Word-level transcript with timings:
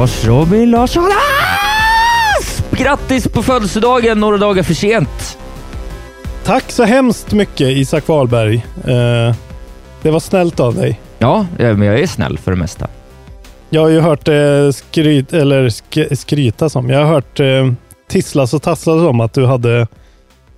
Lars 0.00 0.24
Robin 0.24 0.70
Larsson 0.70 1.04
Asp! 2.38 2.70
Grattis 2.70 3.28
på 3.28 3.42
födelsedagen 3.42 4.20
några 4.20 4.36
dagar 4.36 4.62
för 4.62 4.74
sent. 4.74 5.38
Tack 6.44 6.70
så 6.70 6.84
hemskt 6.84 7.32
mycket 7.32 7.68
Isak 7.68 8.08
Wahlberg. 8.08 8.54
Eh, 8.84 9.34
det 10.02 10.10
var 10.10 10.20
snällt 10.20 10.60
av 10.60 10.74
dig. 10.74 11.00
Ja, 11.18 11.46
eh, 11.58 11.76
men 11.76 11.82
jag 11.82 12.00
är 12.00 12.06
snäll 12.06 12.38
för 12.38 12.50
det 12.50 12.56
mesta. 12.56 12.88
Jag 13.70 13.80
har 13.80 13.88
ju 13.88 14.00
hört 14.00 14.24
det 14.24 14.72
skryt, 14.72 15.32
eller 15.32 15.68
sk 15.68 16.18
skryta 16.18 16.68
som. 16.68 16.90
Jag 16.90 16.98
har 16.98 17.06
hört 17.06 17.40
eh, 17.40 17.72
tisslas 18.08 18.54
och 18.54 18.62
tasslas 18.62 19.02
om 19.02 19.20
att 19.20 19.32
du 19.32 19.46
hade 19.46 19.86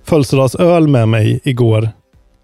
födelsedagsöl 0.03 0.87
med 0.87 1.09
mig 1.09 1.39
igår. 1.43 1.89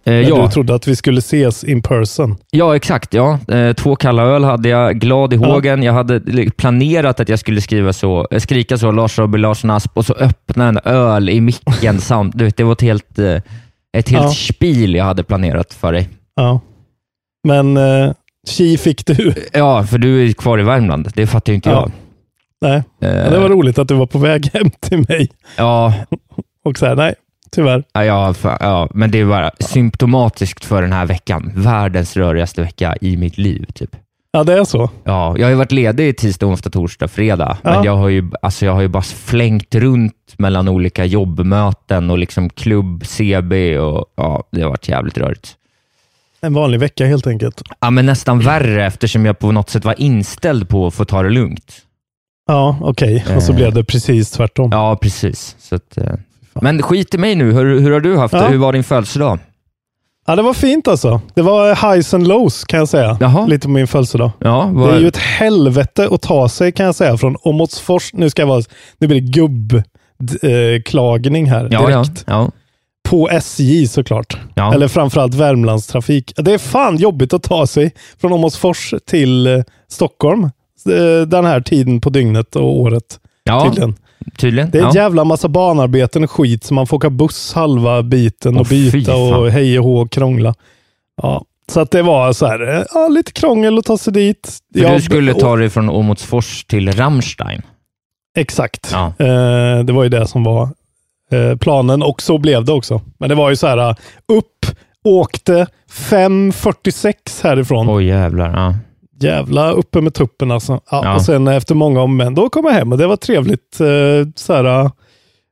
Eh, 0.06 0.14
ja. 0.14 0.42
du 0.46 0.52
trodde 0.52 0.76
att 0.76 0.88
vi 0.88 0.96
skulle 0.96 1.20
ses 1.20 1.64
in 1.64 1.82
person. 1.82 2.38
ja, 2.52 2.76
exakt. 2.76 3.14
Ja. 3.14 3.40
Eh, 3.48 3.74
två 3.74 3.96
kalla 3.96 4.24
öl 4.24 4.44
hade 4.44 4.70
jag, 4.70 5.00
glad 5.00 5.34
i 5.34 5.36
Ja. 5.36 5.46
hågen. 5.54 5.84
Jag 5.84 5.94
hade 5.94 6.22
planerat 6.58 7.20
att 7.20 7.30
jag 7.30 7.40
skulle 7.40 7.62
skriva 7.62 7.94
så, 7.94 8.28
eh, 8.32 8.40
skrika 8.40 8.78
så, 8.78 8.92
Lars 8.92 9.20
Robin 9.20 9.42
Larsson 9.42 9.70
Asp, 9.70 9.98
och 9.98 10.06
så 10.06 10.14
öppna 10.14 10.68
en 10.68 10.80
öl 10.84 11.30
i 11.30 11.42
micken. 11.42 12.00
samt, 12.02 12.38
du 12.38 12.44
vet, 12.46 12.58
det 12.58 12.64
var 12.64 12.72
ett 12.74 12.82
helt, 12.82 13.20
ett 13.98 14.10
helt 14.10 14.24
Ja. 14.24 14.30
spil 14.30 14.96
jag 14.96 15.06
hade 15.06 15.24
planerat 15.24 15.74
för 15.74 15.94
dig. 15.94 16.10
Ja. 16.36 16.60
Men 17.48 17.78
eh, 17.78 18.12
fick 18.80 19.06
du. 19.06 19.34
Ja, 19.54 19.84
för 19.84 19.98
du 19.98 20.24
är 20.30 20.34
kvar 20.34 20.60
i 20.60 20.64
Värmland. 20.64 21.12
Det 21.16 21.28
fattar 21.28 21.52
ju 21.54 21.56
inte 21.56 21.70
Ja. 21.70 21.76
jag. 21.76 21.92
Nej, 22.62 22.84
Eh, 23.02 23.32
det 23.32 23.40
var 23.40 23.50
roligt 23.50 23.78
att 23.80 23.88
du 23.88 23.94
var 23.94 24.06
på 24.06 24.18
väg 24.20 24.50
hem 24.54 24.70
till 24.80 24.98
mig. 25.10 25.30
Ja, 25.58 25.94
Och 26.66 26.78
så 26.78 26.86
här, 26.86 26.96
nej, 26.96 27.16
tyvärr. 27.52 27.84
Ja, 27.94 28.34
ja, 28.44 28.88
men 28.94 29.12
det 29.12 29.20
är 29.20 29.26
bara 29.26 29.52
symptomatiskt 29.60 30.66
för 30.66 30.82
den 30.82 30.94
här 30.94 31.06
veckan. 31.06 31.52
Världens 31.56 32.18
rörigaste 32.18 32.62
vecka 32.62 32.96
i 33.02 33.18
mitt 33.18 33.38
liv. 33.38 33.66
Typ. 33.74 33.96
Ja, 34.32 34.44
det 34.44 34.54
är 34.54 34.64
så. 34.64 34.90
Ja, 35.04 35.38
jag 35.38 35.46
har 35.46 35.50
ju 35.50 35.56
varit 35.56 35.72
ledig 35.72 36.18
tisdag, 36.18 36.46
onsdag, 36.46 36.70
torsdag, 36.70 37.08
fredag, 37.08 37.58
Ja. 37.64 37.70
men 37.76 37.84
jag 37.84 37.96
har, 37.98 38.10
ju, 38.10 38.32
alltså 38.42 38.66
jag 38.66 38.74
har 38.74 38.82
ju 38.82 38.88
bara 38.88 39.04
flängt 39.04 39.76
runt 39.76 40.14
mellan 40.38 40.68
olika 40.68 41.06
jobbmöten 41.06 42.10
och 42.10 42.18
liksom 42.18 42.50
klubb, 42.50 43.06
CB 43.06 43.80
och 43.80 44.06
ja, 44.16 44.44
det 44.52 44.62
har 44.62 44.70
varit 44.70 44.88
jävligt 44.88 45.18
rörigt. 45.18 45.56
En 46.42 46.54
vanlig 46.54 46.80
vecka 46.80 47.06
helt 47.06 47.28
enkelt. 47.28 47.62
Ja, 47.80 47.90
men 47.90 48.06
nästan 48.06 48.40
värre 48.40 48.86
eftersom 48.86 49.26
jag 49.26 49.40
på 49.40 49.52
något 49.52 49.70
sätt 49.70 49.86
var 49.86 49.96
inställd 50.02 50.70
på 50.70 50.88
att 50.88 50.94
få 50.94 51.06
ta 51.06 51.24
det 51.24 51.30
lugnt. 51.30 51.74
Ja, 52.48 52.78
okej. 52.82 53.26
Och 53.36 53.44
så 53.44 53.52
Eh. 53.52 53.56
blev 53.56 53.74
det 53.74 53.84
precis 53.84 54.32
tvärtom. 54.32 54.70
Ja, 54.74 54.96
precis. 55.02 55.56
Så 55.60 55.76
att, 55.76 55.98
eh, 55.98 56.14
men 56.62 56.82
skit 56.82 57.14
i 57.16 57.18
mig 57.18 57.36
nu. 57.36 57.52
Hur, 57.54 57.80
hur 57.80 57.92
har 57.92 58.00
du 58.00 58.18
haft 58.18 58.34
Ja. 58.34 58.42
det? 58.42 58.48
Hur 58.48 58.58
var 58.58 58.74
din 58.74 58.84
födelsedag? 58.84 59.40
Ja, 60.28 60.36
det 60.36 60.42
var 60.42 60.54
fint 60.54 60.88
alltså. 60.88 61.22
Det 61.34 61.42
var 61.42 61.94
highs 61.94 62.14
and 62.14 62.28
lows 62.28 62.64
kan 62.64 62.80
jag 62.80 62.90
säga. 62.90 63.18
Jaha. 63.20 63.46
Lite 63.46 63.68
på 63.68 63.72
min 63.72 63.88
födelsedag. 63.88 64.32
Ja, 64.40 64.72
Det 64.90 64.96
är 64.96 65.00
ju 65.00 65.08
ett 65.08 65.18
helvete 65.18 66.08
att 66.12 66.22
ta 66.22 66.50
sig 66.50 66.72
kan 66.72 66.86
jag 66.86 66.96
säga 66.96 67.18
från 67.18 67.36
Åmotsfors. 67.44 68.14
Nu 68.14 68.30
ska 68.30 68.42
jag 68.42 68.48
vara, 68.48 68.62
nu 69.00 69.08
blir 69.08 69.22
det 69.22 69.28
gubbklagning 70.20 71.46
här 71.50 71.68
ja, 71.72 71.92
ja, 71.92 71.98
direkt. 72.04 72.24
ja. 72.28 72.52
På 73.10 73.30
SJ 73.30 73.88
såklart. 73.88 74.38
Ja. 74.56 74.74
Eller 74.74 74.88
framförallt 74.88 75.34
Värmlandstrafik. 75.34 76.34
Det 76.38 76.54
är 76.54 76.58
fan 76.58 76.98
jobbigt 76.98 77.34
att 77.34 77.44
ta 77.44 77.68
sig 77.68 77.92
från 78.22 78.34
Åmotsfors 78.34 78.94
till 79.08 79.48
eh, 79.48 79.60
Stockholm 79.88 80.44
eh, 80.44 81.22
den 81.28 81.46
här 81.46 81.62
tiden 81.62 82.02
på 82.02 82.10
dygnet 82.10 82.56
och 82.56 82.80
året. 82.80 83.20
Ja, 83.44 83.66
Tydligen. 83.66 83.96
Tydligen. 84.38 84.72
Det 84.72 84.78
är 84.78 84.82
ja. 84.82 84.90
en 84.90 84.96
jävla 84.96 85.24
massa 85.24 85.48
banarbeten 85.48 86.24
och 86.24 86.32
skit 86.32 86.64
så 86.64 86.74
man 86.74 86.88
får 86.88 86.98
åka 86.98 87.10
buss 87.10 87.54
halva 87.54 88.04
biten 88.04 88.56
och 88.56 88.62
Åh, 88.62 88.68
fy 88.68 88.92
byta 88.92 89.16
och 89.16 89.52
hej 89.52 89.80
och 89.80 89.86
hå 89.86 90.02
och 90.02 90.12
krångla. 90.12 90.56
Ja, 91.22 91.46
så 91.72 91.80
att 91.80 91.92
det 91.92 92.02
var 92.02 92.34
så 92.34 92.46
här, 92.48 92.78
eh, 92.78 92.84
ja, 92.94 93.08
lite 93.08 93.32
krångel 93.32 93.78
att 93.78 93.86
ta 93.86 93.98
sig 93.98 94.14
dit. 94.14 94.60
För 94.74 94.82
Jag- 94.82 94.98
du 94.98 95.02
skulle 95.02 95.34
ta 95.34 95.56
dig 95.56 95.70
från 95.70 95.90
Åmotsfors 95.90 96.66
till 96.66 96.92
Rammstein. 96.92 97.62
Exakt. 98.38 98.90
Ja. 98.92 99.14
Eh, 99.26 99.84
det 99.84 99.94
var 99.94 100.04
ju 100.04 100.10
det 100.10 100.28
som 100.28 100.44
var 100.44 100.70
eh, 101.32 101.56
planen 101.58 102.04
och 102.04 102.22
så 102.22 102.38
blev 102.38 102.66
det 102.66 102.74
också. 102.74 103.02
Men 103.18 103.30
det 103.30 103.36
var 103.36 103.50
ju 103.50 103.56
så 103.56 103.68
här, 103.68 103.90
eh, 103.90 103.96
upp, 104.28 104.66
åkte 105.04 105.68
5.46 105.92 107.44
härifrån. 107.44 107.90
Oj 107.90 108.06
jävlar. 108.06 108.54
Ja. 108.54 108.76
Jävla 109.20 109.72
uppe 109.72 110.02
med 110.02 110.14
tuppen 110.14 110.52
alltså. 110.52 110.74
Ja, 110.92 111.02
Ja. 111.04 111.16
Och 111.16 111.22
sen 111.22 111.48
efter 111.48 111.76
många 111.76 112.02
om 112.02 112.18
men 112.18 112.36
då 112.36 112.50
kom 112.50 112.66
jag 112.66 112.72
hem 112.72 112.92
och 112.92 112.98
det 112.98 113.08
var 113.08 113.16
trevligt. 113.16 113.80
Eh, 113.80 114.32
så 114.36 114.54
här, 114.54 114.66
eh, 114.66 114.92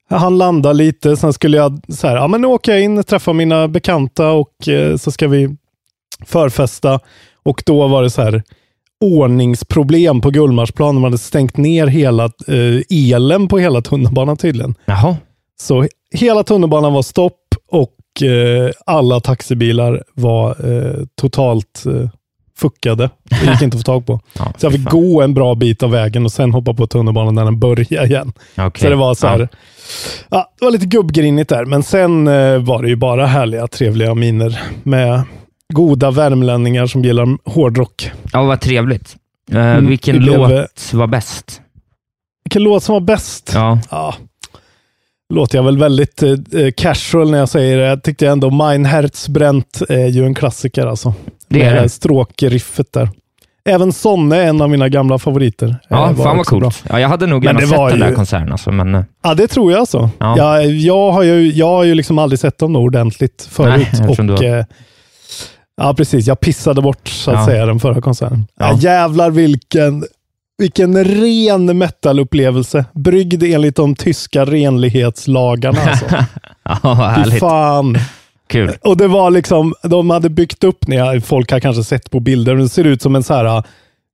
han 0.09 0.37
landade 0.37 0.75
lite, 0.75 1.17
sen 1.17 1.33
skulle 1.33 1.57
jag 1.57 1.79
så 1.89 2.07
här, 2.07 2.15
ja 2.15 2.27
men 2.27 2.41
nu 2.41 2.47
åker 2.47 2.71
jag 2.71 2.81
in, 2.81 3.03
träffar 3.03 3.33
mina 3.33 3.67
bekanta 3.67 4.31
och 4.31 4.67
eh, 4.67 4.95
så 4.97 5.11
ska 5.11 5.27
vi 5.27 5.55
förfesta. 6.25 6.99
Och 7.43 7.63
då 7.65 7.87
var 7.87 8.03
det 8.03 8.09
så 8.09 8.21
här 8.21 8.43
ordningsproblem 9.01 10.21
på 10.21 10.29
Gullmarsplan. 10.29 10.95
De 10.95 11.03
hade 11.03 11.17
stängt 11.17 11.57
ner 11.57 11.87
hela 11.87 12.23
eh, 12.25 12.81
elen 13.13 13.47
på 13.47 13.57
hela 13.57 13.81
tunnelbanan 13.81 14.37
tydligen. 14.37 14.75
Jaha. 14.85 15.17
Så 15.59 15.87
hela 16.11 16.43
tunnelbanan 16.43 16.93
var 16.93 17.01
stopp 17.01 17.39
och 17.71 18.23
eh, 18.23 18.71
alla 18.85 19.19
taxibilar 19.19 20.03
var 20.13 20.49
eh, 20.49 21.05
totalt 21.21 21.83
fuckade. 22.57 23.09
Det 23.23 23.51
gick 23.51 23.61
inte 23.61 23.77
att 23.77 23.81
få 23.81 23.91
tag 23.91 24.05
på. 24.05 24.19
Ja, 24.39 24.53
Så 24.57 24.65
jag 24.65 24.73
fick 24.73 24.83
fan. 24.83 25.01
gå 25.01 25.21
en 25.21 25.33
bra 25.33 25.55
bit 25.55 25.83
av 25.83 25.91
vägen 25.91 26.25
och 26.25 26.31
sen 26.31 26.53
hoppa 26.53 26.73
på 26.73 26.87
tunnelbanan 26.87 27.35
när 27.35 27.45
den 27.45 27.59
började 27.59 28.05
igen. 28.05 28.33
Okej. 28.57 28.81
Så 28.83 28.89
det 28.89 28.95
var 28.95 29.15
så 29.15 29.27
här, 29.27 29.39
Ja. 29.39 29.47
ja. 30.29 30.51
det 30.59 30.65
var 30.65 30.71
lite 30.71 30.85
gubbgrinigt 30.85 31.49
där, 31.49 31.65
men 31.65 31.83
sen 31.83 32.27
eh, 32.27 32.57
var 32.57 32.81
det 32.83 32.89
ju 32.89 32.95
bara 32.95 33.25
härliga, 33.25 33.67
trevliga 33.67 34.15
miner 34.15 34.59
med 34.83 35.21
goda 35.73 36.11
värmlänningar 36.11 36.87
som 36.87 37.03
gillar 37.03 37.37
hårdrock. 37.49 38.11
Ja, 38.33 38.43
vad 38.43 38.61
trevligt. 38.61 39.15
Eh, 39.51 39.57
Mm, 39.57 39.87
vilken 39.87 40.19
blev, 40.19 40.37
låt 40.37 40.51
eh, 40.51 40.99
var 40.99 41.07
bäst? 41.07 41.61
Vilken 42.45 42.63
låt 42.63 42.83
som 42.83 42.93
var 42.93 42.99
bäst? 43.01 43.51
Ja. 43.55 43.79
Ja. 43.91 44.15
Låter 45.33 45.57
jag 45.57 45.63
väl 45.63 45.77
väldigt 45.77 46.23
eh, 46.23 46.35
casual 46.77 47.31
när 47.31 47.37
jag 47.37 47.49
säger 47.49 47.77
det. 47.77 47.83
Jag 47.85 48.03
tyckte 48.03 48.27
ändå 48.27 48.49
Mein 48.49 48.85
Herz 48.85 49.29
bränt 49.29 49.81
är 49.89 50.07
ju 50.07 50.25
en 50.25 50.33
klassiker 50.35 50.85
alltså. 50.85 51.13
Det 51.49 51.63
är 51.63 51.81
det. 51.81 51.89
stråkriffet 51.89 52.93
där. 52.93 53.09
Även 53.69 53.93
Sonne 53.93 54.37
är 54.37 54.47
en 54.47 54.61
av 54.61 54.69
mina 54.69 54.89
gamla 54.89 55.17
favoriter. 55.19 55.75
Ja, 55.89 55.95
Eh, 55.95 56.01
var 56.15 56.23
fan 56.25 56.37
vad 56.37 56.45
bra. 56.45 56.59
coolt. 56.59 56.83
Ja, 56.89 56.99
jag 56.99 57.09
hade 57.09 57.27
nog 57.27 57.45
gärna 57.45 57.59
sett 57.59 57.69
den 57.89 57.99
där 57.99 58.09
ju- 58.09 58.15
konserten. 58.15 58.51
Alltså, 58.51 58.71
men, 58.71 58.95
eh, 58.95 59.03
Ja, 59.23 59.33
det 59.33 59.47
tror 59.47 59.71
jag 59.71 59.79
alltså. 59.79 60.09
Ja. 60.19 60.37
Jag, 60.37 60.65
jag, 60.65 61.11
har 61.11 61.23
ju, 61.23 61.51
jag 61.51 61.67
har 61.67 61.83
ju 61.83 61.95
liksom 61.95 62.19
aldrig 62.19 62.39
sett 62.39 62.57
dem 62.57 62.75
ordentligt 62.75 63.47
förut. 63.51 63.87
Nej, 63.93 64.07
och, 64.09 64.17
har- 64.17 64.43
eh, 64.43 64.65
ja, 65.81 65.93
precis. 65.93 66.27
Jag 66.27 66.39
pissade 66.39 66.81
bort 66.81 67.07
så 67.07 67.31
att 67.31 67.37
Ja. 67.37 67.45
säga 67.45 67.65
den 67.65 67.79
förra 67.79 68.01
konserten. 68.01 68.47
Ja. 68.59 68.69
Ja. 68.71 68.77
jävlar 68.79 69.31
vilken, 69.31 70.03
vilken 70.57 71.03
ren 71.05 71.77
metalupplevelse. 71.77 72.85
Bryggd 72.93 73.43
enligt 73.43 73.75
de 73.75 73.95
tyska 73.95 74.45
renlighetslagarna. 74.45 75.79
Alltså. 75.81 76.05
ja, 76.63 76.77
vad 76.81 76.97
Fy 76.97 77.03
härligt. 77.21 77.39
fan. 77.39 77.97
Kul. 78.49 78.73
Och 78.83 78.97
det 78.97 79.07
var 79.07 79.31
liksom, 79.31 79.73
de 79.83 80.09
hade 80.09 80.29
byggt 80.29 80.63
upp, 80.63 80.87
när 80.87 81.19
folk 81.19 81.51
har 81.51 81.59
kanske 81.59 81.83
sett 81.83 82.11
på 82.11 82.19
bilder, 82.19 82.55
det 82.55 82.69
ser 82.69 82.83
ut 82.83 83.01
som 83.01 83.15
en 83.15 83.23
så 83.23 83.33
här 83.33 83.45
uh, 83.57 83.63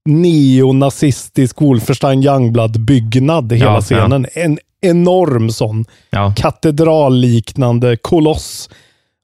neonazistisk 0.06 1.62
Wolfenstein 1.62 2.24
Youngblood-byggnad, 2.24 3.54
hela 3.54 3.72
Ja, 3.74 3.81
scenen. 3.81 4.25
En 4.34 4.60
enorm 4.81 5.50
sån 5.50 5.86
Ja. 6.10 6.34
katedralliknande 6.38 7.98
koloss. 7.98 8.69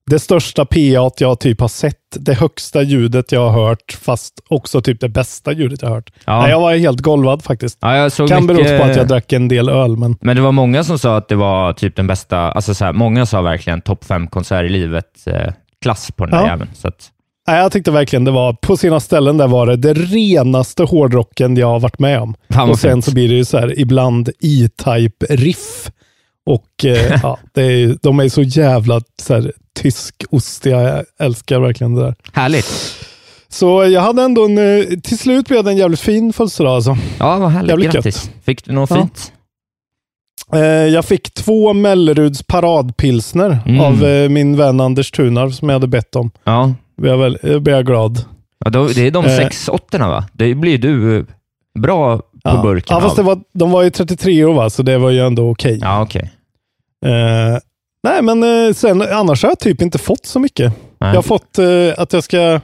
Det 0.10 0.20
största 0.20 0.66
PA 0.66 1.12
jag 1.18 1.40
typ 1.40 1.62
har 1.62 1.68
sett, 1.68 1.96
det 2.20 2.34
högsta 2.34 2.82
ljudet 2.82 3.32
jag 3.32 3.50
har 3.50 3.68
hört, 3.68 3.98
fast 4.02 4.34
också 4.50 4.82
typ 4.82 5.00
det 5.00 5.10
bästa 5.10 5.52
ljudet 5.52 5.82
jag 5.82 5.90
har 5.90 5.96
hört. 5.96 6.12
Ja. 6.26 6.42
Nej, 6.42 6.50
jag 6.52 6.60
var 6.60 6.76
helt 6.76 7.00
golvad 7.00 7.44
faktiskt. 7.44 7.78
Ja, 7.82 7.98
jag 7.98 8.12
såg 8.12 8.30
kan 8.30 8.46
mycket... 8.46 8.66
bero 8.66 8.78
på 8.78 8.84
att 8.84 8.96
jag 8.96 9.08
drack 9.08 9.34
en 9.34 9.48
del 9.48 9.70
öl, 9.70 9.98
men 9.98 10.18
Men 10.22 10.36
det 10.36 10.42
var 10.42 10.52
många 10.52 10.84
som 10.84 11.00
sa 11.00 11.18
att 11.18 11.28
det 11.28 11.36
var 11.36 11.74
typ 11.74 11.96
den 11.96 12.08
bästa, 12.08 12.40
alltså 12.40 12.74
så 12.74 12.86
här, 12.86 12.94
många 12.94 13.26
sa 13.26 13.42
verkligen 13.42 13.82
topp 13.82 14.06
fem 14.06 14.28
konsert 14.28 14.66
i 14.66 14.70
livet, 14.70 15.06
eh, 15.26 15.54
klass 15.82 16.12
på 16.12 16.26
den 16.26 16.32
där 16.32 16.42
Ja. 16.42 16.48
jäveln. 16.48 16.70
Så 16.74 16.88
att, 16.88 17.10
nej, 17.48 17.58
jag 17.62 17.72
tyckte 17.72 17.92
verkligen 17.92 18.26
det 18.26 18.32
var, 18.32 18.54
på 18.54 18.78
sina 18.78 19.00
ställen 19.00 19.38
där 19.38 19.48
var 19.48 19.68
det 19.68 19.76
det 19.76 19.94
renaste 19.94 20.84
hårdrocken 20.84 21.58
jag 21.58 21.68
har 21.68 21.80
varit 21.80 22.00
med 22.00 22.20
om. 22.22 22.36
Fan 22.54 22.70
och 22.70 22.80
sen 22.80 22.92
fint. 22.92 23.06
så 23.06 23.14
blir 23.14 23.28
det 23.30 23.36
ju 23.36 23.46
så 23.46 23.58
här 23.58 23.80
ibland 23.80 24.30
E-Type 24.30 25.26
riff. 25.30 25.92
Och 26.46 26.86
eh, 26.86 27.20
ja, 27.24 27.40
det 27.54 27.62
är, 27.64 27.98
de 28.02 28.20
är 28.20 28.30
så 28.30 28.42
jävla 28.42 29.02
så 29.22 29.34
här, 29.34 29.52
tyskostiga. 29.82 30.82
Jag 30.82 31.04
älskar 31.20 31.60
verkligen 31.60 31.96
det 31.96 32.02
där. 32.04 32.16
härligt. 32.34 32.96
Så 33.52 33.86
jag 33.86 34.02
hade 34.02 34.22
ändå 34.24 34.46
en, 34.46 34.58
eh, 34.58 34.86
till 35.04 35.18
slut 35.18 35.48
blev 35.48 35.64
det 35.64 35.72
en 35.72 35.78
jävligt 35.78 36.00
fin 36.00 36.34
födelsedag 36.34 36.72
alltså. 36.76 36.98
Ja, 37.20 37.38
vad 37.38 37.50
härligt. 37.52 37.70
Jävligt 37.70 37.92
Grattis. 37.92 38.32
Fick 38.44 38.66
du 38.66 38.72
något 38.72 38.90
Ja. 38.90 38.96
fint? 38.96 39.32
Eh, 40.54 40.60
jag 40.62 41.06
fick 41.06 41.34
två 41.34 41.74
Melleruds 41.74 42.44
paradpilsner 42.44 43.60
Mm. 43.66 43.80
av 43.82 44.06
eh, 44.06 44.30
min 44.30 44.58
vän 44.58 44.80
Anders 44.80 45.12
Tunarv 45.12 45.52
som 45.52 45.70
jag 45.70 45.76
hade 45.76 45.88
bett 45.88 46.16
om. 46.16 46.32
Ja, 46.44 46.74
Jag 47.02 47.36
blev 47.64 47.76
jag 47.76 47.86
glad. 47.86 48.26
ja 48.66 48.70
det 48.70 48.98
är 49.08 49.12
de 49.12 49.26
Eh. 49.26 49.38
sex 49.38 49.70
åttorna 49.70 50.08
va? 50.10 50.26
Det 50.34 50.56
blir 50.56 50.78
du 50.78 51.26
bra 51.80 52.18
på 52.18 52.24
Ja, 52.44 52.62
burken 52.62 52.96
ja 52.96 53.02
fast 53.02 53.16
det 53.16 53.22
var, 53.24 53.40
de 53.54 53.72
var 53.72 53.84
ju 53.84 53.90
33 53.90 54.46
år 54.46 54.54
va, 54.54 54.70
så 54.70 54.84
det 54.84 54.98
var 54.98 55.10
ju 55.10 55.20
ändå 55.28 55.50
okej. 55.52 55.80
Ja, 55.82 56.02
okej. 56.02 56.32
Eh, 57.06 57.60
nej, 58.04 58.22
men 58.22 58.44
eh, 58.68 58.74
sen, 58.74 59.02
annars 59.02 59.44
har 59.44 59.50
jag 59.50 59.60
typ 59.60 59.82
inte 59.82 59.98
fått 59.98 60.26
så 60.26 60.40
mycket. 60.40 60.74
Nej. 61.00 61.10
Jag 61.10 61.16
har 61.16 61.22
fått 61.22 61.60
eh, 61.60 61.68
att 61.98 62.14
jag 62.14 62.24
ska, 62.24 62.38
jag 62.38 62.62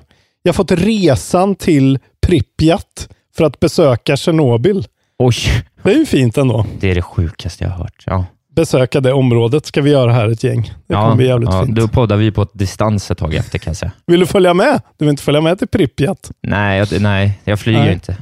har 0.47 0.53
fått 0.53 0.71
resan 0.71 1.55
till 1.55 1.99
Pripyat 2.27 3.09
för 3.37 3.43
att 3.45 3.59
besöka 3.59 4.17
Tjernobyl. 4.17 4.87
Oj, 5.19 5.35
Det 5.83 5.91
är 5.91 5.97
ju 5.97 6.05
fint 6.05 6.37
ändå. 6.37 6.65
det 6.79 6.91
är 6.91 6.95
det 6.95 7.01
sjukaste 7.01 7.63
jag 7.63 7.71
har 7.71 7.77
hört. 7.77 8.03
Ja. 8.05 8.25
Besöka 8.55 9.01
det 9.01 9.13
området 9.13 9.65
ska 9.65 9.81
vi 9.81 9.89
göra 9.91 10.13
här 10.13 10.29
ett 10.29 10.43
gäng. 10.43 10.61
Det 10.87 10.93
ja, 10.93 11.01
kommer 11.01 11.15
bli 11.15 11.27
jävligt 11.27 11.49
ja, 11.51 11.65
fint. 11.65 11.75
Då 11.77 11.87
poddar 11.87 12.17
vi 12.17 12.31
på 12.31 12.41
ett 12.41 12.49
distans 12.53 13.11
ett 13.11 13.17
tag 13.17 13.33
efter 13.33 13.59
kan 13.59 13.71
jag 13.71 13.77
säga. 13.77 13.91
Vill 14.07 14.19
du 14.19 14.25
följa 14.25 14.53
med? 14.53 14.81
Du 14.97 15.05
vill 15.05 15.09
inte 15.09 15.23
följa 15.23 15.41
med 15.41 15.59
till 15.59 15.67
Pripyat? 15.67 16.31
Nej, 16.43 16.79
jag, 16.79 17.01
nej, 17.01 17.39
jag 17.43 17.59
flyger 17.59 17.79
Nej. 17.79 17.93
inte. 17.93 18.17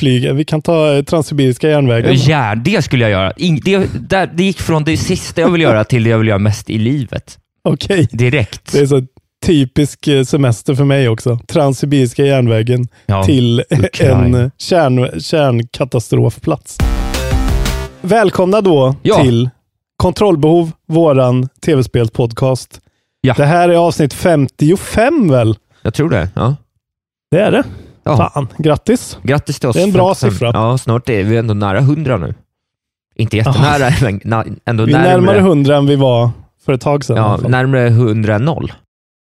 Flyga. 0.00 0.32
Vi 0.32 0.44
kan 0.44 0.62
ta 0.62 0.94
eh, 0.96 1.02
Transsibiriska 1.04 1.68
järnvägen. 1.68 2.14
Ja, 2.16 2.54
det 2.54 2.82
skulle 2.82 3.04
jag 3.04 3.10
göra. 3.10 3.32
Det, 3.64 3.86
där, 4.08 4.30
det 4.34 4.42
gick 4.44 4.60
från 4.60 4.84
det 4.84 4.96
sista 4.96 5.40
jag 5.40 5.50
vill 5.50 5.60
göra 5.60 5.84
till 5.84 6.04
det 6.04 6.10
jag 6.10 6.18
vill 6.18 6.28
göra 6.28 6.38
mest 6.38 6.70
i 6.70 6.78
livet. 6.78 7.38
Okej. 7.64 8.08
Direkt. 8.12 8.72
Det 8.72 8.78
är 8.78 8.86
så 8.86 9.02
typisk 9.46 10.08
eh, 10.08 10.24
semester 10.24 10.74
för 10.74 10.84
mig 10.84 11.08
också. 11.08 11.38
Transsibiriska 11.46 12.24
järnvägen 12.24 12.88
Ja. 13.06 13.24
till 13.24 13.62
Ukraina. 13.70 14.38
en 14.42 14.50
kärn, 14.58 15.20
kärnkatastrofplats. 15.20 16.78
Välkomna 18.00 18.60
då 18.60 18.94
Ja. 19.02 19.22
till 19.22 19.50
Kontrollbehov, 19.96 20.72
våran 20.88 21.48
tv-spelspodcast. 21.64 22.80
Ja. 23.20 23.34
Det 23.36 23.44
här 23.46 23.68
är 23.68 23.74
avsnitt 23.76 24.14
55 24.14 25.28
väl? 25.30 25.56
Jag 25.82 25.94
tror 25.94 26.10
det. 26.10 26.28
Ja. 26.34 26.56
Det 27.30 27.38
är 27.40 27.52
det. 27.52 27.64
Ja. 28.18 28.30
Fan, 28.34 28.48
grattis. 28.58 29.18
Grattis 29.22 29.60
till 29.60 29.68
oss. 29.68 29.76
Det 29.76 29.82
är 29.82 29.86
en 29.86 29.92
bra 29.92 30.14
55. 30.14 30.30
siffra. 30.30 30.50
Ja, 30.54 30.78
snart 30.78 31.08
är 31.08 31.24
vi 31.24 31.36
ändå 31.36 31.54
nära 31.54 31.78
100 31.78 32.16
nu. 32.16 32.34
Inte 33.14 33.36
jättenära, 33.36 33.90
men 34.02 34.20
na, 34.24 34.44
ändå 34.64 34.84
Vi 34.84 34.92
är 34.92 34.98
närmare. 34.98 35.16
närmare 35.16 35.38
100 35.38 35.76
än 35.76 35.86
vi 35.86 35.96
var 35.96 36.30
för 36.64 36.72
ett 36.72 36.80
tag 36.80 37.04
sedan. 37.04 37.16
Ja, 37.16 37.48
närmare 37.48 37.86
100 37.86 38.34
än 38.34 38.44
noll. 38.44 38.72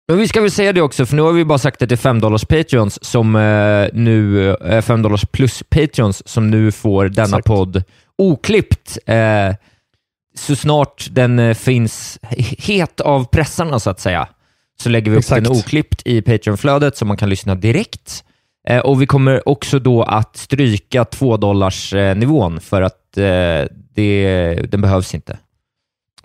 Men 0.09 0.19
vi 0.19 0.29
ska 0.29 0.41
väl 0.41 0.51
säga 0.51 0.73
det 0.73 0.83
också, 0.83 1.07
för 1.07 1.17
nu 1.17 1.23
har 1.23 1.33
vi 1.33 1.45
bara 1.45 1.59
sagt 1.59 1.83
att 1.83 1.89
det 1.89 1.95
är 1.95 1.97
5 1.97 2.21
dollars 2.21 2.45
Patreons 2.45 3.05
som 3.05 3.37
eh, 3.37 3.87
nu, 3.93 4.51
eh, 4.55 4.83
5 4.83 5.03
dollars 5.03 5.25
plus 5.25 5.63
Patreons 5.69 6.29
som 6.29 6.51
nu 6.51 6.73
får 6.73 7.09
denna 7.09 7.25
Exakt. 7.27 7.47
podd 7.47 7.83
oklippt. 8.19 8.99
Eh, 9.07 9.55
så 10.39 10.57
snart 10.57 11.07
den 11.11 11.39
eh, 11.39 11.55
finns 11.55 12.19
het 12.59 13.01
av 13.01 13.25
pressarna 13.25 13.79
så 13.79 13.91
att 13.91 14.01
säga, 14.01 14.29
så 14.83 14.89
lägger 14.89 15.11
vi 15.11 15.17
upp 15.17 15.21
Exakt. 15.23 15.45
den 15.45 15.53
oklippt 15.53 16.03
i 16.05 16.23
Patreon-flödet 16.23 16.97
så 16.97 17.05
man 17.05 17.17
kan 17.17 17.29
lyssna 17.29 17.55
direkt. 17.55 18.25
Eh, 18.69 18.79
och 18.79 19.03
vi 19.03 19.07
kommer 19.07 19.49
också 19.49 19.79
då 19.79 20.03
att 20.03 20.37
stryka 20.37 21.05
2 21.05 21.37
dollars 21.37 21.95
eh, 21.95 22.17
nivån 22.17 22.61
för 22.61 22.83
att 22.83 23.17
eh, 23.17 23.67
det, 23.95 24.55
den 24.71 24.81
behövs 24.81 25.15
inte. 25.15 25.39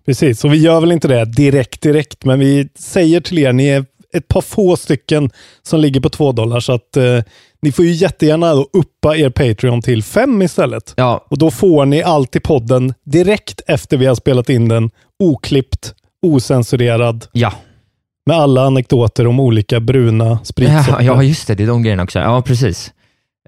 Precis, 0.06 0.44
och 0.44 0.54
vi 0.54 0.58
gör 0.58 0.82
väl 0.82 0.92
inte 0.92 1.08
det 1.08 1.26
direkt 1.26 1.82
direkt, 1.82 2.26
men 2.26 2.40
vi 2.40 2.70
säger 2.76 3.22
till 3.22 3.40
er, 3.40 3.54
ni 3.54 3.68
är 3.68 3.86
ett 4.14 4.28
par 4.28 4.42
få 4.42 4.76
stycken 4.76 5.30
som 5.62 5.80
ligger 5.80 6.00
på 6.02 6.10
två 6.10 6.32
dollar, 6.32 6.60
så 6.60 6.74
att 6.74 6.98
eh, 6.98 7.20
ni 7.62 7.72
får 7.72 7.86
ju 7.86 7.92
jättegärna 7.92 8.54
då 8.54 8.70
uppa 8.74 9.18
er 9.18 9.30
Patreon 9.30 9.82
till 9.82 10.04
fem 10.04 10.42
istället. 10.42 10.94
Ja, 10.98 11.26
Och 11.30 11.38
då 11.38 11.52
får 11.52 11.86
ni 11.86 12.04
alltid 12.04 12.44
podden 12.44 12.94
direkt 13.04 13.62
efter 13.68 13.98
vi 13.98 14.06
har 14.06 14.16
spelat 14.16 14.50
in 14.50 14.68
den, 14.68 14.90
oklippt, 15.20 15.94
osensurerad, 16.22 17.26
ja. 17.32 17.54
Med 18.26 18.38
alla 18.38 18.62
anekdoter 18.66 19.28
om 19.28 19.40
olika 19.40 19.80
bruna 19.80 20.26
Ja, 20.26 20.40
spritsorter. 20.44 21.04
ja, 21.04 21.24
just 21.24 21.48
det. 21.48 21.56
Det 21.56 21.64
är 21.64 21.68
de 21.68 21.84
grejerna 21.84 22.04
också. 22.04 22.20
Ja, 22.20 22.42
precis. 22.42 22.94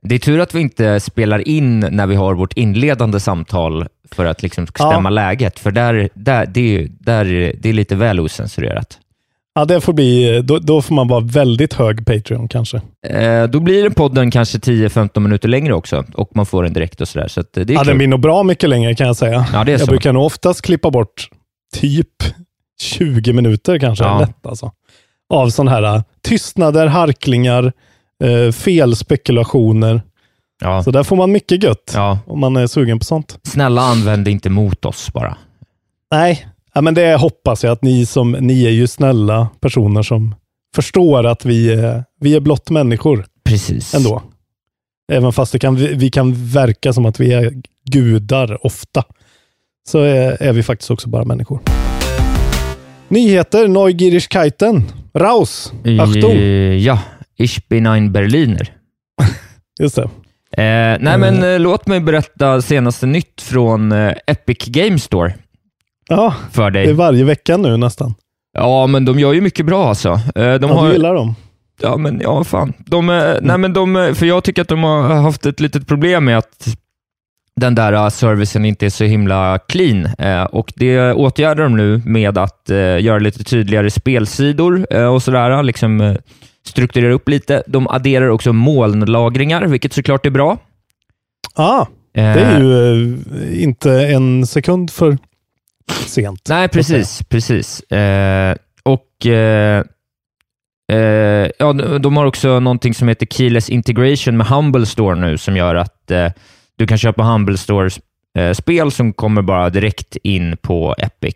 Det 0.02 0.16
är 0.16 0.20
tur 0.20 0.40
att 0.40 0.56
vi 0.56 0.60
inte 0.62 1.00
spelar 1.00 1.48
in 1.48 1.80
när 1.80 2.08
vi 2.08 2.16
har 2.16 2.36
vårt 2.36 2.54
inledande 2.58 3.20
samtal 3.20 3.88
för 4.12 4.26
att 4.26 4.44
liksom 4.44 4.68
stämma 4.68 5.02
Ja. 5.04 5.10
läget, 5.10 5.60
för 5.60 5.72
där, 5.72 6.10
där, 6.14 6.46
det, 6.46 6.76
är, 6.78 6.88
där, 7.00 7.26
är- 7.26 7.54
det 7.60 7.70
är 7.70 7.74
lite 7.74 7.96
väl 7.96 8.20
osensurerat. 8.20 9.00
Ja, 9.56 9.66
det 9.66 9.82
får 9.82 9.94
bli, 9.94 10.42
då, 10.42 10.60
då 10.60 10.82
får 10.82 10.96
man 10.96 11.08
vara 11.08 11.20
väldigt 11.20 11.74
hög 11.74 12.06
Patreon 12.06 12.48
kanske. 12.48 12.82
Eh, 13.08 13.44
då 13.44 13.60
blir 13.60 13.90
podden 13.90 14.32
kanske 14.32 14.58
10-15 14.58 15.20
minuter 15.20 15.48
längre 15.50 15.74
också 15.74 16.06
och 16.14 16.30
man 16.36 16.46
får 16.46 16.64
den 16.64 16.74
direkt 16.74 17.02
och 17.02 17.08
sådär. 17.08 17.28
Så 17.28 17.40
eh, 17.40 17.46
det 17.54 17.62
är 17.62 17.74
Ja, 17.74 17.80
kul. 17.80 17.88
den 17.88 17.98
blir 17.98 18.08
nog 18.08 18.20
bra 18.20 18.44
mycket 18.44 18.70
längre 18.70 18.96
kan 18.96 19.08
jag 19.08 19.16
säga. 19.16 19.46
Ja, 19.54 19.64
det 19.64 19.72
är 19.72 19.74
jag 19.74 19.82
så. 19.82 19.88
brukar 19.88 20.14
nog 20.14 20.26
oftast 20.26 20.62
klippa 20.62 20.92
bort 20.92 21.30
typ 21.76 22.10
20 22.82 23.34
minuter 23.34 23.80
kanske. 23.80 24.04
Ja. 24.06 24.20
Lätt 24.20 24.46
alltså. 24.46 24.72
Av 25.30 25.50
sådana 25.50 25.72
här 25.72 25.84
äh, 25.96 26.02
tystnader, 26.22 26.88
harklingar, 26.88 27.74
eh, 28.24 28.52
felspekulationer. 28.52 30.02
Ja. 30.62 30.84
Så 30.84 30.92
där 30.92 31.04
får 31.04 31.16
man 31.16 31.32
mycket 31.32 31.64
gött 31.64 31.92
Ja. 31.96 32.20
om 32.28 32.40
man 32.40 32.56
är 32.58 32.68
sugen 32.68 33.00
på 33.00 33.06
sånt. 33.06 33.40
Snälla 33.44 33.82
använd 33.82 34.26
det 34.26 34.32
inte 34.32 34.50
mot 34.50 34.86
oss 34.86 35.14
bara. 35.14 35.38
Nej, 36.12 36.48
ja, 36.74 36.82
men 36.82 36.94
det 36.94 37.16
hoppas 37.20 37.64
jag 37.64 37.72
att 37.72 37.82
ni 37.82 38.06
som, 38.06 38.32
ni 38.32 38.66
är 38.66 38.70
ju 38.72 38.88
snälla 38.88 39.48
personer 39.60 40.02
som 40.04 40.36
förstår 40.76 41.26
att 41.26 41.46
vi 41.46 41.72
är, 41.74 42.04
vi 42.20 42.36
är 42.36 42.40
blott 42.40 42.70
människor 42.70 43.26
Precis. 43.46 43.94
ändå. 43.96 44.22
Även 45.12 45.34
fast 45.34 45.52
det 45.52 45.60
kan, 45.60 45.76
vi, 45.76 45.94
vi 45.94 46.10
kan 46.10 46.34
verka 46.48 46.94
som 46.94 47.06
att 47.06 47.20
vi 47.20 47.34
är 47.34 47.54
gudar 47.86 48.66
ofta, 48.66 49.04
så 49.88 50.00
är, 50.00 50.42
är 50.44 50.54
vi 50.54 50.64
faktiskt 50.64 50.92
också 50.92 51.10
bara 51.10 51.26
människor. 51.26 51.60
Nyheter, 53.08 53.68
Neugierigkeiten, 53.68 54.84
Raus, 55.14 55.74
Achtung. 56.02 56.38
Ja, 56.80 57.00
Ich 57.38 57.68
bin 57.68 57.88
ein 57.88 58.12
Berliner. 58.12 58.68
Just 59.80 59.96
det. 59.96 60.04
Eh, 60.58 60.98
nej, 61.00 61.18
men 61.18 61.44
eh, 61.44 61.60
låt 61.60 61.88
mig 61.88 62.00
berätta 62.00 62.62
senaste 62.62 63.06
nytt 63.06 63.42
från 63.42 63.92
eh, 63.92 64.14
Epic 64.28 64.58
Game 64.66 65.00
Store 65.00 65.34
Ja, 66.10 66.34
för 66.52 66.72
det 66.72 66.80
är 66.80 66.86
dig. 66.86 66.94
varje 66.94 67.24
vecka 67.24 67.58
nu 67.58 67.78
nästan. 67.78 68.14
Ja, 68.58 68.88
men 68.88 69.06
de 69.06 69.20
gör 69.20 69.34
ju 69.34 69.42
mycket 69.42 69.66
bra 69.66 69.90
alltså. 69.90 70.10
Eh, 70.36 70.54
de 70.54 70.62
Ja, 70.62 70.74
har, 70.74 70.88
du 70.88 70.94
gillar 70.94 71.14
dem. 71.16 71.36
Ja, 71.82 71.98
men 71.98 72.20
ja, 72.24 72.44
fan. 72.44 72.74
De, 72.86 73.10
eh, 73.10 73.34
nej, 73.42 73.58
men 73.58 73.74
de, 73.74 73.96
eh, 73.96 74.14
för 74.14 74.26
jag 74.26 74.44
tycker 74.44 74.62
att 74.62 74.68
de 74.68 74.84
har 74.84 75.04
haft 75.04 75.46
ett 75.46 75.60
litet 75.60 75.88
problem 75.88 76.26
med 76.26 76.38
att 76.38 76.66
den 77.56 77.76
där 77.76 77.94
eh, 77.94 78.10
servicen 78.10 78.66
inte 78.66 78.86
är 78.86 78.90
så 78.90 79.04
himla 79.04 79.60
clean. 79.68 80.06
Eh, 80.06 80.44
och 80.44 80.74
Det 80.76 81.14
åtgärdar 81.14 81.64
de 81.64 81.78
nu 81.78 82.02
med 82.06 82.38
att 82.38 82.70
eh, 82.70 83.00
göra 83.00 83.20
lite 83.20 83.44
tydligare 83.44 83.92
spelsidor 83.92 84.94
och 84.96 85.24
sådär. 85.24 85.64
Liksom, 85.64 86.18
strukturera 86.68 87.14
upp 87.14 87.30
lite. 87.30 87.64
De 87.68 87.88
adderar 87.88 88.28
också 88.28 88.54
molnlagringar, 88.54 89.68
vilket 89.68 89.94
såklart 89.94 90.26
är 90.26 90.30
bra. 90.30 90.58
Ja, 91.56 91.88
det 92.14 92.22
är 92.22 92.60
ju 92.60 93.18
inte 93.64 93.92
en 93.92 94.48
sekund 94.48 94.92
för 94.92 95.18
sent. 96.06 96.42
Nej, 96.50 96.68
precis. 96.68 97.24
precis. 97.30 97.84
Och 98.84 99.26
ja, 101.58 101.74
de 102.00 102.18
har 102.18 102.26
också 102.26 102.60
någonting 102.60 102.94
som 102.94 103.08
heter 103.08 103.26
Keyless 103.26 103.70
Integration 103.70 104.38
med 104.38 104.48
Humble 104.48 104.86
Store 104.86 105.16
nu, 105.16 105.38
som 105.38 105.58
gör 105.58 105.76
att 105.76 106.12
du 106.78 106.88
kan 106.88 106.98
köpa 106.98 107.24
Humble 107.24 107.58
Store-spel 107.58 108.92
som 108.92 109.14
kommer 109.14 109.42
bara 109.42 109.70
direkt 109.70 110.16
in 110.24 110.58
på 110.62 110.96
Epic. 110.98 111.36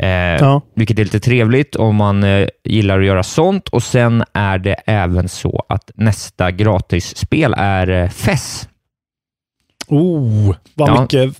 Eh, 0.00 0.08
Ja. 0.08 0.60
Vilket 0.76 0.98
är 0.98 1.04
lite 1.04 1.20
trevligt 1.20 1.76
om 1.76 1.96
man 1.96 2.24
eh, 2.24 2.48
gillar 2.64 3.00
att 3.00 3.06
göra 3.06 3.22
sånt. 3.22 3.68
Och 3.68 3.82
Sen 3.82 4.24
är 4.32 4.58
det 4.58 4.74
även 4.74 5.28
så 5.28 5.64
att 5.68 5.90
nästa 5.94 6.50
gratisspel 6.50 7.54
är 7.56 7.88
eh, 7.88 8.08
FES. 8.10 8.68
Oh, 9.88 10.54
vad 10.74 10.88
Ja. 10.88 11.02
mycket. 11.02 11.36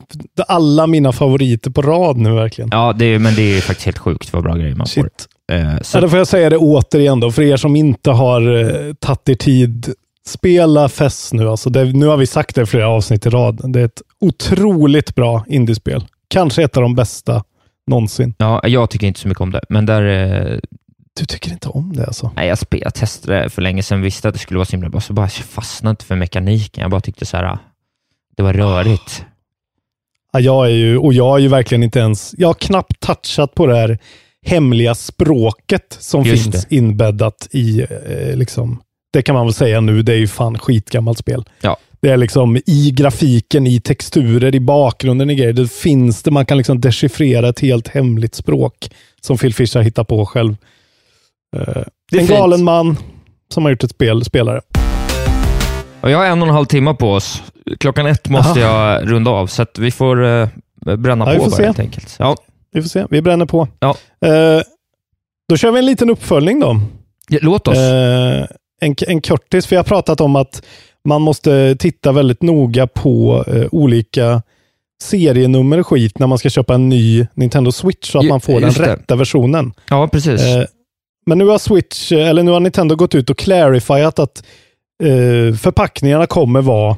Alla 0.49 0.87
mina 0.87 1.13
favoriter 1.13 1.71
på 1.71 1.83
rad 1.83 2.17
nu 2.17 2.33
verkligen. 2.35 2.69
Ja, 2.73 2.93
det 2.93 3.05
är, 3.05 3.19
men 3.19 3.35
det 3.35 3.43
är 3.57 3.61
faktiskt 3.61 3.85
helt 3.87 3.99
sjukt 3.99 4.33
vad 4.33 4.43
bra 4.43 4.55
grejer 4.55 4.75
man 4.75 4.87
får. 4.87 5.03
Shit. 5.03 5.29
Eh, 5.53 5.81
så, 5.83 5.97
Ja, 5.97 6.01
då 6.01 6.09
får 6.09 6.19
jag 6.19 6.27
säga 6.29 6.51
det 6.51 6.57
återigen 6.57 7.21
då, 7.21 7.33
för 7.33 7.43
er 7.43 7.57
som 7.57 7.77
inte 7.77 8.11
har 8.11 8.57
eh, 8.89 8.95
tagit 8.95 9.29
er 9.29 9.35
tid. 9.35 9.95
Spela 10.26 10.88
FES 10.88 11.33
nu. 11.33 11.49
Alltså 11.49 11.71
det, 11.71 11.85
nu 11.85 12.07
har 12.07 12.17
vi 12.17 12.26
sagt 12.26 12.55
det 12.57 12.67
flera 12.67 12.88
avsnitt 12.88 13.26
i 13.26 13.31
rad. 13.31 13.73
Det 13.73 13.81
är 13.81 13.85
ett 13.85 14.02
otroligt 14.21 15.14
bra 15.14 15.45
indiespel. 15.49 16.05
Kanske 16.29 16.62
ett 16.62 16.76
av 16.76 16.83
de 16.83 16.95
bästa 16.95 17.45
någonsin. 17.87 18.35
ja, 18.38 18.61
jag 18.67 18.91
tycker 18.91 19.07
inte 19.07 19.21
så 19.21 19.29
mycket 19.29 19.41
om 19.41 19.50
det, 19.52 19.61
men 19.69 19.87
där... 19.87 20.02
Eh, 20.52 20.59
Du 21.21 21.25
tycker 21.26 21.52
inte 21.52 21.69
om 21.69 21.93
det 21.97 22.07
alltså? 22.07 22.31
nej, 22.37 22.49
jag, 22.49 22.59
spe, 22.59 22.79
jag 22.79 22.95
testade 22.95 23.43
det 23.43 23.50
för 23.50 23.62
länge 23.62 23.83
sedan, 23.83 24.00
visste 24.02 24.29
att 24.29 24.35
det 24.35 24.41
skulle 24.41 24.59
vara 24.59 24.67
så 24.67 24.73
himla 24.73 24.88
bra, 24.88 25.00
så 25.00 25.12
bara 25.12 25.26
jag 25.26 25.33
fastnade 25.33 25.91
inte 25.91 26.05
för 26.05 26.17
mekaniken. 26.17 26.83
Jag 26.83 26.91
bara 26.91 27.00
tyckte 27.00 27.26
så 27.26 27.37
här, 27.37 27.45
ah, 27.45 27.59
det 28.37 28.43
var 28.43 28.52
rörigt. 28.52 29.25
Ja, 30.33 30.41
jag 30.41 30.67
är 30.67 30.71
ju, 30.71 30.99
och 30.99 31.12
jag 31.12 31.37
är 31.37 31.41
ju 31.43 31.49
verkligen 31.49 31.83
inte 31.83 31.99
ens, 31.99 32.35
jag 32.38 32.49
har 32.49 32.55
knappt 32.55 33.00
touchat 33.00 33.55
på 33.55 33.67
det 33.67 33.76
här 33.76 33.99
hemliga 34.47 34.95
språket 34.95 35.97
som 36.00 36.23
Just 36.23 36.43
finns 36.52 36.64
det. 36.67 36.76
inbäddat 36.76 37.49
i, 37.50 37.81
eh, 37.83 38.37
liksom, 38.37 38.83
det 39.12 39.23
kan 39.23 39.35
man 39.35 39.47
väl 39.47 39.54
säga 39.54 39.81
nu, 39.81 40.02
det 40.02 40.12
är 40.12 40.16
ju 40.16 40.28
fan 40.28 40.59
skitgammalt 40.59 41.19
spel. 41.19 41.45
Ja. 41.61 41.76
Det 42.00 42.09
är 42.11 42.16
liksom 42.16 42.57
i 42.66 42.90
grafiken, 42.95 43.66
i 43.66 43.81
texturer, 43.81 44.54
i 44.54 44.61
bakgrunden, 44.61 45.31
i 45.31 45.35
grejer. 45.35 45.52
Det 45.52 45.73
finns 45.73 46.23
det, 46.23 46.31
man 46.31 46.47
kan 46.47 46.59
liksom 46.59 46.81
dechiffrera 46.81 47.49
ett 47.49 47.61
helt 47.61 47.88
hemligt 47.88 48.35
språk 48.35 48.90
som 49.21 49.38
Phil 49.38 49.54
Fisher 49.54 49.81
hittar 49.81 50.04
på 50.04 50.26
själv. 50.26 50.57
Eh, 51.57 51.62
Det 52.11 52.16
är 52.16 52.21
en 52.21 52.26
fint. 52.26 52.31
galen 52.31 52.64
man 52.64 52.97
som 53.54 53.62
har 53.64 53.71
gjort 53.71 53.85
ett 53.85 53.90
spel, 53.90 54.25
spelare. 54.25 54.61
Jag 56.02 56.19
har 56.19 56.25
en 56.26 56.42
och 56.42 56.49
en 56.49 56.54
halv 56.54 56.66
timme 56.66 56.95
på 56.95 57.12
oss. 57.12 57.42
Klockan 57.81 58.07
ett 58.07 58.28
måste 58.28 58.61
jag 58.61 59.11
runda 59.12 59.31
av, 59.31 59.47
så 59.47 59.62
att 59.62 59.78
vi 59.78 59.90
får 59.90 60.25
eh, 60.25 60.49
bränna 60.99 61.25
Ja, 61.26 61.31
vi 61.33 61.38
på 61.38 61.45
får 61.45 61.50
bara 61.50 61.57
se. 61.57 61.64
helt 61.64 61.78
enkelt. 61.78 62.16
Ja. 62.19 62.37
Vi 62.73 62.83
får 62.83 62.88
se, 62.88 63.07
vi 63.11 63.23
bränner 63.23 63.47
på. 63.47 63.69
Ja. 63.81 63.97
Eh, 64.26 64.62
då 65.49 65.57
kör 65.57 65.73
vi 65.73 65.78
en 65.78 65.87
liten 65.87 66.11
uppföljning 66.11 66.61
då. 66.61 66.81
Låt 67.28 67.69
oss. 67.69 67.76
En, 68.83 68.95
en 69.07 69.21
kortis, 69.21 69.67
för 69.67 69.77
jag 69.77 69.83
har 69.83 69.89
pratat 69.89 70.21
om 70.21 70.37
att 70.37 70.62
man 71.09 71.23
måste 71.23 71.77
titta 71.79 72.12
väldigt 72.12 72.43
noga 72.43 72.87
på 72.87 73.45
eh, 73.47 73.67
olika 73.73 74.43
serienummer 75.03 75.81
och 75.81 75.87
skit 75.87 76.19
när 76.19 76.27
man 76.27 76.39
ska 76.39 76.51
köpa 76.51 76.75
en 76.75 76.89
ny 76.89 77.27
Nintendo 77.35 77.73
Switch 77.73 78.11
så 78.11 78.19
att 78.19 78.25
man 78.25 78.41
får 78.41 78.61
den 78.61 78.73
det. 78.73 78.83
rätta 78.93 79.17
versionen. 79.17 79.73
ja, 79.91 80.09
precis. 80.09 80.43
Eh, 80.43 80.65
men 81.27 81.39
nu 81.39 81.47
har 81.47 81.59
Switch, 81.59 82.12
eh, 82.12 82.29
eller 82.29 82.43
nu 82.43 82.51
har 82.51 82.61
Nintendo 82.61 82.97
gått 82.97 83.15
ut 83.15 83.31
och 83.31 83.39
clarifierat 83.39 84.19
att 84.19 84.45
eh, 85.05 85.55
förpackningarna 85.57 86.27
kommer 86.27 86.61
vara 86.61 86.91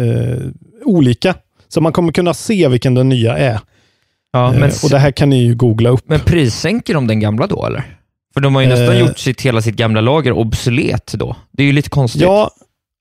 eh, 0.00 0.38
olika. 0.84 1.34
Så 1.68 1.80
man 1.80 1.92
kommer 1.92 2.12
kunna 2.12 2.34
se 2.34 2.68
vilken 2.68 2.94
den 2.94 3.08
nya 3.08 3.38
är. 3.38 3.60
ja, 4.32 4.54
Eh, 4.54 4.60
men, 4.60 4.70
och 4.84 4.90
det 4.90 4.98
här 4.98 5.10
kan 5.10 5.30
ni 5.30 5.42
ju 5.44 5.54
googla 5.54 5.90
upp. 5.90 6.00
men 6.06 6.20
prissänker 6.20 6.94
de 6.94 7.06
den 7.06 7.20
gamla 7.20 7.46
då, 7.46 7.66
eller? 7.66 7.95
För 8.36 8.40
de 8.40 8.54
har 8.54 8.62
ju 8.62 8.68
nästan 8.68 8.94
Eh. 8.96 9.00
gjort 9.00 9.18
sitt, 9.18 9.42
hela 9.42 9.60
sitt 9.62 9.76
gamla 9.76 10.00
lager 10.00 10.32
obsolet 10.32 11.14
då. 11.18 11.36
Det 11.52 11.62
är 11.62 11.66
ju 11.66 11.72
lite 11.72 11.90
konstigt. 11.90 12.22
Ja, 12.22 12.50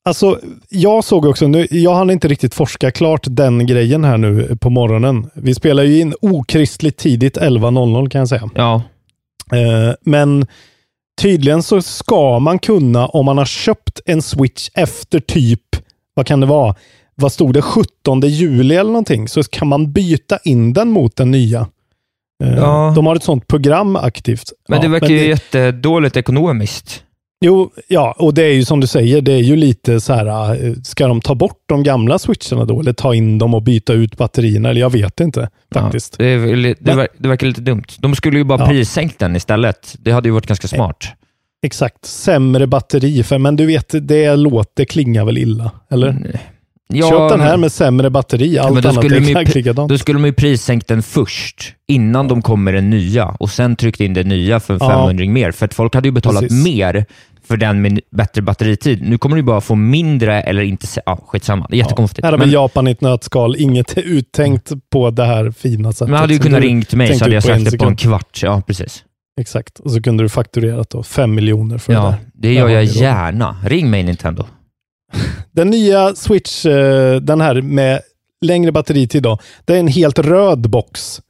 alltså 0.05 0.39
jag 0.69 1.03
såg 1.03 1.25
också, 1.25 1.47
nu, 1.47 1.67
jag 1.71 1.95
hann 1.95 2.09
inte 2.09 2.27
riktigt 2.27 2.53
forska 2.55 2.91
klart 2.91 3.21
den 3.29 3.67
grejen 3.67 4.03
här 4.03 4.17
nu 4.17 4.57
på 4.61 4.69
morgonen. 4.69 5.29
Vi 5.35 5.55
spelar 5.55 5.83
ju 5.83 5.99
in 5.99 6.13
okristligt 6.21 6.97
tidigt 6.97 7.37
11.00 7.37 8.09
kan 8.09 8.19
jag 8.19 8.27
säga. 8.29 8.49
Ja, 8.55 8.81
Eh, 9.51 9.93
men 10.01 10.47
tydligen 11.21 11.63
så 11.63 11.81
ska 11.81 12.39
man 12.39 12.59
kunna, 12.59 13.07
om 13.07 13.25
man 13.25 13.37
har 13.37 13.45
köpt 13.45 13.99
en 14.05 14.21
switch 14.21 14.69
efter 14.73 15.19
typ, 15.19 15.61
vad 16.13 16.25
kan 16.27 16.39
det 16.39 16.45
vara, 16.45 16.75
vad 17.15 17.31
stod 17.31 17.53
det, 17.53 17.61
17 17.61 18.21
juli 18.21 18.75
eller 18.75 18.91
någonting, 18.91 19.27
så 19.27 19.43
kan 19.43 19.67
man 19.67 19.91
byta 19.91 20.37
in 20.43 20.73
den 20.73 20.89
mot 20.89 21.15
den 21.15 21.31
nya. 21.31 21.67
Eh, 22.43 22.55
Ja. 22.55 22.93
De 22.95 23.05
har 23.05 23.15
ett 23.15 23.23
sånt 23.23 23.47
program 23.47 23.95
aktivt. 23.95 24.51
men 24.69 24.75
Ja, 24.77 24.81
det 24.83 24.89
verkar 24.89 25.07
ju 25.07 25.27
jättedåligt 25.27 26.17
ekonomiskt. 26.17 27.01
Jo, 27.45 27.71
ja, 27.87 28.15
och 28.19 28.33
det 28.33 28.43
är 28.43 28.53
ju 28.53 28.65
som 28.65 28.79
du 28.79 28.87
säger, 28.87 29.21
det 29.21 29.31
är 29.33 29.39
ju 29.41 29.55
lite 29.55 29.99
så 30.01 30.13
här, 30.13 30.65
eh, 30.65 30.73
ska 30.83 31.07
de 31.07 31.21
ta 31.21 31.35
bort 31.35 31.63
de 31.65 31.83
gamla 31.83 32.19
switcherna 32.19 32.65
då? 32.65 32.79
Eller 32.79 32.93
ta 32.93 33.15
in 33.15 33.37
dem 33.37 33.53
och 33.53 33.61
byta 33.61 33.93
ut 33.93 34.17
batterierna? 34.17 34.69
Eller 34.69 34.81
jag 34.81 34.89
vet 34.89 35.19
inte 35.19 35.49
faktiskt. 35.73 36.15
Ja, 36.19 36.25
det, 36.25 36.31
är, 36.31 36.39
det, 36.57 36.75
Men- 36.79 36.97
ver- 36.99 37.07
det 37.17 37.27
verkar 37.27 37.47
lite 37.47 37.61
dumt. 37.61 37.83
De 37.99 38.15
skulle 38.15 38.37
ju 38.37 38.43
bara 38.43 38.59
Ja. 38.61 38.67
prissänkt 38.67 39.19
den 39.19 39.35
istället. 39.35 39.95
Det 39.99 40.11
hade 40.11 40.27
ju 40.29 40.33
varit 40.33 40.47
ganska 40.47 40.67
smart. 40.67 41.03
Exakt, 41.65 42.05
sämre 42.05 42.67
batteri, 42.67 43.23
för, 43.23 43.37
men 43.37 43.55
du 43.55 43.65
vet, 43.65 43.95
det 44.07 44.35
låter 44.35 44.85
klingar 44.85 45.25
väl 45.25 45.37
illa? 45.37 45.71
Eller? 45.91 46.39
Ja, 46.87 47.09
Köp 47.09 47.29
den 47.29 47.41
här 47.41 47.57
med 47.57 47.71
sämre 47.71 48.09
batteri, 48.09 48.59
allt 48.59 48.83
då 48.83 48.89
annat 48.89 49.03
är 49.05 49.21
exakt 49.29 49.55
likadant. 49.55 49.89
då 49.89 49.97
skulle 49.97 50.19
de 50.19 50.25
ju 50.25 50.33
prissänkt 50.33 50.87
den 50.87 51.03
först, 51.03 51.73
innan 51.87 52.27
de 52.27 52.41
kom 52.41 52.63
med 52.63 52.73
den 52.73 52.89
nya 52.89 53.25
och 53.39 53.49
sen 53.49 53.75
tryckt 53.75 53.99
in 53.99 54.13
den 54.13 54.27
nya 54.27 54.59
för 54.59 54.73
en 54.73 54.79
Ja. 54.81 54.89
500 54.89 55.25
mer. 55.25 55.51
För 55.51 55.65
att 55.65 55.73
folk 55.73 55.95
hade 55.95 56.07
ju 56.07 56.11
betalat 56.11 56.41
Precis. 56.41 56.63
mer 56.65 57.05
för 57.47 57.57
den 57.57 57.81
med 57.81 57.99
bättre 58.11 58.41
batteritid. 58.41 59.01
Nu 59.01 59.17
kommer 59.17 59.35
du 59.35 59.43
bara 59.43 59.61
få 59.61 59.75
mindre 59.75 60.41
eller 60.41 60.61
inte. 60.61 60.87
Ja, 61.05 61.19
skitsamma. 61.27 61.67
Det 61.69 61.75
är 61.75 61.77
jättekonstigt. 61.77 62.25
Här 62.25 62.31
har 62.31 62.39
men 62.39 62.47
vi 62.47 62.53
Japan 62.53 62.87
i 62.87 62.91
ett 62.91 63.01
nötskal, 63.01 63.55
inget 63.59 63.97
är 63.97 64.01
uttänkt 64.01 64.71
på 64.89 65.09
det 65.09 65.25
här 65.25 65.51
fina 65.51 65.91
sättet. 65.93 66.09
man 66.09 66.19
hade 66.19 66.33
ju 66.33 66.39
kunnat 66.39 66.61
ringt 66.61 66.93
mig 66.93 67.15
så 67.15 67.23
hade 67.23 67.33
jag 67.35 67.43
sagt 67.43 67.71
det 67.71 67.77
på 67.77 67.85
en 67.85 67.95
kvart. 67.95 68.39
Ja, 68.43 68.61
precis. 68.67 69.03
Exakt, 69.41 69.79
och 69.79 69.91
så 69.91 70.01
kunde 70.01 70.23
du 70.23 70.29
fakturerat 70.29 70.89
då 70.89 71.03
fem 71.03 71.35
miljoner 71.35 71.77
för 71.77 71.93
det 71.93 71.99
Ja, 71.99 72.05
där. 72.05 72.15
det 72.33 72.47
Där 72.47 72.53
gör 72.55 72.61
har 72.61 72.69
jag 72.69 72.83
gärna. 72.83 73.55
Ring 73.65 73.89
mig 73.89 74.03
Nintendo. 74.03 74.45
Den 75.51 75.69
nya 75.69 76.15
Switch, 76.15 76.65
eh, 76.65 77.15
den 77.21 77.41
här 77.41 77.61
med 77.61 78.01
längre 78.41 78.71
batteritid, 78.71 79.23
då, 79.23 79.37
det 79.65 79.75
är 79.75 79.79
en 79.79 79.87
helt 79.87 80.19
röd 80.19 80.69
box. 80.69 81.21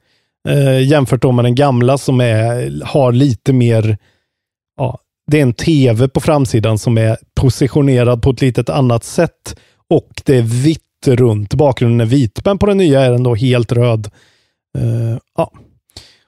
Eh, 0.47 0.81
jämfört 0.81 1.21
då 1.21 1.31
med 1.31 1.45
den 1.45 1.55
gamla 1.55 1.97
som 1.97 2.21
är, 2.21 2.81
har 2.85 3.11
lite 3.11 3.53
mer, 3.53 3.97
ja, 4.77 4.99
det 5.31 5.37
är 5.37 5.41
en 5.41 5.53
tv 5.53 6.07
på 6.07 6.19
framsidan 6.19 6.77
som 6.77 6.97
är 6.97 7.17
positionerad 7.35 8.21
på 8.21 8.29
ett 8.29 8.41
litet 8.41 8.69
annat 8.69 9.03
sätt 9.03 9.55
och 9.89 10.21
det 10.25 10.37
är 10.37 10.41
vitt 10.41 10.81
runt. 11.07 11.53
Bakgrunden 11.53 12.01
är 12.01 12.11
vit, 12.11 12.45
men 12.45 12.57
på 12.57 12.65
den 12.65 12.77
nya 12.77 13.01
är 13.01 13.11
den 13.11 13.23
då 13.23 13.35
helt 13.35 13.71
röd. 13.71 14.07
Eh, 14.77 15.17
ja. 15.37 15.51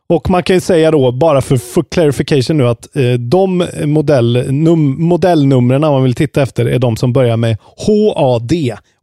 Och 0.10 0.30
man 0.30 0.44
kan 0.44 0.56
ju 0.56 0.60
säga 0.60 0.92
då, 0.92 1.12
bara 1.12 1.42
för, 1.42 1.58
för 1.58 1.84
clarification 1.84 2.58
nu, 2.58 2.68
att 2.68 2.96
eh, 2.96 3.14
de 3.14 3.68
modell, 3.86 4.46
num, 4.52 5.02
modellnumren 5.04 5.82
man 5.82 6.04
vill 6.04 6.14
titta 6.14 6.42
efter 6.42 6.66
är 6.66 6.80
de 6.80 6.96
som 6.96 7.14
börjar 7.14 7.38
med 7.38 7.58
HAD 7.88 8.52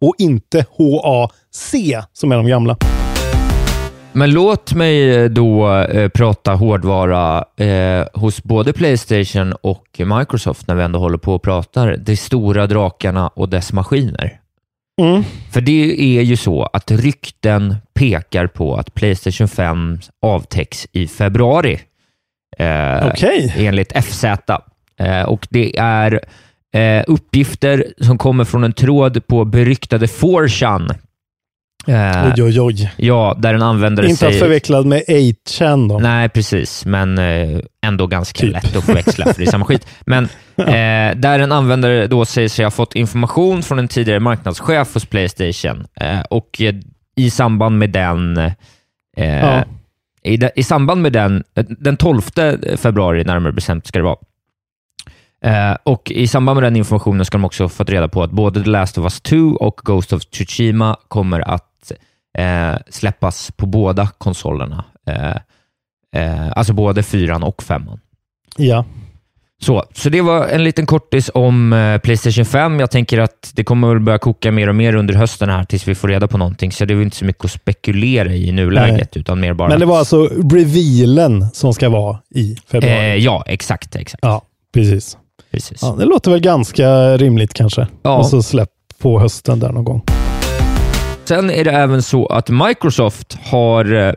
och 0.01 0.15
inte 0.19 0.67
HAC 0.79 1.75
som 2.13 2.33
är 2.33 2.37
de 2.37 2.47
gamla. 2.47 2.77
Men 4.13 4.31
låt 4.31 4.75
mig 4.75 5.17
eh, 5.17 5.31
då 5.31 5.77
eh, 5.77 6.09
prata 6.09 6.55
hårdvara 6.55 7.45
eh, 7.57 8.07
hos 8.15 8.43
både 8.43 8.73
Playstation 8.73 9.53
och 9.53 10.01
Microsoft 10.19 10.69
när 10.69 10.75
vi 10.75 10.83
ändå 10.83 10.99
håller 10.99 11.19
på 11.19 11.35
och 11.35 11.43
pratar 11.43 11.97
de 11.97 12.17
stora 12.17 12.67
drakarna 12.67 13.29
och 13.29 13.49
dess 13.49 13.73
maskiner. 13.73 14.41
Mm. 15.03 15.23
För 15.53 15.61
det 15.61 16.17
är 16.19 16.23
ju 16.23 16.37
så 16.37 16.63
att 16.63 16.91
rykten 16.91 17.77
pekar 17.95 18.47
på 18.47 18.77
att 18.77 18.95
Playstation 18.95 19.49
5 19.49 19.99
avtäcks 20.23 20.87
i 20.93 21.09
februari. 21.09 21.81
Eh, 22.59 23.07
Okej. 23.07 23.55
Enligt 23.57 24.05
FZ. 24.05 24.25
Eh, 24.25 25.23
och 25.23 25.47
det 25.51 25.79
är 25.79 26.21
eh, 26.73 27.05
uppgifter 27.07 27.87
som 28.01 28.19
kommer 28.19 28.45
från 28.45 28.65
en 28.65 28.73
tråd 28.73 29.27
på 29.27 29.45
beryktade 29.45 30.07
4chan. 30.07 30.95
Eh, 31.87 32.33
Oj, 32.37 32.43
oj, 32.43 32.61
oj. 32.61 32.93
Ja, 32.97 33.37
där 33.39 33.55
en 33.55 33.63
användare 33.63 34.07
Inte 34.07 34.27
att 34.27 34.33
säger... 34.33 34.45
förväxla 34.45 34.83
med 34.83 35.03
8chan 35.09 35.89
då. 35.89 35.99
Nej, 35.99 36.29
precis, 36.29 36.85
men 36.87 37.19
eh, 37.19 37.59
ändå 37.87 38.07
ganska 38.07 38.41
Typ. 38.41 38.53
lätt 38.53 38.77
att 38.77 38.85
förväxla, 38.85 39.25
för 39.25 39.35
det 39.37 39.43
är 39.47 39.51
samma 39.51 39.65
skit. 39.65 39.87
Men 40.07 40.25
eh, 40.57 41.17
där 41.17 41.39
en 41.39 41.53
användare 41.53 42.07
då 42.07 42.25
säger 42.25 42.49
sig 42.49 42.65
ha 42.65 42.71
fått 42.71 42.95
information 42.95 43.63
från 43.63 43.79
en 43.79 43.89
tidigare 43.89 44.21
marknadschef 44.21 44.95
hos 44.95 45.05
Playstation 45.07 45.87
eh, 46.01 46.21
och 46.31 46.61
eh, 46.61 46.75
i 47.17 47.31
samband 47.31 47.79
med 47.79 47.91
den 47.91 48.37
eh, 48.37 48.53
Ja. 49.17 49.65
i, 50.23 50.37
de, 50.37 50.51
I 50.57 50.63
samband 50.63 51.03
med 51.03 51.13
den, 51.13 51.45
den 51.79 51.97
12 51.97 52.21
februari 52.77 53.25
närmare 53.25 53.53
bestämt 53.53 53.87
ska 53.87 53.99
det 53.99 54.05
vara, 54.05 54.17
Eh, 55.45 55.77
och 55.83 56.11
I 56.11 56.27
samband 56.27 56.57
med 56.61 56.67
den 56.67 56.77
informationen 56.77 57.25
ska 57.25 57.39
de 57.39 57.45
också 57.45 57.65
ha 57.65 57.69
fått 57.69 57.91
reda 57.91 58.09
på 58.09 58.23
att 58.23 58.31
både 58.31 58.63
The 58.65 58.71
Last 58.71 58.99
of 58.99 59.05
Us 59.05 59.21
2 59.21 59.37
och 59.37 59.81
Ghost 59.85 60.13
of 60.13 60.23
Tsushima 60.25 60.97
kommer 61.09 61.41
att 61.41 61.65
eh, 62.39 62.75
släppas 62.89 63.51
på 63.57 63.67
båda 63.67 64.09
konsolerna. 64.19 64.85
Eh, 65.07 65.37
eh, 66.23 66.53
alltså 66.57 66.73
både 66.73 67.03
fyran 67.03 67.43
och 67.43 67.63
femman. 67.63 68.01
Ja. 68.57 68.85
Så, 69.63 69.85
så 69.95 70.09
det 70.09 70.23
var 70.23 70.47
en 70.47 70.65
liten 70.65 70.87
kortis 70.87 71.31
om 71.35 71.73
eh, 71.73 71.99
Playstation 71.99 72.45
5. 72.45 72.81
Jag 72.81 72.91
tänker 72.91 73.19
att 73.19 73.53
det 73.55 73.65
kommer 73.65 73.89
väl 73.89 74.01
börja 74.01 74.19
koka 74.19 74.53
mer 74.53 74.69
och 74.69 74.75
mer 74.75 74.95
under 74.95 75.15
hösten 75.15 75.49
här 75.49 75.65
tills 75.65 75.89
vi 75.89 75.95
får 75.95 76.09
reda 76.09 76.29
på 76.29 76.39
någonting, 76.39 76.73
så 76.73 76.85
det 76.85 76.95
är 76.95 76.97
väl 76.97 77.05
inte 77.05 77.17
så 77.17 77.25
mycket 77.25 77.45
att 77.45 77.51
spekulera 77.51 78.33
i 78.33 78.49
i 78.49 78.53
nuläget, 78.53 79.17
utan 79.17 79.41
mer 79.41 79.55
bara... 79.55 79.69
Men 79.69 79.81
det 79.81 79.87
var 79.87 79.99
alltså 79.99 80.29
revealen 80.53 81.47
som 81.53 81.75
ska 81.75 81.89
vara 81.89 82.19
i 82.35 82.57
februari? 82.67 82.95
eh, 82.95 83.15
ja, 83.15 83.45
exakt. 83.47 83.97
exakt. 83.97 84.23
Ja, 84.23 84.43
precis. 84.75 85.19
Precis. 85.51 85.79
Ja, 85.83 85.97
det 85.99 86.05
låter 86.05 86.31
väl 86.31 86.41
ganska 86.41 87.17
rimligt 87.17 87.55
kanske. 87.55 87.87
Ja. 88.03 88.19
Och 88.19 88.27
så 88.27 88.43
släpp 88.43 88.71
på 88.99 89.21
hösten 89.21 89.61
där 89.61 89.73
någon 89.73 89.85
gång. 89.85 90.03
Sen 91.25 91.51
är 91.51 91.65
det 91.65 91.71
även 91.71 92.03
så 92.03 92.27
att 92.27 92.49
Microsoft 92.51 93.39
har, 93.43 93.93
eh, 93.93 94.13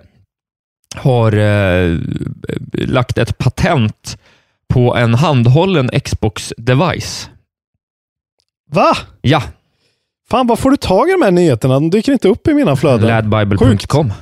har 0.95 1.37
eh, 1.37 1.97
lagt 2.73 3.17
ett 3.17 3.37
patent 3.37 4.17
på 4.73 4.95
en 4.95 5.13
handhållen 5.15 5.89
Xbox-device. 5.89 7.29
Va? 8.71 8.97
Ja, 9.21 9.43
Fan, 10.29 10.47
var 10.47 10.55
får 10.55 10.71
du 10.71 10.77
tag 10.77 11.09
i 11.09 11.11
de 11.11 11.21
här 11.21 11.31
nyheterna? 11.31 11.73
De 11.73 11.89
dyker 11.89 12.11
inte 12.11 12.27
upp 12.27 12.47
i 12.47 12.53
mina 12.53 12.75
flöden. 12.75 13.07
ladbible.com. 13.07 14.13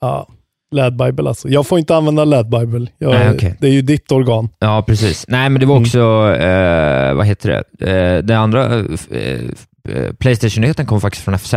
Ja, 0.00 0.28
Ladbible 0.70 1.28
alltså. 1.28 1.48
Jag 1.48 1.66
får 1.66 1.78
inte 1.78 1.96
använda 1.96 2.24
Ladbible. 2.24 2.90
Jag, 2.98 3.10
Nej, 3.12 3.30
okej. 3.34 3.56
Det 3.60 3.66
är 3.66 3.72
ju 3.72 3.82
ditt 3.82 4.12
organ. 4.12 4.48
Ja, 4.58 4.82
precis. 4.86 5.24
Nej, 5.28 5.48
men 5.50 5.60
det 5.60 5.66
var 5.66 5.80
också, 5.80 5.98
eh, 6.34 7.14
vad 7.14 7.26
heter 7.26 7.64
det, 7.78 7.90
eh, 7.90 8.22
det 8.22 8.38
andra, 8.38 8.74
eh, 8.74 8.84
eh, 9.10 10.12
Playstation-nyheten 10.18 10.86
kom 10.86 11.00
faktiskt 11.00 11.24
från 11.24 11.34
FZ. 11.38 11.54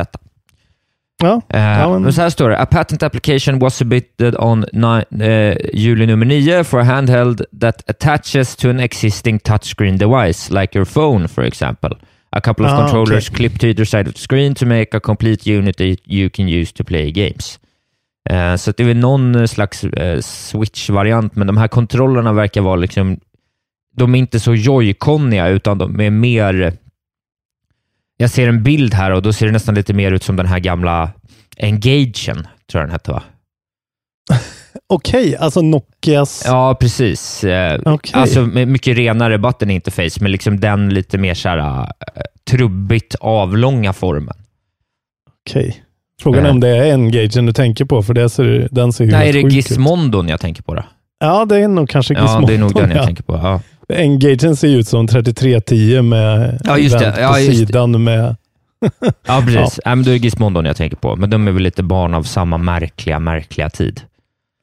Ja, 1.23 1.41
Eh, 1.53 1.59
Ja, 1.61 1.99
men- 1.99 2.13
så 2.13 2.21
här 2.21 2.29
står 2.29 2.49
det. 2.49 2.57
A 2.57 2.65
patent 2.65 3.03
application 3.03 3.59
was 3.59 3.75
submitted 3.75 4.35
on 4.39 4.65
eh, 5.21 5.55
juli 5.73 6.05
nummer 6.05 6.25
9 6.25 6.63
for 6.63 6.79
a 6.79 6.83
handheld 6.83 7.41
that 7.61 7.89
attaches 7.89 8.55
to 8.55 8.69
an 8.69 8.79
existing 8.79 9.39
touchscreen 9.39 9.97
device, 9.97 10.49
like 10.53 10.77
your 10.77 10.85
phone 10.85 11.27
for 11.27 11.43
example. 11.43 11.89
A 12.31 12.41
couple 12.41 12.65
of 12.65 12.71
Ah, 12.71 12.77
controllers 12.81 13.29
okay. 13.29 13.35
clipped 13.38 13.59
to 13.61 13.67
either 13.67 13.85
side 13.85 14.07
of 14.07 14.13
the 14.13 14.19
screen 14.19 14.55
to 14.55 14.65
make 14.65 14.97
a 14.97 14.99
complete 14.99 15.51
unit 15.57 15.77
that 15.77 15.99
you 16.05 16.29
can 16.29 16.47
use 16.49 16.73
to 16.73 16.83
play 16.83 17.11
games. 17.11 17.59
Eh, 18.29 18.55
så 18.55 18.71
det 18.71 18.83
är 18.83 18.88
väl 18.88 18.97
någon 18.97 19.47
slags 19.47 19.85
switch-variant, 20.21 21.35
men 21.35 21.47
de 21.47 21.57
här 21.57 21.67
kontrollerna 21.67 22.33
verkar 22.33 22.61
vara 22.61 22.75
liksom, 22.75 23.19
de 23.97 24.15
är 24.15 24.19
inte 24.19 24.39
så 24.39 24.53
joy-coniga, 24.55 25.47
utan 25.47 25.77
de 25.77 25.99
är 25.99 26.09
mer 26.09 26.73
jag 28.21 28.29
ser 28.29 28.47
en 28.47 28.63
bild 28.63 28.93
här 28.93 29.11
och 29.11 29.21
då 29.21 29.33
ser 29.33 29.45
det 29.45 29.51
nästan 29.51 29.75
lite 29.75 29.93
mer 29.93 30.11
ut 30.11 30.23
som 30.23 30.35
den 30.35 30.45
här 30.45 30.59
gamla 30.59 31.11
Engagen, 31.57 32.47
tror 32.71 32.81
jag 32.81 32.83
den 32.83 32.91
hette 32.91 33.11
va? 33.11 33.23
Okej, 34.88 35.35
alltså 35.35 35.61
Nokias... 35.61 36.43
Ja, 36.45 36.75
precis. 36.79 37.43
Eh, 37.43 37.79
Okej. 37.85 38.11
Alltså 38.13 38.41
mycket 38.45 38.97
renare 38.97 39.38
button 39.38 39.69
interface, 39.69 40.17
men 40.21 40.31
liksom 40.31 40.59
den 40.59 40.89
lite 40.93 41.17
mer 41.17 41.33
så 41.33 41.49
här, 41.49 41.57
eh, 41.81 41.88
trubbigt 42.49 43.15
avlånga 43.15 43.93
formen. 43.93 44.35
Okej. 45.47 45.83
Frågan 46.21 46.43
är 46.43 46.47
Eh. 46.49 46.53
om 46.53 46.59
det 46.59 46.67
är 46.69 46.93
Engagen 46.93 47.45
du 47.45 47.53
tänker 47.53 47.85
på, 47.85 48.03
för 48.03 48.13
det 48.13 48.29
ser, 48.29 48.67
den 48.71 48.93
ser 48.93 49.05
ju 49.05 49.11
Nej, 49.11 49.29
är 49.29 49.33
det 49.33 49.39
ut. 49.39 49.53
Gizmondon 49.53 50.27
jag 50.29 50.39
tänker 50.39 50.63
på 50.63 50.73
då? 50.75 50.83
Ja, 51.19 51.45
det 51.45 51.57
är 51.57 51.67
nog 51.67 51.89
kanske 51.89 52.13
Ja, 52.13 52.21
Gizmodo. 52.21 52.47
det 52.47 52.53
är 52.53 52.57
nog 52.57 52.73
den 52.75 52.89
jag 52.89 52.99
ja. 52.99 53.05
tänker 53.05 53.23
på. 53.23 53.33
Ja. 53.33 53.61
Engagen 53.95 54.55
ser 54.55 54.67
ju 54.67 54.77
ut 54.79 54.88
som 54.88 55.07
3310 55.07 56.01
med 56.01 56.59
Ja, 56.63 56.77
just 56.77 56.99
det. 56.99 57.05
vänt 57.05 57.15
på 57.15 57.21
Ja, 57.21 57.39
just 57.39 57.49
det. 57.59 57.65
sidan 57.67 58.03
med... 58.03 58.35
Ja, 59.27 59.41
precis. 59.45 59.79
Ja. 59.85 59.95
men 59.95 60.03
då 60.05 60.09
är 60.11 60.13
det 60.13 60.19
Gizmondon 60.23 60.65
jag 60.65 60.75
tänker 60.77 60.97
på, 60.97 61.15
men 61.15 61.29
de 61.29 61.47
är 61.47 61.51
väl 61.51 61.63
lite 61.63 61.83
barn 61.83 62.13
av 62.13 62.23
samma 62.23 62.57
märkliga, 62.57 63.19
märkliga 63.19 63.69
tid. 63.69 64.01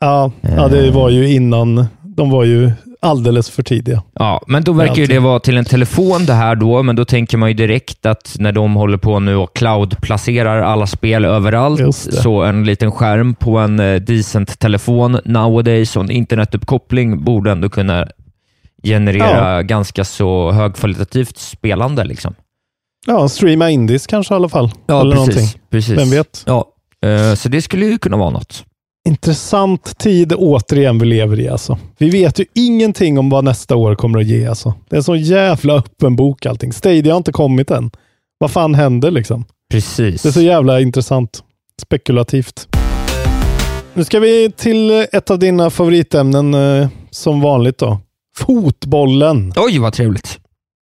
Ja, 0.00 0.30
ja, 0.56 0.68
det 0.68 0.90
var 0.90 1.10
ju 1.10 1.32
innan. 1.32 1.86
De 2.02 2.30
var 2.30 2.44
ju 2.44 2.72
alldeles 3.06 3.50
för 3.50 3.62
tidiga. 3.62 4.02
Ja, 4.12 4.42
men 4.46 4.64
då 4.64 4.72
verkar 4.72 4.96
ju 4.96 5.06
det 5.06 5.18
vara 5.18 5.40
till 5.40 5.56
en 5.56 5.64
telefon 5.64 6.26
det 6.26 6.32
här 6.32 6.54
då, 6.54 6.82
men 6.82 6.96
då 6.96 7.04
tänker 7.04 7.38
man 7.38 7.48
ju 7.48 7.54
direkt 7.54 8.06
att 8.06 8.36
när 8.38 8.52
de 8.52 8.74
håller 8.74 8.98
på 8.98 9.20
nu 9.20 9.36
och 9.36 9.56
cloud-placerar 9.56 10.62
alla 10.62 10.86
spel 10.86 11.24
överallt, 11.24 11.96
så 11.96 12.42
en 12.42 12.64
liten 12.64 12.92
skärm 12.92 13.34
på 13.34 13.58
en 13.58 13.80
eh, 13.80 13.94
decent 14.00 14.58
telefon 14.58 15.20
nowadays 15.24 15.96
och 15.96 16.02
en 16.02 16.10
internetuppkoppling 16.10 17.24
borde 17.24 17.50
ändå 17.50 17.68
kunna 17.68 18.06
generera 18.82 19.62
ganska 19.62 20.04
så 20.04 20.50
högkvalitativt 20.50 21.38
spelande. 21.38 22.04
Liksom. 22.04 22.34
Ja, 23.06 23.28
streama 23.28 23.70
indies 23.70 24.06
kanske 24.06 24.34
i 24.34 24.36
alla 24.36 24.48
fall. 24.48 24.70
Eller 24.88 25.14
någonting. 25.14 25.48
precis. 25.70 25.98
Vem 25.98 26.10
vet? 26.10 26.42
Ja, 26.46 26.64
eh, 27.04 27.34
så 27.34 27.48
det 27.48 27.62
skulle 27.62 27.86
ju 27.86 27.98
kunna 27.98 28.16
vara 28.16 28.30
något. 28.30 28.64
Intressant 29.06 29.98
tid 29.98 30.32
återigen 30.36 30.98
vi 30.98 31.06
lever 31.06 31.40
i 31.40 31.48
alltså. 31.48 31.78
Vi 31.98 32.10
vet 32.10 32.40
ju 32.40 32.44
ingenting 32.54 33.18
om 33.18 33.30
vad 33.30 33.44
nästa 33.44 33.76
år 33.76 33.94
kommer 33.94 34.18
att 34.18 34.26
ge 34.26 34.46
alltså. 34.46 34.74
Det 34.88 34.96
är 34.96 34.98
en 34.98 35.04
så 35.04 35.16
jävla 35.16 35.74
öppen 35.74 36.16
bok 36.16 36.46
allting. 36.46 36.72
Stadia 36.72 37.12
har 37.12 37.16
inte 37.16 37.32
kommit 37.32 37.70
än. 37.70 37.90
Vad 38.38 38.50
fan 38.50 38.74
händer 38.74 39.10
liksom? 39.10 39.44
Precis. 39.70 40.22
Det 40.22 40.28
är 40.28 40.32
så 40.32 40.40
jävla 40.40 40.80
intressant. 40.80 41.42
Spekulativt. 41.82 42.68
Nu 43.94 44.04
ska 44.04 44.20
vi 44.20 44.52
till 44.56 44.90
ett 45.12 45.30
av 45.30 45.38
dina 45.38 45.70
favoritämnen 45.70 46.54
eh, 46.54 46.88
som 47.10 47.40
vanligt 47.40 47.78
då. 47.78 48.00
Fotbollen. 48.36 49.52
Oj, 49.56 49.78
vad 49.78 49.92
trevligt. 49.92 50.38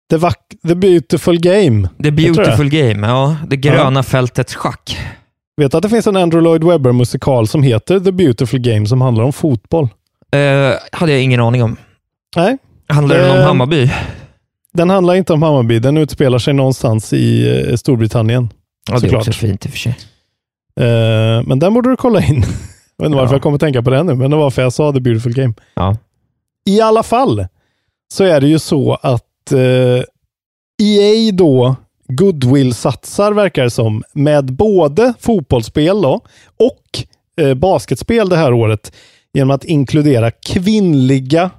The, 0.09 0.19
the 0.67 0.75
beautiful 0.75 1.39
game. 1.39 1.89
The 2.03 2.11
beautiful 2.11 2.69
game. 2.69 3.07
Ja, 3.07 3.35
det 3.47 3.57
gröna 3.57 4.03
fältets 4.03 4.55
schack. 4.55 4.97
Vet 5.61 5.71
du 5.71 5.77
att 5.77 5.83
det 5.83 5.89
finns 5.89 6.07
en 6.07 6.15
Andrew 6.17 6.43
Lloyd 6.49 6.63
Webber-musikal 6.63 7.47
som 7.47 7.63
heter 7.63 7.99
The 7.99 8.11
Beautiful 8.11 8.59
Game 8.59 8.85
som 8.85 9.01
handlar 9.01 9.23
om 9.23 9.33
fotboll? 9.33 9.89
Eh, 10.31 10.73
hade 10.91 11.11
jag 11.11 11.21
ingen 11.21 11.39
aning 11.39 11.63
om. 11.63 11.75
Nej, 12.35 12.57
Handlar 12.87 13.17
den 13.17 13.31
om 13.31 13.37
Eh, 13.37 13.43
Hammarby? 13.43 13.91
den 14.73 14.89
handlar 14.89 15.15
inte 15.15 15.33
om 15.33 15.41
Hammarby. 15.41 15.79
Den 15.79 15.97
utspelar 15.97 16.39
sig 16.39 16.53
någonstans 16.53 17.13
i 17.13 17.59
eh, 17.69 17.75
Storbritannien. 17.75 18.49
Ja, 18.91 18.99
det 18.99 19.07
är 19.07 19.15
också 19.17 19.31
fint 19.31 19.65
i 19.65 19.67
och 19.69 19.71
för 19.71 19.77
sig. 19.79 19.91
Eh, 20.79 21.43
men 21.45 21.59
den 21.59 21.73
borde 21.73 21.89
du 21.89 21.95
kolla 21.97 22.21
in. 22.21 22.43
Jag 22.97 23.03
vet 23.03 23.05
inte 23.05 23.15
varför 23.17 23.33
Ja. 23.33 23.35
jag 23.35 23.41
kommer 23.41 23.55
att 23.55 23.61
tänka 23.61 23.81
på 23.83 23.89
det 23.89 24.03
nu, 24.03 24.15
men 24.15 24.31
det 24.31 24.37
var 24.37 24.49
för 24.49 24.61
jag 24.61 24.73
sa 24.73 24.93
The 24.93 24.99
Beautiful 24.99 25.33
Game. 25.33 25.53
Ja. 25.73 25.97
I 26.69 26.81
alla 26.81 27.03
fall 27.03 27.45
så 28.13 28.23
är 28.23 28.41
det 28.41 28.47
ju 28.47 28.59
så 28.59 28.93
att 29.01 29.51
eh, 29.51 30.03
EA 30.87 31.31
då 31.33 31.75
goodwill-satsar 32.15 33.33
verkar 33.33 33.63
det 33.63 33.69
som 33.69 34.03
med 34.13 34.53
både 34.53 35.13
fotbollsspel 35.19 36.01
då, 36.01 36.21
och 36.59 37.03
eh, 37.41 37.53
basketspel 37.53 38.29
det 38.29 38.37
här 38.37 38.53
året 38.53 38.93
genom 39.33 39.51
att 39.51 39.65
inkludera 39.65 40.31
kvinnliga 40.31 41.49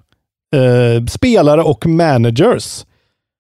eh, 0.54 1.06
spelare 1.06 1.62
och 1.62 1.86
managers 1.86 2.84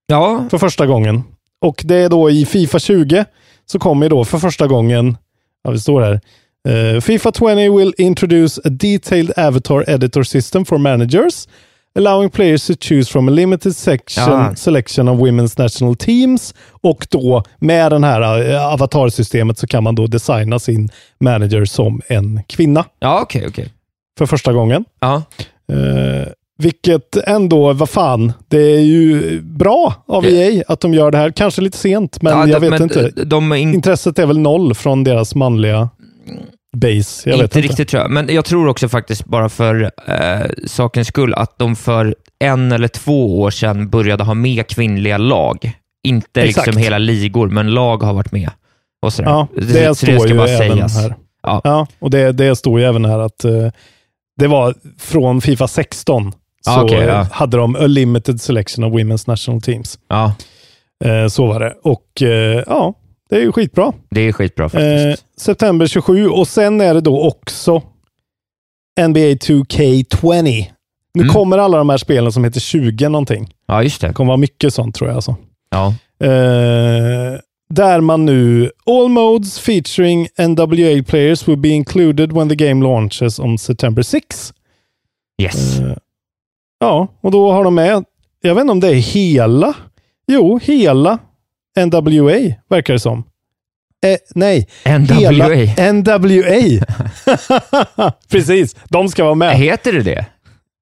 Ja, 0.06 0.46
för 0.50 0.58
första 0.58 0.86
gången. 0.86 1.22
Och 1.60 1.82
det 1.84 1.96
är 1.96 2.08
då 2.08 2.30
i 2.30 2.46
Fifa 2.46 2.78
20 2.78 3.24
så 3.66 3.78
kommer 3.78 4.08
då 4.08 4.24
för 4.24 4.38
första 4.38 4.66
gången, 4.66 5.16
ja 5.64 5.70
det 5.70 5.78
står 5.78 6.00
här, 6.02 6.20
eh, 6.68 7.00
Fifa 7.00 7.32
20 7.32 7.78
will 7.78 7.94
introduce 7.98 8.58
a 8.64 8.68
detailed 8.70 9.38
avatar 9.38 9.90
editor 9.90 10.22
system 10.22 10.64
for 10.64 10.78
managers 10.78 11.48
allowing 11.98 12.30
players 12.30 12.66
to 12.66 12.72
choose 12.80 13.12
from 13.12 13.28
a 13.28 13.30
limited 13.30 13.76
section, 13.76 14.24
Ja. 14.30 14.54
selection 14.54 15.08
of 15.08 15.20
women's 15.20 15.62
national 15.62 15.96
teams. 15.96 16.54
Och 16.70 17.06
då 17.10 17.42
med 17.58 17.92
den 17.92 18.04
här 18.04 18.50
eh, 18.50 18.66
avatarsystemet 18.72 19.58
så 19.58 19.66
kan 19.66 19.82
man 19.84 19.94
då 19.94 20.06
designa 20.06 20.58
sin 20.58 20.88
manager 21.20 21.64
som 21.64 22.00
en 22.08 22.40
kvinna 22.48 22.84
ja 22.98 23.20
okej, 23.22 23.44
okej. 23.48 23.68
för 24.18 24.26
första 24.26 24.52
gången. 24.52 24.84
Ja. 25.00 25.22
Eh, 25.72 26.28
vilket 26.58 27.16
ändå, 27.16 27.72
vad 27.72 27.90
fan, 27.90 28.32
det 28.48 28.58
är 28.58 28.80
ju 28.80 29.40
bra 29.42 29.94
av. 30.06 30.26
EA 30.26 30.64
att 30.68 30.80
de 30.80 30.94
gör 30.94 31.10
det 31.10 31.18
här. 31.18 31.30
Kanske 31.30 31.62
lite 31.62 31.78
sent, 31.78 32.22
men 32.22 32.32
ja, 32.32 32.46
jag 32.48 32.62
de- 32.62 32.70
vet 32.70 32.80
inte. 32.80 33.10
De 33.24 33.52
in, 33.52 33.74
Intresset 33.74 34.18
är 34.18 34.26
väl 34.26 34.38
noll 34.38 34.74
från 34.74 35.04
deras 35.04 35.34
manliga 35.34 35.88
base. 36.76 37.30
Jag 37.30 37.34
inte 37.36 37.42
vet 37.42 37.56
inte. 37.56 37.60
riktigt 37.68 37.88
tror 37.88 38.02
jag, 38.02 38.10
men 38.10 38.34
jag 38.34 38.44
tror 38.44 38.68
också 38.68 38.88
faktiskt 38.88 39.24
bara 39.24 39.48
för 39.48 39.90
eh, 40.06 40.46
sakens 40.66 41.08
skull 41.08 41.34
att 41.34 41.58
de 41.58 41.76
för 41.76 42.14
en 42.38 42.72
eller 42.72 42.88
två 42.88 43.40
år 43.40 43.50
sedan 43.50 43.90
började 43.90 44.24
ha 44.24 44.34
med 44.34 44.66
kvinnliga 44.66 45.18
lag. 45.18 45.72
Inte 46.04 46.42
Exakt. 46.42 46.66
liksom 46.66 46.82
hela 46.82 46.98
ligor, 46.98 47.48
men 47.48 47.70
lag 47.70 48.02
har 48.02 48.14
varit 48.14 48.32
med. 48.32 48.50
Och 49.02 49.12
sådär. 49.12 49.30
Ja, 49.30 49.48
det, 49.56 49.88
så 49.88 49.94
står 49.94 50.18
ska 50.18 50.28
ju 50.28 50.36
bara 50.36 50.48
även 50.48 50.76
sägas. 50.76 50.96
här. 50.96 51.14
Ja. 51.42 51.60
Ja, 51.64 51.86
och 51.98 52.10
det, 52.10 52.32
det 52.32 52.56
står 52.56 52.80
ju 52.80 52.86
även 52.86 53.04
här 53.04 53.18
att 53.18 53.44
eh, 53.44 53.68
det 54.38 54.46
var 54.46 54.74
från 54.98 55.40
Fifa 55.40 55.68
16 55.68 56.32
så 56.32 56.38
Ja, 56.70 56.82
okej, 56.84 57.04
ja. 57.06 57.26
hade 57.32 57.56
de 57.56 57.76
a 57.76 57.86
limited 57.86 58.40
selection 58.40 58.84
of 58.84 58.92
women's 58.92 59.24
national 59.26 59.60
teams. 59.62 59.98
Ja, 60.08 60.34
Eh, 61.04 61.26
så 61.28 61.46
var 61.46 61.60
det. 61.60 61.74
Och 61.82 62.22
eh, 62.22 62.62
ja, 62.66 62.94
det 63.32 63.38
är 63.38 63.40
ju 63.44 63.52
skitbra. 63.52 63.92
det 64.10 64.20
är 64.20 64.32
skitbra 64.32 64.64
Eh, 64.64 64.68
faktiskt. 64.70 65.40
september 65.40 65.86
27 65.86 66.28
och 66.28 66.48
sen 66.48 66.80
är 66.80 66.94
det 66.94 67.00
då 67.00 67.22
också 67.22 67.82
NBA 69.00 69.20
2K20. 69.34 70.64
Nu 71.14 71.22
Mm. 71.22 71.34
kommer 71.34 71.58
alla 71.58 71.78
de 71.78 71.88
här 71.88 71.96
spelen 71.96 72.32
som 72.32 72.44
heter 72.44 72.60
20 72.60 73.08
någonting. 73.08 73.54
ja, 73.66 73.82
just 73.82 74.00
Det 74.00 74.06
det. 74.08 74.12
kommer 74.14 74.28
vara 74.28 74.36
mycket 74.36 74.74
sånt 74.74 74.94
tror 74.94 75.08
jag. 75.10 75.14
Alltså. 75.16 75.36
Ja. 75.70 75.86
Eh, 76.26 77.38
där 77.70 78.00
man 78.00 78.24
nu, 78.26 78.70
all 78.86 79.08
modes 79.08 79.58
featuring 79.58 80.28
NWA 80.38 81.02
players 81.02 81.48
will 81.48 81.56
be 81.58 81.68
included 81.68 82.32
when 82.32 82.48
the 82.48 82.54
game 82.54 82.84
launches 82.84 83.38
on 83.38 83.58
September 83.58 84.02
6. 84.02 84.52
Yes. 85.42 85.80
Eh, 85.80 85.96
ja, 86.80 87.08
och 87.20 87.30
då 87.30 87.52
har 87.52 87.64
de 87.64 87.74
med 87.74 88.04
jag 88.40 88.54
vet 88.54 88.60
inte 88.62 88.72
om 88.72 88.80
det 88.80 88.88
är 88.88 88.94
hela. 88.94 89.74
Jo, 90.26 90.58
hela 90.62 91.18
NWA 91.80 92.54
verkar 92.70 92.92
det 92.94 93.00
som. 93.00 93.24
Eh, 94.06 94.16
nej, 94.34 94.68
NWA. 94.86 95.14
hela 95.14 95.92
NWA. 95.92 96.84
Precis, 98.30 98.76
de 98.88 99.08
ska 99.08 99.24
vara 99.24 99.34
med. 99.34 99.56
Heter 99.56 99.92
det 99.92 100.02
det? 100.02 100.26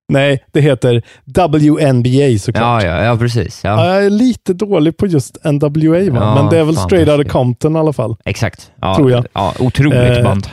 Nej, 0.09 0.45
det 0.53 0.61
heter 0.61 1.03
WNBA 1.27 2.39
såklart. 2.39 2.83
Ja, 2.83 2.89
ja, 2.89 3.05
ja 3.05 3.17
precis. 3.17 3.61
Ja, 3.65 3.71
Ja. 3.87 3.95
Jag 3.95 4.05
är 4.05 4.11
lite 4.11 4.53
dålig 4.55 4.97
på 4.97 5.07
just 5.07 5.45
NWA, 5.45 5.99
va? 6.11 6.19
Ja, 6.21 6.35
men 6.35 6.51
det 6.51 6.59
är 6.59 6.65
väl 6.65 6.75
fan, 6.75 6.85
straight 6.85 7.09
out 7.09 7.27
of. 7.27 7.33
Compton 7.33 7.77
i 7.77 7.79
alla 7.79 7.93
fall. 7.93 8.17
Exakt. 8.25 8.71
Ja, 8.81 8.95
Tror 8.97 9.11
jag. 9.11 9.27
Ja, 9.33 9.55
otroligt 9.59 10.17
Eh, 10.19 10.23
band. 10.23 10.47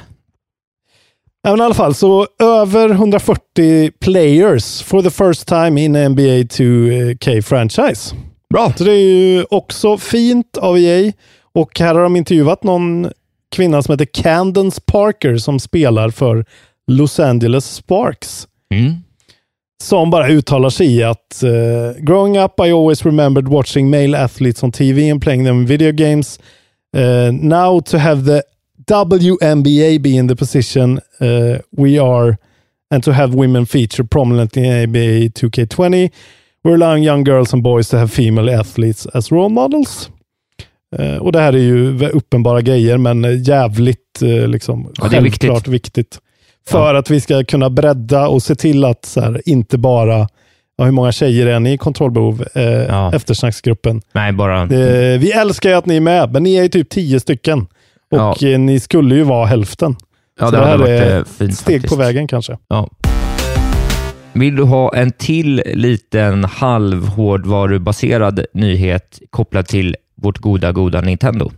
Men 1.44 1.60
i 1.60 1.64
alla 1.64 1.74
fall, 1.74 1.94
så 1.94 2.28
över 2.44 2.90
140 2.90 3.92
players 4.00 4.82
for 4.84 5.02
the 5.02 5.10
first 5.10 5.48
time 5.48 5.82
in 5.82 5.92
NBA 6.12 6.44
2K 6.44 7.42
franchise. 7.42 8.16
Bra. 8.54 8.74
Så 8.78 8.84
det 8.84 8.92
är 8.92 8.98
ju 8.98 9.46
också 9.50 9.98
fint 9.98 10.58
av 10.58 10.78
EA. 10.78 11.12
Och 11.54 11.80
här 11.80 11.96
har 11.96 12.04
de 12.04 12.16
intervjuat 12.16 12.64
någon 12.64 13.12
kvinna 13.56 13.82
som 13.82 13.94
heter 13.94 14.24
Candence 14.24 14.82
Parker 14.86 15.38
som 15.38 15.60
spelar 15.60 16.10
för 16.10 16.46
Los 16.88 17.20
Angeles 17.20 17.66
Sparks. 17.76 18.48
Mm. 18.74 18.94
Som 19.84 20.10
bara 20.10 20.30
uttalar 20.30 20.70
sig 20.70 20.96
i 20.96 21.04
att 21.04 21.44
eh, 21.44 22.04
growing 22.04 22.40
up 22.40 22.60
I 22.60 22.72
always 22.72 23.06
remembered 23.06 23.48
watching 23.48 23.90
male 23.90 24.18
athletes 24.18 24.64
on 24.64 24.72
TV 24.72 25.12
and 25.12 25.22
playing 25.22 25.46
them 25.46 25.66
video 25.66 25.92
games. 25.92 26.40
Eh, 26.98 27.34
now 27.34 27.82
to 27.82 27.98
have 27.98 28.26
the 28.26 28.44
WNBA 28.86 30.02
be 30.02 30.10
in 30.10 30.28
the 30.28 30.36
position 30.36 31.00
eh, 31.20 31.60
we 31.72 32.00
are 32.00 32.38
and 32.92 33.04
to 33.04 33.12
have 33.12 33.36
women 33.36 33.66
feature 33.66 34.04
prominently 34.04 34.64
in 34.64 34.92
NBA 34.94 35.34
2K20 35.34 36.12
we're 36.68 36.74
allowing 36.84 37.04
young 37.04 37.24
girls 37.28 37.54
and 37.54 37.64
boys 37.64 37.90
to 37.90 37.98
have 37.98 38.08
female 38.08 38.60
athletes 38.60 39.08
as 39.14 39.32
role 39.32 39.50
models. 39.50 40.10
Eh, 40.98 41.16
och 41.16 41.32
det 41.32 41.40
här 41.40 41.54
är 41.54 41.58
ju 41.58 42.08
uppenbara 42.10 42.62
grejer, 42.62 42.98
men 42.98 43.26
eh, 43.26 43.42
jävligt 43.48 44.22
eh, 44.22 44.48
liksom, 44.48 44.92
Ja, 45.02 45.08
det 45.08 45.18
är 45.18 45.22
viktigt. 45.22 45.42
självklart 45.50 45.68
viktigt. 45.68 46.20
För 46.68 46.96
att 46.96 47.10
vi 47.10 47.22
ska 47.22 47.44
kunna 47.44 47.70
bredda 47.70 48.28
och 48.28 48.44
se 48.44 48.56
till 48.56 48.86
att 48.86 49.06
så 49.06 49.22
här, 49.22 49.42
inte 49.46 49.78
bara, 49.78 50.28
ja, 50.78 50.84
hur 50.86 50.92
många 50.92 51.12
tjejer 51.12 51.48
är 51.48 51.60
ni 51.60 51.74
i 51.74 51.78
kontrollbehov, 51.78 52.44
eh, 52.56 52.64
Ja. 52.64 53.14
eftersnacksgruppen. 53.16 54.02
Nej, 54.14 54.32
bara... 54.34 54.62
Eh, 54.62 55.20
vi 55.20 55.32
älskar 55.32 55.70
ju 55.70 55.76
att 55.76 55.86
ni 55.86 55.96
är 55.96 56.02
med, 56.02 56.32
men 56.34 56.44
ni 56.44 56.56
är 56.56 56.64
ju 56.64 56.70
typ 56.70 56.90
tio 56.90 57.20
stycken. 57.20 57.68
Och 58.12 58.44
eh, 58.44 58.60
ni 58.60 58.80
skulle 58.80 59.16
ju 59.16 59.24
vara 59.24 59.46
hälften. 59.46 59.96
ja, 60.40 60.46
så 60.46 60.52
det 60.52 60.58
det 60.62 60.66
här 60.66 60.88
är 60.88 61.24
fint 61.24 61.58
Steg 61.58 61.76
faktiskt. 61.76 61.94
på 61.94 62.00
vägen 62.00 62.28
kanske. 62.28 62.58
Ja. 62.68 62.90
Vill 64.40 64.56
du 64.56 64.64
ha 64.64 64.96
en 64.96 65.12
till 65.12 65.64
liten 65.66 66.44
halvhårdvarubaserad 66.44 68.46
nyhet 68.54 69.22
kopplad 69.30 69.68
till 69.68 69.96
vårt 70.16 70.38
goda, 70.38 70.72
goda 70.72 71.02
Nintendo? 71.02 71.52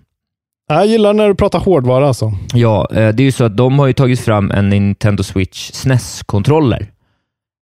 Jag 0.68 0.88
gillar 0.88 1.14
när 1.14 1.28
du 1.28 1.36
pratar 1.36 1.60
hårdvara 1.60 2.08
alltså. 2.08 2.34
Ja, 2.54 2.88
eh, 2.92 2.96
det 2.96 3.24
är 3.24 3.26
ju 3.26 3.32
så 3.32 3.44
att 3.44 3.58
de 3.58 3.80
har 3.80 3.88
ju 3.88 3.94
tagit 3.94 4.20
fram 4.20 4.52
en 4.52 4.70
Nintendo 4.70 5.24
Switch 5.24 5.72
SNES-kontroller 5.72 6.88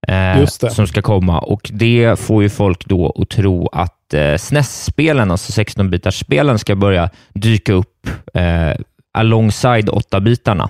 eh, 0.08 0.46
som 0.46 0.88
ska 0.88 1.02
komma 1.02 1.40
och 1.40 1.72
det 1.74 2.20
får 2.20 2.44
ju 2.44 2.50
folk 2.50 2.86
då 2.86 3.16
att 3.22 3.30
tro 3.30 3.68
att 3.68 4.14
eh, 4.14 4.38
SNES-spelen, 4.38 5.32
alltså 5.32 5.62
16-bitars-spelen, 5.62 6.58
ska 6.58 6.76
börja 6.76 7.10
dyka 7.34 7.74
upp 7.74 8.08
eh, 8.34 8.72
alongside 9.14 9.90
8-bitarna. 9.90 10.70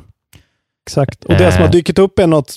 Exakt. 0.88 1.26
Och 1.26 1.34
det 1.34 1.52
som 1.52 1.62
har 1.62 1.72
dykt 1.72 2.00
upp 2.00 2.20
är 2.20 2.28
något 2.28 2.56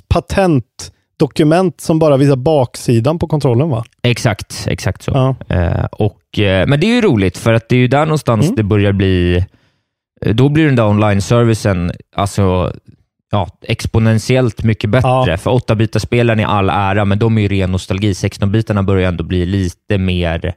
patentdokument 1.18 1.80
som 1.80 1.98
bara 1.98 2.16
visar 2.16 2.36
baksidan 2.36 3.18
på 3.18 3.26
kontrollen 3.26 3.68
va? 3.70 3.84
Exakt, 4.02 4.64
exakt 4.68 5.02
så. 5.02 5.10
Ja. 5.14 5.54
Eh, 5.56 5.84
och, 5.84 6.38
eh, 6.38 6.66
men 6.66 6.80
det 6.80 6.86
är 6.86 6.94
ju 6.94 7.00
roligt, 7.00 7.38
för 7.38 7.52
att 7.52 7.68
det 7.68 7.76
är 7.76 7.80
ju 7.80 7.88
där 7.88 8.04
någonstans 8.06 8.44
Mm. 8.44 8.56
det 8.56 8.62
börjar 8.62 8.92
bli... 8.92 9.44
eh, 10.26 10.34
Då 10.34 10.48
blir 10.48 10.66
den 10.66 10.76
där 10.76 10.86
online-servicen 10.86 11.92
alltså, 12.16 12.72
ja, 13.30 13.48
exponentiellt 13.62 14.62
mycket 14.62 14.90
bättre. 14.90 15.08
Ja. 15.08 15.36
För 15.36 15.50
8-bitarspelen 15.50 16.40
i 16.40 16.44
all 16.44 16.68
ära, 16.70 17.04
men 17.04 17.18
de 17.18 17.38
är 17.38 17.42
ju 17.42 17.48
ren 17.48 17.72
nostalgi. 17.72 18.12
16-bitarna 18.12 18.82
börjar 18.82 19.08
ändå 19.08 19.24
bli 19.24 19.46
lite 19.46 19.98
mer 19.98 20.54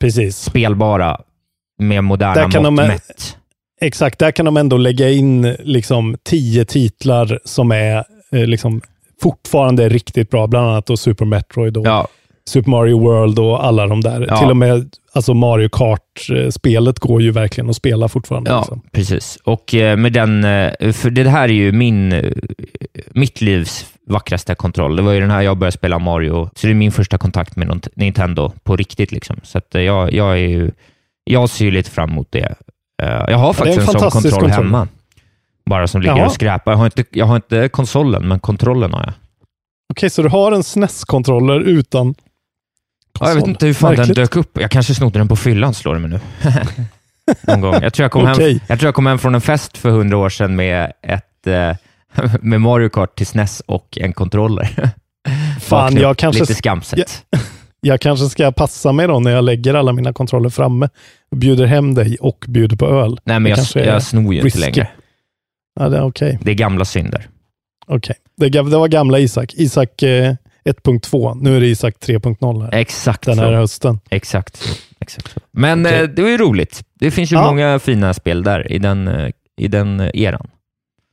Precis. 0.00 0.36
spelbara 0.36 1.20
med 1.78 2.04
moderna 2.04 2.34
Där 2.34 2.50
kan 2.50 2.62
mått 2.62 2.76
de- 2.76 2.86
mätt. 2.88 3.36
Exakt, 3.80 4.18
där 4.18 4.30
kan 4.30 4.44
de 4.46 4.56
ändå 4.56 4.76
lägga 4.76 5.10
in 5.10 5.42
liksom 5.58 6.16
tio 6.24 6.64
titlar 6.64 7.38
som 7.44 7.72
är 7.72 8.04
eh, 8.32 8.46
liksom 8.46 8.80
fortfarande 9.22 9.88
riktigt 9.88 10.30
bra. 10.30 10.46
Bland 10.46 10.68
annat 10.68 10.86
då 10.86 10.96
Super 10.96 11.24
Metroid 11.24 11.76
och 11.76 11.86
Ja, 11.86 12.08
Super 12.48 12.70
Mario 12.70 13.00
World 13.00 13.38
och 13.38 13.64
alla 13.64 13.86
de 13.86 14.00
där. 14.00 14.26
Ja. 14.28 14.36
Till 14.38 14.50
och 14.50 14.56
med 14.56 14.90
alltså 15.12 15.34
Mario 15.34 15.68
Kart-spelet 15.68 16.98
går 16.98 17.22
ju 17.22 17.30
verkligen 17.30 17.70
att 17.70 17.76
spela 17.76 18.08
fortfarande. 18.08 18.50
ja 18.50 18.58
liksom. 18.58 18.82
precis. 18.92 19.38
Och 19.44 19.74
eh, 19.74 19.96
med 19.96 20.12
den, 20.12 20.44
eh, 20.44 20.92
för 20.92 21.10
det 21.10 21.28
här 21.28 21.48
är 21.48 21.52
ju 21.52 21.72
min, 21.72 22.12
eh, 22.12 22.32
mitt 23.10 23.40
livs 23.40 23.86
vackraste 24.06 24.54
kontroll. 24.54 24.96
Det 24.96 25.02
var 25.02 25.12
ju 25.12 25.20
den 25.20 25.30
här 25.30 25.42
jag 25.42 25.56
började 25.56 25.72
spela 25.72 25.98
Mario, 25.98 26.50
så 26.56 26.66
det 26.66 26.72
är 26.72 26.74
min 26.74 26.92
första 26.92 27.18
kontakt 27.18 27.56
med 27.56 27.88
Nintendo 27.94 28.52
på 28.64 28.76
riktigt. 28.76 29.12
Liksom. 29.12 29.36
Så 29.42 29.60
jag, 29.70 30.12
jag, 30.12 30.32
är 30.32 30.48
ju, 30.48 30.70
jag 31.24 31.48
ser 31.48 31.64
ju 31.64 31.70
lite 31.70 31.90
fram 31.90 32.10
emot 32.10 32.28
det. 32.30 32.54
Jag 33.28 33.38
har 33.38 33.52
faktiskt 33.52 33.78
en 33.78 33.94
en, 33.94 34.00
sån 34.00 34.10
kontroll, 34.10 34.32
kontroll. 34.32 34.50
hemma, 34.50 34.88
bara 35.70 35.86
som 35.86 36.00
ligger 36.02 36.16
Jaha. 36.16 36.26
och 36.26 36.32
skräpar. 36.32 36.72
Jag 36.72 36.78
har, 36.78 36.84
inte, 36.84 37.04
jag 37.10 37.26
har 37.26 37.36
inte 37.36 37.68
konsolen, 37.68 38.28
men 38.28 38.40
kontrollen 38.40 38.92
har 38.92 39.00
jag. 39.02 39.12
Okej, 39.92 40.10
så 40.10 40.22
du 40.22 40.28
har 40.28 40.52
en 40.52 40.62
SNES-kontroller 40.62 41.60
utan 41.60 42.14
Ja, 43.20 43.28
jag 43.28 43.34
vet 43.34 43.34
konsol. 43.34 43.48
inte 43.50 43.66
hur 43.66 43.74
fan 43.74 43.90
Märkligt. 43.94 44.16
den 44.16 44.24
dök 44.24 44.36
upp. 44.36 44.58
Jag 44.60 44.70
kanske 44.70 44.94
snodde 44.94 45.18
den 45.18 45.28
på 45.28 45.36
fyllan, 45.36 45.74
slår 45.74 45.94
det 45.94 46.00
mig 46.00 46.10
nu. 46.10 46.20
Någon 47.42 47.60
gång. 47.60 47.74
Jag 47.82 47.92
tror 47.94 48.04
jag, 48.04 48.10
kom 48.12 48.30
Okej. 48.30 48.52
hem, 48.52 48.60
jag 48.66 48.78
tror 48.78 48.86
jag 48.88 48.94
kom 48.94 49.06
hem 49.06 49.18
från 49.18 49.34
en 49.34 49.40
fest 49.40 49.78
för 49.78 49.90
hundra 49.90 50.16
år 50.18 50.28
sedan 50.28 50.56
med 50.56 50.92
ett 51.02 51.46
eh, 51.46 51.76
med 52.40 52.60
Mario 52.60 52.88
Kart 52.88 53.16
till 53.16 53.26
SNES 53.26 53.62
och 53.66 53.98
en 54.00 54.12
kontroller. 54.12 54.90
Fan, 55.60 55.96
jag 56.00 56.16
kanske, 56.16 56.40
Lite 56.42 56.54
skamset. 56.54 57.24
jag 57.80 58.00
kanske 58.00 58.26
ska 58.28 58.52
passa 58.52 58.92
mig 58.92 59.06
då 59.06 59.20
när 59.20 59.30
jag 59.30 59.44
lägger 59.44 59.74
alla 59.74 59.92
mina 59.92 60.12
kontroller 60.12 60.48
framme 60.48 60.88
och 61.30 61.36
bjuder 61.36 61.66
hem 61.66 61.94
dig 61.94 62.16
och 62.20 62.44
bjuder 62.48 62.76
på 62.76 62.86
öl. 62.86 63.20
Nej, 63.24 63.40
men 63.40 63.52
Det 63.52 63.74
jag, 63.74 63.86
jag 63.86 64.02
snor 64.02 64.34
ju 64.34 64.40
risky. 64.40 64.46
inte 64.58 64.70
längre. 64.70 64.88
Ja, 65.76 65.88
det 65.88 65.96
är 65.96 66.02
okej. 66.04 66.38
Det 66.42 66.50
är 66.50 66.54
gamla 66.54 66.84
synder. 66.84 67.28
Okej. 67.86 68.16
Det, 68.36 68.48
gav- 68.48 68.70
det 68.70 68.76
var 68.78 68.88
gamla 68.88 69.18
Isak. 69.18 69.54
Isak 69.54 70.02
eh, 70.02 70.34
1.2. 70.64 71.38
Nu 71.42 71.56
är 71.56 71.60
det 71.60 71.66
Isak 71.66 71.94
3.0 72.06 72.62
här. 72.62 72.74
Exakt 72.74 73.22
Den 73.26 73.38
här 73.38 73.46
så. 73.46 73.52
hösten. 73.54 74.00
Exakt 74.10 74.56
så. 74.56 74.74
Exakt 75.00 75.32
så. 75.32 75.40
Men 75.50 75.86
Okej. 75.86 76.00
eh, 76.00 76.08
det 76.08 76.22
var 76.22 76.28
ju 76.30 76.36
roligt. 76.38 76.82
Det 77.00 77.10
finns 77.10 77.32
ju 77.32 77.36
Ja. 77.36 77.46
många 77.46 77.78
fina 77.78 78.14
spel 78.14 78.42
där 78.42 78.72
i 78.72 78.78
den, 78.78 79.08
eh, 79.08 79.30
i 79.56 79.68
den 79.68 80.00
eh, 80.00 80.10
eran. 80.14 80.48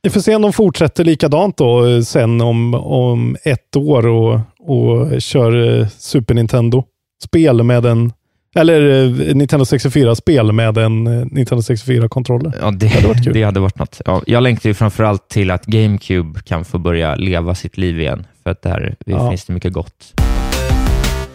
Vi 0.02 0.10
får 0.10 0.20
se 0.20 0.34
om 0.36 0.42
de 0.42 0.52
fortsätter 0.52 1.04
likadant 1.04 1.56
då 1.56 1.86
eh, 1.86 2.00
sen 2.00 2.40
om, 2.40 2.74
om 2.74 3.36
ett 3.44 3.76
år 3.76 4.06
och, 4.06 4.40
och 4.60 5.22
kör 5.22 5.84
Super 5.98 6.34
Nintendo-spel 6.34 7.62
med 7.62 7.86
en 7.86 8.12
eller 8.54 9.04
eh, 9.04 9.34
Nintendo 9.36 9.64
64-spel 9.64 10.52
med 10.52 10.78
en 10.78 11.06
eh, 11.06 11.26
Nintendo 11.30 11.60
64-kontroller. 11.62 12.52
Ja, 12.60 12.70
det, 12.70 12.86
hade 12.86 13.08
varit 13.08 13.24
kul. 13.24 13.32
det 13.34 13.42
hade 13.42 13.60
varit 13.60 13.78
något. 13.78 14.00
Ja, 14.06 14.22
jag 14.26 14.42
längtar 14.42 14.68
ju 14.70 14.74
framförallt 14.74 15.28
till 15.28 15.50
att 15.50 15.66
GameCube 15.66 16.40
kan 16.44 16.64
få 16.64 16.78
börja 16.78 17.14
leva 17.14 17.54
sitt 17.54 17.76
liv 17.76 18.00
igen, 18.00 18.26
för 18.42 18.50
att 18.50 18.62
där 18.62 18.96
Ja. 19.06 19.30
finns 19.30 19.44
det 19.44 19.52
mycket 19.52 19.72
gott. 19.72 20.12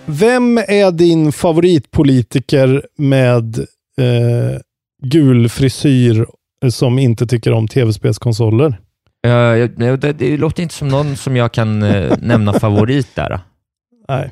Vem 0.06 0.58
är 0.58 0.92
din 0.92 1.32
favoritpolitiker 1.32 2.84
med 2.98 3.60
eh, 4.00 4.60
gul 5.04 5.50
frisyr 5.50 6.26
som 6.72 7.00
inte 7.00 7.28
tycker 7.28 7.52
om 7.52 7.68
tv-spelskonsoler? 7.68 8.78
Jag- 9.22 9.70
det, 10.00 10.14
det 10.14 10.38
låter 10.38 10.64
inte 10.64 10.76
som 10.76 10.88
någon 10.88 11.16
som 11.16 11.36
jag 11.36 11.52
kan 11.52 11.84
eh, 11.84 12.18
nämna 12.22 12.54
favorit 12.54 13.16
där. 13.16 13.40
Nej. 14.10 14.32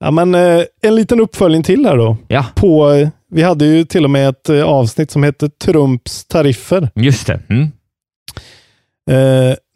Ja, 0.00 0.10
men, 0.10 0.34
eh, 0.34 0.62
en 0.82 0.94
liten 0.94 1.20
uppföljning 1.20 1.62
till 1.62 1.86
här 1.86 1.96
då. 1.96 2.16
Ja, 2.28 2.44
På, 2.54 2.90
eh, 2.90 3.08
vi 3.30 3.42
hade 3.42 3.64
ju 3.64 3.84
till 3.84 4.04
och 4.04 4.10
med 4.10 4.28
ett 4.28 4.48
eh, 4.48 4.62
avsnitt 4.64 5.10
som 5.10 5.22
hette 5.22 5.48
Trumps 5.48 6.24
tariffer. 6.24 6.90
just 6.94 7.26
det. 7.26 7.40
Mm. 7.50 7.68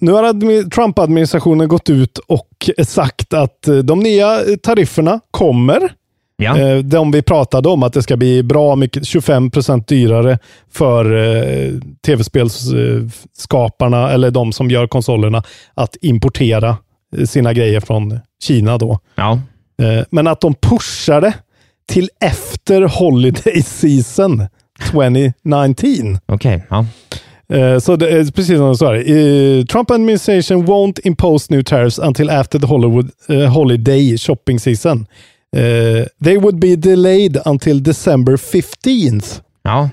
Nu 0.00 0.12
har 0.12 0.22
admi- 0.24 0.70
Trump-administrationen 0.70 1.68
gått 1.68 1.90
ut 1.90 2.18
och 2.18 2.70
sagt 2.86 3.34
att 3.34 3.68
de 3.84 3.98
nya 4.00 4.38
tarifferna 4.62 5.20
kommer. 5.30 5.92
Ja. 6.36 6.82
De 6.82 7.10
vi 7.10 7.22
pratade 7.22 7.68
om, 7.68 7.82
att 7.82 7.92
det 7.92 8.02
ska 8.02 8.16
bli 8.16 8.42
bra 8.42 8.76
mycket, 8.76 9.06
25 9.06 9.50
procent 9.50 9.88
dyrare 9.88 10.38
för 10.72 11.04
tv-spelsskaparna 12.06 14.10
eller 14.10 14.30
de 14.30 14.52
som 14.52 14.70
gör 14.70 14.86
konsolerna 14.86 15.42
att 15.74 15.96
importera 16.00 16.76
sina 17.26 17.52
grejer 17.52 17.80
från 17.80 18.18
Kina. 18.42 18.78
då. 18.78 18.98
ja. 19.14 19.40
Eh, 19.82 20.04
men 20.10 20.26
att 20.26 20.40
de 20.40 20.54
pushar 20.54 21.20
det 21.20 21.34
till 21.88 22.08
efter 22.20 22.82
Holiday 22.82 23.62
Season 23.62 24.42
2019. 24.90 26.18
Okej. 26.26 26.66
Ja. 26.70 26.86
Eh, 27.56 27.78
Så 27.78 27.96
det 27.96 28.08
är 28.10 28.24
precis 28.24 28.56
som 28.58 28.76
står 28.76 28.94
här. 28.94 28.98
Eh, 29.58 29.64
Trump 29.64 29.90
administration 29.90 30.66
won't 30.66 31.00
impose 31.04 31.46
new 31.54 31.62
tariffs 31.62 31.98
until 31.98 32.30
after 32.30 32.58
the 32.58 32.66
Hollywood, 32.66 33.10
eh, 33.28 33.52
holiday 33.52 34.18
shopping 34.18 34.60
season. 34.60 35.06
Eh, 35.56 36.06
they 36.24 36.36
would 36.38 36.58
be 36.58 36.76
delayed 36.76 37.38
until 37.44 37.82
December 37.82 38.36
15th. 38.36 39.40
Ja, 39.62 39.90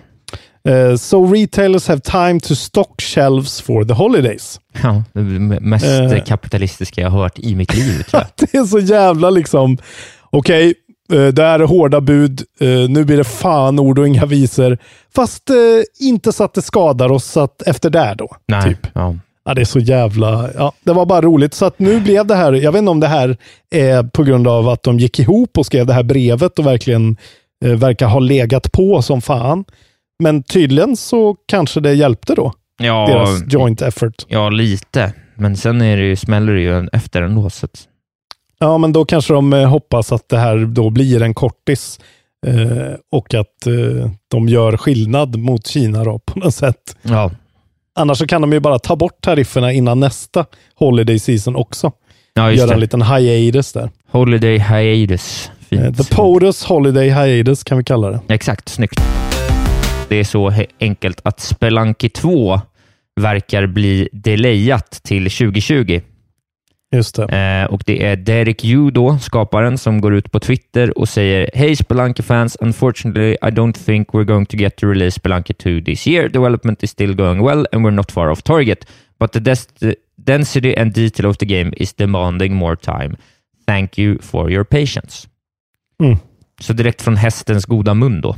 Eh, 0.67 0.95
so 0.95 1.25
retailers 1.33 1.87
have 1.87 2.01
time 2.01 2.39
to 2.39 2.55
stock 2.55 3.01
shelves 3.01 3.61
for 3.61 3.83
the 3.83 3.93
holidays. 3.93 4.59
ja 4.83 5.03
det 5.13 5.21
mest 5.61 5.85
Eh. 5.85 6.23
kapitalistiska 6.23 7.01
jag 7.01 7.09
har 7.09 7.21
hört 7.21 7.39
i 7.39 7.55
mitt 7.55 7.75
liv. 7.75 8.03
Det 8.35 8.53
är 8.53 8.63
så 8.65 8.79
jävla 8.79 9.29
liksom, 9.29 9.77
okej, 10.29 10.73
eh, 11.13 11.27
det 11.27 11.43
här 11.43 11.59
är 11.59 11.63
hårda 11.67 12.01
bud, 12.01 12.41
nu 12.89 13.05
blir 13.05 13.17
det 13.17 13.23
fan 13.23 13.79
ord 13.79 13.99
och 13.99 14.07
inga 14.07 14.25
visor. 14.25 14.77
Fast 15.15 15.49
inte 15.99 16.31
så 16.31 16.43
att 16.43 16.53
det 16.53 16.61
skadar 16.61 17.11
oss 17.11 17.37
att 17.37 17.61
efter 17.61 17.89
det 17.89 18.15
då. 18.17 18.35
Nej. 18.47 18.63
Typ. 18.63 18.87
Ja. 18.93 19.15
Ja, 19.45 19.53
det 19.53 19.61
är 19.61 19.65
så 19.65 19.79
jävla... 19.79 20.49
Ja, 20.57 20.71
det 20.83 20.93
var 20.93 21.05
bara 21.05 21.21
roligt. 21.21 21.53
Så 21.53 21.65
att 21.65 21.79
nu 21.79 21.99
blev 21.99 22.25
det 22.25 22.35
här, 22.35 22.53
jag 22.53 22.71
vet 22.71 22.79
inte 22.79 22.91
om 22.91 22.99
det 22.99 23.07
här 23.07 23.37
är 23.69 24.03
på 24.03 24.23
grund 24.23 24.47
av 24.47 24.69
att 24.69 24.83
de 24.83 24.99
gick 24.99 25.19
ihop 25.19 25.57
och 25.57 25.65
skrev 25.65 25.85
det 25.85 25.93
här 25.93 26.03
brevet 26.03 26.59
och 26.59 26.65
verkligen 26.65 27.17
verkar 27.61 28.07
ha 28.07 28.19
legat 28.19 28.71
på 28.71 29.01
som 29.01 29.21
fan. 29.21 29.65
Men 30.19 30.43
tydligen 30.43 30.97
så 30.97 31.35
kanske 31.45 31.79
det 31.79 31.93
hjälpte 31.93 32.35
då, 32.35 32.53
Ja, 32.81 33.05
deras 33.07 33.53
joint 33.53 33.81
effort. 33.81 34.25
ja, 34.27 34.49
lite. 34.49 35.13
Men 35.35 35.57
sen 35.57 35.81
är 35.81 35.97
det 35.97 36.03
ju, 36.03 36.15
smäller 36.15 36.53
det 36.53 36.61
ju 36.61 36.77
en- 36.77 36.89
efter 36.93 37.21
ändå. 37.21 37.49
Så 37.49 37.65
att, 37.65 37.87
Ja, 38.59 38.77
men 38.77 38.93
då 38.93 39.05
kanske 39.05 39.33
de 39.33 39.53
eh, 39.53 39.69
hoppas 39.69 40.11
att 40.11 40.29
det 40.29 40.37
här 40.37 40.57
då 40.57 40.89
blir 40.89 41.21
en 41.21 41.33
kortis 41.33 41.99
eh, 42.47 42.93
och 43.11 43.33
att 43.33 43.67
eh, 43.67 44.11
de 44.27 44.49
gör 44.49 44.77
skillnad 44.77 45.35
mot 45.39 45.67
Kina 45.67 46.03
då, 46.03 46.19
på 46.19 46.39
något 46.39 46.53
sätt. 46.55 46.97
ja. 47.01 47.31
Annars 47.95 48.17
så 48.17 48.27
kan 48.27 48.41
de 48.41 48.53
ju 48.53 48.59
bara 48.59 48.79
ta 48.79 48.95
bort 48.95 49.21
tarifferna 49.21 49.71
innan 49.71 49.99
nästa 49.99 50.45
holiday 50.75 51.19
season 51.19 51.55
också. 51.55 51.91
ja, 52.33 52.51
Göra 52.51 52.63
en 52.63 52.69
det. 52.69 52.81
liten 52.81 53.01
hiatus 53.01 53.73
där. 53.73 53.89
Holiday 54.11 54.57
hiatus. 54.57 55.51
Eh, 55.69 55.81
Fint. 55.81 55.97
The 55.97 56.15
POTUS 56.15 56.63
Holiday 56.63 57.09
Hiatus 57.09 57.63
kan 57.63 57.77
vi 57.77 57.83
kalla 57.83 58.09
det. 58.09 58.19
Exakt, 58.27 58.69
snyggt. 58.69 59.01
Det 60.09 60.15
är 60.15 60.23
så 60.23 60.53
enkelt 60.79 61.21
att 61.23 61.39
Spelunky 61.39 62.09
2 62.09 62.61
verkar 63.15 63.67
bli 63.67 64.09
delayat 64.11 64.91
till 65.03 65.23
2020. 65.23 66.01
Just 66.95 67.15
det. 67.15 67.23
Eh, 67.23 67.73
och 67.73 67.83
Det 67.85 68.05
är 68.05 68.15
Derek 68.15 68.65
Yu, 68.65 68.91
då, 68.91 69.17
skaparen, 69.17 69.77
som 69.77 70.01
går 70.01 70.15
ut 70.15 70.31
på 70.31 70.39
Twitter 70.39 70.97
och 70.97 71.09
säger 71.09 71.49
Hey 71.53 71.75
Spelunky 71.75 72.23
fans, 72.23 72.57
unfortunately 72.59 73.31
I 73.31 73.51
don't 73.51 73.85
think 73.85 74.07
we're 74.07 74.23
going 74.23 74.45
to 74.45 74.57
get 74.57 74.75
to 74.75 74.87
release 74.87 75.19
Spelunky 75.19 75.53
2 75.53 75.81
this 75.85 76.07
year. 76.07 76.29
Development 76.29 76.83
is 76.83 76.91
still 76.91 77.15
going 77.15 77.45
well 77.45 77.65
and 77.71 77.85
we're 77.85 77.95
not 77.95 78.11
far 78.11 78.27
off 78.29 78.41
target. 78.41 78.85
But 79.19 79.31
the 79.31 79.55
density 80.15 80.77
and 80.77 80.93
detail 80.93 81.25
of 81.25 81.37
the 81.37 81.45
game 81.45 81.73
is 81.77 81.93
demanding 81.93 82.55
more 82.55 82.75
time. 82.75 83.17
Thank 83.67 83.99
you 83.99 84.17
for 84.21 84.51
your 84.51 84.63
patience. 84.63 85.27
Mm. 86.03 86.17
Så 86.61 86.73
direkt 86.73 87.01
från 87.01 87.15
hästens 87.15 87.65
goda 87.65 87.93
mun 87.93 88.21
då. 88.21 88.35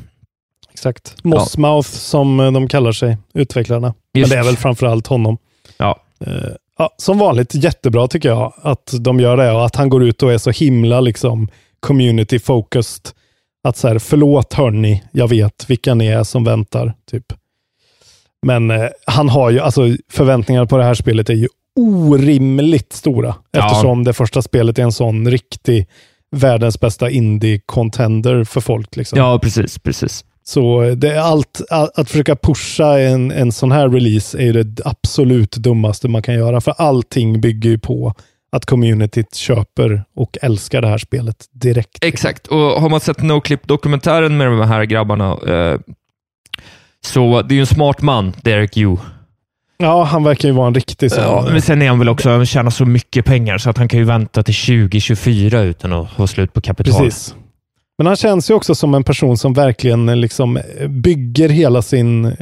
Exakt. 0.72 1.16
Mossmouth 1.24 1.90
som 1.90 2.40
eh, 2.40 2.52
de 2.52 2.68
kallar 2.68 2.92
sig, 2.92 3.18
utvecklarna. 3.34 3.94
Just. 4.14 4.30
Men 4.30 4.38
det 4.38 4.42
är 4.42 4.46
väl 4.46 4.58
framförallt 4.58 5.08
honom. 5.08 5.38
Ja, 5.78 5.98
Eh, 6.28 6.52
ja, 6.78 6.90
som 6.98 7.18
vanligt 7.18 7.56
jättebra 7.56 8.08
tycker 8.08 8.30
jag 8.30 8.54
att 8.62 8.94
de 9.00 9.20
gör 9.20 9.38
det 9.38 9.52
och 9.52 9.66
att 9.66 9.76
han 9.76 9.90
går 9.90 10.04
ut 10.04 10.24
och 10.24 10.34
är 10.34 10.38
så 10.38 10.52
himla 10.52 11.02
liksom 11.02 11.48
community 11.80 12.40
focused. 12.40 13.12
Att 13.64 13.78
så 13.78 13.88
här, 13.88 14.00
förlåt 14.00 14.54
hörni, 14.54 15.04
jag 15.12 15.28
vet 15.28 15.70
vilka 15.70 15.94
ni 15.94 16.08
är 16.08 16.24
som 16.24 16.44
väntar. 16.44 16.94
typ. 17.12 17.34
Men 18.46 18.72
eh, 18.72 18.90
han 19.06 19.30
har 19.30 19.50
ju, 19.50 19.60
alltså 19.60 19.82
förväntningarna 20.12 20.68
på 20.68 20.78
det 20.78 20.84
här 20.84 20.94
spelet 20.94 21.30
är 21.30 21.34
ju 21.34 21.48
orimligt 21.80 22.94
stora. 22.94 23.36
Ja. 23.52 23.66
Eftersom 23.66 24.04
det 24.04 24.14
första 24.14 24.42
spelet 24.42 24.80
är 24.80 24.84
en 24.84 24.92
sån 24.92 25.28
riktig 25.28 25.88
världens 26.36 26.80
bästa 26.80 27.10
indie-contender 27.10 28.44
för 28.44 28.62
folk. 28.62 28.96
Liksom. 28.96 29.20
ja 29.20 29.40
precis. 29.40 29.80
precis. 29.80 30.26
Så 30.52 30.96
det 30.98 31.12
är 31.12 31.20
allt, 31.20 31.62
att, 31.70 32.00
att 32.00 32.10
försöka 32.10 32.36
pusha 32.36 33.00
en, 33.00 33.32
en 33.32 33.52
sån 33.52 33.72
här 33.72 33.90
release 33.90 34.38
är 34.38 34.42
ju 34.42 34.64
det 34.64 34.82
absolut 34.86 35.52
dummaste 35.52 36.08
man 36.08 36.22
kan 36.22 36.36
göra. 36.36 36.62
För 36.62 36.74
allting 36.78 37.42
bygger 37.42 37.70
ju 37.70 37.80
på 37.80 38.14
att 38.52 38.66
communityt 38.66 39.36
köper 39.36 40.04
och 40.16 40.38
älskar 40.42 40.82
det 40.82 40.88
här 40.88 40.98
spelet 40.98 41.36
direkt. 41.52 42.04
Exakt, 42.04 42.48
och 42.48 42.58
har 42.58 42.90
man 42.90 43.00
sett 43.00 43.22
NoClip-dokumentären 43.22 44.38
med 44.38 44.48
de 44.48 44.62
här 44.62 44.84
grabbarna, 44.84 45.32
eh, 45.32 45.80
så 47.06 47.42
det 47.42 47.54
är 47.54 47.56
ju 47.56 47.62
en 47.62 47.68
smart 47.68 48.02
man, 48.02 48.34
Derek 48.42 48.78
Yu. 48.78 48.98
Ja, 49.78 50.04
han 50.04 50.24
verkar 50.24 50.48
ju 50.48 50.54
vara 50.54 50.68
en 50.68 50.76
riktig 50.76 51.12
sån. 51.12 51.24
Ja, 51.24 51.48
men 51.52 51.62
sen 51.62 51.82
är 51.82 51.90
han 51.90 52.00
väl 52.00 52.10
också, 52.10 52.30
han 52.30 52.46
tjänar 52.46 52.70
så 52.70 52.86
mycket 52.86 53.26
pengar 53.26 53.58
så 53.58 53.70
att 53.70 53.78
han 53.78 53.88
kan 53.88 54.00
ju 54.00 54.06
vänta 54.06 54.44
till 54.44 54.56
2024 54.56 55.62
utan 55.62 55.94
att 55.94 56.10
ha 56.10 56.28
slut 56.28 56.54
på 56.54 56.62
kapital. 56.62 57.04
Precis. 57.04 57.36
Men 58.02 58.08
han 58.08 58.16
känns 58.16 58.50
ju 58.50 58.54
också 58.54 58.76
som 58.76 58.94
en 58.94 59.04
person 59.04 59.38
som 59.38 59.54
verkligen 59.54 60.10
eh, 60.10 60.16
liksom 60.16 60.58
eh, 60.58 60.88
bygger 60.88 61.50
hela 61.50 61.82
sin 61.82 62.26
eh, 62.26 62.34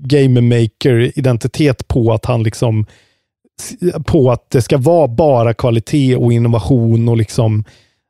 game 0.00 0.40
maker-identitet 0.40 1.88
på 1.88 2.12
att 2.12 2.24
han 2.24 2.42
liksom 2.42 2.86
på 4.06 4.30
att 4.32 4.50
det 4.50 4.62
ska 4.62 4.78
vara 4.78 5.08
bara 5.08 5.54
kvalitet 5.54 6.16
och 6.16 6.32
innovation 6.32 7.08
och 7.08 7.16
liksom 7.16 7.64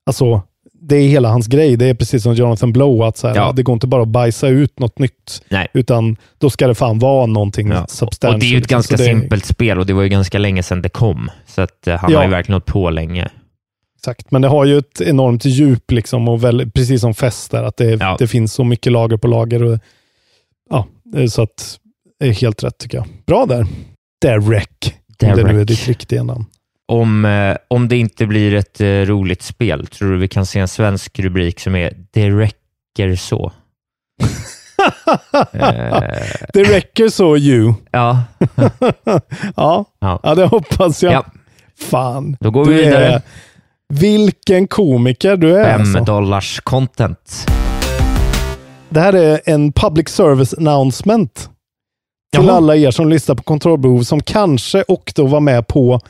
alltså 0.07 0.43
det 0.81 0.97
är 0.97 1.09
hela 1.09 1.29
hans 1.29 1.47
grej. 1.47 1.77
Det 1.77 1.87
är 1.87 1.95
precis 1.95 2.23
som 2.23 2.35
Jonathan 2.35 2.73
Blow, 2.73 3.03
att 3.03 3.17
så 3.17 3.29
här, 3.29 3.35
Ja. 3.37 3.53
det 3.53 3.63
går 3.63 3.73
inte 3.73 3.87
bara 3.87 4.03
att 4.03 4.09
bajsa 4.09 4.49
ut 4.49 4.79
något 4.79 4.99
nytt, 4.99 5.43
Nej. 5.49 5.69
utan 5.75 6.17
då 6.39 6.51
ska 6.51 6.67
det 6.67 6.75
fan 6.75 6.99
vara 6.99 7.27
någonting 7.27 7.69
Ja. 7.69 7.87
substantial. 7.89 8.35
Och 8.35 8.41
det 8.41 8.47
är 8.47 8.51
ju 8.51 8.59
ett 8.59 8.67
ganska 8.69 8.97
det, 8.97 9.05
simpelt 9.05 9.45
spel 9.45 9.79
och 9.79 9.87
det 9.87 9.93
var 9.93 10.03
ju 10.03 10.09
ganska 10.09 10.39
länge 10.39 10.63
sedan 10.63 10.83
det 10.83 10.89
kom. 10.89 11.31
Så 11.47 11.63
att, 11.63 11.79
han 11.87 12.13
Ja. 12.13 12.19
har 12.19 12.25
ju 12.25 12.31
verkligen 12.31 12.55
hållit 12.55 12.67
på 12.67 12.91
länge. 12.91 13.29
Exakt, 14.05 14.31
men 14.31 14.43
det 14.43 14.49
har 14.49 14.65
ju 14.65 14.79
ett 14.79 15.01
enormt 15.01 15.45
djup, 15.45 15.91
liksom, 15.91 16.29
och 16.29 16.45
väl, 16.45 16.71
precis 16.71 17.01
som 17.01 17.15
fest 17.15 17.51
där, 17.51 17.63
att 17.63 17.77
det, 17.77 17.85
Ja. 18.01 18.17
det 18.19 18.27
finns 18.27 18.53
så 18.55 18.65
mycket 18.65 18.93
lager 18.93 19.17
på 19.17 19.29
lager. 19.29 19.63
Och, 19.63 19.79
ja, 20.71 20.87
eh, 21.17 21.27
så 21.27 21.43
att 21.43 21.79
det 22.21 22.27
är 22.29 22.33
helt 22.33 22.65
rätt 22.65 22.79
tycker 22.79 22.99
jag. 22.99 23.07
Bra 23.27 23.47
där. 23.47 23.67
Derek, 24.23 24.95
om 25.23 25.29
det 25.29 25.35
nu 25.37 25.41
är 25.43 25.45
Derek. 25.55 25.69
ditt 25.69 25.89
riktiga 25.89 26.23
namn. 26.23 26.45
Om, 26.89 27.25
eh, 27.25 27.57
om 27.69 27.89
det 27.89 27.97
inte 27.97 28.27
blir 28.27 28.55
ett 28.55 28.81
eh, 28.81 28.87
roligt 28.87 29.43
spel, 29.43 29.87
tror 29.87 30.11
du 30.13 30.19
vi 30.19 30.29
kan 30.29 30.47
se 30.47 30.59
en 30.61 30.69
svensk 30.69 31.19
rubrik 31.19 31.61
som 31.61 31.75
är 31.75 31.93
Det 32.11 32.31
räcker 32.31 33.17
så? 33.17 33.53
eh, 35.53 36.03
Det 36.53 36.63
räcker 36.63 37.09
så 37.09 37.37
you. 37.37 37.75
ja, 37.91 38.23
ja, 39.55 39.85
Ja. 40.01 40.21
ja, 40.23 40.35
det 40.35 40.45
hoppas 40.47 41.03
jag. 41.03 41.13
ja, 41.13 41.25
Fan. 41.91 42.37
då 42.41 42.51
går 42.51 42.65
vi 42.65 42.75
Du 42.75 42.81
är- 42.81 42.85
vidare. 42.87 43.23
Vilken 44.01 44.67
komiker 44.67 45.37
du 45.37 45.57
är. 45.57 45.65
Fem 45.65 45.81
Alltså. 45.81 46.05
dollars 46.05 46.61
content. 46.61 47.47
Det 48.89 49.01
här 49.01 49.13
är 49.13 49.41
en 49.45 49.73
public 49.73 50.09
service 50.09 50.55
announcement 50.55 51.35
till 52.37 52.45
Jaha. 52.47 52.57
alla 52.57 52.77
er 52.77 52.91
som 52.91 53.09
lyssnar 53.09 53.35
på 53.35 53.43
kontrollbehov 53.43 54.03
som 54.03 54.23
kanske 54.23 54.83
och 54.83 55.13
då 55.17 55.27
var 55.27 55.41
med 55.41 55.67
på 55.67 56.01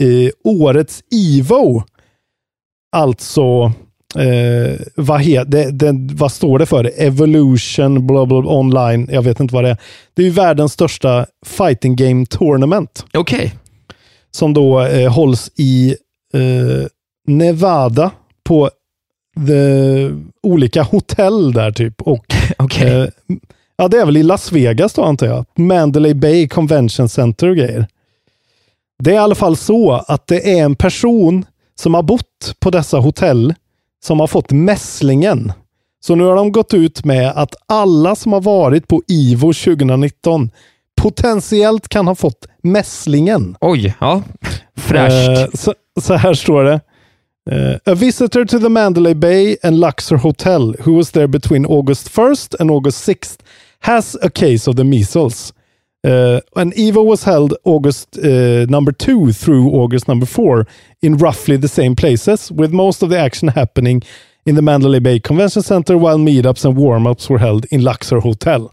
eh, 0.00 0.30
årets 0.44 1.02
Ivo. 1.10 1.82
Alltså, 2.96 3.72
eh, 4.18 4.80
vad, 4.96 5.20
he, 5.20 5.44
det, 5.44 5.70
det, 5.70 5.92
vad 6.14 6.32
står 6.32 6.58
det 6.58 6.66
för? 6.66 6.92
Evolution 6.96 8.06
blah, 8.06 8.26
blah, 8.26 8.46
online. 8.46 9.08
Jag 9.12 9.22
vet 9.22 9.40
inte 9.40 9.54
vad 9.54 9.64
det 9.64 9.70
är. 9.70 9.76
Det 10.14 10.22
är 10.22 10.26
ju 10.26 10.32
världens 10.32 10.72
största 10.72 11.26
fighting 11.46 11.96
game 11.96 12.26
tournament 12.26 13.04
Okej. 13.14 13.54
som 14.30 14.54
då 14.54 14.80
eh, 14.82 15.12
hålls 15.12 15.50
i 15.56 15.96
eh, 16.34 16.86
Nevada 17.26 18.10
på 18.44 18.70
the, 19.46 20.10
olika 20.42 20.82
hotell 20.82 21.52
där 21.52 21.72
typ. 21.72 22.02
Och 22.02 22.24
Okej. 22.58 23.00
Eh, 23.02 23.08
ja, 23.76 23.88
det 23.88 23.96
är 23.96 24.06
väl 24.06 24.16
i 24.16 24.22
Las 24.22 24.52
Vegas 24.52 24.94
då 24.94 25.04
antar 25.04 25.26
jag. 25.26 25.44
Mandalay 25.54 26.14
Bay 26.14 26.48
Convention 26.48 27.08
Center 27.08 27.48
och 27.48 27.56
grejer. 27.56 27.86
Det 29.02 29.10
är 29.10 29.14
i 29.14 29.18
alla 29.18 29.34
fall 29.34 29.56
så 29.56 29.92
att 29.92 30.26
det 30.26 30.58
är 30.58 30.64
en 30.64 30.76
person 30.76 31.46
som 31.74 31.94
har 31.94 32.02
bott 32.02 32.54
på 32.60 32.70
dessa 32.70 32.98
hotell 32.98 33.54
som 34.04 34.20
har 34.20 34.26
fått 34.26 34.52
mässlingen. 34.52 35.52
Så 36.00 36.14
nu 36.14 36.24
har 36.24 36.36
de 36.36 36.52
gått 36.52 36.74
ut 36.74 37.04
med 37.04 37.30
att 37.30 37.54
alla 37.66 38.14
som 38.16 38.32
har 38.32 38.40
varit 38.40 38.88
på 38.88 39.02
IVO 39.08 39.52
2019 39.52 40.50
potentiellt 40.96 41.88
kan 41.88 42.06
ha 42.06 42.14
fått 42.14 42.48
mässlingen. 42.62 43.56
Oj, 43.60 43.94
ja. 44.00 44.22
Fräscht. 44.76 45.38
Eh, 45.38 45.46
så, 45.54 45.74
så 46.00 46.14
här 46.14 46.34
står 46.34 46.64
det. 46.64 46.80
Eh, 47.50 47.78
a 47.84 47.94
visitor 47.94 48.46
to 48.46 48.58
the 48.58 48.70
Mandalay 48.70 49.12
Bay 49.12 49.58
and 49.62 49.78
Luxor 49.78 50.16
Hotel 50.16 50.72
who 50.80 50.94
was 50.94 51.10
there 51.10 51.28
between 51.28 51.66
August 51.66 52.08
1st 52.10 52.54
and 52.58 52.70
August 52.70 53.06
6th 53.06 53.38
has 53.80 54.16
a 54.22 54.30
case 54.30 54.66
of 54.66 54.76
the 54.76 54.84
measles. 54.84 55.52
Uh, 56.02 56.40
and 56.56 56.72
Evo 56.74 57.04
was 57.04 57.24
held 57.24 57.54
August 57.64 58.18
uh, 58.18 58.66
number 58.68 58.92
two 58.92 59.32
through 59.32 59.68
August 59.70 60.08
number 60.08 60.26
four 60.26 60.66
in 61.02 61.16
roughly 61.16 61.56
the 61.56 61.68
same 61.68 61.94
places, 61.94 62.52
with 62.52 62.72
most 62.72 63.02
of 63.02 63.08
the 63.08 63.18
action 63.18 63.48
happening 63.48 64.02
in 64.46 64.54
the 64.54 64.62
Mandalay 64.62 65.00
Bay 65.00 65.18
Convention 65.18 65.62
Center 65.62 65.96
while 65.96 66.18
meetups 66.18 66.64
and 66.64 66.76
warm-ups 66.76 67.30
were 67.30 67.38
held 67.38 67.64
in 67.70 67.82
Luxor 67.82 68.20
Hotel. 68.20 68.70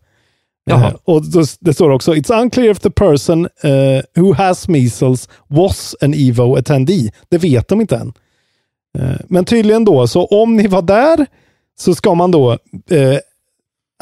Eh, 0.69 0.93
och 1.03 1.23
det 1.59 1.73
står 1.73 1.89
också, 1.89 2.13
it's 2.13 2.41
unclear 2.41 2.71
if 2.71 2.79
the 2.79 2.91
person 2.91 3.45
eh, 3.63 4.01
who 4.15 4.33
has 4.33 4.67
measles 4.67 5.29
was 5.47 5.95
an 6.01 6.13
Evo 6.13 6.55
attendee. 6.55 7.11
Det 7.29 7.37
vet 7.37 7.67
de 7.67 7.81
inte 7.81 7.95
än. 7.95 8.13
Eh, 8.99 9.15
Men 9.27 9.45
tydligen 9.45 9.85
då, 9.85 10.07
så 10.07 10.25
om 10.25 10.55
ni 10.57 10.67
var 10.67 10.81
där 10.81 11.25
så 11.79 11.95
ska 11.95 12.13
man 12.15 12.31
då, 12.31 12.51
eh, 12.89 13.17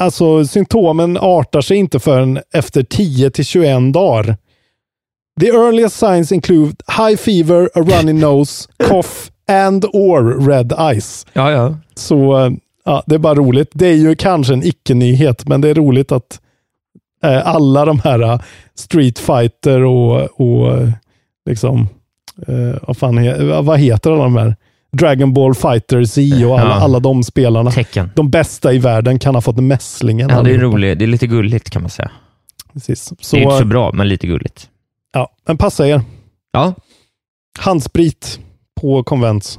alltså 0.02 0.46
symptomen 0.46 1.16
artar 1.20 1.60
sig 1.60 1.76
inte 1.76 2.00
förrän 2.00 2.40
efter 2.54 2.82
10 2.82 3.30
till 3.30 3.44
21 3.44 3.92
dagar. 3.94 4.36
The 5.40 5.48
earliest 5.48 5.96
signs 5.96 6.32
include 6.32 6.74
high 6.98 7.16
fever, 7.16 7.70
a 7.74 7.80
runny 7.80 8.12
nose, 8.12 8.68
cough 8.88 9.30
and 9.48 9.84
or 9.84 10.46
red 10.48 10.72
eyes. 10.78 11.26
Ja, 11.32 11.50
ja. 11.50 11.76
Så 11.94 12.38
eh, 12.38 12.50
ja, 12.84 13.02
det 13.06 13.14
är 13.14 13.18
bara 13.18 13.34
roligt. 13.34 13.70
Det 13.72 13.86
är 13.86 13.94
ju 13.94 14.14
kanske 14.16 14.52
en 14.52 14.62
icke-nyhet, 14.62 15.48
men 15.48 15.60
det 15.60 15.68
är 15.68 15.74
roligt 15.74 16.12
att 16.12 16.40
eh, 17.24 17.46
alla 17.48 17.84
de 17.84 18.00
här 18.00 18.22
eh, 18.22 18.40
Street 18.74 19.18
Fighter 19.18 19.84
och, 19.84 20.40
och 20.40 20.88
liksom, 21.46 21.88
eh, 22.46 22.78
vad, 22.82 22.96
fan 22.96 23.16
vad 23.64 23.78
heter 23.78 24.10
alla 24.10 24.22
de 24.22 24.36
här? 24.36 24.56
Dragon 24.92 25.32
Ball 25.34 25.54
Fighter 25.54 26.04
Z 26.04 26.46
och 26.46 26.60
alla, 26.60 26.70
Ja. 26.70 26.74
alla 26.80 27.00
de 27.00 27.22
spelarna. 27.24 27.70
Tecken. 27.70 28.10
De 28.16 28.30
bästa 28.30 28.72
i 28.72 28.78
världen 28.78 29.18
kan 29.18 29.34
ha 29.34 29.42
fått 29.42 29.56
mässlingen. 29.56 30.28
Ja, 30.30 30.42
det 30.42 30.50
är 30.54 30.58
roligt. 30.58 30.98
Det 30.98 31.04
är 31.04 31.06
lite 31.06 31.26
gulligt 31.26 31.70
kan 31.70 31.82
man 31.82 31.90
säga. 31.90 32.10
Precis. 32.72 33.08
det 33.30 33.36
är 33.36 33.40
inte 33.40 33.52
Så, 33.54 33.58
så 33.58 33.64
bra, 33.64 33.92
men 33.92 34.08
lite 34.08 34.26
gulligt. 34.26 34.68
ja, 35.12 35.30
men 35.46 35.56
passa 35.56 35.86
er. 35.88 36.02
Ja, 36.52 36.74
Handsprit 37.58 38.40
på 38.80 39.02
konvents. 39.02 39.58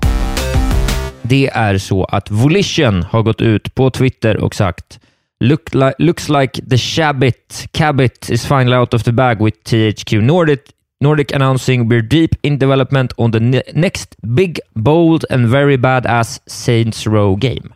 det 1.21 1.47
är 1.53 1.77
så 1.77 2.03
att 2.03 2.31
Volition 2.31 3.03
har 3.03 3.21
gått 3.23 3.41
ut 3.41 3.75
på 3.75 3.89
Twitter 3.89 4.37
och 4.37 4.55
sagt 4.55 4.99
Look 5.43 5.73
li 5.73 5.91
looks 5.97 6.29
like 6.29 6.65
the 6.69 6.77
Shabit 6.77 7.67
Cabit 7.71 8.29
is 8.29 8.45
finally 8.45 8.75
out 8.75 8.93
of 8.93 9.03
the 9.03 9.11
bag 9.11 9.43
with 9.45 9.57
THQ 9.63 10.13
Nordic, 10.13 10.59
Nordic 11.01 11.31
announcing 11.35 11.89
we're 11.89 12.01
deep 12.01 12.35
in 12.41 12.59
development 12.59 13.13
on 13.17 13.31
the 13.31 13.39
ne 13.39 13.61
next 13.73 14.15
big, 14.21 14.59
bold 14.73 15.25
and 15.29 15.47
very 15.51 15.77
badass 15.77 16.41
Saints 16.45 17.07
Row 17.07 17.35
game. 17.35 17.73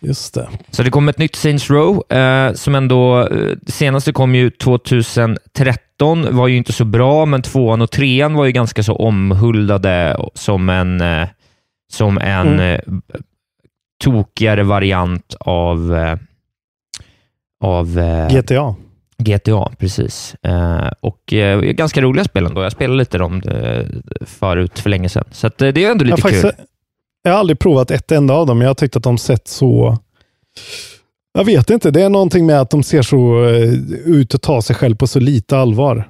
Just 0.00 0.34
det. 0.34 0.48
Så 0.70 0.82
det 0.82 0.90
kom 0.90 1.08
ett 1.08 1.18
nytt 1.18 1.34
Saints 1.36 1.70
Row 1.70 2.12
eh, 2.16 2.52
som 2.52 2.74
ändå, 2.74 3.20
eh, 3.28 3.56
det 3.62 3.72
senaste 3.72 4.12
kom 4.12 4.34
ju 4.34 4.50
2013, 4.50 6.36
var 6.36 6.48
ju 6.48 6.56
inte 6.56 6.72
så 6.72 6.84
bra, 6.84 7.26
men 7.26 7.42
tvåan 7.42 7.82
och 7.82 7.90
trean 7.90 8.34
var 8.34 8.44
ju 8.44 8.52
ganska 8.52 8.82
så 8.82 8.96
omhuldade 8.96 10.16
som 10.34 10.68
en, 10.68 11.00
eh, 11.00 11.28
som 11.92 12.18
en 12.18 12.46
Mm. 12.48 12.60
eh, 12.74 12.80
tokigare 14.04 14.62
variant 14.62 15.34
av, 15.40 15.94
eh, 15.94 16.16
av 17.64 17.98
eh, 17.98 18.28
GTA. 18.28 18.74
GTA. 19.24 19.72
Precis. 19.78 20.34
Eh, 20.42 20.88
och 21.00 21.32
eh, 21.32 21.60
ganska 21.60 22.00
roliga 22.00 22.24
spel 22.24 22.46
ändå. 22.46 22.62
Jag 22.62 22.72
spelade 22.72 22.98
lite 22.98 23.18
om 23.22 23.40
det 23.40 23.88
förut 24.20 24.78
för 24.78 24.90
länge 24.90 25.08
sedan, 25.08 25.24
så 25.30 25.46
att, 25.46 25.62
eh, 25.62 25.68
det 25.68 25.84
är 25.84 25.90
ändå 25.90 26.04
Jag 26.04 26.10
lite 26.16 26.22
har, 26.26 26.30
kul. 26.30 26.40
faktiskt, 26.40 26.68
jag 27.22 27.32
har 27.32 27.38
aldrig 27.38 27.58
provat 27.58 27.90
ett 27.90 28.12
enda 28.12 28.34
av 28.34 28.46
dem, 28.46 28.58
men 28.58 28.64
jag 28.64 28.70
har 28.70 28.74
tyckt 28.74 28.96
att 28.96 29.02
de 29.02 29.18
sett 29.18 29.48
så... 29.48 29.98
Jag 31.34 31.44
vet 31.44 31.70
inte, 31.70 31.90
det 31.90 32.02
är 32.02 32.08
någonting 32.10 32.46
med 32.46 32.60
att 32.60 32.70
de 32.70 32.82
ser 32.82 33.02
så 33.02 33.44
eh, 33.44 33.72
ut 34.04 34.34
att 34.34 34.42
ta 34.42 34.62
sig 34.62 34.76
själv 34.76 34.96
på 34.96 35.06
så 35.06 35.20
lite 35.20 35.58
allvar. 35.58 36.08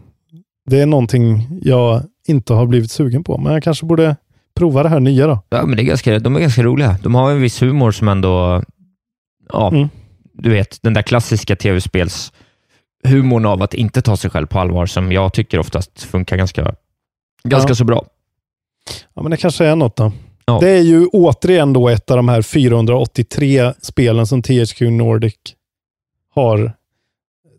Det 0.70 0.80
är 0.80 0.86
någonting 0.86 1.48
jag 1.62 2.02
inte 2.28 2.54
har 2.54 2.66
blivit 2.66 2.90
sugen 2.90 3.24
på, 3.24 3.38
men 3.38 3.52
jag 3.52 3.62
kanske 3.62 3.86
borde 3.86 4.16
prova 4.56 4.82
det 4.82 4.88
här 4.88 5.00
nya 5.00 5.26
då. 5.26 5.38
Ja, 5.50 5.66
men 5.66 5.76
det 5.76 5.82
är 5.82 5.84
ganska, 5.84 6.18
de 6.18 6.36
är 6.36 6.40
ganska 6.40 6.62
roliga. 6.62 6.96
De 7.02 7.14
har 7.14 7.30
en 7.30 7.40
viss 7.40 7.62
humor 7.62 7.90
som 7.92 8.08
ändå... 8.08 8.62
Ja, 9.52 9.68
Mm. 9.68 9.88
du 10.34 10.50
vet, 10.50 10.78
den 10.82 10.94
där 10.94 11.02
klassiska 11.02 11.56
tv-spels 11.56 12.32
humorn 13.08 13.46
av 13.46 13.62
att 13.62 13.74
inte 13.74 14.02
ta 14.02 14.16
sig 14.16 14.30
själv 14.30 14.46
på 14.46 14.58
allvar 14.58 14.86
som 14.86 15.12
jag 15.12 15.32
tycker 15.32 15.58
oftast 15.58 16.02
funkar 16.02 16.36
ganska, 16.36 16.74
ganska 17.44 17.70
Ja. 17.70 17.74
så 17.74 17.84
bra. 17.84 18.04
Ja, 19.14 19.22
men 19.22 19.30
det 19.30 19.36
kanske 19.36 19.64
är 19.66 19.76
något 19.76 19.96
då. 19.96 20.12
Ja. 20.44 20.58
Det 20.60 20.70
är 20.70 20.80
ju 20.82 21.06
återigen 21.06 21.72
då 21.72 21.88
ett 21.88 22.10
av 22.10 22.16
de 22.16 22.28
här 22.28 22.42
483 22.42 23.72
spelen 23.82 24.26
som 24.26 24.42
THQ 24.42 24.80
Nordic 24.80 25.34
har. 26.34 26.72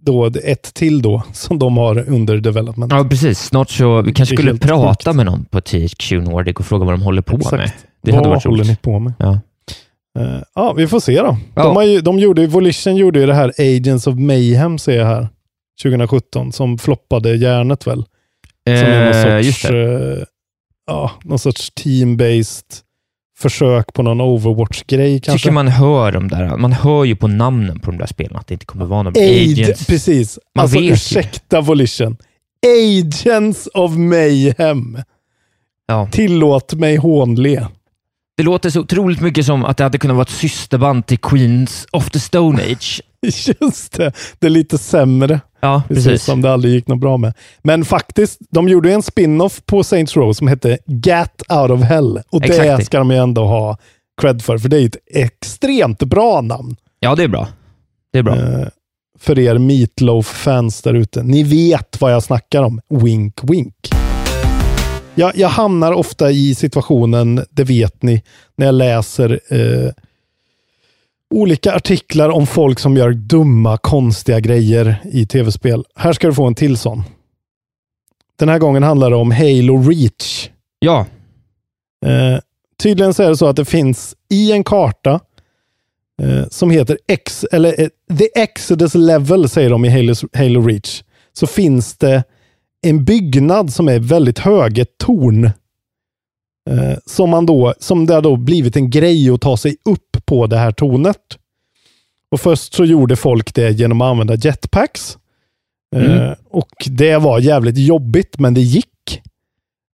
Då 0.06 0.26
ett 0.44 0.74
till 0.74 1.02
då, 1.02 1.24
som 1.34 1.60
de 1.60 1.78
har 1.78 2.10
under 2.10 2.38
development. 2.38 2.92
Ja, 2.94 3.04
precis. 3.10 3.40
Snart 3.40 3.70
så... 3.70 4.02
Vi 4.02 4.14
kanske 4.14 4.36
skulle 4.36 4.58
prata 4.58 5.10
sjukt. 5.12 5.16
med 5.18 5.26
någon 5.26 5.46
på 5.46 5.62
THQ 5.62 6.12
Nordic 6.12 6.56
och 6.56 6.66
fråga 6.66 6.86
vad 6.86 6.94
de 6.94 7.02
håller 7.02 7.22
på 7.22 7.36
Exakt. 7.38 7.52
med. 7.58 7.72
Det 8.04 8.12
hade 8.12 8.24
Vad 8.28 8.36
varit 8.36 8.46
håller 8.46 8.64
ni 8.66 8.76
på 8.76 9.00
med? 9.00 9.14
Ja. 9.20 9.40
Eh, 10.20 10.40
ja, 10.56 10.74
vi 10.74 10.88
får 10.88 11.00
se 11.00 11.22
då. 11.22 11.38
Ja. 11.56 11.74
De, 11.74 11.86
ju, 11.88 12.02
de 12.02 12.20
gjorde, 12.20 12.48
Volition 12.48 12.96
gjorde 12.96 13.20
ju 13.20 13.26
det 13.26 13.34
här 13.34 13.54
Agents 13.58 14.08
of 14.08 14.16
Mayhem, 14.16 14.78
ser 14.80 14.98
jag 14.98 15.06
här, 15.06 15.28
2017, 15.84 16.52
som 16.52 16.78
floppade 16.78 17.36
järnet 17.36 17.88
väl. 17.88 18.04
Som 18.66 18.74
är 18.74 19.06
någon 19.06 19.38
Eh, 19.38 19.44
sorts, 19.52 19.66
eh, 19.66 20.24
ja, 20.88 21.12
någon 21.24 21.40
sorts 21.40 21.72
team-based 21.76 22.66
försök 23.38 23.94
på 23.94 24.04
någon 24.04 24.22
Overwatch-grej 24.22 25.20
kanske. 25.22 25.40
tycker 25.40 25.52
man 25.54 25.68
hör 25.68 26.12
de 26.12 26.28
där. 26.28 26.58
Man 26.58 26.74
hör 26.74 27.04
ju 27.06 27.16
på 27.16 27.28
namnen 27.28 27.80
på 27.80 27.92
de 27.92 27.98
där 27.98 28.06
spelen 28.06 28.36
att 28.36 28.48
det 28.48 28.54
inte 28.54 28.66
kommer 28.66 28.86
vara 28.86 29.04
någon 29.04 29.14
Aid, 29.18 29.60
agents. 29.60 29.86
precis. 29.88 30.40
Man 30.56 30.64
alltså 30.64 30.78
vet 30.80 30.90
ju. 30.90 30.94
ursäkta 30.94 31.62
Volition. 31.62 32.18
Agents 32.68 33.68
of 33.74 33.92
Mayhem. 33.96 34.98
Ja. 35.88 36.08
Tillåt 36.12 36.74
mig 36.74 36.96
hånle. 36.98 37.68
Det 38.38 38.44
låter 38.44 38.70
så 38.70 38.80
otroligt 38.80 39.22
mycket 39.22 39.46
som 39.46 39.66
att 39.66 39.78
det 39.78 39.84
hade 39.84 39.98
kunnat 39.98 40.16
vara 40.16 40.24
ett 40.24 40.30
systerband 40.30 41.06
till 41.06 41.18
Queens 41.18 41.88
of 41.92 42.10
the 42.10 42.20
Stone 42.20 42.64
Age. 42.64 43.02
Just 43.62 43.92
det, 43.94 44.12
det 44.40 44.48
är 44.48 44.50
lite 44.52 44.78
sämre. 44.78 45.40
Ja, 45.64 45.84
Precis, 45.88 46.06
precis. 46.06 46.26
som 46.26 46.42
det 46.42 46.52
aldrig 46.52 46.74
gick 46.74 46.88
något 46.88 47.00
bra 47.00 47.18
med. 47.18 47.34
Men 47.62 47.86
faktiskt, 47.86 48.40
de 48.50 48.70
gjorde 48.70 48.94
en 48.94 49.02
spin-off 49.04 49.62
på 49.66 49.84
Saints 49.84 50.16
Row 50.18 50.34
som 50.34 50.48
hette 50.48 50.78
Gat 50.86 51.42
Out 51.50 51.72
of 51.72 51.82
Hell. 51.82 52.20
Och 52.30 52.42
det 52.42 52.48
Exakt. 52.48 52.86
ska 52.86 52.98
de 53.00 53.12
ju 53.12 53.18
ändå 53.18 53.46
ha 53.46 53.78
cred 54.22 54.42
för, 54.42 54.58
för 54.58 54.70
det 54.70 54.78
är 54.82 54.86
ett 54.86 54.98
extremt 55.14 56.00
bra 56.00 56.42
namn. 56.42 56.76
Ja, 57.00 57.16
det 57.16 57.24
är 57.24 57.28
bra. 57.28 57.48
Det 58.14 58.20
är 58.20 58.24
bra. 58.24 58.36
Eh, 58.36 58.68
för 59.20 59.40
er 59.40 59.58
Meatloaf-fans 59.58 60.82
där 60.82 60.94
ute. 60.94 61.24
Ni 61.24 61.44
vet 61.44 62.02
vad 62.02 62.14
jag 62.14 62.24
snackar 62.24 62.64
om. 62.64 62.82
Wink, 62.90 63.40
wink. 63.44 63.76
Jag, 65.16 65.38
jag 65.38 65.50
hamnar 65.50 65.92
ofta 65.94 66.32
i 66.32 66.56
situationen, 66.56 67.46
det 67.50 67.64
vet 67.64 68.04
ni, 68.04 68.24
när 68.56 68.66
jag 68.66 68.76
läser 68.76 69.40
eh, 69.50 69.92
olika 71.34 71.76
artiklar 71.76 72.30
om 72.30 72.48
folk 72.48 72.80
som 72.80 72.98
gör 72.98 73.12
dumma, 73.12 73.78
konstiga 73.78 74.40
grejer 74.40 74.98
i 75.04 75.26
tv-spel. 75.26 75.86
Här 75.96 76.14
ska 76.14 76.28
du 76.28 76.34
få 76.34 76.48
en 76.48 76.56
till 76.56 76.78
sån. 76.78 77.04
Den 78.40 78.50
här 78.50 78.60
gången 78.60 78.84
handlar 78.84 79.10
det 79.10 79.16
om 79.16 79.32
Halo 79.32 79.90
Reach. 79.90 80.50
Ja, 80.80 81.06
Eh, 82.06 82.40
tydligen 82.78 83.14
så 83.14 83.24
är 83.24 83.30
det 83.30 83.38
så 83.38 83.48
att 83.48 83.56
det 83.56 83.66
finns 83.66 84.16
i 84.30 84.52
en 84.52 84.64
karta 84.64 85.20
eh, 86.22 86.48
som 86.50 86.70
heter 86.70 86.98
X, 87.08 87.46
eller 87.52 87.82
eh, 87.82 87.88
The 88.18 88.42
Exodus 88.42 88.96
Level 88.96 89.50
säger 89.50 89.70
de 89.70 89.86
i 89.86 89.90
Halo, 89.90 90.14
Halo 90.34 90.62
Reach. 90.62 91.04
Så 91.34 91.48
finns 91.48 91.98
det 91.98 92.24
en 92.82 93.06
byggnad 93.06 93.74
som 93.74 93.88
är 93.88 94.00
väldigt 94.00 94.40
hög, 94.40 94.78
ett 94.78 94.98
torn. 94.98 95.46
Eh, 96.70 96.98
som, 97.06 97.30
man 97.30 97.46
då, 97.46 97.74
som 97.80 98.06
det 98.06 98.14
har 98.14 98.22
då 98.22 98.36
blivit 98.36 98.76
en 98.76 98.90
grej 98.90 99.30
att 99.30 99.42
ta 99.42 99.58
sig 99.58 99.78
upp 99.86 100.13
på 100.26 100.48
det 100.48 100.58
här 100.58 100.72
tornet. 100.72 101.38
Och 102.32 102.40
först 102.42 102.74
så 102.74 102.86
gjorde 102.86 103.16
folk 103.16 103.54
det 103.54 103.72
genom 103.72 104.02
att 104.02 104.06
använda 104.12 104.36
jetpacks. 104.36 105.18
Eh, 105.96 106.04
Mm. 106.22 106.36
och 106.50 106.70
det 106.86 107.18
var 107.18 107.40
jävligt 107.40 107.78
jobbigt, 107.78 108.40
men 108.40 108.54
det 108.54 108.62
gick. 108.62 109.22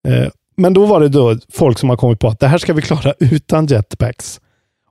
Eh, 0.09 0.29
men 0.57 0.75
då 0.75 0.87
var 0.87 1.01
det 1.01 1.09
då 1.09 1.37
folk 1.53 1.79
som 1.79 1.89
har 1.91 1.97
kommit 1.97 2.19
på 2.21 2.29
att 2.29 2.41
det 2.41 2.47
här 2.49 2.59
ska 2.59 2.73
vi 2.73 2.83
klara 2.83 3.15
utan 3.19 3.67
jetpacks. 3.67 4.41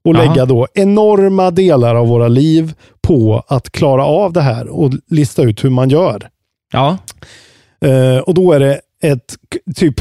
Och 0.03 0.15
Aha. 0.15 0.23
lägga 0.25 0.45
då 0.45 0.67
enorma 0.73 1.51
delar 1.51 1.95
av 1.95 2.07
våra 2.07 2.27
liv 2.27 2.73
på 3.01 3.43
att 3.47 3.69
klara 3.71 4.05
av 4.05 4.33
det 4.33 4.41
här 4.41 4.67
och 4.67 4.91
lista 5.07 5.43
ut 5.43 5.63
hur 5.63 5.69
man 5.69 5.89
gör. 5.89 6.29
ja. 6.73 6.97
Eh, 7.81 8.17
och 8.17 8.33
då 8.33 8.51
är 8.53 8.59
det 8.59 8.79
ett 9.03 9.35
typ 9.75 9.95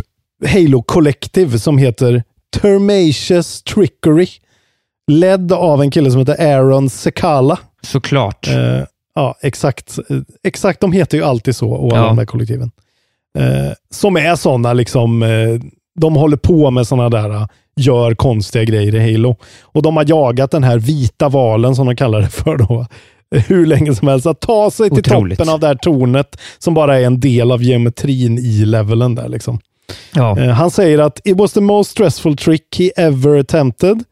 Halo 0.46 0.83
Collective 0.83 1.59
som 1.59 1.79
heter 1.79 2.22
Termacious 2.61 3.62
Trickery. 3.62 4.27
Ledd 5.11 5.53
av 5.53 5.83
en 5.83 5.90
kille 5.90 6.11
som 6.11 6.19
heter 6.21 6.55
Aaron 6.57 6.90
Sekala. 6.90 7.59
såklart. 7.83 8.49
Eh, 8.49 8.83
ja, 9.14 9.35
exakt. 9.42 9.99
Exakt, 10.45 10.81
de 10.81 10.92
heter 10.92 11.19
ju 11.19 11.25
alltid 11.25 11.57
så, 11.57 11.71
och 11.71 11.92
alla 11.92 12.03
Ja. 12.03 12.07
de 12.09 12.19
här 12.19 12.25
kollektiven. 12.27 12.71
Eh, 13.38 13.73
som 13.90 14.16
är 14.16 14.35
sådana, 14.37 14.73
liksom, 14.73 15.22
eh, 15.22 15.28
de 16.01 16.16
håller 16.16 16.37
på 16.37 16.70
med 16.70 16.87
sådana 16.87 17.09
där, 17.09 17.30
eh, 17.30 17.47
gör 17.76 18.14
konstiga 18.14 18.64
grejer 18.64 18.95
i 18.95 19.12
Halo. 19.12 19.37
Och 19.62 19.83
de 19.83 19.97
har 19.97 20.05
jagat 20.09 20.51
den 20.51 20.64
här 20.64 20.78
vita 20.78 21.28
valen, 21.28 21.76
som 21.76 21.87
de 21.87 21.97
kallar 21.97 22.20
det 22.20 22.28
för 22.28 22.57
då, 22.57 22.87
hur 23.47 23.66
länge 23.66 23.95
som 23.95 24.09
helst. 24.09 24.26
Att 24.26 24.41
ta 24.41 24.70
sig 24.70 24.91
till 24.91 24.99
Otroligt. 24.99 25.39
toppen 25.39 25.55
av 25.55 25.61
det 25.61 25.66
här 25.66 25.74
tornet, 25.74 26.37
som 26.59 26.74
bara 26.74 26.99
är 27.01 27.05
en 27.05 27.20
del 27.20 27.53
av 27.53 27.62
geometrin 27.62 28.39
i 28.39 28.64
levelen 28.64 29.14
där. 29.14 29.28
Liksom. 29.28 29.59
ja. 30.14 30.39
Eh, 30.41 30.49
han 30.51 30.70
säger 30.70 30.99
att 30.99 31.20
it 31.24 31.37
was 31.39 31.53
the 31.53 31.61
most 31.61 31.91
stressful 31.91 32.37
trick 32.37 32.76
he 32.78 32.91
ever 32.97 33.39
attempted. 33.41 34.05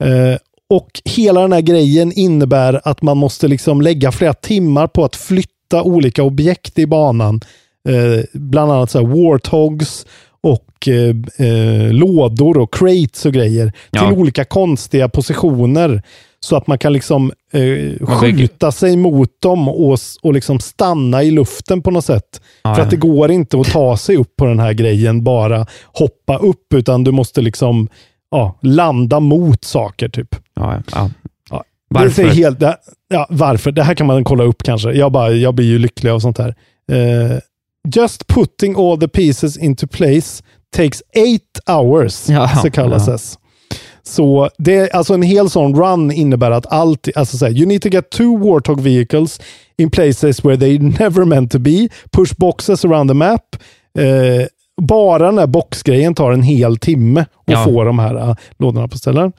Eh, 0.00 0.36
och 0.70 1.02
hela 1.04 1.40
den 1.40 1.52
här 1.52 1.60
grejen 1.60 2.12
innebär 2.12 2.80
att 2.84 3.02
man 3.02 3.16
måste 3.16 3.48
liksom 3.48 3.80
lägga 3.80 4.12
flera 4.12 4.34
timmar 4.34 4.86
på 4.86 5.04
att 5.04 5.16
flytta 5.16 5.82
olika 5.82 6.22
objekt 6.22 6.78
i 6.78 6.86
banan. 6.86 7.40
Eh, 7.88 8.24
bland 8.32 8.72
annat 8.72 8.90
så 8.90 8.98
här 8.98 9.06
warthogs 9.06 10.06
och 10.40 10.88
eh, 10.88 11.46
eh, 11.46 11.92
lådor 11.92 12.58
och 12.58 12.74
crates 12.74 13.26
och 13.26 13.32
grejer 13.32 13.72
Ja. 13.90 14.08
till 14.08 14.18
olika 14.18 14.44
konstiga 14.44 15.08
positioner. 15.08 16.02
Så 16.42 16.56
att 16.56 16.66
man 16.66 16.78
kan 16.78 16.92
liksom 16.92 17.32
eh, 17.52 18.06
skjuta 18.06 18.72
sig 18.72 18.96
mot 18.96 19.28
dem 19.42 19.68
och, 19.68 19.98
och 20.22 20.32
liksom 20.32 20.60
stanna 20.60 21.22
i 21.22 21.30
luften 21.30 21.82
på 21.82 21.90
något 21.90 22.04
sätt. 22.04 22.40
Ja, 22.62 22.74
För 22.74 22.82
att 22.82 22.90
det 22.90 22.96
går 22.96 23.30
inte 23.30 23.60
att 23.60 23.66
ta 23.72 23.96
sig 23.96 24.16
upp 24.16 24.36
på 24.36 24.44
den 24.44 24.58
här 24.58 24.72
grejen, 24.72 25.24
bara 25.24 25.66
hoppa 25.86 26.36
upp, 26.36 26.74
utan 26.74 27.04
du 27.04 27.10
måste 27.10 27.40
liksom 27.40 27.88
ja, 28.30 28.58
landa 28.62 29.20
mot 29.20 29.64
saker 29.64 30.08
typ. 30.08 30.36
Ja, 30.54 30.82
ja. 30.92 31.10
Ja. 31.50 31.64
Varför? 31.88 32.22
Det 32.22 32.28
är 32.28 32.34
helt, 32.34 32.60
det, 32.60 32.76
ja, 33.08 33.26
varför? 33.30 33.72
Det 33.72 33.82
här 33.82 33.94
kan 33.94 34.06
man 34.06 34.24
kolla 34.24 34.44
upp 34.44 34.62
kanske. 34.62 34.92
Jag, 34.92 35.12
bara, 35.12 35.30
jag 35.30 35.54
blir 35.54 35.66
ju 35.66 35.78
lycklig 35.78 36.10
av 36.10 36.18
sånt 36.18 36.38
här. 36.38 36.54
Eh, 36.92 37.38
just 37.94 38.26
putting 38.26 38.74
all 38.78 39.00
the 39.00 39.08
pieces 39.08 39.56
into 39.56 39.86
place 39.86 40.42
takes 40.76 41.02
eight 41.14 41.60
hours, 41.66 42.28
Ja, 42.28 42.48
så 42.48 42.70
kallas 42.70 43.06
ja. 43.06 43.12
det. 43.12 43.18
Så 44.02 44.50
det 44.58 44.76
är 44.76 44.96
alltså 44.96 45.14
en 45.14 45.22
hel 45.22 45.50
sån 45.50 45.76
run 45.76 46.12
innebär 46.12 46.50
att 46.50 46.66
allt, 46.66 47.08
alltså 47.16 47.36
så 47.38 47.46
här, 47.46 47.52
you 47.52 47.66
need 47.66 47.82
to 47.82 47.88
get 47.88 48.10
two 48.10 48.38
Warthog 48.38 48.80
vehicles 48.80 49.40
in 49.78 49.90
places 49.90 50.44
where 50.44 50.56
they 50.56 50.78
never 50.78 51.24
meant 51.24 51.52
to 51.52 51.58
be, 51.58 51.88
push 52.12 52.34
boxes 52.36 52.84
around 52.84 53.10
the 53.10 53.14
map. 53.14 53.56
Eh, 53.98 54.46
bara 54.80 55.26
den 55.26 55.38
här 55.38 55.46
boxgrejen 55.46 56.14
tar 56.14 56.32
en 56.32 56.42
hel 56.42 56.76
timme 56.76 57.20
att 57.20 57.26
Ja. 57.52 57.64
få 57.64 57.84
de 57.84 57.98
här 57.98 58.14
eh, 58.14 58.34
lådorna 58.58 58.88
på 58.88 58.98
ställen. 58.98 59.32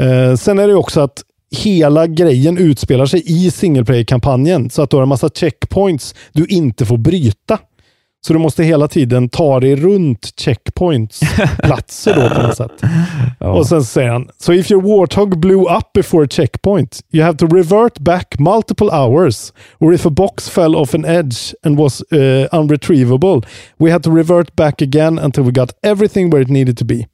Eh, 0.00 0.34
sen 0.36 0.58
är 0.58 0.68
det 0.68 0.74
också 0.74 1.00
att 1.00 1.22
hela 1.56 2.06
grejen 2.06 2.58
utspelar 2.58 3.06
sig 3.06 3.22
i 3.26 3.50
single 3.50 3.84
player-kampanjen. 3.84 4.70
Så 4.70 4.82
att 4.82 4.90
du 4.90 4.96
har 4.96 5.02
en 5.02 5.08
massa 5.08 5.28
checkpoints 5.28 6.14
du 6.32 6.44
inte 6.46 6.86
får 6.86 6.96
bryta. 6.96 7.58
Så 8.26 8.32
du 8.32 8.38
måste 8.38 8.64
hela 8.64 8.88
tiden 8.88 9.28
ta 9.28 9.60
dig 9.60 9.76
runt 9.76 10.32
checkpoints, 10.40 11.20
platser 11.62 12.14
då 12.14 12.34
på 12.34 12.42
något 12.42 12.56
sätt. 12.56 12.72
Och 13.38 13.66
sen 13.66 13.84
säger 13.84 14.08
han, 14.10 14.28
so 14.38 14.52
if 14.52 14.70
your 14.70 14.82
warthog 14.82 15.38
blew 15.40 15.60
up 15.60 15.92
before 15.94 16.24
a 16.24 16.28
checkpoint, 16.30 17.00
you 17.12 17.24
have 17.24 17.38
to 17.38 17.46
revert 17.46 17.98
back 17.98 18.38
multiple 18.38 18.90
hours. 18.90 19.52
Or 19.78 19.94
if 19.94 20.06
a 20.06 20.10
box 20.10 20.48
fell 20.50 20.76
off 20.76 20.94
an 20.94 21.04
edge 21.04 21.54
and 21.62 21.78
was 21.78 22.02
uh, 22.12 22.46
unretrievable, 22.60 23.42
we 23.78 23.92
had 23.92 24.02
to 24.02 24.16
revert 24.16 24.56
back 24.56 24.82
again 24.82 25.18
until 25.18 25.44
we 25.44 25.50
got 25.50 25.72
everything 25.82 26.30
where 26.30 26.42
it 26.42 26.48
needed 26.48 26.78
to 26.78 26.84
be. 26.84 27.06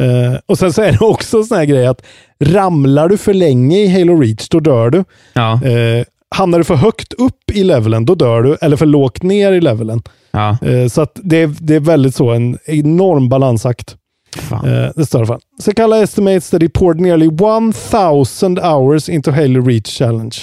Eh, 0.00 0.38
och 0.46 0.58
sen 0.58 0.72
så 0.72 0.82
är 0.82 0.92
det 0.92 1.00
också 1.00 1.38
en 1.38 1.44
sån 1.44 1.58
här 1.58 1.64
grej 1.64 1.86
att 1.86 2.02
ramlar 2.40 3.08
du 3.08 3.16
för 3.16 3.34
länge 3.34 3.78
i 3.78 3.88
Halo 3.88 4.20
Reach, 4.20 4.48
då 4.48 4.60
dör 4.60 4.90
du. 4.90 5.04
Ja, 5.32 5.60
Eh, 5.64 6.04
hamnar 6.34 6.58
du 6.58 6.64
för 6.64 6.74
högt 6.74 7.12
upp 7.12 7.50
i 7.52 7.64
levelen, 7.64 8.04
då 8.04 8.14
dör 8.14 8.42
du. 8.42 8.56
Eller 8.60 8.76
för 8.76 8.86
lågt 8.86 9.22
ner 9.22 9.52
i 9.52 9.60
levelen. 9.60 10.02
Ja. 10.36 10.68
Eh, 10.68 10.88
så 10.88 11.02
att 11.02 11.20
det, 11.22 11.36
är, 11.36 11.54
det 11.60 11.74
är 11.74 11.80
väldigt 11.80 12.14
så, 12.14 12.30
en 12.30 12.58
enorm 12.66 13.28
balansakt. 13.28 13.96
Fan. 14.36 14.68
Uh, 14.68 14.90
det 14.96 15.06
står 15.06 15.18
i 15.18 15.20
alla 15.20 15.26
fall. 15.26 15.40
Sekala 15.62 16.02
estimates 16.02 16.50
that 16.50 16.62
he 16.62 16.68
poured 16.68 17.00
nearly 17.00 17.26
1000 17.26 18.58
hours 18.58 19.08
into 19.08 19.30
Halo 19.30 19.60
Reach 19.60 19.86
Challenge. 19.86 20.36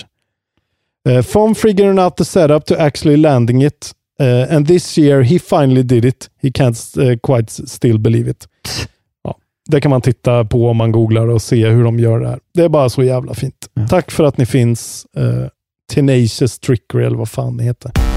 Uh, 1.09 1.21
from 1.21 1.55
figuring 1.55 1.99
out 1.99 2.17
the 2.17 2.25
setup 2.25 2.65
to 2.65 2.75
actually 2.75 3.17
landing 3.17 3.63
it. 3.63 3.91
Uh, 4.21 4.55
and 4.55 4.67
this 4.67 4.97
year 4.97 5.23
he 5.23 5.39
finally 5.39 5.83
did 5.83 6.05
it. 6.05 6.29
He 6.41 6.51
can't 6.51 6.97
uh, 6.97 7.15
quite 7.23 7.51
still 7.51 7.99
believe 7.99 8.29
it. 8.29 8.47
Ja, 9.23 9.37
det 9.69 9.81
kan 9.81 9.89
man 9.89 10.01
titta 10.01 10.45
på 10.45 10.69
om 10.69 10.77
man 10.77 10.91
googlar 10.91 11.27
och 11.27 11.41
se 11.41 11.67
hur 11.67 11.83
de 11.83 11.99
gör 11.99 12.19
det 12.19 12.27
här. 12.27 12.39
Det 12.53 12.63
är 12.63 12.69
bara 12.69 12.89
så 12.89 13.03
jävla 13.03 13.33
fint. 13.33 13.69
Ja. 13.73 13.87
Tack 13.87 14.11
för 14.11 14.23
att 14.23 14.37
ni 14.37 14.45
finns. 14.45 15.05
Tenacious 15.93 16.59
Trickery 16.59 17.05
eller 17.05 17.17
vad 17.17 17.29
fan 17.29 17.57
det 17.57 17.63
heter. 17.63 18.12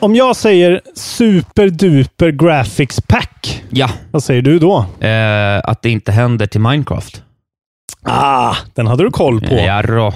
Om 0.00 0.14
jag 0.14 0.36
säger 0.36 0.80
superduper 0.94 2.30
graphics 2.30 3.00
pack, 3.00 3.62
ja. 3.70 3.90
vad 4.10 4.22
säger 4.22 4.42
du 4.42 4.58
då? 4.58 4.78
Eh, 5.00 5.60
att 5.64 5.82
det 5.82 5.90
inte 5.90 6.12
händer 6.12 6.46
till 6.46 6.60
Minecraft. 6.60 7.22
Ah, 8.02 8.56
den 8.74 8.86
hade 8.86 9.04
du 9.04 9.10
koll 9.10 9.40
på. 9.40 9.54
Jarrå. 9.54 10.12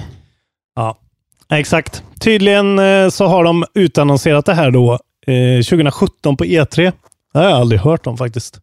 Ja, 0.76 0.98
exakt. 1.52 2.02
Tydligen 2.20 2.78
eh, 2.78 3.08
så 3.08 3.26
har 3.26 3.44
de 3.44 3.64
utannonserat 3.74 4.46
det 4.46 4.54
här 4.54 4.70
då 4.70 4.92
eh, 5.26 5.62
2017 5.64 6.36
på 6.36 6.44
E3. 6.44 6.92
Det 7.32 7.38
har 7.38 7.44
jag 7.44 7.52
aldrig 7.52 7.80
hört 7.80 8.06
om 8.06 8.16
faktiskt. 8.16 8.58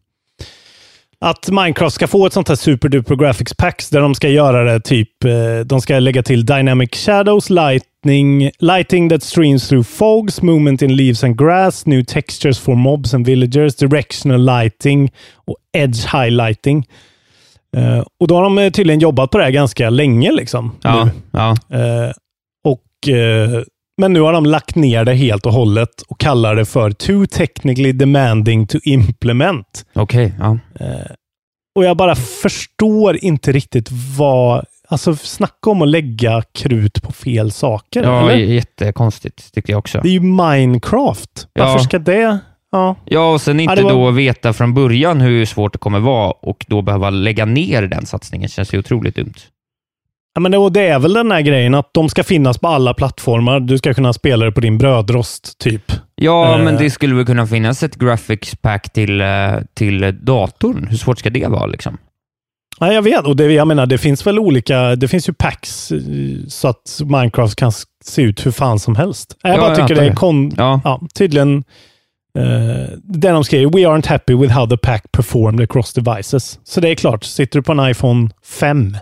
Att 1.18 1.48
Minecraft 1.48 1.94
ska 1.94 2.06
få 2.06 2.26
ett 2.26 2.32
sånt 2.32 2.48
här 2.48 2.56
superduper 2.56 3.16
graphics 3.16 3.54
packs 3.54 3.90
där 3.90 4.00
de 4.00 4.14
ska 4.14 4.28
göra 4.28 4.72
det 4.72 4.80
typ, 4.80 5.24
eh, 5.24 5.60
de 5.64 5.80
ska 5.80 5.98
lägga 5.98 6.22
till 6.22 6.46
dynamic 6.46 6.90
shadows, 6.94 7.50
lightning, 8.04 8.50
lighting 8.60 9.08
that 9.10 9.22
streams 9.22 9.68
through 9.68 9.84
fogs, 9.84 10.42
movement 10.42 10.82
in 10.82 10.96
leaves 10.96 11.24
and 11.24 11.36
grass, 11.36 11.86
new 11.86 12.02
textures 12.02 12.58
for 12.58 12.76
mobs 12.76 13.14
and 13.14 13.26
villagers, 13.26 13.76
directional 13.76 14.40
lighting 14.40 15.10
och 15.46 15.56
edge 15.72 16.06
highlighting. 16.12 16.86
Eh, 17.76 18.04
och 18.20 18.28
då 18.28 18.34
har 18.34 18.42
de 18.42 18.58
eh, 18.58 18.70
tydligen 18.70 19.00
jobbat 19.00 19.30
på 19.30 19.38
det 19.38 19.44
här 19.44 19.50
ganska 19.50 19.90
länge 19.90 20.32
liksom. 20.32 20.72
Ja, 20.82 21.08
ja. 21.32 21.50
Eh, 21.50 22.12
och, 22.64 23.08
eh, 23.08 23.62
men 23.98 24.12
nu 24.12 24.20
har 24.20 24.32
de 24.32 24.46
lagt 24.46 24.76
ner 24.76 25.04
det 25.04 25.14
helt 25.14 25.46
och 25.46 25.52
hållet 25.52 26.02
och 26.08 26.20
kallar 26.20 26.54
det 26.54 26.64
för 26.64 26.90
too 26.90 27.26
technically 27.26 27.92
demanding 27.92 28.66
to 28.66 28.78
implement. 28.84 29.84
okej. 29.94 30.34
ja. 30.38 30.58
Och 31.74 31.84
jag 31.84 31.96
bara 31.96 32.14
förstår 32.14 33.24
inte 33.24 33.52
riktigt 33.52 33.88
vad... 34.18 34.64
Alltså 34.90 35.16
snacka 35.16 35.70
om 35.70 35.82
att 35.82 35.88
lägga 35.88 36.42
krut 36.54 37.02
på 37.02 37.12
fel 37.12 37.50
saker. 37.52 38.02
Ja, 38.02 38.30
eller? 38.30 38.34
jättekonstigt 38.44 39.54
tycker 39.54 39.72
jag 39.72 39.78
också. 39.78 40.00
Det 40.02 40.08
är 40.08 40.12
ju 40.12 40.20
Minecraft. 40.20 41.46
Varför 41.54 41.72
Ja. 41.72 41.78
ska 41.78 41.98
det... 41.98 42.38
Ja. 42.72 42.96
Ja, 43.04 43.32
och 43.32 43.40
sen 43.40 43.60
inte 43.60 43.74
det 43.74 43.82
var- 43.82 43.90
då 43.90 44.10
veta 44.10 44.52
från 44.52 44.74
början 44.74 45.20
hur 45.20 45.44
svårt 45.44 45.72
det 45.72 45.78
kommer 45.78 46.00
vara 46.00 46.30
och 46.30 46.64
då 46.68 46.82
behöva 46.82 47.10
lägga 47.10 47.44
ner 47.44 47.82
den 47.82 48.06
satsningen 48.06 48.48
känns 48.48 48.74
ju 48.74 48.78
otroligt 48.78 49.16
dumt. 49.16 49.34
Ja, 50.34 50.40
men 50.40 50.52
det, 50.52 50.70
det 50.70 50.80
är 50.88 50.98
väl 50.98 51.12
den 51.12 51.30
här 51.32 51.40
grejen 51.40 51.74
att 51.74 51.90
de 51.94 52.08
ska 52.08 52.24
finnas 52.24 52.58
på 52.58 52.68
alla 52.68 52.94
plattformar. 52.94 53.60
Du 53.60 53.78
ska 53.78 53.94
kunna 53.94 54.12
spela 54.12 54.44
det 54.44 54.52
på 54.52 54.60
din 54.60 54.78
brödrost, 54.78 55.58
typ. 55.58 55.92
Ja, 56.14 56.58
Eh. 56.58 56.64
men 56.64 56.76
det 56.76 56.90
skulle 56.90 57.14
väl 57.14 57.26
kunna 57.26 57.46
finnas 57.46 57.82
ett 57.82 57.96
graphics 57.96 58.56
pack 58.56 58.92
till, 58.92 59.20
eh, 59.20 59.26
till 59.74 60.18
datorn. 60.22 60.86
Hur 60.90 60.96
svårt 60.96 61.18
ska 61.18 61.30
det 61.30 61.46
vara? 61.46 61.66
Liksom? 61.66 61.98
Ja, 62.78 62.92
jag 62.92 63.02
vet. 63.02 63.26
Och 63.26 63.36
det, 63.36 63.52
jag 63.52 63.68
menar, 63.68 63.86
det 63.86 63.98
finns 63.98 64.26
väl 64.26 64.38
olika... 64.38 64.96
Det 64.96 65.08
finns 65.08 65.28
ju 65.28 65.32
packs 65.32 65.92
eh, 65.92 65.98
så 66.48 66.68
att 66.68 67.00
Minecraft 67.04 67.56
kan 67.56 67.72
se 68.04 68.22
ut 68.22 68.46
hur 68.46 68.50
fan 68.50 68.78
som 68.78 68.96
helst. 68.96 69.36
Jag 69.42 69.52
Ja, 69.56 69.60
bara 69.60 69.76
tycker 69.76 69.94
det 69.94 70.06
är 70.06 70.14
kon... 70.14 70.52
Ja. 70.56 70.80
Ja, 70.84 71.00
tydligen... 71.14 71.64
Uh, 72.38 72.44
det 73.02 73.28
de 73.30 73.44
skriver, 73.44 73.72
we 73.72 73.78
aren't 73.78 74.08
happy 74.08 74.34
with 74.34 74.52
how 74.52 74.66
the 74.66 74.76
pack 74.76 75.12
performed 75.12 75.60
across 75.64 75.92
devices. 75.92 76.58
Så 76.64 76.80
det 76.80 76.88
är 76.88 76.94
klart, 76.94 77.24
sitter 77.24 77.58
du 77.58 77.62
på 77.62 77.72
en 77.72 77.90
iPhone 77.90 78.30
5 78.44 78.96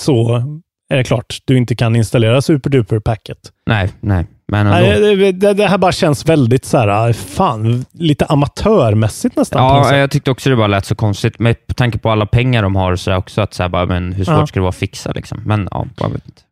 så 0.00 0.42
är 0.90 0.96
det 0.96 1.04
klart 1.04 1.38
du 1.44 1.56
inte 1.56 1.76
kan 1.76 1.96
installera 1.96 2.40
superduper-packet. 2.42 3.38
Nej, 3.66 3.90
nej, 4.00 4.26
men. 4.50 4.66
Nej, 4.66 5.32
det, 5.32 5.52
det, 5.52 5.66
här 5.66 5.78
bara 5.78 5.92
känns 5.92 6.28
väldigt 6.28 6.64
så 6.64 6.78
här, 6.78 7.12
fan, 7.12 7.84
lite 7.92 8.26
amatörmässigt 8.26 9.36
nästan. 9.36 9.62
Ja, 9.64 9.96
jag 9.96 10.10
tyckte 10.10 10.30
också 10.30 10.50
det 10.50 10.56
bara 10.56 10.66
lät 10.66 10.84
så 10.84 10.94
konstigt, 10.94 11.38
med 11.38 11.56
tanke 11.76 11.98
på 11.98 12.10
alla 12.10 12.26
pengar 12.26 12.62
de 12.62 12.76
har, 12.76 12.96
så 12.96 13.14
också 13.16 13.40
att 13.40 13.54
så 13.54 13.62
här, 13.62 13.70
bara, 13.70 13.86
men 13.86 14.12
hur 14.12 14.24
svårt 14.24 14.34
Ja. 14.34 14.46
ska 14.46 14.54
det 14.60 14.62
vara 14.62 14.68
att 14.68 14.76
fixa? 14.76 15.12
Liksom? 15.12 15.42
Men 15.46 15.68
ja, 15.70 15.86
jag 15.96 16.10
vet 16.10 16.26
inte. 16.26 16.42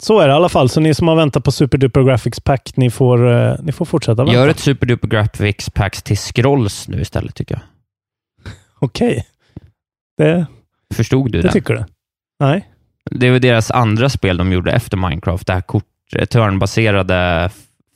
Så 0.00 0.20
är 0.20 0.28
det 0.28 0.32
i 0.32 0.36
alla 0.36 0.48
fall. 0.48 0.68
Så 0.68 0.80
ni 0.80 0.94
som 0.94 1.08
har 1.08 1.16
väntat 1.16 1.44
på 1.44 1.52
superduper 1.52 2.02
graphics 2.02 2.40
pack, 2.40 2.72
ni 2.76 2.90
får, 2.90 3.30
eh, 3.32 3.54
ni 3.62 3.72
får 3.72 3.84
fortsätta 3.84 4.24
vänta. 4.24 4.32
Gör 4.32 4.48
ett 4.48 4.58
superduper 4.58 5.08
graphics 5.08 5.70
packs 5.70 6.02
till 6.02 6.16
scrolls 6.16 6.88
nu 6.88 7.00
istället, 7.00 7.34
tycker 7.34 7.54
jag. 7.54 7.62
Okej. 8.78 9.26
Det, 10.16 10.46
Förstod 10.94 11.32
du 11.32 11.38
det 11.42 11.48
det? 11.48 11.52
tycker 11.52 11.74
du? 11.74 11.84
Nej. 12.40 12.68
Det 13.10 13.30
var 13.30 13.38
deras 13.38 13.70
andra 13.70 14.08
spel 14.08 14.36
de 14.36 14.52
gjorde 14.52 14.72
efter 14.72 14.96
Minecraft, 14.96 15.46
det 15.46 15.52
här 15.52 15.60
kort, 15.60 15.84
turnbaserade 16.30 17.50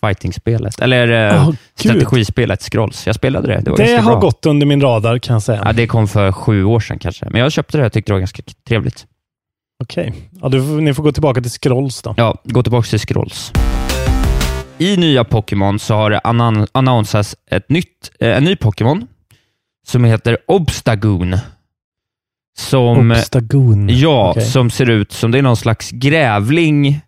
fighting-spelet. 0.04 0.80
Eller 0.80 1.08
eh, 1.34 1.46
gud. 1.46 1.56
strategispelet 1.74 2.62
Scrolls. 2.62 3.06
Jag 3.06 3.14
spelade 3.14 3.46
det. 3.48 3.60
Det, 3.60 3.70
var 3.70 3.76
Det 3.78 3.96
har 3.96 4.12
bra. 4.12 4.20
gått 4.20 4.46
under 4.46 4.66
min 4.66 4.80
radar 4.80 5.18
kan 5.18 5.32
jag 5.34 5.42
säga. 5.42 5.62
Ja, 5.64 5.72
det 5.72 5.86
kom 5.86 6.08
för 6.08 6.32
sju 6.32 6.64
år 6.64 6.80
sedan 6.80 6.98
kanske, 6.98 7.28
men 7.30 7.40
jag 7.40 7.52
köpte 7.52 7.78
det 7.78 7.86
och 7.86 7.92
tyckte 7.92 8.10
det 8.10 8.14
var 8.14 8.20
ganska 8.20 8.42
trevligt. 8.68 9.06
Okej. 9.84 10.14
Ja, 10.42 10.48
du, 10.48 10.60
får- 10.62 10.80
ni 10.80 10.94
får 10.94 11.02
gå 11.02 11.12
tillbaka 11.12 11.40
till 11.40 11.50
scrolls 11.50 12.02
då. 12.02 12.14
Ja, 12.16 12.38
gå 12.44 12.62
tillbaka 12.62 12.86
till 12.86 12.98
Scrolls. 13.00 13.52
I 14.78 14.96
nya 14.96 15.24
Pokémon 15.24 15.78
så 15.78 15.94
har 15.94 16.10
det 16.10 16.18
annon- 16.24 16.66
annonsats 16.72 17.36
ett 17.50 17.68
nytt, 17.70 18.10
eh, 18.20 18.36
en 18.36 18.44
ny 18.44 18.56
Pokémon 18.56 19.06
som 19.86 20.04
heter 20.04 20.38
Obstagoon. 20.46 21.36
Som, 22.58 23.10
Obstagoon. 23.10 23.88
ja, 23.88 24.30
Okej. 24.30 24.44
som 24.44 24.70
ser 24.70 24.90
ut 24.90 25.12
som 25.12 25.30
det 25.30 25.38
är 25.38 25.42
någon 25.42 25.56
slags 25.56 25.90
grävling 25.90 27.00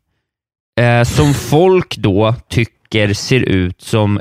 eh, 0.80 1.04
som 1.04 1.34
folk 1.34 1.96
då 1.96 2.34
tycker 2.48 3.14
ser 3.14 3.40
ut 3.40 3.82
som 3.82 4.20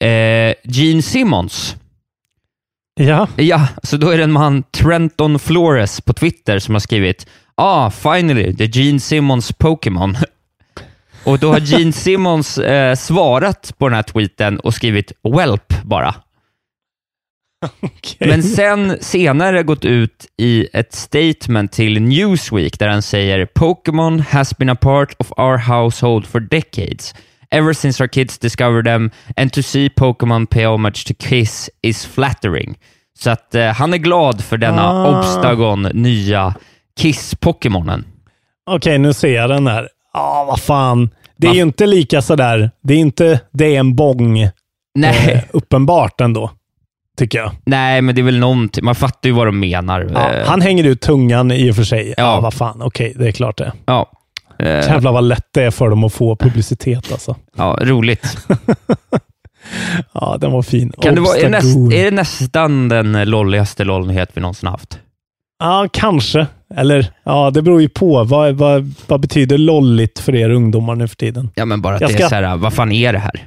eh, 0.00 0.54
Gene 0.64 1.02
Simmons. 1.02 1.76
Ja. 3.00 3.28
Ja, 3.36 3.68
så 3.82 3.96
då 3.96 4.10
är 4.10 4.16
det 4.18 4.24
en 4.24 4.32
man, 4.32 4.62
Trenton 4.62 5.38
Flores 5.38 6.00
på 6.00 6.12
Twitter, 6.12 6.58
som 6.58 6.74
har 6.74 6.80
skrivit 6.80 7.26
Ah, 7.54 7.90
finally, 7.90 8.56
the 8.56 8.64
Gene 8.64 9.00
Simmons 9.00 9.52
Pokémon. 9.52 10.16
Och 11.24 11.38
då 11.38 11.52
har 11.52 11.60
Gene 11.60 11.92
Simmons 11.92 12.58
eh, 12.58 12.94
svarat 12.94 13.72
på 13.78 13.88
den 13.88 13.96
här 13.96 14.02
tweeten 14.02 14.60
och 14.60 14.74
skrivit 14.74 15.12
Welp 15.22 15.82
bara. 15.84 16.14
Men 18.18 18.42
sen 18.42 18.96
senare 19.00 19.62
gått 19.62 19.84
ut 19.84 20.26
i 20.38 20.68
ett 20.72 20.94
statement 20.94 21.72
till 21.72 22.02
Newsweek 22.02 22.78
där 22.78 22.88
han 22.88 23.02
säger 23.02 23.46
“Pokémon 23.46 24.20
has 24.20 24.58
been 24.58 24.70
a 24.70 24.74
part 24.80 25.14
of 25.18 25.32
our 25.36 25.56
household 25.56 26.26
for 26.26 26.40
decades. 26.40 27.14
Ever 27.50 27.72
since 27.72 28.02
our 28.02 28.08
kids 28.08 28.38
discovered 28.38 28.84
them 28.84 29.10
and 29.36 29.52
to 29.52 29.62
see 29.62 29.90
Pokémon 29.90 30.46
pay 30.46 30.64
homage 30.64 31.06
to 31.06 31.14
Kiss 31.18 31.70
is 31.82 32.06
flattering.” 32.06 32.78
Så 33.18 33.30
att 33.30 33.54
eh, 33.54 33.66
han 33.66 33.94
är 33.94 33.98
glad 33.98 34.44
för 34.44 34.56
denna 34.56 34.88
Ah. 34.90 35.18
Obstagon 35.18 35.82
nya 35.82 36.54
Kiss-Pokémonen. 37.00 38.04
Okej, 38.70 38.98
nu 38.98 39.12
ser 39.12 39.34
jag 39.34 39.50
den 39.50 39.66
här. 39.66 39.88
Ja, 40.12 40.44
vad 40.48 40.60
fan. 40.60 41.10
Det 41.36 41.46
är 41.46 41.50
Va? 41.50 41.56
ju 41.56 41.62
inte 41.62 41.86
lika 41.86 42.22
sådär. 42.22 42.70
Det 42.82 42.94
är 42.94 42.98
inte 42.98 43.40
det 43.52 43.76
är 43.76 43.80
en 43.80 43.94
bång 43.96 44.48
Nej, 44.94 45.32
eh, 45.32 45.42
uppenbart 45.52 46.20
ändå. 46.20 46.50
Tycker 47.16 47.38
jag. 47.38 47.50
nej, 47.64 48.02
men 48.02 48.14
det 48.14 48.20
är 48.20 48.22
väl 48.22 48.38
någonting. 48.38 48.84
Man 48.84 48.94
fattar 48.94 49.28
ju 49.28 49.34
vad 49.34 49.46
de 49.46 49.60
menar. 49.60 50.10
Ja, 50.14 50.32
Eh, 50.32 50.46
han 50.48 50.60
hänger 50.60 50.84
ut 50.84 51.00
tungan 51.00 51.52
i 51.52 51.70
och 51.70 51.76
för 51.76 51.84
sig. 51.84 52.14
Ja, 52.16 52.22
Ja. 52.22 52.40
vad 52.40 52.54
fan. 52.54 52.82
Okej, 52.82 53.12
det 53.16 53.28
är 53.28 53.32
klart 53.32 53.56
det. 53.58 53.72
ja. 53.86 54.12
Eh, 54.58 54.66
Jävlar 54.68 55.12
vad 55.12 55.24
lätt 55.24 55.46
det 55.52 55.62
är 55.62 55.70
för 55.70 55.90
dem 55.90 56.04
att 56.04 56.12
få 56.12 56.36
publicitet 56.36 57.12
alltså. 57.12 57.36
ja, 57.56 57.78
roligt. 57.82 58.36
Ja, 60.12 60.36
den 60.40 60.52
var 60.52 60.62
fin. 60.62 60.92
Kan 61.02 61.14
det 61.14 61.20
vara, 61.20 61.36
är, 61.36 61.42
det 61.42 61.48
näst, 61.48 61.76
är 61.76 62.04
det 62.04 62.10
nästan 62.10 62.88
den 62.88 63.30
lolligaste 63.30 63.84
lollnyhet 63.84 64.30
vi 64.34 64.40
någonsin 64.40 64.68
haft? 64.68 64.98
Ja, 65.58 65.88
kanske. 65.92 66.46
Eller, 66.76 67.06
ja, 67.24 67.50
det 67.50 67.62
beror 67.62 67.80
ju 67.80 67.88
på. 67.88 68.24
Vad, 68.24 68.54
vad, 68.54 68.94
vad 69.06 69.20
betyder 69.20 69.58
lolligt 69.58 70.18
för 70.18 70.34
er 70.34 70.50
ungdomar 70.50 70.94
nu 70.94 71.08
för 71.08 71.16
tiden? 71.16 71.50
Ja, 71.54 71.64
men 71.64 71.82
bara 71.82 71.94
att 71.94 72.00
Jag 72.00 72.10
det 72.10 72.22
är 72.22 72.28
så 72.28 72.34
här, 72.34 72.56
vad 72.56 72.72
fan 72.72 72.92
är 72.92 73.12
det 73.12 73.18
här? 73.18 73.46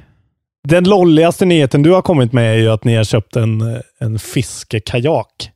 Den 0.68 0.84
lolligaste 0.84 1.44
nyheten 1.44 1.82
du 1.82 1.90
har 1.90 2.02
kommit 2.02 2.32
med 2.32 2.52
är 2.52 2.58
ju 2.58 2.68
att 2.70 2.84
ni 2.84 2.96
har 2.96 3.04
köpt 3.04 3.36
en, 3.36 3.60
eh, 3.60 3.80
en 4.00 4.18
fiskekajak. 4.18 5.50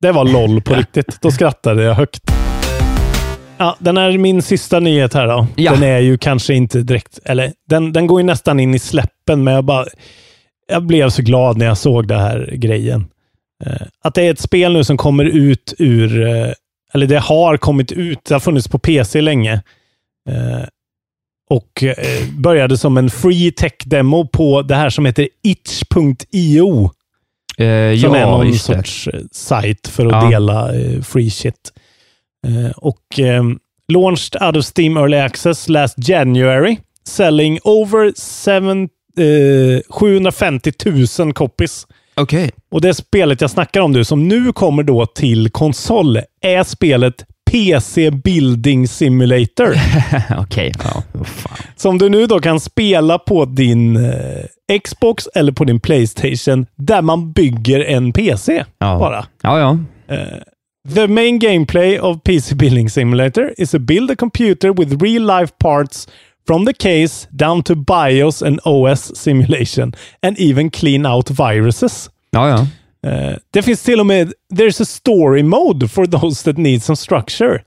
Det 0.00 0.12
var 0.12 0.24
loll 0.24 0.62
på 0.62 0.74
riktigt. 0.74 1.18
Då 1.20 1.30
skrattade 1.30 1.82
jag 1.82 1.94
högt. 1.94 2.22
Ja, 3.56 3.76
den 3.78 3.96
är 3.96 4.18
min 4.18 4.42
sista 4.42 4.80
nyhet 4.80 5.14
här 5.14 5.26
då. 5.26 5.46
Ja. 5.56 5.72
Den 5.72 5.82
är 5.82 5.98
ju 5.98 6.18
kanske 6.18 6.54
inte 6.54 6.82
direkt, 6.82 7.18
eller 7.24 7.52
den, 7.68 7.92
den 7.92 8.06
går 8.06 8.20
ju 8.20 8.26
nästan 8.26 8.60
in 8.60 8.74
i 8.74 8.78
släppen, 8.78 9.44
men 9.44 9.54
jag 9.54 9.64
bara, 9.64 9.86
jag 10.68 10.86
blev 10.86 11.10
så 11.10 11.22
glad 11.22 11.56
när 11.56 11.66
jag 11.66 11.78
såg 11.78 12.08
det 12.08 12.18
här 12.18 12.50
grejen. 12.52 13.06
Eh, 13.66 13.86
att 14.04 14.14
det 14.14 14.22
är 14.22 14.30
ett 14.30 14.40
spel 14.40 14.72
nu 14.72 14.84
som 14.84 14.96
kommer 14.96 15.24
ut 15.24 15.74
ur, 15.78 16.26
eh, 16.26 16.52
eller 16.94 17.06
det 17.06 17.18
har 17.18 17.56
kommit 17.56 17.92
ut, 17.92 18.18
det 18.28 18.34
har 18.34 18.40
funnits 18.40 18.68
på 18.68 18.78
PC 18.78 19.20
länge. 19.20 19.62
Och 21.50 21.82
eh, 21.84 21.96
började 22.38 22.78
som 22.78 22.96
en 22.96 23.10
free 23.10 23.52
tech-demo 23.52 24.26
på 24.26 24.62
det 24.62 24.74
här 24.74 24.90
som 24.90 25.06
heter 25.06 25.28
itch.io. 25.42 26.84
Eh, 27.58 27.98
Som 28.00 28.14
är 28.14 28.20
ja, 28.20 28.30
någon 28.30 28.46
just 28.48 28.66
det. 28.66 28.76
sorts 28.76 29.08
eh, 29.08 29.20
sajt 29.32 29.88
för 29.88 30.06
att 30.06 30.12
Ja. 30.24 30.30
dela 30.30 30.74
eh, 30.80 31.02
free 31.02 31.30
shit. 31.30 31.72
Eh, 32.46 32.70
och 32.76 33.18
eh, 33.18 33.42
launched 33.92 34.42
out 34.42 34.56
of 34.56 34.64
Steam 34.78 34.96
Early 34.96 35.16
Access 35.16 35.68
last 35.68 36.08
January. 36.08 36.76
Selling 37.04 37.58
over 37.64 38.12
seven, 38.16 38.82
eh, 39.18 39.80
750 39.90 40.72
000 41.18 41.32
copies. 41.32 41.86
Okej. 42.14 42.50
Och 42.70 42.80
det 42.80 42.94
spelet 42.94 43.40
jag 43.40 43.50
snackar 43.50 43.80
om 43.80 43.92
nu, 43.92 44.04
som 44.04 44.28
nu 44.28 44.52
kommer 44.52 44.82
då 44.82 45.06
till 45.06 45.50
konsol, 45.50 46.18
är 46.40 46.62
spelet 46.64 47.24
PC 47.50 48.10
Building 48.10 48.88
Simulator. 48.88 49.74
Okej, 50.38 50.72
vad 51.12 51.26
fan. 51.26 51.56
Som 51.76 51.98
du 51.98 52.08
nu 52.08 52.26
då 52.26 52.40
kan 52.40 52.60
spela 52.60 53.18
på 53.18 53.44
din 53.44 53.96
eh, 53.96 54.78
Xbox 54.84 55.28
eller 55.34 55.52
på 55.52 55.64
din 55.64 55.80
Playstation, 55.80 56.66
där 56.76 57.02
man 57.02 57.32
bygger 57.32 57.80
en 57.80 58.12
PC 58.12 58.64
Ja. 58.78 58.98
bara. 58.98 59.24
Ja, 59.42 59.58
ja. 59.58 59.78
The 60.94 61.06
main 61.06 61.38
gameplay 61.38 61.98
of 61.98 62.22
PC 62.24 62.54
Building 62.54 62.90
Simulator 62.90 63.54
is 63.58 63.70
to 63.70 63.78
build 63.78 64.10
a 64.10 64.14
computer 64.18 64.72
with 64.72 65.02
real-life 65.02 65.52
parts 65.58 66.08
from 66.46 66.66
the 66.66 66.72
case 66.72 67.28
down 67.30 67.62
to 67.62 67.74
BIOS 67.74 68.42
and 68.42 68.60
OS 68.64 69.16
simulation 69.16 69.92
and 70.22 70.38
even 70.38 70.70
clean 70.70 71.06
out 71.06 71.30
viruses. 71.30 72.10
Ja, 72.30 72.48
ja. 72.48 72.66
Eh, 73.06 73.36
det 73.52 73.62
finns 73.62 73.82
till 73.82 74.00
och 74.00 74.06
med, 74.06 74.32
there's 74.54 74.82
a 74.82 74.84
story 74.84 75.42
mode 75.42 75.88
for 75.88 76.06
those 76.06 76.44
that 76.44 76.58
need 76.58 76.82
some 76.82 76.96
structure. 76.96 77.62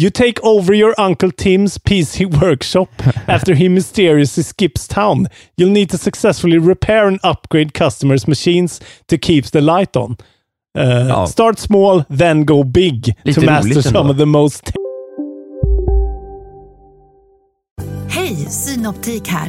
You 0.00 0.10
take 0.10 0.40
over 0.42 0.74
your 0.74 0.94
Uncle 1.00 1.30
Tim's 1.32 1.78
PC 1.78 2.24
workshop 2.24 2.88
after 3.26 3.54
he 3.54 3.68
mysteriously 3.68 4.44
skips 4.44 4.88
town. 4.88 5.26
You'll 5.56 5.72
need 5.72 5.90
to 5.90 5.98
successfully 5.98 6.58
repair 6.58 7.06
and 7.08 7.18
upgrade 7.24 7.72
customers' 7.74 8.26
machines 8.28 8.80
to 9.06 9.18
keep 9.18 9.46
the 9.50 9.60
light 9.60 9.96
on. 9.96 10.16
Eh, 10.78 11.08
Ja. 11.08 11.26
Start 11.26 11.58
small, 11.58 12.04
then 12.18 12.44
go 12.44 12.64
big 12.64 13.14
Lite 13.24 13.40
to 13.40 13.46
master 13.46 13.82
some 13.82 13.96
ändå. 13.98 14.10
of 14.12 14.18
the 14.18 14.26
most 14.26 14.72
Hej, 18.08 18.36
Synoptik 18.50 19.28
här. 19.28 19.48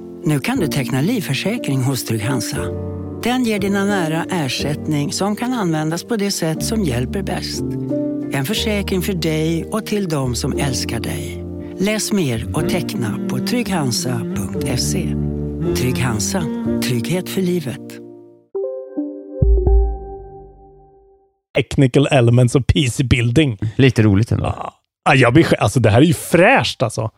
Nu 0.25 0.39
kan 0.39 0.59
du 0.59 0.67
teckna 0.67 1.01
livförsäkring 1.01 1.83
hos 1.83 2.05
Trygg-Hansa. 2.05 2.57
Den 3.23 3.43
ger 3.43 3.59
dina 3.59 3.85
nära 3.85 4.25
ersättning 4.29 5.11
som 5.11 5.35
kan 5.35 5.53
användas 5.53 6.03
på 6.03 6.15
det 6.15 6.31
sätt 6.31 6.63
som 6.63 6.83
hjälper 6.83 7.23
bäst. 7.23 7.63
En 8.31 8.45
försäkring 8.45 9.01
för 9.01 9.13
dig 9.13 9.65
och 9.65 9.85
till 9.85 10.09
de 10.09 10.35
som 10.35 10.59
älskar 10.59 10.99
dig. 10.99 11.45
Läs 11.79 12.11
mer 12.11 12.57
och 12.57 12.69
teckna 12.69 13.19
på 13.29 13.37
trygghansa.se. 13.37 15.15
Trygg 15.75 15.97
Hansa. 15.97 16.43
Trygghet 16.83 17.29
för 17.29 17.41
livet. 17.41 18.01
technical 21.55 22.07
elements 22.11 22.55
of 22.55 22.65
PC 22.67 23.03
building. 23.03 23.57
Lite 23.75 24.01
roligt 24.01 24.31
ändå. 24.31 24.45
Ah, 25.03 25.15
jag 25.15 25.33
blir, 25.33 25.61
alltså 25.61 25.79
det 25.79 25.89
här 25.89 26.01
är 26.01 26.05
ju 26.05 26.13
fräscht 26.13 26.83
alltså. 26.83 27.11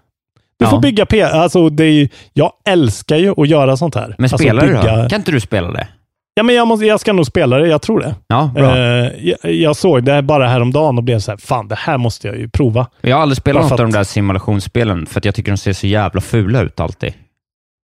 Du 0.63 0.67
Ja. 0.67 0.69
får 0.71 0.79
bygga 0.81 1.05
P... 1.05 1.21
Alltså 1.21 1.69
det 1.69 1.83
är 1.85 1.91
ju, 1.91 2.09
jag 2.33 2.51
älskar 2.67 3.17
ju 3.17 3.33
att 3.41 3.47
göra 3.49 3.77
sånt 3.77 3.95
här. 3.95 4.15
Men 4.17 4.23
alltså, 4.25 4.37
spelar 4.37 4.61
du 4.67 4.73
bygga- 4.73 5.03
då? 5.03 5.09
Kan 5.09 5.19
inte 5.19 5.31
du 5.31 5.39
spela 5.39 5.71
det? 5.71 5.87
Ja, 6.35 6.43
men 6.43 6.55
jag, 6.55 6.67
måste, 6.67 6.85
jag 6.85 6.99
ska 6.99 7.13
nog 7.13 7.25
spela 7.25 7.57
det. 7.57 7.67
Jag 7.67 7.81
tror 7.81 7.99
det. 7.99 8.15
Ja, 8.27 8.51
bra. 8.55 8.77
Eh, 8.77 9.11
jag, 9.43 9.53
jag 9.53 9.75
såg 9.75 10.03
det 10.03 10.21
bara 10.21 10.47
häromdagen 10.47 10.97
och 10.97 11.03
blev 11.03 11.19
så 11.19 11.31
här, 11.31 11.37
fan 11.37 11.67
det 11.67 11.75
här 11.75 11.97
måste 11.97 12.27
jag 12.27 12.37
ju 12.37 12.49
prova. 12.49 12.87
Jag 13.01 13.15
har 13.15 13.21
aldrig 13.21 13.37
spelat 13.37 13.61
bara 13.61 13.69
något 13.69 13.77
för 13.77 13.83
av 13.83 13.91
de 13.91 13.97
att- 13.97 13.99
där 13.99 14.03
simulationsspelen, 14.03 15.05
för 15.05 15.19
att 15.19 15.25
jag 15.25 15.35
tycker 15.35 15.51
de 15.51 15.57
ser 15.57 15.73
så 15.73 15.87
jävla 15.87 16.21
fula 16.21 16.61
ut 16.61 16.79
alltid. 16.79 17.13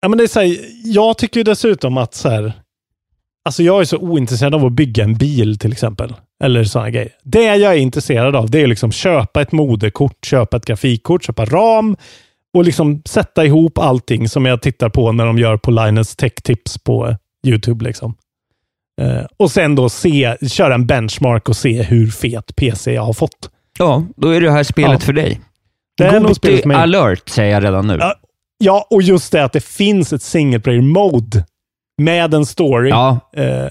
Ja, 0.02 0.08
men 0.08 0.18
det 0.18 0.24
är 0.24 0.28
så 0.28 0.40
här, 0.40 0.56
jag 0.84 1.18
tycker 1.18 1.40
ju 1.40 1.44
dessutom 1.44 1.96
att 1.98 2.14
så 2.14 2.28
här, 2.28 2.52
alltså 3.44 3.62
jag 3.62 3.80
är 3.80 3.84
så 3.84 3.96
ointresserad 3.98 4.54
av 4.54 4.64
att 4.64 4.72
bygga 4.72 5.04
en 5.04 5.14
bil 5.14 5.58
till 5.58 5.72
exempel. 5.72 6.14
Eller 6.44 6.64
sådana 6.64 6.90
grejer. 6.90 7.08
Det 7.22 7.42
jag 7.56 7.72
är 7.72 7.78
intresserad 7.78 8.36
av, 8.36 8.50
det 8.50 8.60
är 8.62 8.66
liksom 8.66 8.92
köpa 8.92 9.42
ett 9.42 9.52
moderkort, 9.52 10.26
köpa 10.26 10.56
ett 10.56 10.66
grafikkort, 10.66 11.24
köpa 11.24 11.44
ram 11.44 11.96
och 12.54 12.64
liksom 12.64 13.02
sätta 13.04 13.44
ihop 13.44 13.78
allting 13.78 14.28
som 14.28 14.46
jag 14.46 14.62
tittar 14.62 14.88
på 14.88 15.12
när 15.12 15.26
de 15.26 15.38
gör 15.38 15.56
på 15.56 15.70
Linus 15.70 16.16
Tech 16.16 16.34
Tips 16.34 16.78
på 16.78 17.16
YouTube. 17.46 17.84
Liksom. 17.84 18.14
Eh, 19.00 19.24
och 19.36 19.50
sen 19.50 19.74
då 19.74 19.88
se, 19.88 20.36
köra 20.48 20.74
en 20.74 20.86
benchmark 20.86 21.48
och 21.48 21.56
se 21.56 21.82
hur 21.82 22.06
fet 22.10 22.56
PC 22.56 22.92
jag 22.92 23.02
har 23.02 23.12
fått. 23.12 23.50
Ja, 23.78 24.04
då 24.16 24.28
är 24.28 24.40
det 24.40 24.50
här 24.50 24.62
spelet 24.62 24.92
Ja. 24.92 24.98
för 24.98 25.12
dig. 25.12 25.40
Det 25.96 26.04
är 26.04 26.20
nog 26.20 26.36
spelet 26.36 26.60
för 26.60 26.68
mig. 26.68 26.76
alert, 26.76 27.28
säger 27.28 27.52
jag 27.52 27.64
redan 27.64 27.86
nu. 27.86 27.96
Ja, 28.00 28.14
Ja, 28.58 28.86
och 28.90 29.02
just 29.02 29.32
det 29.32 29.44
att 29.44 29.52
det 29.52 29.64
finns 29.64 30.12
ett 30.12 30.22
single 30.22 30.60
player 30.60 30.80
mode 30.82 31.44
med 32.02 32.34
en 32.34 32.46
story. 32.46 32.90
Ja. 32.90 33.18
Eh, 33.36 33.66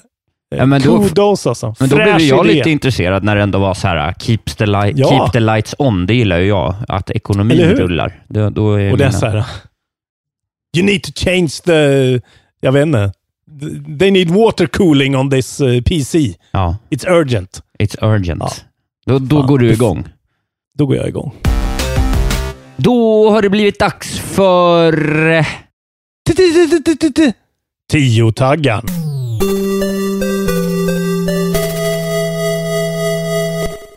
Ja, 0.57 0.65
men 0.65 0.81
då- 0.81 1.03
Kudos 1.03 1.47
alltså. 1.47 1.75
Men 1.79 1.89
då 1.89 1.95
blev 1.95 2.07
jag 2.19 2.45
idé. 2.45 2.53
lite 2.55 2.69
intresserad 2.69 3.23
när 3.23 3.35
det 3.35 3.41
ändå 3.41 3.59
var 3.59 3.73
så 3.73 3.87
här, 3.87 4.07
uh, 4.07 4.13
keeps 4.19 4.55
the 4.55 4.65
light, 4.65 4.97
Ja. 4.97 5.09
keep 5.09 5.29
the 5.33 5.39
lights 5.39 5.75
on. 5.79 6.05
Det 6.05 6.13
gillar 6.13 6.37
ju 6.39 6.47
jag, 6.47 6.75
att 6.87 7.09
ekonomin 7.11 7.61
rullar. 7.61 8.23
Då, 8.27 8.49
då 8.49 8.65
Och 8.65 8.77
det 8.77 8.83
är 8.83 8.91
mina- 8.97 9.11
så 9.11 9.25
här. 9.25 9.43
You 10.77 10.85
need 10.85 11.03
to 11.03 11.11
change 11.15 11.49
the... 11.65 12.19
Jag 12.61 12.71
vet 12.71 12.85
inte. 12.85 13.11
They 13.99 14.11
need 14.11 14.29
water 14.31 14.65
cooling 14.67 15.15
on 15.17 15.29
this 15.29 15.61
eh, 15.61 15.81
PC. 15.81 16.33
Ja, 16.51 16.77
It's 16.89 17.09
urgent. 17.11 17.61
it's 17.79 18.05
urgent. 18.15 18.41
Ja. 18.43 18.51
Då, 19.05 19.19
då 19.19 19.41
går 19.41 19.59
du 19.59 19.71
igång. 19.71 20.07
Då 20.75 20.85
går 20.85 20.95
jag 20.95 21.07
igång. 21.07 21.33
Då 22.77 23.29
har 23.29 23.41
det 23.41 23.49
blivit 23.49 23.79
dags 23.79 24.19
för... 24.19 24.93
Tio-taggan. 27.91 28.85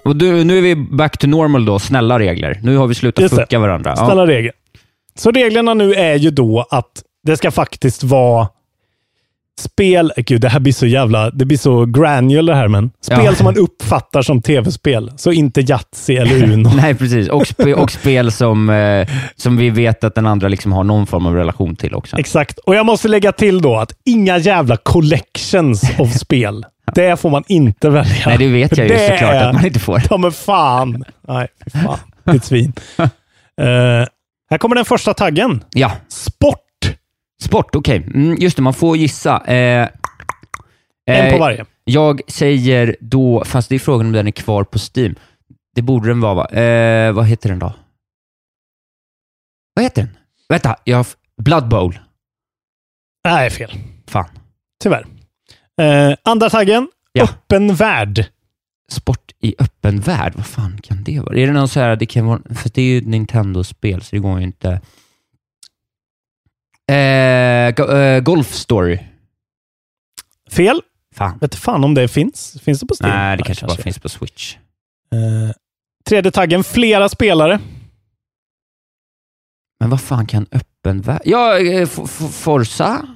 Och 0.06 0.16
du, 0.16 0.44
nu 0.44 0.58
är 0.58 0.62
vi 0.62 0.76
back 0.76 1.18
to 1.18 1.26
normal 1.26 1.64
då, 1.64 1.78
snälla 1.78 2.18
regler. 2.18 2.60
Nu 2.62 2.76
har 2.76 2.86
vi 2.86 2.94
slutat 2.94 3.22
Just 3.22 3.36
det. 3.36 3.42
fucka 3.42 3.58
varandra. 3.58 3.94
Ja. 3.96 4.04
Snälla 4.06 4.26
regler. 4.26 4.52
Så 5.14 5.30
reglerna 5.30 5.74
nu 5.74 5.94
är 5.94 6.14
ju 6.14 6.30
då 6.30 6.66
att 6.70 7.02
det 7.26 7.36
ska 7.36 7.50
faktiskt 7.50 8.04
vara 8.04 8.48
spel... 9.60 10.12
Gud, 10.16 10.40
det 10.40 10.48
här 10.48 10.60
blir 10.60 10.72
så 10.72 10.86
jävla... 10.86 11.30
Det 11.30 11.44
blir 11.44 11.58
så 11.58 11.84
granular 11.84 12.54
här, 12.54 12.68
men 12.68 12.90
spel 13.00 13.20
Ja. 13.24 13.34
som 13.34 13.44
man 13.44 13.56
uppfattar 13.56 14.22
som 14.22 14.42
tv-spel. 14.42 15.12
Så 15.16 15.32
inte 15.32 15.60
Yatzy 15.60 16.16
eller 16.16 16.52
Uno. 16.52 16.70
Nej, 16.76 16.94
precis. 16.94 17.28
Och, 17.28 17.46
spe, 17.46 17.74
och 17.74 17.90
spel 17.90 18.32
som, 18.32 18.70
eh, 18.70 19.08
som 19.36 19.56
vi 19.56 19.70
vet 19.70 20.04
att 20.04 20.14
den 20.14 20.26
andra 20.26 20.48
liksom 20.48 20.72
har 20.72 20.84
någon 20.84 21.06
form 21.06 21.26
av 21.26 21.34
relation 21.34 21.76
till 21.76 21.94
också. 21.94 22.18
Exakt. 22.18 22.58
Och 22.58 22.74
jag 22.74 22.86
måste 22.86 23.08
lägga 23.08 23.32
till 23.32 23.60
då 23.62 23.76
att 23.76 23.92
inga 24.04 24.38
jävla 24.38 24.76
collections 24.76 25.82
av 25.98 26.06
spel. 26.06 26.64
Det 26.96 27.20
får 27.20 27.30
man 27.30 27.44
inte 27.48 27.90
välja. 27.90 28.22
Nej, 28.26 28.38
det 28.38 28.48
vet 28.48 28.76
jag 28.78 28.88
ju 28.88 28.94
Det 28.94 29.08
såklart 29.08 29.34
är- 29.34 29.48
att 29.48 29.54
man 29.54 29.66
inte 29.66 29.80
får. 29.80 30.02
Ja, 30.10 30.16
men 30.16 30.32
fan. 30.32 31.04
Nej, 31.28 31.48
fan. 31.72 31.98
Ditt 32.32 32.44
svin. 32.44 32.72
Eh, 33.60 34.06
här 34.50 34.58
kommer 34.58 34.76
den 34.76 34.84
första 34.84 35.14
taggen. 35.14 35.64
Ja. 35.70 35.92
Sport. 36.08 36.96
Sport, 37.42 37.74
okej. 37.74 37.96
Mm, 37.96 38.36
just 38.40 38.56
det, 38.56 38.62
man 38.62 38.74
får 38.74 38.96
gissa. 38.96 39.44
Eh, 39.46 39.88
En 41.06 41.26
eh, 41.26 41.32
på 41.32 41.38
varje. 41.38 41.64
Jag 41.84 42.20
säger 42.28 42.96
då, 43.00 43.44
fast 43.44 43.68
det 43.68 43.74
är 43.74 43.78
frågan 43.78 44.06
om 44.06 44.12
den 44.12 44.26
är 44.26 44.30
kvar 44.30 44.64
på 44.64 44.78
Steam. 44.78 45.14
Det 45.74 45.82
borde 45.82 46.08
den 46.08 46.20
vara, 46.20 46.34
va? 46.34 46.46
Eh, 46.48 47.12
vad 47.12 47.26
heter 47.26 47.48
den 47.48 47.58
då? 47.58 47.72
Vad 49.74 49.84
heter 49.84 50.02
den? 50.02 50.16
Vänta, 50.48 50.76
jag... 50.84 50.96
har- 50.96 51.06
Blood 51.42 51.68
Bowl. 51.68 51.98
Nej, 53.24 53.50
fel. 53.50 53.72
Fan. 54.06 54.28
Tyvärr. 54.82 55.06
Eh, 55.80 56.16
andra 56.22 56.50
taggen. 56.50 56.88
Ja. 57.12 57.24
Öppen 57.24 57.74
värld. 57.74 58.26
Sport 58.92 59.32
i 59.40 59.54
öppen 59.58 60.00
värld, 60.00 60.32
vad 60.36 60.46
fan 60.46 60.80
kan 60.82 61.04
det 61.04 61.20
vara? 61.20 61.38
Är 61.38 61.46
det 61.46 61.52
någon 61.52 61.68
så 61.68 61.80
här, 61.80 61.96
det 61.96 62.06
kan 62.06 62.26
vara, 62.26 62.40
för 62.54 62.70
det 62.74 62.82
är 62.82 62.86
ju 62.86 63.00
Nintendo-spel, 63.00 64.02
så 64.02 64.16
det 64.16 64.20
går 64.20 64.38
ju 64.38 64.44
inte. 64.44 64.80
Eh, 66.92 67.74
go, 67.74 67.92
eh, 67.96 68.20
Golf 68.20 68.52
Story. 68.54 68.98
Fel. 70.50 70.80
Fan. 71.14 71.38
Vet 71.40 71.54
fan 71.54 71.84
om 71.84 71.94
det 71.94 72.08
finns. 72.08 72.56
Finns 72.62 72.80
det 72.80 72.86
på 72.86 72.94
Steam? 73.00 73.16
Nej, 73.16 73.36
det 73.36 73.42
kanske 73.42 73.66
bara 73.66 73.76
finns 73.76 73.98
på 73.98 74.08
Switch. 74.08 74.56
Eh, 75.12 75.54
tredje 76.08 76.30
taggen. 76.30 76.64
Flera 76.64 77.08
spelare. 77.08 77.60
Men 79.80 79.90
vad 79.90 80.00
fan 80.00 80.26
kan 80.26 80.46
öppen 80.52 81.00
värld... 81.00 81.22
Ja, 81.24 81.58
eh, 81.58 81.86
Forza? 82.32 83.15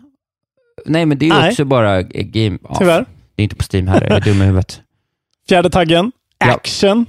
Nej, 0.86 1.06
men 1.06 1.18
det 1.18 1.26
är 1.26 1.30
Nej. 1.40 1.50
också 1.50 1.64
bara 1.64 2.02
game... 2.02 2.58
Ja, 2.62 2.76
Tyvärr. 2.78 3.04
Det 3.34 3.42
är 3.42 3.44
inte 3.44 3.56
på 3.56 3.64
Steam 3.72 3.88
här, 3.88 4.00
jag 4.02 4.10
är 4.12 4.20
dum 4.20 4.42
i 4.42 4.44
huvudet. 4.44 4.80
Fjärde 5.48 5.70
taggen. 5.70 6.12
Ja. 6.38 6.54
Action. 6.54 7.06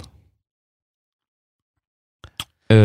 Eh, 2.68 2.76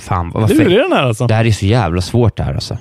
fan, 0.00 0.48
fel. 0.48 0.72
är 0.72 0.78
den 0.78 0.92
här 0.92 1.02
alltså. 1.02 1.26
Det 1.26 1.34
här 1.34 1.44
är 1.44 1.50
så 1.52 1.66
jävla 1.66 2.00
svårt 2.00 2.36
det 2.36 2.42
här 2.42 2.54
alltså. 2.54 2.78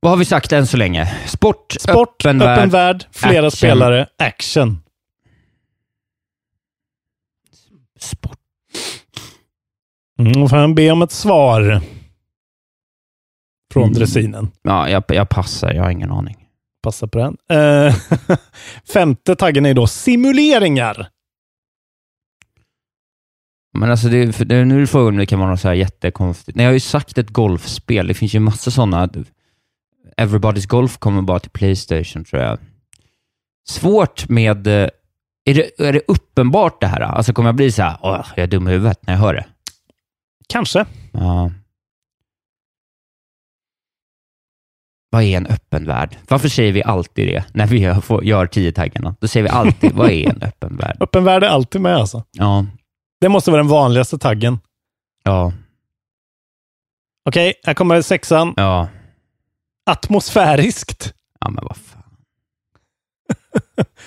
Vad 0.00 0.12
har 0.12 0.16
vi 0.16 0.24
sagt 0.24 0.52
än 0.52 0.66
så 0.66 0.76
länge? 0.76 1.14
Sport, 1.26 1.72
Sport, 1.80 2.26
öppen, 2.26 2.42
öppen, 2.42 2.70
värld. 2.70 2.70
värld, 2.70 3.06
flera 3.12 3.46
action. 3.46 3.50
spelare, 3.50 4.06
action. 4.18 4.82
Sport. 8.00 8.38
Mm, 10.18 10.48
får 10.48 10.58
jag 10.58 10.74
be 10.74 10.90
om 10.90 11.02
ett 11.02 11.12
svar. 11.12 11.80
Från 13.74 13.82
Mm. 13.82 13.94
dressinen. 13.94 14.50
Ja, 14.62 14.88
jag, 14.88 15.04
jag 15.08 15.28
passar. 15.28 15.72
Jag 15.72 15.82
har 15.82 15.90
ingen 15.90 16.10
aning. 16.12 16.36
Passa 16.82 17.06
på 17.06 17.18
den. 17.18 17.36
Eh, 17.58 17.94
femte 18.92 19.36
taggen 19.36 19.66
är 19.66 19.74
då 19.74 19.86
simuleringar. 19.86 21.08
Men 23.78 23.90
alltså, 23.90 24.08
det, 24.08 24.32
för 24.32 24.44
det, 24.44 24.64
nu 24.64 24.82
är 24.82 24.86
frågan 24.86 25.08
om 25.08 25.16
det 25.16 25.26
kan 25.26 25.38
vara 25.38 25.50
något 25.50 25.60
så 25.60 25.68
här 25.68 25.74
jättekonstigt. 25.74 26.56
Nej, 26.56 26.64
jag 26.64 26.70
har 26.70 26.74
ju 26.74 26.80
sagt 26.80 27.18
ett 27.18 27.30
golfspel. 27.30 28.06
Det 28.06 28.14
finns 28.14 28.34
ju 28.34 28.40
massa 28.40 28.70
sådana. 28.70 29.08
Everybody's 30.16 30.66
Golf 30.68 30.98
kommer 30.98 31.22
bara 31.22 31.38
till 31.40 31.50
Playstation, 31.50 32.24
tror 32.24 32.42
jag. 32.42 32.58
Svårt 33.68 34.28
med... 34.28 34.66
eh, 34.66 34.88
Är 35.44 35.54
det, 35.54 35.80
är 35.80 35.92
det 35.92 36.00
uppenbart 36.08 36.80
det 36.80 36.86
här? 36.86 37.00
Alltså 37.00 37.32
kommer 37.32 37.48
jag 37.48 37.56
bli 37.56 37.72
så 37.72 37.82
här, 37.82 37.96
åh, 38.02 38.26
jag 38.36 38.42
är 38.42 38.46
dum 38.46 38.68
i 38.68 38.70
huvudet 38.70 39.06
när 39.06 39.14
jag 39.14 39.20
hör 39.20 39.34
det? 39.34 39.44
Kanske. 40.48 40.86
Ja. 41.12 41.50
Vad 45.14 45.22
är 45.22 45.36
en 45.36 45.46
öppen 45.46 45.86
värld? 45.86 46.18
Varför 46.28 46.48
säger 46.48 46.72
vi 46.72 46.82
alltid 46.82 47.28
det 47.28 47.44
när 47.54 47.66
vi 47.66 47.78
gör, 47.78 48.00
får- 48.00 48.24
gör 48.24 48.46
tio 48.46 48.72
taggarna? 48.72 49.14
Då 49.20 49.28
säger 49.28 49.44
vi 49.44 49.48
alltid, 49.50 49.92
vad 49.92 50.10
är 50.10 50.28
en 50.30 50.42
öppen 50.42 50.76
värld? 50.76 50.96
Öppen 51.00 51.24
värld 51.24 51.42
är 51.44 51.48
alltid 51.48 51.80
med 51.80 51.96
alltså. 51.96 52.24
Ja, 52.32 52.66
Det 53.20 53.28
måste 53.28 53.50
vara 53.50 53.62
den 53.62 53.70
vanligaste 53.70 54.18
taggen. 54.18 54.58
ja, 55.24 55.52
Okej, 57.28 57.54
här 57.64 57.74
kommer 57.74 58.02
sexan. 58.02 58.54
ja. 58.56 58.88
Atmosfäriskt. 59.90 61.14
Ja, 61.40 61.50
men 61.50 61.64
vad 61.64 61.76
fan. 61.76 62.02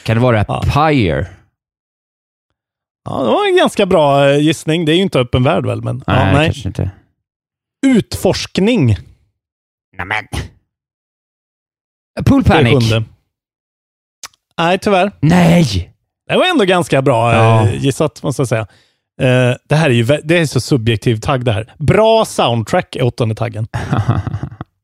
Kan 0.03 0.15
det 0.17 0.21
vara 0.21 0.37
Ja. 0.47 0.61
Pyre? 0.73 1.27
Ja, 3.03 3.19
det 3.23 3.27
var 3.29 3.47
en 3.47 3.57
ganska 3.57 3.85
bra 3.85 4.29
eh, 4.29 4.37
gissning. 4.39 4.85
Det 4.85 4.91
är 4.91 4.95
ju 4.95 5.01
inte 5.01 5.19
öppen 5.19 5.43
värld 5.43 5.65
väl, 5.65 5.81
men 5.83 5.95
Nej, 6.07 6.17
ja, 6.17 6.31
nej. 6.37 6.45
kanske 6.45 6.67
inte. 6.67 6.91
Utforskning. 7.85 8.97
Nämen. 9.97 10.27
Pool 12.25 12.43
Panic? 12.43 12.93
Nej, 14.57 14.79
tyvärr. 14.79 15.11
Nej! 15.19 15.93
Det 16.29 16.37
var 16.37 16.45
ändå 16.49 16.65
ganska 16.65 17.01
bra 17.01 17.33
Ja. 17.33 17.67
eh, 17.67 17.83
gissat, 17.83 18.23
måste 18.23 18.41
jag 18.41 18.47
säga. 18.47 18.67
Eh, 19.21 19.55
det 19.69 19.75
här 19.75 19.89
är 19.89 19.93
ju 19.93 20.03
det 20.23 20.37
är 20.37 20.45
så 20.45 20.59
subjektiv 20.61 21.19
tagg 21.19 21.45
det 21.45 21.51
här. 21.51 21.73
Bra 21.77 22.25
soundtrack 22.25 22.95
är 22.95 23.03
åttonde 23.03 23.35
taggen. 23.35 23.67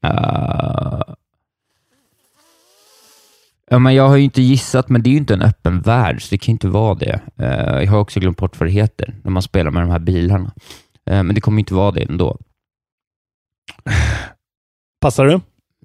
Uh, 0.05 1.01
ja, 3.69 3.79
men 3.79 3.95
jag 3.95 4.07
har 4.07 4.15
ju 4.15 4.23
inte 4.23 4.41
gissat, 4.41 4.89
men 4.89 5.03
det 5.03 5.09
är 5.09 5.11
ju 5.11 5.17
inte 5.17 5.33
en 5.33 5.41
öppen 5.41 5.81
värld, 5.81 6.21
så 6.21 6.27
det 6.29 6.37
kan 6.37 6.51
ju 6.51 6.53
inte 6.53 6.67
vara 6.67 6.95
det. 6.95 7.21
Uh, 7.41 7.83
jag 7.83 7.91
har 7.91 7.97
också 7.99 8.19
glömt 8.19 8.37
bort 8.37 8.59
vad 8.59 8.69
det 8.69 8.73
heter, 8.73 9.15
när 9.23 9.31
man 9.31 9.41
spelar 9.41 9.71
med 9.71 9.83
de 9.83 9.89
här 9.89 9.99
bilarna. 9.99 10.53
Men 11.05 11.35
det 11.35 11.41
kommer 11.41 11.59
inte 11.59 11.73
vara 11.73 11.91
det 11.91 12.01
ändå. 12.03 12.37
Passar 15.01 15.25
du? 15.25 15.39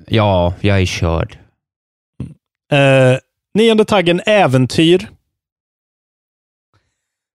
Ja, 0.06 0.54
jag 0.60 0.80
är 0.80 0.86
körd. 0.86 1.38
Eh, 2.72 3.18
nionde 3.54 3.84
taggen 3.84 4.20
Äventyr. 4.26 5.08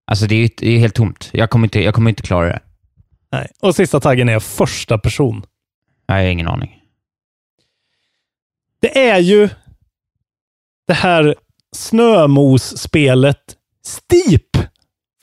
Alltså 0.08 0.26
det 0.26 0.36
är, 0.36 0.50
det 0.58 0.70
är 0.70 0.80
helt 0.80 0.96
tomt. 0.96 1.30
Jag 1.34 1.50
kommer, 1.50 1.66
inte, 1.66 1.80
jag 1.80 1.94
kommer 1.94 2.10
inte 2.10 2.24
klara 2.24 2.48
det. 2.48 2.60
Nej. 3.32 3.48
Och 3.62 3.76
sista 3.76 4.00
taggen 4.00 4.30
är 4.30 4.40
första 4.40 4.98
person. 4.98 5.46
Nej, 6.08 6.18
Jag 6.18 6.28
har 6.28 6.32
ingen 6.32 6.48
aning. 6.48 6.80
Det 8.82 9.10
är 9.10 9.20
ju 9.20 9.50
det 10.88 10.94
här 10.94 11.36
snömos-spelet 11.76 13.58
Steep 13.86 14.58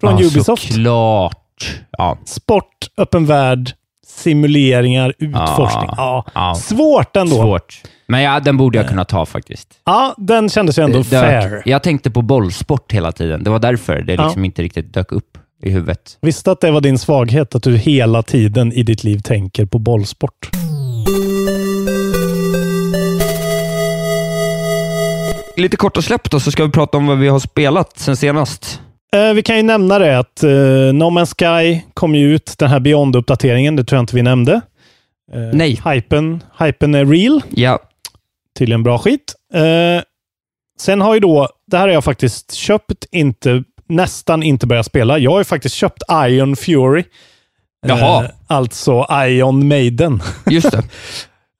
från 0.01 0.19
ja, 0.19 0.27
Ubisoft. 0.27 0.63
Såklart. 0.63 1.81
Ja. 1.91 2.19
Sport, 2.25 2.91
öppen 2.97 3.27
värld, 3.27 3.73
simuleringar, 4.17 5.15
utforskning. 5.19 5.91
Ja. 5.97 6.25
ja. 6.35 6.55
Svårt 6.55 7.17
ändå. 7.17 7.37
Svårt. 7.37 7.83
Men 8.07 8.23
ja, 8.23 8.41
den 8.41 8.57
borde 8.57 8.79
jag 8.79 8.89
kunna 8.89 9.05
ta 9.05 9.27
faktiskt. 9.27 9.69
Ja, 9.85 10.15
den 10.19 10.49
kändes 10.49 10.79
ju 10.79 10.83
ändå 10.83 10.99
Det- 10.99 11.05
fair. 11.05 11.63
Jag 11.65 11.83
tänkte 11.83 12.11
på 12.11 12.23
bollsport 12.23 12.93
hela 12.93 13.13
tiden. 13.13 13.45
Det 13.45 13.51
var 13.51 13.59
därför 13.59 14.03
det 14.03 14.15
Ja. 14.15 14.25
liksom 14.25 14.45
inte 14.45 14.63
riktigt 14.63 14.95
dök 14.95 15.13
upp 15.13 15.39
i 15.63 15.71
huvudet. 15.71 16.19
Visste 16.23 16.51
att 16.53 16.61
det 16.61 16.71
var 16.71 16.81
din 16.81 16.99
svaghet, 16.99 17.55
att 17.55 17.63
du 17.63 17.77
hela 17.77 18.23
tiden 18.23 18.73
i 18.73 18.83
ditt 18.83 19.05
liv 19.05 19.19
tänker 19.19 19.65
på 19.67 19.79
bollsport. 19.79 20.51
Lite 25.57 25.77
kort 25.77 25.97
och 25.97 26.05
släppt 26.05 26.31
då, 26.31 26.41
så 26.41 26.51
ska 26.51 26.65
vi 26.65 26.71
prata 26.71 26.99
om 26.99 27.07
vad 27.07 27.19
vi 27.19 27.29
har 27.29 27.39
spelat 27.39 27.99
sen 27.99 28.17
senast. 28.17 28.81
Eh, 29.17 29.33
vi 29.35 29.43
kan 29.43 29.57
ju 29.57 29.63
nämna 29.63 29.99
det 29.99 30.19
att 30.19 30.43
eh, 30.43 30.51
No 30.93 31.05
Man's 31.11 31.35
Sky 31.39 31.81
kom 31.95 32.15
ju 32.15 32.35
ut, 32.35 32.55
den 32.59 32.71
här 32.71 32.81
Beyond-uppdateringen. 32.81 33.77
Det 33.77 33.85
tror 33.85 33.97
jag 33.97 34.03
inte 34.03 34.17
vi 34.17 34.23
nämnde. 34.23 34.53
Eh, 35.33 35.41
Nej. 35.53 35.81
Hypen, 35.85 36.43
hypen 36.59 36.95
är 36.95 37.05
real. 37.07 37.43
Ja. 37.51 37.79
Tydligen 38.59 38.83
bra 38.83 38.99
skit. 38.99 39.35
Eh, 39.55 40.03
sen 40.81 41.01
har 41.01 41.15
ju 41.15 41.21
då, 41.21 41.49
det 41.71 41.77
här 41.79 41.87
har 41.87 41.95
jag 41.95 42.05
faktiskt 42.05 42.53
köpt, 42.53 43.07
inte, 43.13 43.65
nästan 43.89 44.43
inte 44.43 44.67
börjat 44.67 44.87
spela. 44.87 45.19
Jag 45.19 45.31
har 45.31 45.39
ju 45.39 45.45
faktiskt 45.45 45.75
köpt 45.75 46.03
Iron 46.13 46.57
Fury. 46.57 47.05
Jaha. 47.87 48.25
Eh, 48.25 48.31
alltså 48.47 49.07
Iron 49.27 49.69
Maiden. 49.69 50.23
Just 50.51 50.71
det. 50.71 50.83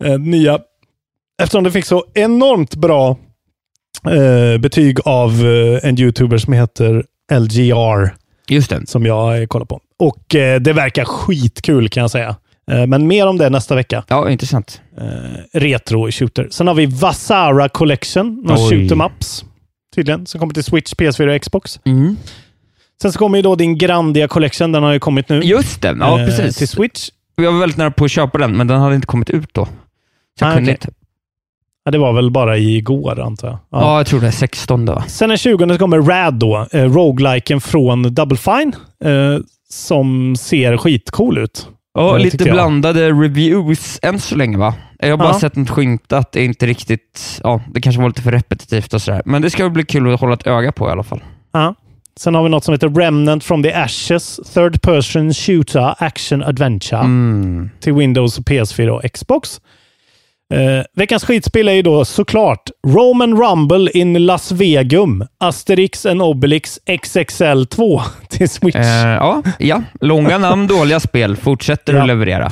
eh, 0.05 0.19
nya. 0.19 0.59
Eftersom 1.43 1.65
det 1.65 1.71
fick 1.73 1.85
så 1.87 2.05
enormt 2.15 2.75
bra 2.75 3.17
eh, 4.07 4.59
betyg 4.61 4.99
av 5.05 5.31
eh, 5.31 5.89
en 5.89 6.01
YouTuber 6.01 6.39
som 6.39 6.53
heter 6.53 7.05
LGR. 7.31 8.15
Just 8.49 8.71
det. 8.71 8.87
Som 8.87 9.07
jag 9.07 9.41
eh, 9.43 9.47
kollar 9.47 9.67
på. 9.67 9.81
Och 9.99 10.35
eh, 10.35 10.61
det 10.61 10.73
verkar 10.73 11.05
skitkul 11.05 11.89
kan 11.89 12.01
jag 12.01 12.11
säga. 12.11 12.37
Eh, 12.71 12.87
men 12.87 13.07
mer 13.07 13.27
om 13.27 13.39
det 13.39 13.51
nästa 13.51 13.75
vecka. 13.75 14.05
Ja, 14.09 14.31
intressant. 14.31 14.81
Eh, 15.01 15.59
retro 15.59 16.11
shooter. 16.11 16.49
Sen 16.51 16.67
har 16.67 16.75
vi 16.75 16.87
Vasara 16.87 17.69
Collection. 17.69 18.43
Någon 18.45 18.57
Oj. 18.59 18.71
shoot 18.71 18.93
em 18.93 19.01
ups. 19.01 19.45
tydligen, 19.95 20.27
som 20.27 20.41
kommer 20.41 20.55
till 20.55 20.65
Switch, 20.65 20.93
PS4 20.93 21.35
och 21.37 21.43
Xbox. 21.43 21.81
Mm. 21.85 22.17
Sen 23.03 23.13
så 23.13 23.19
kommer 23.19 23.39
ju 23.39 23.43
då 23.43 23.55
din 23.55 23.79
Grandia 23.79 24.29
Collection, 24.29 24.73
den 24.73 24.83
har 24.83 24.93
ju 24.93 24.99
kommit 24.99 25.29
nu. 25.29 25.41
Just 25.41 25.83
det, 25.83 25.97
ja 26.01 26.21
eh, 26.21 26.27
precis. 26.27 26.57
Till 26.57 26.69
Switch. 26.69 27.09
Jag 27.37 27.53
var 27.53 27.61
väldigt 27.61 27.79
nära 27.79 27.91
på 27.91 28.05
att 28.05 28.11
köpa 28.11 28.39
den, 28.39 28.57
men 28.57 28.67
den 28.67 28.81
hade 28.81 28.95
inte 28.95 29.07
kommit 29.07 29.31
ut 29.31 29.49
då. 29.55 29.65
Så 29.65 29.71
jag 30.45 30.49
Ah, 30.51 30.55
kunde 30.55 30.73
okej. 30.73 30.79
inte. 30.87 31.00
Ja, 31.85 31.91
det 31.91 31.99
var 31.99 32.13
väl 32.13 32.31
bara 32.31 32.59
igår, 32.59 33.21
antar 33.21 33.49
jag. 33.49 33.59
Ja. 33.71 33.97
jag 33.97 34.07
tror 34.07 34.21
det 34.21 34.27
är 34.27 34.31
16 34.31 34.85
då. 34.85 35.03
Sen 35.07 35.29
den 35.29 35.39
20 35.39 35.69
så 35.69 35.79
kommer 35.79 35.99
Rad 36.03 36.35
då, 36.35 36.67
eh, 36.73 36.85
rogueliken 36.85 37.61
från 37.61 38.15
Double 38.15 38.39
Fine, 38.39 38.73
eh, 39.05 39.39
som 39.71 40.37
ser 40.37 40.77
skitcool 40.77 41.39
ut. 41.39 41.69
Ja, 41.95 42.17
Eh, 42.17 42.23
lite 42.23 42.45
blandade 42.45 43.11
reviews 43.11 43.99
än 44.03 44.19
så 44.21 44.37
länge 44.37 44.59
va? 44.59 44.75
Jag 44.99 45.11
har 45.11 45.17
bara 45.17 45.29
Ja. 45.29 45.41
sett 45.41 45.57
något 45.57 45.71
skymtat. 45.71 46.33
Det 46.33 46.41
är 46.41 46.45
inte 46.45 46.67
riktigt, 46.67 47.41
ja, 47.43 47.61
det 47.75 47.81
kanske 47.81 48.01
var 48.03 48.09
lite 48.09 48.23
för 48.23 48.33
repetitivt 48.33 48.95
och 48.95 49.03
sådär. 49.03 49.23
Men 49.25 49.43
det 49.43 49.51
ska 49.51 49.71
bli 49.71 49.85
kul 49.85 50.15
att 50.15 50.21
hålla 50.21 50.35
ett 50.35 50.47
öga 50.47 50.73
på 50.73 50.89
i 50.89 50.91
alla 50.91 51.03
fall. 51.03 51.21
Ja. 51.53 51.75
Sen 52.17 52.35
har 52.35 52.43
vi 52.43 52.49
något 52.49 52.65
som 52.65 52.73
heter 52.73 52.89
Remnant 52.89 53.45
from 53.45 53.63
the 53.63 53.73
Ashes, 53.75 54.41
Third 54.55 54.83
Person 54.83 55.35
Shooter 55.35 55.95
Action 55.99 56.43
Adventure 56.43 57.01
Mm. 57.01 57.71
till 57.81 57.93
Windows, 57.93 58.39
och 58.39 58.45
PS4 58.45 58.89
och 58.91 59.13
Xbox. 59.13 59.61
Eh, 60.55 60.85
veckans 60.97 61.25
skitspel 61.25 61.69
är 61.69 61.73
ju 61.73 61.83
då 61.83 62.05
såklart 62.05 62.71
Roman 62.87 63.37
Rumble 63.43 63.91
in 63.91 64.27
Las 64.27 64.53
Vegum, 64.53 65.25
Asterix 65.41 66.07
and 66.07 66.23
Obelix 66.23 66.79
XXL 67.03 67.65
2 67.67 68.01
till 68.29 68.49
Switch. 68.49 68.77
Eh, 68.77 68.85
ja, 69.07 69.43
ja, 69.59 69.83
långa 70.01 70.39
namn, 70.39 70.67
dåliga 70.67 71.01
spel. 71.01 71.37
Fortsätter 71.37 71.95
Ja. 71.95 72.01
att 72.01 72.07
leverera. 72.07 72.51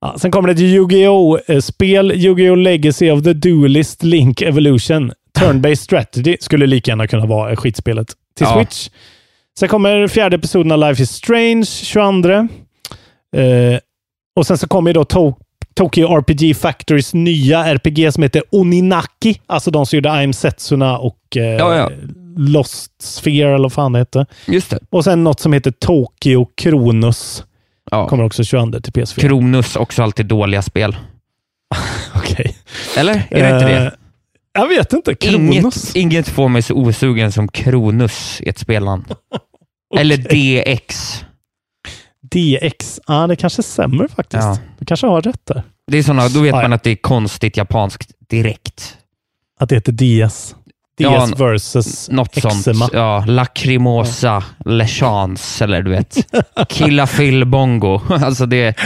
Ja, 0.00 0.14
sen 0.18 0.30
kommer 0.30 0.48
det 0.48 0.52
ett 0.54 0.60
Yu-Gi-Oh! 0.60 1.60
spel, 1.60 2.12
Yu-Gi-Oh! 2.14 2.56
Legacy 2.56 3.10
of 3.10 3.22
the 3.24 3.32
Duelist 3.32 4.02
Link 4.02 4.42
Evolution. 4.42 5.12
Turn-based 5.38 5.74
strategy 5.74 6.36
skulle 6.40 6.66
lika 6.66 6.90
gärna 6.90 7.06
kunna 7.06 7.26
vara 7.26 7.56
skitspelet 7.56 8.08
till 8.36 8.46
Ja. 8.50 8.54
Switch. 8.56 8.88
Sen 9.58 9.68
kommer 9.68 10.08
fjärde 10.08 10.36
episoden 10.36 10.72
av 10.72 10.78
Life 10.78 11.02
is 11.02 11.10
Strange 11.10 11.64
22. 11.64 12.30
Eh, 13.36 13.78
och 14.36 14.46
sen 14.46 14.58
så 14.58 14.68
kommer 14.68 14.90
ju 14.90 14.94
då 14.94 15.02
to- 15.02 15.34
Tokyo 15.80 16.08
RPG 16.08 16.56
Factorys 16.56 17.14
nya 17.14 17.64
RPG 17.66 18.12
som 18.12 18.22
heter 18.22 18.42
Oninaki. 18.50 19.40
Alltså 19.46 19.70
de 19.70 19.86
som 19.86 19.96
gjorde 19.96 20.08
I'm 20.08 20.32
Setsuna 20.32 20.98
och 20.98 21.36
eh, 21.36 21.42
Ja, 21.42 21.76
ja. 21.76 21.90
Lost 22.36 23.02
Sphere 23.02 23.54
eller 23.54 23.62
vad 23.62 23.72
fan 23.72 23.92
det 23.92 23.98
heter. 23.98 24.26
Just 24.46 24.70
det. 24.70 24.78
Och 24.90 25.04
sen 25.04 25.24
något 25.24 25.40
som 25.40 25.52
heter 25.52 25.70
Tokyo 25.70 26.46
Kronos. 26.54 27.44
Ja. 27.90 28.08
Kommer 28.08 28.24
också 28.24 28.44
22 28.44 28.80
till 28.80 28.92
PS4. 28.92 29.20
Kronus, 29.20 29.76
också 29.76 30.02
alltid 30.02 30.26
dåliga 30.26 30.62
spel. 30.62 30.96
Okej. 32.14 32.56
Eller? 32.96 33.22
Är 33.30 33.42
det 33.42 33.54
inte 33.54 33.68
det? 33.68 33.86
Eh, 33.86 33.92
Jag 34.52 34.68
vet 34.68 34.92
inte. 34.92 35.14
Kronos? 35.14 35.96
Inget, 35.96 36.12
inget 36.12 36.28
får 36.28 36.48
mig 36.48 36.62
så 36.62 36.74
osugen 36.74 37.32
som 37.32 37.48
Kronus 37.48 38.40
i 38.40 38.48
ett 38.48 38.58
spelnamn. 38.58 39.04
Eller 39.98 40.16
DX. 40.16 41.24
DX. 42.34 43.00
Ja, 43.06 43.26
det 43.26 43.36
kanske 43.36 43.62
stämmer 43.62 44.08
faktiskt. 44.08 44.42
Ja. 44.42 44.58
Du 44.78 44.84
kanske 44.84 45.06
har 45.06 45.22
rätt 45.22 45.46
där. 45.46 45.62
Det 45.86 45.98
är 45.98 46.02
såna, 46.02 46.28
då 46.28 46.40
vet 46.40 46.48
Ja, 46.54 46.62
man 46.62 46.70
ja. 46.70 46.74
att 46.76 46.82
det 46.82 46.90
är 46.90 46.96
konstigt 46.96 47.56
japanskt 47.56 48.10
direkt. 48.30 48.96
Att 49.60 49.68
det 49.68 49.74
heter 49.74 49.92
DS. 49.92 50.50
DS 50.50 50.54
Ja, 50.96 51.28
versus 51.36 52.10
Något 52.10 52.36
Eczema. 52.36 52.52
sånt. 52.74 52.90
Ja, 52.92 53.24
Lacrimosa, 53.26 54.44
Le 54.64 54.86
Chance, 54.86 55.64
eller 55.64 55.82
du 55.82 55.90
vet. 55.90 56.16
Killa 56.68 57.06
Phil 57.06 57.44
Bongo. 57.44 58.00
Alltså 58.10 58.46
det... 58.46 58.74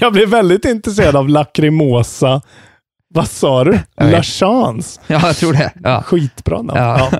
Jag 0.00 0.12
blev 0.12 0.28
väldigt 0.28 0.64
intresserad 0.64 1.16
av 1.16 1.28
Lacrimosa. 1.28 2.40
Vad 3.14 3.28
sa 3.28 3.64
du? 3.64 3.78
Chance. 4.22 5.00
Ja, 5.06 5.26
jag 5.26 5.36
tror 5.36 5.52
det. 5.52 5.72
Ja. 5.82 6.02
Skitbra 6.02 6.62
namn. 6.62 6.80
Ja. 6.80 7.10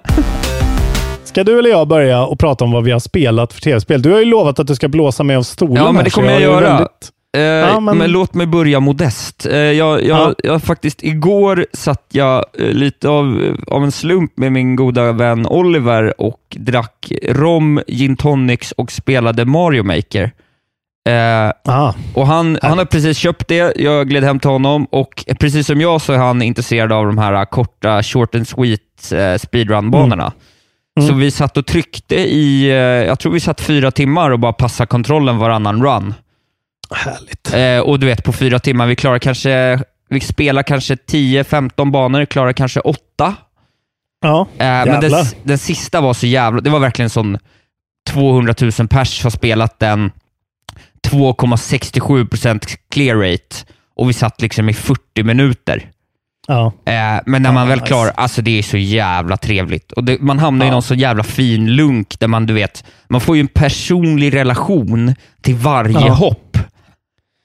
Ska 1.33 1.45
du 1.45 1.59
eller 1.59 1.71
jag 1.71 1.89
börja 1.89 2.25
och 2.25 2.39
prata 2.39 2.65
om 2.65 2.73
vad 2.73 2.85
vi 2.85 2.91
har 2.91 2.99
spelat 2.99 3.53
för 3.53 3.61
tv-spel? 3.61 4.03
Du 4.03 4.13
har 4.13 4.19
ju 4.19 4.25
lovat 4.25 4.59
att 4.59 4.67
du 4.67 4.75
ska 4.75 4.89
blåsa 4.89 5.23
mig 5.23 5.37
av 5.37 5.43
stolen 5.43 5.77
Ja, 5.77 5.85
men 5.87 5.97
här, 5.97 6.05
det 6.05 6.11
kommer 6.11 6.31
jag 6.31 6.41
ju 6.41 6.47
göra. 6.47 6.61
väldigt- 6.75 7.09
Eh, 7.37 7.43
Ja, 7.43 7.81
men... 7.81 7.99
men- 7.99 8.11
låt 8.13 8.35
mig 8.35 8.47
börja 8.47 8.81
modest. 8.81 9.47
Eh, 9.47 9.57
jag, 9.57 10.05
jag, 10.05 10.19
Ja. 10.21 10.35
jag 10.43 10.63
faktiskt, 10.63 11.03
igår 11.03 11.67
satt 11.73 12.07
jag 12.13 12.45
eh, 12.59 12.67
lite 12.67 13.09
av, 13.09 13.57
av 13.67 13.85
en 13.85 13.93
slump 13.93 14.37
med 14.37 14.53
min 14.53 14.77
goda 14.77 15.13
vän 15.13 15.47
Oliver 15.47 16.21
och 16.21 16.41
drack 16.57 17.13
rom, 17.29 17.81
gin 17.87 18.17
tonics 18.17 18.73
och 18.73 18.93
spelade 18.93 19.45
Mario 19.45 19.83
Maker. 19.83 20.31
Eh, 21.09 21.53
Ah, 21.75 21.93
och 22.15 22.27
han, 22.27 22.59
han 22.63 22.79
har 22.79 22.85
precis 22.85 23.19
köpt 23.19 23.49
det, 23.49 23.73
jag 23.77 24.09
gled 24.09 24.25
hem 24.25 24.39
till 24.41 24.51
honom 24.51 24.85
och 24.91 25.25
precis 25.41 25.67
som 25.67 25.81
jag 25.81 26.01
så 26.01 26.13
är 26.13 26.19
han 26.19 26.43
intresserad 26.43 26.93
av 26.93 27.07
de 27.07 27.19
här 27.19 27.33
eh, 27.33 27.45
korta 27.45 28.03
short 28.03 28.35
and 28.35 28.49
sweet 28.49 29.13
eh, 29.13 29.35
speedrun-banorna. 29.39 30.25
Mm. 30.25 30.33
Så 31.01 31.15
vi 31.15 31.31
satt 31.31 31.57
och 31.57 31.67
tryckte 31.67 32.15
i, 32.15 32.65
eh, 32.71 32.77
jag 32.77 33.19
tror 33.19 33.33
vi 33.33 33.41
satt 33.41 33.61
fyra 33.61 33.91
timmar 33.91 34.31
och 34.31 34.39
bara 34.39 34.53
passade 34.53 34.87
kontrollen 34.87 35.39
varannan 35.39 35.83
run. 35.83 36.15
härligt. 36.95 37.55
Eh, 37.55 37.89
och 37.91 38.01
du 38.01 38.07
vet, 38.07 38.25
på 38.25 38.33
fyra 38.33 38.59
timmar, 38.59 38.87
vi 38.87 38.97
klarar 38.97 39.19
kanske, 39.19 39.81
vi 40.09 40.21
spelar 40.21 40.63
kanske 40.63 40.95
10-15 40.95 41.91
banor, 41.91 42.25
klarar 42.25 42.53
kanske 42.53 42.81
åtta. 42.81 43.35
Ja, 44.21 44.47
Eh, 44.59 44.87
men 44.87 45.01
den, 45.01 45.25
den 45.43 45.59
sista 45.59 46.01
var 46.01 46.15
så 46.15 46.27
jävla, 46.27 46.61
det 46.61 46.71
var 46.71 46.79
verkligen 46.79 47.11
sån 47.11 47.39
200 48.11 48.55
000 48.61 48.89
pers 48.89 49.23
har 49.23 49.31
spelat 49.31 49.79
den, 49.79 50.11
2,67% 51.09 52.79
clear 52.91 53.17
rate 53.17 53.57
och 53.97 54.09
vi 54.09 54.13
satt 54.13 54.43
liksom 54.43 54.69
i 54.69 54.75
40 54.75 55.23
minuter. 55.23 55.91
Ja. 56.49 56.67
Eh, 56.87 57.21
men 57.27 57.43
när 57.43 57.53
man 57.53 57.63
Ja, 57.63 57.69
väl 57.69 57.79
nice. 57.79 57.87
klarar, 57.87 58.13
alltså 58.17 58.43
det 58.43 58.59
är 58.59 58.63
så 58.63 58.77
jävla 58.77 59.37
trevligt. 59.37 59.93
Och 59.93 60.05
det, 60.05 60.21
man 60.21 60.39
hamnar 60.39 60.67
i 60.67 60.69
Ja. 60.69 60.73
någon 60.73 60.83
så 60.83 60.95
jävla 60.95 61.23
fin 61.23 61.67
lunk 61.77 62.19
där 62.21 62.29
man, 62.29 62.47
du 62.47 62.53
vet, 62.55 62.85
man 63.09 63.21
får 63.21 63.37
ju 63.37 63.41
en 63.41 63.49
personlig 63.49 64.35
relation 64.35 65.15
till 65.43 65.55
varje 65.55 65.93
Ja. 66.07 66.13
hopp. 66.13 66.59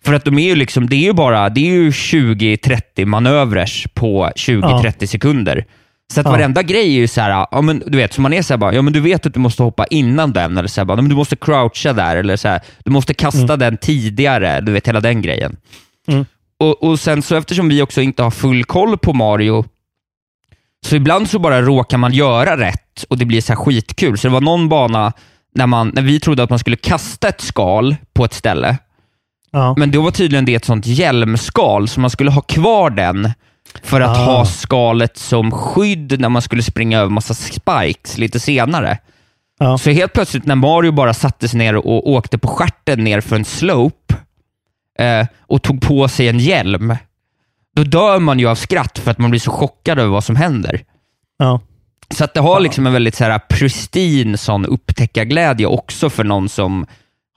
För 0.05 0.13
att 0.13 0.25
de 0.25 0.39
är 0.39 0.43
ju 0.47 0.55
liksom, 0.55 0.89
det 0.89 0.95
är 0.95 1.03
ju 1.03 1.13
bara, 1.13 1.49
det 1.49 1.61
är 1.61 1.73
ju 1.73 1.91
20-30 1.91 3.05
manövrers 3.05 3.87
på 3.93 4.31
20-30 4.35 5.07
sekunder. 5.07 5.65
Så 6.13 6.19
att 6.19 6.25
Ja. 6.25 6.31
varenda 6.31 6.63
grej 6.63 6.87
är 6.95 6.99
ju 6.99 7.07
så 7.07 7.21
här, 7.21 7.47
ja 7.51 7.61
men 7.61 7.83
du 7.87 7.97
vet, 7.97 8.13
så 8.13 8.21
man 8.21 8.33
är 8.33 8.41
så 8.41 8.53
här 8.53 8.57
bara, 8.57 8.73
ja 8.73 8.81
men 8.81 8.93
du 8.93 8.99
vet 8.99 9.25
att 9.25 9.33
du 9.33 9.39
måste 9.39 9.63
hoppa 9.63 9.85
innan 9.85 10.33
den, 10.33 10.57
eller 10.57 10.67
så 10.67 10.81
här, 10.81 10.85
bara, 10.85 10.97
"Ja, 10.97 11.01
men 11.01 11.09
du 11.09 11.15
måste 11.15 11.35
croucha 11.35 11.93
där, 11.93 12.15
eller 12.15 12.35
så 12.37 12.47
här, 12.47 12.59
du 12.85 12.91
måste 12.91 13.13
kasta 13.13 13.57
den 13.57 13.77
tidigare, 13.77 14.61
du 14.61 14.71
vet 14.71 14.87
hela 14.87 14.99
den 14.99 15.21
grejen. 15.21 15.57
Mm. 16.07 16.25
Och, 16.59 16.83
och 16.83 16.99
sen 16.99 17.21
så 17.21 17.35
eftersom 17.35 17.69
vi 17.69 17.81
också 17.81 18.01
inte 18.01 18.23
har 18.23 18.31
full 18.31 18.63
koll 18.63 18.97
på 18.97 19.13
Mario, 19.13 19.65
så 20.85 20.95
ibland 20.95 21.29
så 21.29 21.39
bara 21.39 21.61
råkar 21.61 21.97
man 21.97 22.13
göra 22.13 22.57
rätt 22.57 23.03
och 23.09 23.17
det 23.17 23.25
blir 23.25 23.41
så 23.41 23.53
här 23.53 23.57
skitkul. 23.57 24.17
Så 24.17 24.27
det 24.27 24.33
var 24.33 24.41
någon 24.41 24.69
bana 24.69 25.13
när, 25.55 25.67
man, 25.67 25.91
när 25.93 26.01
vi 26.01 26.19
trodde 26.19 26.43
att 26.43 26.49
man 26.49 26.59
skulle 26.59 26.75
kasta 26.75 27.27
ett 27.27 27.41
skal 27.41 27.95
på 28.13 28.25
ett 28.25 28.33
ställe, 28.33 28.77
Ja. 29.51 29.73
men 29.77 29.91
då 29.91 30.01
var 30.01 30.11
tydligen 30.11 30.45
det 30.45 30.55
ett 30.55 30.65
sånt 30.65 30.85
hjälmskal, 30.85 31.87
så 31.87 31.99
man 31.99 32.09
skulle 32.09 32.31
ha 32.31 32.41
kvar 32.41 32.89
den 32.89 33.31
för 33.83 34.01
att 34.01 34.17
Ah. 34.17 34.21
ha 34.25 34.45
skalet 34.45 35.17
som 35.17 35.51
skydd 35.51 36.19
när 36.19 36.29
man 36.29 36.41
skulle 36.41 36.63
springa 36.63 36.99
över 36.99 37.09
massa 37.09 37.33
spikes 37.33 38.17
lite 38.17 38.39
senare. 38.39 38.97
Ja. 39.59 39.77
Så 39.77 39.89
helt 39.89 40.13
plötsligt 40.13 40.45
när 40.45 40.55
Mario 40.55 40.91
bara 40.91 41.13
satte 41.13 41.47
sig 41.47 41.57
ner 41.57 41.75
och 41.75 42.09
åkte 42.09 42.37
på 42.37 42.47
stjärten 42.47 43.03
ner 43.03 43.21
för 43.21 43.35
en 43.35 43.45
slope 43.45 44.15
eh, 44.97 45.27
och 45.41 45.61
tog 45.63 45.81
på 45.81 46.07
sig 46.07 46.27
en 46.29 46.39
hjälm, 46.39 46.95
då 47.75 47.83
dör 47.83 48.19
man 48.19 48.39
ju 48.39 48.49
av 48.49 48.55
skratt 48.55 48.99
för 48.99 49.11
att 49.11 49.17
man 49.17 49.29
blir 49.29 49.39
så 49.39 49.51
chockad 49.51 49.99
över 49.99 50.09
vad 50.09 50.23
som 50.23 50.35
händer. 50.35 50.83
Ja. 51.37 51.61
Så 52.09 52.23
att 52.23 52.33
det 52.33 52.39
har 52.39 52.59
liksom 52.59 52.87
en 52.87 52.93
väldigt 52.93 53.15
så 53.15 53.23
här 53.23 53.39
pristin 53.39 54.37
sån 54.37 54.65
upptäckarglädje 54.65 55.65
också 55.67 56.09
för 56.09 56.23
någon 56.23 56.49
som 56.49 56.85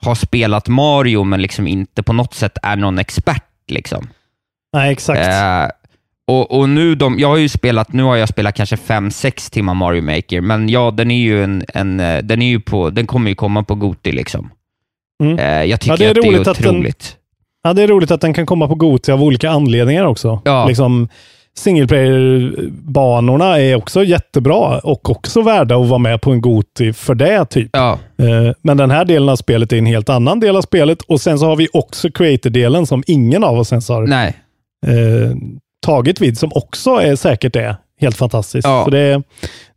har 0.02 0.14
spelat 0.14 0.68
Mario 0.68 1.24
men 1.24 1.42
liksom 1.42 1.66
inte 1.66 2.02
på 2.02 2.12
något 2.12 2.34
sätt 2.34 2.58
är 2.62 2.76
någon 2.76 2.98
expert. 2.98 3.44
Liksom. 3.68 4.08
Nej, 4.72 4.92
exakt. 4.92 5.20
Eh, 5.28 5.70
och, 6.26 6.58
och 6.58 6.68
nu 6.68 6.94
de, 6.94 7.18
jag 7.18 7.28
har 7.28 7.36
ju 7.36 7.48
spelat, 7.48 7.92
nu 7.92 8.02
har 8.02 8.16
jag 8.16 8.28
spelat 8.28 8.54
kanske 8.54 8.76
5-6 8.76 9.52
timmar 9.52 9.74
Mario 9.74 10.02
Maker, 10.02 10.40
men 10.40 10.68
ja, 10.68 10.90
den 10.90 11.10
är 11.10 11.20
ju 11.20 11.44
en, 11.44 11.64
en 11.74 12.00
eh, 12.00 12.22
den 12.22 12.42
är 12.42 12.46
ju 12.48 12.60
på, 12.60 12.90
den 12.90 13.06
kommer 13.06 13.30
ju 13.30 13.34
komma 13.34 13.62
på 13.62 13.74
Goti 13.74 14.12
liksom. 14.12 14.50
Mm. 15.22 15.38
Eh, 15.38 15.64
jag 15.64 15.80
tycker 15.80 15.92
Ja, 15.92 15.96
det 15.96 16.04
är 16.04 16.08
att 16.10 16.14
det 16.14 16.20
roligt 16.20 16.46
är 16.46 16.50
att 16.50 16.58
den- 16.58 16.68
otroligt. 16.68 17.16
Ja, 17.62 17.72
det 17.72 17.82
är 17.82 17.88
roligt 17.88 18.10
att 18.10 18.20
den 18.20 18.34
kan 18.34 18.46
komma 18.46 18.68
på 18.68 18.74
Goti 18.74 19.12
av 19.12 19.22
olika 19.22 19.50
anledningar 19.50 20.04
också. 20.04 20.40
Ja. 20.44 20.66
Liksom, 20.68 21.08
single 21.56 21.86
player-banorna 21.86 23.58
är 23.60 23.74
också 23.76 24.04
jättebra 24.04 24.78
och 24.78 25.10
också 25.10 25.42
värda 25.42 25.76
att 25.76 25.88
vara 25.88 25.98
med 25.98 26.20
på 26.20 26.30
en 26.30 26.40
Goti 26.40 26.92
för 26.92 27.14
det. 27.14 27.44
typ. 27.44 27.70
Ja, 27.72 27.98
Eh, 28.18 28.52
Men 28.62 28.76
den 28.76 28.90
här 28.90 29.04
delen 29.04 29.28
av 29.28 29.36
spelet 29.36 29.72
är 29.72 29.76
en 29.78 29.86
helt 29.86 30.08
annan 30.08 30.40
del 30.40 30.56
av 30.56 30.62
spelet 30.62 31.02
och 31.02 31.20
sen 31.20 31.38
så 31.38 31.46
har 31.46 31.56
vi 31.56 31.68
också 31.72 32.08
creator-delen 32.10 32.86
som 32.86 33.02
ingen 33.06 33.44
av 33.44 33.58
oss 33.58 33.72
ens 33.72 33.88
har 33.88 34.06
nej. 34.06 34.34
eh, 34.86 35.36
tagit 35.86 36.20
vid, 36.20 36.38
som 36.38 36.50
också 36.54 36.90
är 36.90 37.16
säkert 37.16 37.56
är 37.56 37.76
helt 38.00 38.16
fantastiskt. 38.16 38.68
Ja. 38.68 38.84
Så 38.84 38.90
det 38.90 39.22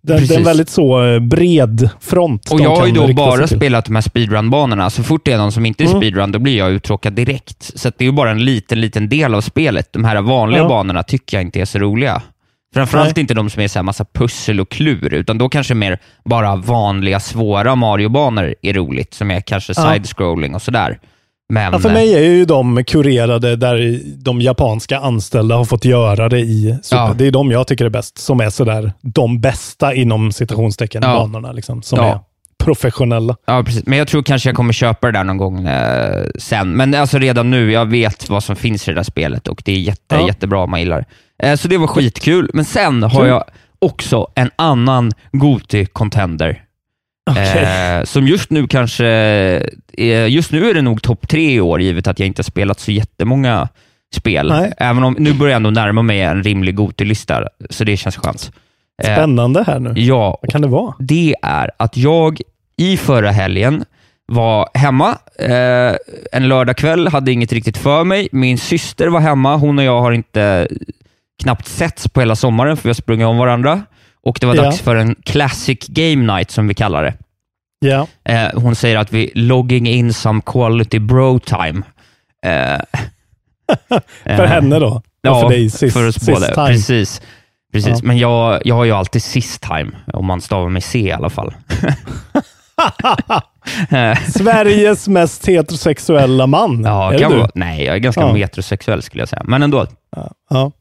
det, 0.03 0.27
det 0.27 0.33
är 0.33 0.37
en 0.37 0.43
väldigt 0.43 0.69
så 0.69 1.03
eh, 1.05 1.19
bred 1.19 1.89
front. 1.99 2.51
Och 2.51 2.61
jag 2.61 2.75
har 2.75 2.85
ju 2.87 2.91
då 2.93 3.13
bara 3.13 3.47
spelat 3.47 3.85
de 3.85 3.95
här 3.95 4.01
speedrun-banorna. 4.01 4.89
Så 4.89 5.03
fort 5.03 5.25
det 5.25 5.31
är 5.31 5.37
någon 5.37 5.51
som 5.51 5.65
inte 5.65 5.83
är 5.83 5.87
Mm. 5.87 5.99
speedrun, 5.99 6.31
då 6.31 6.39
blir 6.39 6.57
jag 6.57 6.71
uttråkad 6.71 7.13
direkt. 7.13 7.71
Så 7.79 7.89
det 7.97 8.03
är 8.03 8.05
ju 8.05 8.11
bara 8.11 8.31
en 8.31 8.45
liten, 8.45 8.81
liten 8.81 9.09
del 9.09 9.35
av 9.35 9.41
spelet. 9.41 9.93
De 9.93 10.03
här 10.05 10.21
vanliga 10.21 10.61
Ja. 10.61 10.67
banorna 10.67 11.03
tycker 11.03 11.37
jag 11.37 11.41
inte 11.41 11.61
är 11.61 11.65
så 11.65 11.79
roliga. 11.79 12.21
Framförallt 12.73 13.15
Nej. 13.15 13.21
inte 13.21 13.33
de 13.33 13.49
som 13.49 13.61
är 13.61 13.67
så 13.67 13.83
massa 13.83 14.05
pussel 14.13 14.59
och 14.59 14.69
klur, 14.69 15.13
utan 15.13 15.37
då 15.37 15.49
kanske 15.49 15.73
mer 15.73 15.99
bara 16.25 16.55
vanliga 16.55 17.19
svåra 17.19 17.75
Mario-banor 17.75 18.55
är 18.61 18.73
roligt, 18.73 19.13
som 19.13 19.31
är 19.31 19.41
kanske 19.41 19.73
Ja. 19.77 19.81
side-scrolling 19.93 20.55
och 20.55 20.61
sådär. 20.61 20.99
Men, 21.49 21.73
Ja, 21.73 21.79
för 21.79 21.89
mig 21.89 22.13
är 22.15 22.19
ju 22.29 22.45
de 22.45 22.83
kurerade 22.83 23.55
där 23.55 23.99
de 24.23 24.41
japanska 24.41 24.99
anställda 24.99 25.55
har 25.55 25.65
fått 25.65 25.85
göra 25.85 26.29
det 26.29 26.39
i 26.39 26.77
Super. 26.83 26.97
Ja. 27.01 27.13
Det 27.17 27.27
är 27.27 27.31
de 27.31 27.51
jag 27.51 27.67
tycker 27.67 27.85
är 27.85 27.89
bäst, 27.89 28.17
som 28.17 28.39
är 28.39 28.49
sådär 28.49 28.93
de 29.01 29.41
bästa 29.41 29.93
inom 29.93 30.31
citationstecken 30.31 31.01
Ja. 31.05 31.13
banorna, 31.13 31.51
liksom, 31.51 31.81
som 31.81 31.99
Ja. 31.99 32.05
är 32.13 32.19
professionella. 32.63 33.35
Ja, 33.47 33.63
precis. 33.63 33.85
Men 33.85 33.97
jag 33.97 34.07
tror 34.07 34.23
kanske 34.23 34.49
jag 34.49 34.55
kommer 34.55 34.73
köpa 34.73 35.07
det 35.07 35.17
där 35.19 35.23
någon 35.23 35.37
gång 35.37 35.67
eh, 35.67 36.25
sen. 36.39 36.71
Men 36.71 36.95
alltså 36.95 37.17
redan 37.17 37.49
nu, 37.49 37.71
jag 37.71 37.85
vet 37.85 38.29
vad 38.29 38.43
som 38.43 38.55
finns 38.55 38.87
i 38.87 38.91
det 38.91 38.95
där 38.95 39.03
spelet 39.03 39.47
och 39.47 39.61
det 39.65 39.71
är 39.71 39.79
jätte, 39.79 40.15
Ja. 40.15 40.27
jättebra 40.27 40.59
om 40.63 40.69
man 40.71 40.79
gillar 40.79 41.05
eh, 41.43 41.55
Så 41.55 41.67
det 41.67 41.77
var 41.77 41.87
skitkul. 41.87 42.49
Men 42.53 42.65
sen 42.65 43.03
har 43.03 43.25
jag 43.25 43.43
också 43.79 44.27
en 44.35 44.51
annan 44.55 45.11
Goti-contender. 45.31 46.55
Okej. 47.31 47.63
Eh, 47.99 48.03
som 48.03 48.27
just 48.27 48.49
nu 48.49 48.67
kanske, 48.67 49.05
just 50.27 50.51
nu 50.51 50.69
är 50.69 50.73
det 50.73 50.81
nog 50.81 51.01
topp 51.01 51.27
tre 51.27 51.53
i 51.55 51.61
år, 51.61 51.81
givet 51.81 52.07
att 52.07 52.19
jag 52.19 52.27
inte 52.27 52.39
har 52.39 52.43
spelat 52.43 52.79
så 52.79 52.91
jättemånga 52.91 53.69
spel. 54.15 54.49
Nej. 54.49 54.73
Även 54.77 55.03
om, 55.03 55.15
nu 55.19 55.33
börjar 55.33 55.51
jag 55.51 55.55
ändå 55.55 55.69
närma 55.69 56.01
mig 56.01 56.21
en 56.21 56.43
rimlig 56.43 56.75
Goti-lista, 56.75 57.47
så 57.69 57.83
det 57.83 57.97
känns 57.97 58.17
skönt. 58.17 58.51
Eh, 59.03 59.13
Spännande 59.15 59.63
här 59.67 59.79
nu. 59.79 59.93
Ja, 59.95 60.37
Vad 60.41 60.51
kan 60.51 60.61
det 60.61 60.67
vara? 60.67 60.93
det 60.99 61.35
är 61.41 61.71
att 61.77 61.97
jag 61.97 62.41
i 62.77 62.97
förra 62.97 63.31
helgen 63.31 63.85
var 64.25 64.69
hemma 64.73 65.17
eh, 65.39 65.95
en 66.31 66.47
lördagkväll, 66.47 67.07
hade 67.07 67.31
inget 67.31 67.53
riktigt 67.53 67.77
för 67.77 68.03
mig. 68.03 68.27
Min 68.31 68.57
syster 68.57 69.07
var 69.07 69.19
hemma. 69.19 69.55
Hon 69.55 69.79
och 69.79 69.85
jag 69.85 70.01
har 70.01 70.11
inte 70.11 70.67
knappt 71.43 71.67
setts 71.67 72.07
på 72.09 72.19
hela 72.19 72.35
sommaren, 72.35 72.77
för 72.77 72.83
vi 72.83 72.89
har 72.89 72.93
sprungit 72.93 73.25
om 73.27 73.37
varandra. 73.37 73.81
Och 74.25 74.37
Det 74.41 74.45
var 74.45 74.55
dags 74.55 74.81
för 74.81 74.95
en 74.95 75.15
classic 75.25 75.87
game 75.87 76.35
night, 76.35 76.51
som 76.51 76.67
vi 76.67 76.73
kallar 76.73 77.03
det. 77.03 77.13
Ja. 77.79 78.07
Eh, 78.25 78.49
hon 78.53 78.75
säger 78.75 78.97
att 78.97 79.13
vi 79.13 79.31
logging 79.35 79.87
in 79.87 80.13
some 80.13 80.41
quality 80.45 80.99
bro 80.99 81.39
time. 81.39 81.81
Eh, 82.45 82.79
För 84.23 84.43
eh, 84.43 84.49
henne 84.49 84.79
då? 84.79 85.01
Ja, 85.21 85.41
för 85.41 85.49
dig 85.49 85.69
sist, 85.69 85.93
för 85.97 86.07
oss 86.07 86.15
sist 86.15 86.27
båda. 86.27 86.47
time. 86.53 86.67
Precis. 86.67 87.21
Precis. 87.73 87.89
Ja. 87.91 87.99
Men 88.03 88.17
jag, 88.17 88.61
jag 88.65 88.75
har 88.75 88.83
ju 88.85 88.91
alltid 88.91 89.23
sist 89.23 89.61
time, 89.61 89.91
om 90.13 90.25
man 90.25 90.41
stavar 90.41 90.69
med 90.69 90.83
C 90.83 90.99
i 90.99 91.11
alla 91.11 91.29
fall. 91.29 91.53
Sveriges 94.35 95.07
mest 95.07 95.47
heterosexuella 95.47 96.47
man. 96.47 96.83
ja, 96.83 97.13
är 97.13 97.19
kan 97.19 97.31
det 97.31 97.35
du? 97.35 97.41
vara, 97.41 97.51
nej, 97.55 97.83
jag 97.85 97.95
är 97.95 97.99
ganska 97.99 98.21
Ja. 98.21 98.33
metrosexuell 98.33 99.01
skulle 99.01 99.21
jag 99.21 99.29
säga, 99.29 99.41
men 99.45 99.63
ändå. 99.63 99.87
Ja. 100.49 100.71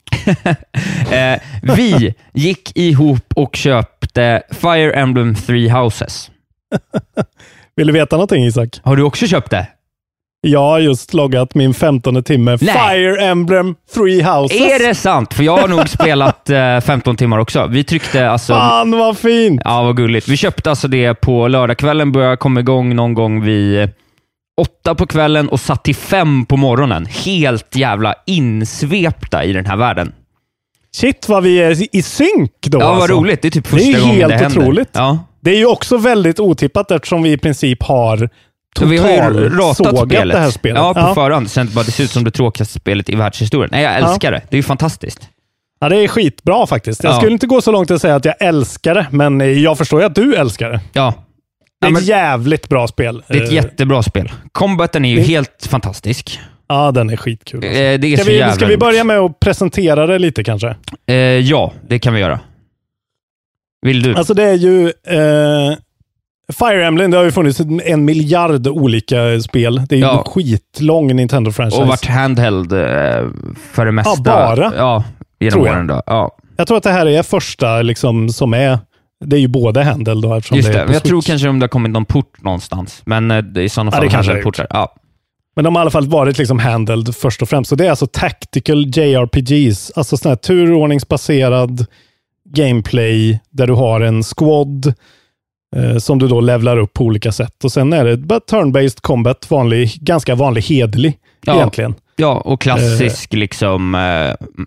Eh, 1.13 1.41
vi 1.63 2.15
gick 2.33 2.77
ihop 2.77 3.33
och 3.35 3.57
köpte 3.57 4.43
Fire 4.51 4.93
Emblem 4.93 5.35
Three 5.35 5.69
Houses. 5.69 6.31
Vill 7.77 7.87
du 7.87 7.93
veta 7.93 8.17
någonting 8.17 8.45
Isak? 8.45 8.81
Har 8.83 8.97
du 8.97 9.03
också 9.03 9.27
köpt 9.27 9.51
det? 9.51 9.67
Jag 10.41 10.61
har 10.61 10.79
just 10.79 11.15
loggat 11.15 11.55
min 11.55 11.75
15 11.75 12.23
timme 12.23 12.59
Nej. 12.61 12.75
Fire 12.75 13.25
Emblem 13.25 13.75
Three 13.95 14.23
Houses. 14.23 14.61
Är 14.61 14.89
det 14.89 14.95
sant? 14.95 15.35
För 15.35 15.43
jag 15.43 15.57
har 15.57 15.69
nog 15.69 15.89
spelat 15.89 16.51
eh, 16.51 16.81
15 16.81 17.17
timmar 17.17 17.39
också. 17.39 17.67
Vi 17.67 17.85
tryckte 17.85 18.31
alltså... 18.31 18.53
Fan 18.53 18.91
vad 18.91 19.19
fint! 19.19 19.61
Ja, 19.65 19.83
vad 19.83 19.97
gulligt. 19.97 20.29
Vi 20.29 20.37
köpte 20.37 20.71
alltså 20.71 20.89
det 20.89 21.15
på 21.15 21.49
lördagskvällen, 21.49 22.13
började 22.13 22.37
komma 22.37 22.61
igång 22.61 22.97
någon 22.97 23.15
gång 23.15 23.45
vid 23.45 23.91
åtta 24.61 24.95
på 24.95 25.07
kvällen 25.07 25.49
och 25.49 25.61
satt 25.61 25.85
till 25.85 25.95
fem 25.97 26.47
på 26.47 26.57
morgonen. 26.57 27.07
Helt 27.07 27.77
jävla 27.77 28.15
insvepta 28.27 29.45
i 29.45 29.53
den 29.53 29.67
här 29.67 29.77
världen. 29.77 30.13
Shit 30.97 31.29
vad 31.29 31.43
vi 31.43 31.59
är 31.63 31.97
i 31.97 32.03
synk 32.03 32.53
då. 32.61 32.81
Ja, 32.81 32.87
vad 32.93 32.97
alltså. 33.03 33.17
roligt. 33.17 33.43
Det 33.43 33.49
är 33.49 33.51
typ 33.51 33.71
Det 33.71 33.77
är 33.77 33.79
första 33.93 34.01
gången 34.01 34.17
helt 34.17 34.29
det 34.29 34.37
händer. 34.39 34.61
otroligt. 34.61 34.89
Ja. 34.93 35.19
Det 35.41 35.51
är 35.51 35.57
ju 35.59 35.67
också 35.67 35.97
väldigt 35.97 36.41
otippat 36.41 36.91
eftersom 36.91 37.23
vi 37.23 37.33
i 37.33 37.37
princip 37.39 37.83
har 37.83 38.29
vi 38.81 38.97
har 38.99 39.09
ju 39.09 39.49
ratat 39.49 39.99
spelet. 39.99 40.35
det 40.35 40.41
här 40.41 40.51
spelet. 40.51 40.79
Ja, 40.83 40.95
på 40.95 41.01
ja. 41.01 41.15
förhand. 41.15 41.51
Sen 41.51 41.71
bara, 41.75 41.85
det 41.85 41.91
ser 41.93 42.05
ut 42.05 42.11
som 42.11 42.25
det 42.25 42.31
tråkigaste 42.31 42.75
spelet 42.79 43.09
i 43.09 43.15
världshistorien. 43.15 43.69
Nej, 43.73 43.83
jag 43.83 43.97
älskar 43.97 44.33
det. 44.33 44.41
Det 44.51 44.55
är 44.55 44.59
ju 44.59 44.63
fantastiskt. 44.63 45.29
ja, 45.81 45.89
det 45.89 45.97
är 45.97 46.09
skitbra 46.09 46.67
faktiskt. 46.67 47.05
Jag 47.05 47.13
Ja. 47.13 47.17
skulle 47.17 47.33
inte 47.33 47.47
gå 47.47 47.61
så 47.61 47.73
långt 47.73 47.91
att 47.91 48.01
säga 48.01 48.15
att 48.15 48.25
jag 48.25 48.35
älskar 48.41 48.95
det, 48.95 49.07
men 49.11 49.63
jag 49.63 49.79
förstår 49.79 50.01
ju 50.01 50.07
att 50.07 50.15
du 50.15 50.35
älskar 50.35 50.71
det. 50.71 50.81
Ja. 50.93 51.15
Det 51.83 51.89
är 51.89 51.93
Ja, 51.93 51.99
ett 51.99 52.05
jävligt 52.07 52.69
bra 52.69 52.89
spel. 52.89 53.23
Det 53.29 53.39
är 53.39 53.43
ett 53.43 53.49
Eh, 53.49 53.55
jättebra 53.55 54.03
spel. 54.03 54.33
Combaten 54.53 55.05
är 55.05 55.09
ju 55.11 55.17
Det- 55.17 55.23
helt 55.23 55.67
fantastisk. 55.71 56.41
Ja, 56.69 56.91
den 56.93 57.11
är 57.11 57.17
skitkul. 57.17 57.65
Eh, 57.65 57.69
Alltså. 57.69 57.81
Det 57.99 58.13
är 58.13 58.17
Ska 58.17 58.31
vi, 58.31 58.53
ska 58.55 58.67
vi 58.67 58.77
börja 58.77 59.05
med 59.05 59.19
att 59.19 59.41
presentera 59.41 60.07
det 60.07 60.19
lite 60.19 60.45
kanske? 60.45 60.75
Eh, 61.07 61.15
ja, 61.17 61.73
det 61.89 61.99
kan 61.99 62.15
vi 62.15 62.21
göra. 62.21 62.41
Vill 63.87 64.03
du? 64.03 64.15
Alltså 64.15 64.35
det 64.35 64.43
är 64.43 64.55
ju... 64.55 64.87
Eh, 64.87 65.77
Fire 66.59 66.87
Emblem, 66.87 67.11
det 67.11 67.17
har 67.17 67.25
ju 67.25 67.31
funnits 67.33 67.61
en 67.85 68.05
miljard 68.05 68.67
olika 68.67 69.41
spel. 69.41 69.83
Det 69.89 69.95
är 69.95 69.97
ju 69.99 70.03
Ja. 70.05 70.19
en 70.19 70.25
skitlång 70.33 71.13
Nintendo-franchise. 71.17 71.81
och 71.83 71.87
varit 71.89 72.07
handheld 72.07 72.73
eh, 72.73 72.79
för 73.73 73.87
det 73.87 73.93
mesta. 73.93 74.23
bara? 74.23 74.73
Ja, 74.77 75.05
genom 75.41 75.61
åren. 75.61 75.87
Då. 75.87 76.03
Ja, 76.07 76.37
Jag 76.57 76.67
tror 76.67 76.77
att 76.77 76.83
det 76.83 76.91
här 76.91 77.07
är 77.07 77.23
första 77.23 77.83
liksom, 77.83 78.29
som 78.29 78.55
är... 78.55 78.79
Det 79.25 79.37
är 79.37 79.41
ju 79.41 79.49
både 79.49 79.83
handel 79.85 80.21
då 80.21 80.35
just 80.35 80.51
det 80.73 80.85
det. 80.87 80.93
jag 80.93 81.03
tror 81.03 81.21
Switch. 81.21 81.27
kanske 81.27 81.49
om 81.49 81.59
det 81.59 81.65
har 81.65 81.69
kommit 81.69 81.93
någon 81.93 82.05
port 82.05 82.43
någonstans. 82.43 83.03
Men 83.05 83.31
eh, 83.31 83.63
i 83.63 83.69
sådana 83.69 83.89
Ja, 83.89 83.93
fall 83.97 84.05
det 84.05 84.11
kanske 84.11 84.33
det 84.35 84.43
portar. 84.43 84.67
Ja. 84.71 84.95
Men 85.57 85.65
de 85.65 85.75
har 85.75 85.81
i 85.81 85.83
alla 85.83 85.91
fall 85.91 86.07
varit 86.09 86.39
liksom 86.39 86.59
handled 86.59 87.17
först 87.17 87.43
och 87.43 87.49
främst. 87.49 87.69
Så 87.69 87.75
det 87.77 87.87
är 87.87 87.91
alltså 87.91 88.07
tactical 88.07 88.87
JRPGs. 88.97 89.93
Alltså 89.97 90.17
sån 90.17 90.29
här 90.29 90.37
turordningsbaserad 90.37 91.87
gameplay 92.49 93.41
där 93.51 93.67
du 93.67 93.73
har 93.73 94.01
en 94.01 94.23
squad 94.23 94.95
eh, 95.77 95.97
som 95.99 96.19
du 96.19 96.29
då 96.29 96.41
levlar 96.41 96.77
upp 96.77 96.93
på 96.93 97.05
olika 97.05 97.33
sätt. 97.33 97.65
Och 97.65 97.73
sen 97.73 97.93
är 97.93 98.05
det 98.05 98.17
turn-based 98.17 99.01
combat, 99.01 99.51
vanlig, 99.51 99.91
ganska 100.01 100.35
vanlig 100.35 100.63
hedlig 100.63 101.19
Ja. 101.45 101.55
egentligen. 101.57 101.95
ja, 102.17 102.41
och 102.45 102.61
klassisk 102.61 103.33
liksom 103.33 103.95
eh, 103.95 104.01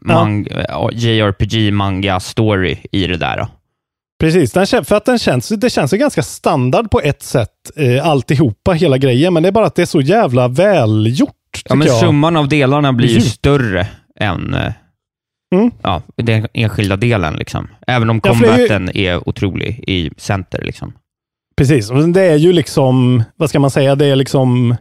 mang- 0.02 0.66
ja, 0.70 0.90
JRPG 0.94 1.72
manga 1.74 2.20
story 2.20 2.78
i 2.92 3.08
det 3.08 3.18
där. 3.18 3.38
Då. 3.38 3.48
Precis, 4.20 4.52
den, 4.52 4.66
för 4.86 4.96
att 4.96 5.06
den 5.06 5.20
känns, 5.20 5.50
det 5.50 5.70
känns 5.70 5.94
ju 5.94 5.98
ganska 5.98 6.24
standard 6.24 6.92
på 6.92 7.02
ett 7.02 7.24
sätt, 7.24 7.50
eh, 7.76 8.08
alltihopa, 8.08 8.72
hela 8.72 8.98
grejen. 8.98 9.34
Men 9.34 9.44
det 9.44 9.50
är 9.50 9.52
bara 9.54 9.66
att 9.66 9.76
det 9.76 9.82
är 9.82 9.86
så 9.86 10.02
jävla 10.02 10.48
välgjort. 10.48 11.32
Ja, 11.70 11.76
men 11.76 11.88
jag. 11.88 12.00
summan 12.00 12.38
av 12.38 12.48
delarna 12.48 12.94
blir 12.94 13.10
ju 13.10 13.22
större 13.22 13.88
än 14.20 14.54
eh, 14.54 14.72
Mm. 15.56 15.72
ja, 15.82 16.02
den 16.16 16.48
enskilda 16.54 16.96
delen. 16.96 17.36
Liksom. 17.36 17.68
Även 17.88 18.10
om 18.10 18.22
Ja, 18.24 18.34
det 18.34 18.48
är 18.48 18.58
ju- 18.60 18.68
combaten 18.68 18.98
är 18.98 19.30
otrolig 19.30 19.84
i 19.88 20.12
center. 20.18 20.62
Liksom. 20.62 20.94
Precis, 21.58 21.92
och 21.92 22.10
det 22.10 22.22
är 22.22 22.36
ju 22.36 22.54
liksom, 22.54 23.24
vad 23.36 23.50
ska 23.50 23.60
man 23.60 23.70
säga, 23.72 23.96
det 23.96 24.06
är 24.06 24.16
liksom, 24.16 24.72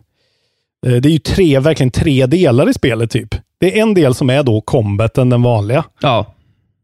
eh, 0.86 0.92
det 0.92 1.08
är 1.08 1.12
ju 1.12 1.18
tre, 1.18 1.58
verkligen 1.58 1.90
tre 1.90 2.26
delar 2.26 2.70
i 2.70 2.74
spelet 2.74 3.10
typ. 3.10 3.34
Det 3.60 3.78
är 3.78 3.82
en 3.82 3.94
del 3.94 4.14
som 4.14 4.30
är 4.30 4.42
då 4.42 4.60
combaten, 4.60 5.30
den 5.30 5.42
vanliga. 5.42 5.84
Ja, 6.00 6.33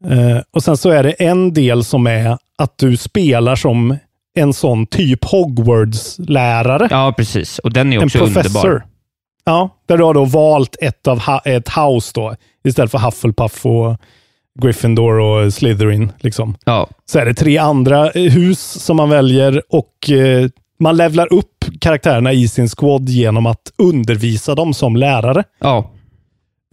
Eh, 0.09 0.39
och 0.51 0.63
sen 0.63 0.77
så 0.77 0.91
är 0.91 1.03
det 1.03 1.11
en 1.13 1.53
del 1.53 1.85
som 1.85 2.07
är 2.07 2.39
att 2.59 2.79
du 2.79 2.97
spelar 2.97 3.57
som 3.57 3.97
en 4.35 4.53
sån 4.53 4.87
typ 4.87 5.25
Hogwarts-lärare. 5.25 6.89
ja, 6.91 7.15
precis. 7.17 7.59
Och 7.59 7.73
den 7.73 7.93
är 7.93 7.97
en 7.97 8.05
också 8.05 8.19
professor. 8.19 8.69
underbar. 8.69 8.87
Ja, 9.45 9.71
där 9.89 9.99
du 9.99 10.05
har 10.05 10.15
då 10.15 10.25
valt 10.25 10.77
ett, 10.81 11.07
av 11.09 11.23
ett 11.45 11.69
house 11.69 12.13
då, 12.15 12.35
istället 12.65 12.91
för 12.91 12.99
Hufflepuff 12.99 13.67
och 13.67 13.97
Gryffindor 14.63 15.19
och 15.21 15.55
Slytherin. 15.55 16.13
Liksom. 16.21 16.57
Ja, 16.65 16.89
Så 17.07 17.19
är 17.19 17.27
det 17.27 17.35
tre 17.35 17.59
andra 17.59 18.11
eh, 18.11 18.23
hus 18.33 18.61
som 18.61 18.97
man 18.97 19.11
väljer 19.11 19.63
och 19.69 20.11
eh, 20.11 20.49
man 20.81 20.97
levlar 20.97 21.33
upp 21.33 21.65
karaktärerna 21.81 22.33
i 22.33 22.49
sin 22.49 22.69
squad 22.69 23.09
genom 23.09 23.47
att 23.47 23.73
undervisa 23.79 24.55
dem 24.55 24.75
som 24.75 24.97
lärare. 24.97 25.45
ja, 25.61 25.91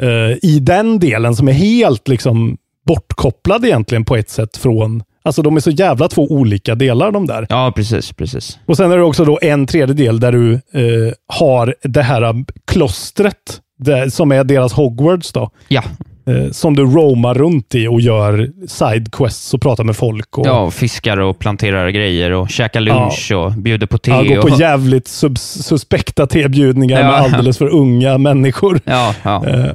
Eh, 0.01 0.37
I 0.49 0.59
den 0.61 0.99
delen 0.99 1.35
som 1.35 1.47
är 1.47 1.51
helt 1.53 2.07
liksom 2.07 2.57
bortkopplad 2.87 3.65
egentligen 3.65 4.05
på 4.05 4.15
ett 4.15 4.29
sätt 4.29 4.57
från 4.57 5.03
Alltså 5.23 5.41
de 5.41 5.55
är 5.55 5.59
så 5.59 5.69
jävla 5.71 6.07
två 6.07 6.27
olika 6.31 6.75
delar 6.75 7.11
de 7.11 7.27
där. 7.27 7.45
ja 7.49 7.73
precis. 7.75 8.13
precis. 8.13 8.59
Och 8.65 8.77
sen 8.77 8.91
är 8.91 8.97
det 8.97 9.03
också 9.03 9.25
då 9.25 9.39
en 9.41 9.67
tredje 9.67 9.95
del 9.95 10.19
där 10.19 10.31
du 10.31 10.53
eh, 10.53 11.13
har 11.27 11.75
det 11.83 12.01
här 12.01 12.45
klostret 12.67 13.61
där, 13.79 14.09
som 14.09 14.31
är 14.31 14.43
deras 14.43 14.73
Hogwarts 14.73 15.31
då. 15.33 15.49
Ja, 15.67 15.83
Eh, 16.27 16.51
som 16.51 16.75
du 16.75 16.83
roamar 16.83 17.33
runt 17.33 17.75
i 17.75 17.87
och 17.87 18.01
gör 18.01 18.49
sidequests 18.67 19.53
och 19.53 19.61
pratar 19.61 19.83
med 19.83 19.95
folk. 19.97 20.37
Och, 20.37 20.47
ja 20.47 20.59
och 20.59 20.73
fiskar 20.73 21.17
och 21.17 21.39
planterar 21.39 21.89
grejer 21.89 22.31
och 22.31 22.49
käkar 22.49 22.79
lunch 22.81 23.31
och 23.35 23.51
bjuder 23.51 23.87
på 23.87 23.97
te. 23.97 24.11
Ja, 24.11 24.23
gå 24.23 24.41
på 24.41 24.53
och... 24.53 24.59
jävligt 24.59 25.07
suspekta 25.37 26.27
tebjudningar 26.27 26.99
Ja. 26.99 27.05
med 27.05 27.15
alldeles 27.15 27.57
för 27.57 27.67
unga 27.67 28.17
människor. 28.17 28.79
Ja, 28.85 29.13
ja. 29.23 29.45
Eh, 29.47 29.71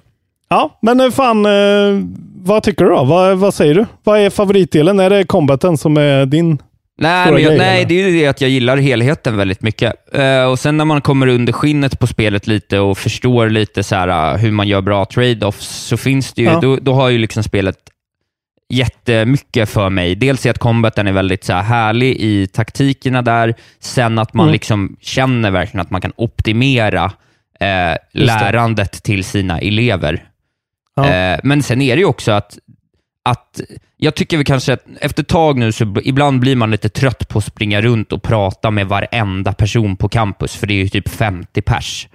ja, 0.49 0.79
men 0.83 1.01
eh, 1.01 1.11
fan, 1.11 1.47
eh, 1.47 2.01
vad 2.45 2.63
tycker 2.63 2.85
du 2.85 2.91
då? 2.91 3.05
Vad, 3.05 3.39
vad 3.39 3.55
säger 3.55 3.75
du? 3.75 3.87
Vad 4.05 4.21
är 4.21 4.31
favoritdelen? 4.31 5.01
Är 5.01 5.11
det 5.11 5.25
combaten 5.25 5.79
som 5.79 5.97
är 5.97 6.27
din? 6.27 6.59
Nej, 6.99 7.33
men 7.33 7.43
jag, 7.43 7.59
nej, 7.59 7.85
det 7.85 7.95
är 8.03 8.09
ju 8.09 8.21
det 8.21 8.27
att 8.27 8.41
jag 8.41 8.51
gillar 8.51 8.77
helheten 8.77 9.37
väldigt 9.37 9.63
mycket. 9.63 10.15
Eh, 10.15 10.45
och 10.45 10.59
Sen 10.59 10.77
när 10.77 10.85
man 10.85 11.01
kommer 11.01 11.27
under 11.27 11.53
skinnet 11.53 11.99
på 11.99 12.07
spelet 12.07 12.47
lite 12.47 12.79
och 12.79 12.99
förstår 12.99 13.49
lite 13.51 13.83
så 13.83 13.95
här, 13.95 14.35
uh, 14.35 14.41
hur 14.41 14.51
man 14.51 14.69
gör 14.69 14.81
bra 14.81 15.05
trade-offs, 15.05 15.87
så 15.87 15.97
finns 15.97 16.33
det 16.33 16.43
ju, 16.43 16.49
Ja. 16.49 16.61
då, 16.61 16.77
då 16.77 16.93
har 16.95 17.09
ju 17.09 17.19
liksom 17.19 17.43
spelet 17.43 17.77
jättemycket 18.73 19.69
för 19.71 19.91
mig. 19.91 20.15
Dels 20.15 20.47
är 20.47 20.51
att 20.51 20.59
combaten 20.59 21.07
är 21.07 21.13
väldigt 21.13 21.45
så 21.45 21.53
här, 21.53 21.63
härlig 21.63 22.17
i 22.17 22.47
taktikerna 22.47 23.23
där, 23.23 23.55
sen 23.81 24.19
att 24.19 24.35
man 24.35 24.45
Mm. 24.47 24.53
liksom 24.53 24.97
känner 25.01 25.51
verkligen 25.51 25.81
att 25.81 25.91
man 25.91 26.01
kan 26.01 26.13
optimera 26.17 27.05
eh, 27.61 27.97
lärandet 28.13 29.03
till 29.03 29.25
sina 29.25 29.59
elever. 29.61 30.23
Ja. 30.95 31.09
Eh, 31.09 31.41
men 31.43 31.63
sen 31.63 31.83
är 31.83 31.97
det 31.97 32.01
ju 32.01 32.07
också 32.07 32.33
att, 32.33 32.59
att 33.25 33.61
jag 33.97 34.15
tycker 34.15 34.39
vi 34.39 34.45
kanske 34.45 34.73
att 34.73 34.85
efter 35.01 35.23
ett 35.23 35.29
tag 35.29 35.59
nu 35.59 35.73
så 35.73 35.97
ibland 36.05 36.41
blir 36.41 36.57
man 36.57 36.71
lite 36.71 36.89
trött 36.89 37.29
på 37.29 37.39
att 37.39 37.45
springa 37.45 37.81
runt 37.81 38.13
och 38.13 38.23
prata 38.23 38.71
med 38.71 38.87
varenda 38.87 39.53
person 39.53 39.97
på 39.97 40.09
campus, 40.09 40.57
för 40.57 40.67
det 40.67 40.75
är 40.75 40.83
ju 40.83 40.89
typ 40.89 41.09
50 41.09 41.63
pers. 41.63 42.09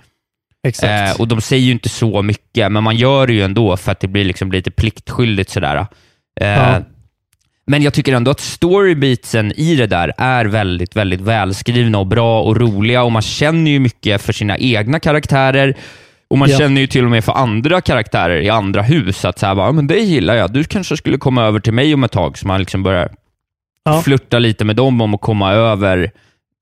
Exakt. 0.67 1.15
Eh, 1.15 1.21
och 1.21 1.27
de 1.27 1.41
säger 1.41 1.63
ju 1.63 1.71
inte 1.71 1.89
så 1.89 2.21
mycket, 2.21 2.71
men 2.71 2.83
man 2.83 2.95
gör 2.95 3.27
det 3.27 3.33
ju 3.33 3.41
ändå 3.41 3.77
för 3.77 3.91
att 3.91 3.99
det 3.99 4.07
blir 4.07 4.25
liksom 4.25 4.51
lite 4.51 4.71
pliktskyldigt 4.71 5.49
sådär. 5.49 5.75
Eh, 6.41 6.47
Ja. 6.47 6.81
Men 7.69 7.81
jag 7.81 7.93
tycker 7.93 8.13
ändå 8.13 8.31
att 8.31 8.39
storybeatsen 8.39 9.51
i 9.51 9.75
det 9.75 9.87
där 9.87 10.13
är 10.17 10.45
väldigt, 10.45 10.95
väldigt 10.95 11.21
välskrivna 11.21 11.97
och 11.97 12.07
bra 12.07 12.41
och 12.41 12.57
roliga 12.57 13.03
och 13.03 13.11
man 13.11 13.21
känner 13.21 13.71
ju 13.71 13.79
mycket 13.79 14.21
för 14.21 14.33
sina 14.33 14.57
egna 14.57 14.99
karaktärer 14.99 15.77
och 16.29 16.37
man 16.37 16.49
Ja. 16.49 16.57
känner 16.57 16.81
ju 16.81 16.87
till 16.87 17.03
och 17.05 17.11
med 17.11 17.23
för 17.23 17.33
andra 17.33 17.81
karaktärer 17.81 18.41
i 18.41 18.49
andra 18.49 18.81
hus 18.81 19.25
att 19.25 19.39
så 19.39 19.45
här, 19.45 19.55
bara, 19.55 19.67
"Ja, 19.67 19.71
men 19.71 19.87
det 19.87 19.99
gillar 19.99 20.35
jag, 20.35 20.53
du 20.53 20.63
kanske 20.63 20.97
skulle 20.97 21.17
komma 21.17 21.43
över 21.43 21.59
till 21.59 21.73
mig 21.73 21.93
om 21.93 22.03
ett 22.03 22.11
tag, 22.11 22.37
så 22.37 22.47
man 22.47 22.59
liksom 22.59 22.83
börjar 22.83 23.09
Ja. 23.85 24.01
flirta 24.01 24.39
lite 24.39 24.65
med 24.65 24.75
dem 24.75 25.01
om 25.01 25.13
att 25.13 25.21
komma 25.21 25.51
över 25.53 26.11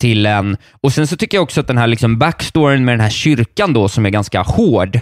till 0.02 0.26
en. 0.26 0.58
Och 0.82 0.94
Sen 0.94 1.08
så 1.08 1.18
tycker 1.18 1.38
jag 1.38 1.44
också 1.44 1.60
att 1.62 1.68
den 1.68 1.78
här 1.78 1.88
liksom 1.88 2.18
backstoryn 2.18 2.86
med 2.86 2.94
den 2.94 3.00
här 3.02 3.10
kyrkan 3.10 3.74
då, 3.74 3.90
som 3.90 4.06
är 4.06 4.10
ganska 4.10 4.42
hård, 4.42 4.96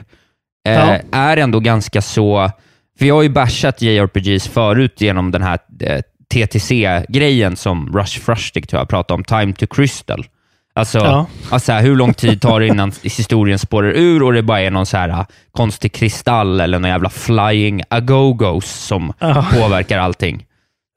eh, 0.68 0.74
Ja. 0.74 0.99
är 1.11 1.38
ändå 1.38 1.59
ganska 1.59 2.01
så... 2.01 2.51
För 2.99 3.05
jag 3.05 3.16
har 3.16 3.24
ju 3.24 3.30
bashat 3.30 3.82
JRPGs 3.82 4.47
förut 4.47 5.01
genom 5.01 5.32
den 5.32 5.41
här 5.41 5.59
eh, 5.80 6.01
TTC-grejen 6.34 7.55
som 7.55 7.93
Rush 7.93 8.20
Frushtig 8.20 8.70
tror 8.70 8.80
jag 8.82 8.89
pratade 8.89 9.16
om, 9.18 9.24
Time 9.24 9.53
to 9.53 9.68
Crystal. 9.68 10.26
Alltså, 10.76 10.98
Ja. 10.98 11.26
alltså 11.50 11.72
här, 11.72 11.82
hur 11.82 11.96
lång 11.96 12.14
tid 12.14 12.42
tar 12.42 12.60
det 12.60 12.68
innan 12.68 12.92
historien 13.04 13.60
spårar 13.60 13.92
ur 13.92 14.24
och 14.24 14.34
det 14.34 14.44
bara 14.44 14.62
är 14.62 14.72
någon 14.72 14.86
så 14.86 14.98
här 14.98 15.10
ah, 15.10 15.26
konstig 15.52 15.94
kristall 15.94 16.60
eller 16.62 16.80
någon 16.80 16.90
jävla 16.90 17.10
flying 17.10 17.82
agogos 17.90 18.66
som 18.72 19.14
Ja. 19.20 19.46
påverkar 19.54 19.98
allting. 20.00 20.46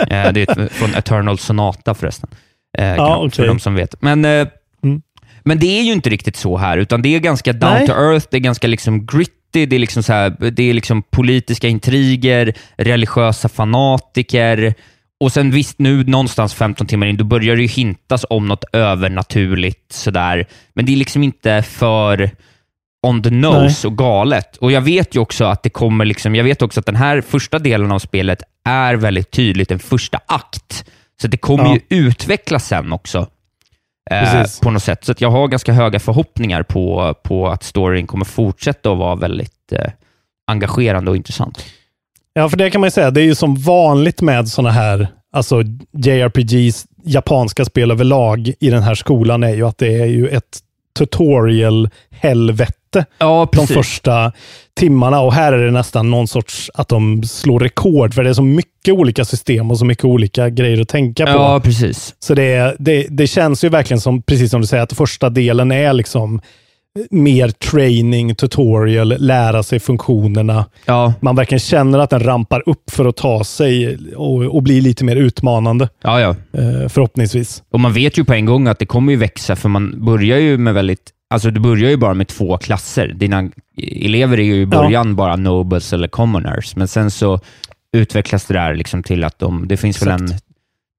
Eh, 0.02 0.32
det 0.32 0.40
är 0.48 0.68
från 0.72 0.94
Eternal 0.94 1.38
Sonata 1.38 1.94
förresten, 1.94 2.30
eh, 2.78 2.84
Ja, 2.86 2.96
kan- 2.96 3.30
för 3.30 3.42
okej. 3.42 3.46
de 3.46 3.58
som 3.58 3.74
vet. 3.74 4.02
Men, 4.02 4.24
eh, 4.24 4.46
Mm. 4.84 5.02
men 5.44 5.58
det 5.58 5.78
är 5.78 5.82
ju 5.82 5.92
inte 5.92 6.10
riktigt 6.10 6.36
så 6.36 6.56
här, 6.56 6.78
utan 6.78 7.02
det 7.02 7.14
är 7.14 7.18
ganska 7.20 7.52
down 7.52 7.72
Nej. 7.72 7.86
to 7.86 7.92
earth, 7.92 8.26
det 8.30 8.36
är 8.36 8.40
ganska 8.40 8.66
liksom 8.66 9.06
gritty, 9.06 9.66
det 9.66 9.76
är, 9.76 9.78
liksom 9.78 10.02
så 10.02 10.12
här, 10.12 10.50
det 10.50 10.62
är 10.70 10.74
liksom 10.74 11.02
politiska 11.02 11.68
intriger, 11.68 12.54
religiösa 12.76 13.48
fanatiker, 13.48 14.74
och 15.20 15.32
sen 15.32 15.50
visst, 15.50 15.78
nu 15.78 16.04
någonstans 16.04 16.54
15 16.54 16.86
timmar 16.86 17.06
in, 17.06 17.16
då 17.16 17.24
börjar 17.24 17.56
det 17.56 17.62
ju 17.62 17.68
hintas 17.68 18.26
om 18.30 18.48
något 18.48 18.64
övernaturligt 18.72 19.92
sådär, 19.92 20.46
men 20.74 20.86
det 20.86 20.92
är 20.92 20.96
liksom 20.96 21.22
inte 21.22 21.62
för 21.62 22.30
on 23.06 23.22
the 23.22 23.30
nose 23.30 23.86
och 23.86 23.98
galet. 23.98 24.56
Och 24.56 24.72
jag 24.72 24.80
vet 24.80 25.14
ju 25.16 25.20
också 25.20 25.44
att 25.44 25.62
det 25.62 25.70
kommer 25.70 26.04
liksom, 26.04 26.34
jag 26.34 26.44
vet 26.44 26.62
också 26.62 26.80
att 26.80 26.86
den 26.86 26.96
här 26.96 27.20
första 27.20 27.58
delen 27.58 27.92
av 27.92 27.98
spelet 27.98 28.42
är 28.64 28.94
väldigt 28.94 29.30
tydligt 29.30 29.70
en 29.70 29.78
första 29.78 30.20
akt. 30.26 30.84
Så 31.22 31.26
det 31.28 31.36
kommer 31.36 31.64
Ja. 31.64 31.72
ju 31.74 31.80
utvecklas 32.06 32.66
sen 32.66 32.92
också. 32.92 33.26
Eh, 34.10 34.44
på 34.62 34.70
något 34.70 34.82
sätt. 34.82 35.04
Så 35.04 35.14
jag 35.18 35.30
har 35.30 35.48
ganska 35.48 35.72
höga 35.72 36.00
förhoppningar 36.00 36.62
på, 36.62 37.14
på 37.24 37.48
att 37.48 37.62
storyn 37.62 38.06
kommer 38.06 38.24
fortsätta 38.24 38.92
att 38.92 38.98
vara 38.98 39.14
väldigt 39.14 39.72
eh, 39.72 39.90
engagerande 40.46 41.10
och 41.10 41.16
intressant. 41.16 41.64
Ja, 42.38 42.48
för 42.48 42.56
det 42.56 42.70
kan 42.70 42.80
man 42.80 42.86
ju 42.86 42.90
säga, 42.90 43.10
det 43.10 43.20
är 43.20 43.24
ju 43.24 43.34
som 43.34 43.54
vanligt 43.54 44.20
med 44.20 44.48
sådana 44.48 44.70
här, 44.70 45.08
alltså 45.32 45.62
JRPGs, 45.92 46.86
japanska 47.04 47.64
spel 47.64 47.90
överlag 47.90 48.52
i 48.60 48.70
den 48.70 48.82
här 48.82 48.94
skolan 48.94 49.42
är 49.42 49.54
ju 49.54 49.66
att 49.66 49.78
det 49.78 49.94
är 49.94 50.06
ju 50.06 50.28
ett 50.28 50.58
tutorial-helvete 50.98 53.04
Ja, 53.18 53.48
de 53.52 53.66
första 53.66 54.32
timmarna 54.74 55.20
och 55.20 55.32
här 55.32 55.52
är 55.52 55.64
det 55.64 55.70
nästan 55.70 56.10
någon 56.10 56.28
sorts 56.28 56.70
att 56.74 56.88
de 56.88 57.22
slår 57.22 57.60
rekord 57.60 58.14
för 58.14 58.24
det 58.24 58.30
är 58.30 58.34
så 58.34 58.42
mycket 58.42 58.94
olika 58.94 59.24
system 59.24 59.70
och 59.70 59.78
så 59.78 59.84
mycket 59.84 60.04
olika 60.04 60.48
grejer 60.48 60.80
att 60.80 60.88
tänka 60.88 61.26
på. 61.26 61.32
Ja, 61.32 61.60
precis. 61.60 62.14
Så 62.18 62.34
det, 62.34 62.76
det, 62.78 63.06
det 63.10 63.26
känns 63.26 63.64
ju 63.64 63.68
verkligen 63.68 64.00
som, 64.00 64.22
precis 64.22 64.50
som 64.50 64.60
du 64.60 64.66
säger, 64.66 64.82
att 64.82 64.92
första 64.92 65.30
delen 65.30 65.72
är 65.72 65.92
liksom 65.92 66.40
mer 67.10 67.48
training, 67.48 68.34
tutorial, 68.34 69.14
lära 69.18 69.62
sig 69.62 69.80
funktionerna. 69.80 70.64
Ja, 70.84 71.14
Man 71.20 71.36
verkligen 71.36 71.60
känner 71.60 71.98
att 71.98 72.10
den 72.10 72.20
rampar 72.20 72.62
upp 72.66 72.90
för 72.90 73.04
att 73.04 73.16
ta 73.16 73.44
sig 73.44 73.98
och, 74.16 74.42
och 74.42 74.62
bli 74.62 74.80
lite 74.80 75.04
mer 75.04 75.16
utmanande, 75.16 75.88
ja, 76.02 76.20
ja. 76.20 76.28
eh, 76.28 76.88
förhoppningsvis. 76.88 77.62
Och 77.70 77.80
man 77.80 77.92
vet 77.92 78.18
ju 78.18 78.24
på 78.24 78.34
en 78.34 78.46
gång 78.46 78.68
att 78.68 78.78
det 78.78 78.86
kommer 78.86 79.12
ju 79.12 79.18
växa, 79.18 79.56
för 79.56 79.68
man 79.68 80.04
börjar 80.04 80.38
ju 80.38 80.58
med 80.58 80.74
väldigt 80.74 81.12
Alltså 81.30 81.50
du 81.50 81.60
börjar 81.60 81.90
ju 81.90 81.96
bara 81.96 82.14
med 82.14 82.28
två 82.28 82.58
klasser. 82.58 83.08
Dina 83.08 83.50
elever 83.76 84.40
är 84.40 84.44
ju 84.44 84.60
i 84.60 84.66
början 84.66 85.16
bara 85.16 85.36
nobles 85.36 85.92
eller 85.92 86.08
commoners, 86.08 86.76
men 86.76 86.88
sen 86.88 87.10
så 87.10 87.40
utvecklas 87.92 88.44
det 88.44 88.54
där 88.54 88.74
liksom 88.74 89.02
till 89.02 89.24
att 89.24 89.38
de, 89.38 89.68
det 89.68 89.76
finns 89.76 90.02
väl 90.02 90.08
en 90.08 90.28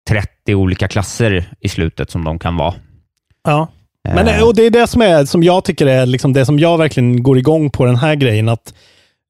30 0.10 0.56
olika 0.56 0.88
klasser 0.88 1.45
i 1.60 1.70
slutet 1.70 2.12
som 2.12 2.24
de 2.24 2.39
kan 2.39 2.56
vara. 2.56 2.74
Ja. 3.43 3.68
Men, 4.16 4.28
Eh, 4.28 4.43
och 4.43 4.55
det 4.55 4.64
är 4.64 4.70
det 4.70 4.88
som, 4.88 5.01
är, 5.01 5.26
som 5.26 5.43
jag 5.43 5.64
tycker 5.64 5.86
är 5.86 6.05
liksom 6.05 6.34
det 6.34 6.45
som 6.45 6.60
jag 6.60 6.78
verkligen 6.78 7.24
går 7.24 7.38
igång 7.38 7.70
på 7.70 7.86
den 7.86 7.95
här 7.95 8.16
grejen. 8.16 8.49
att 8.49 8.74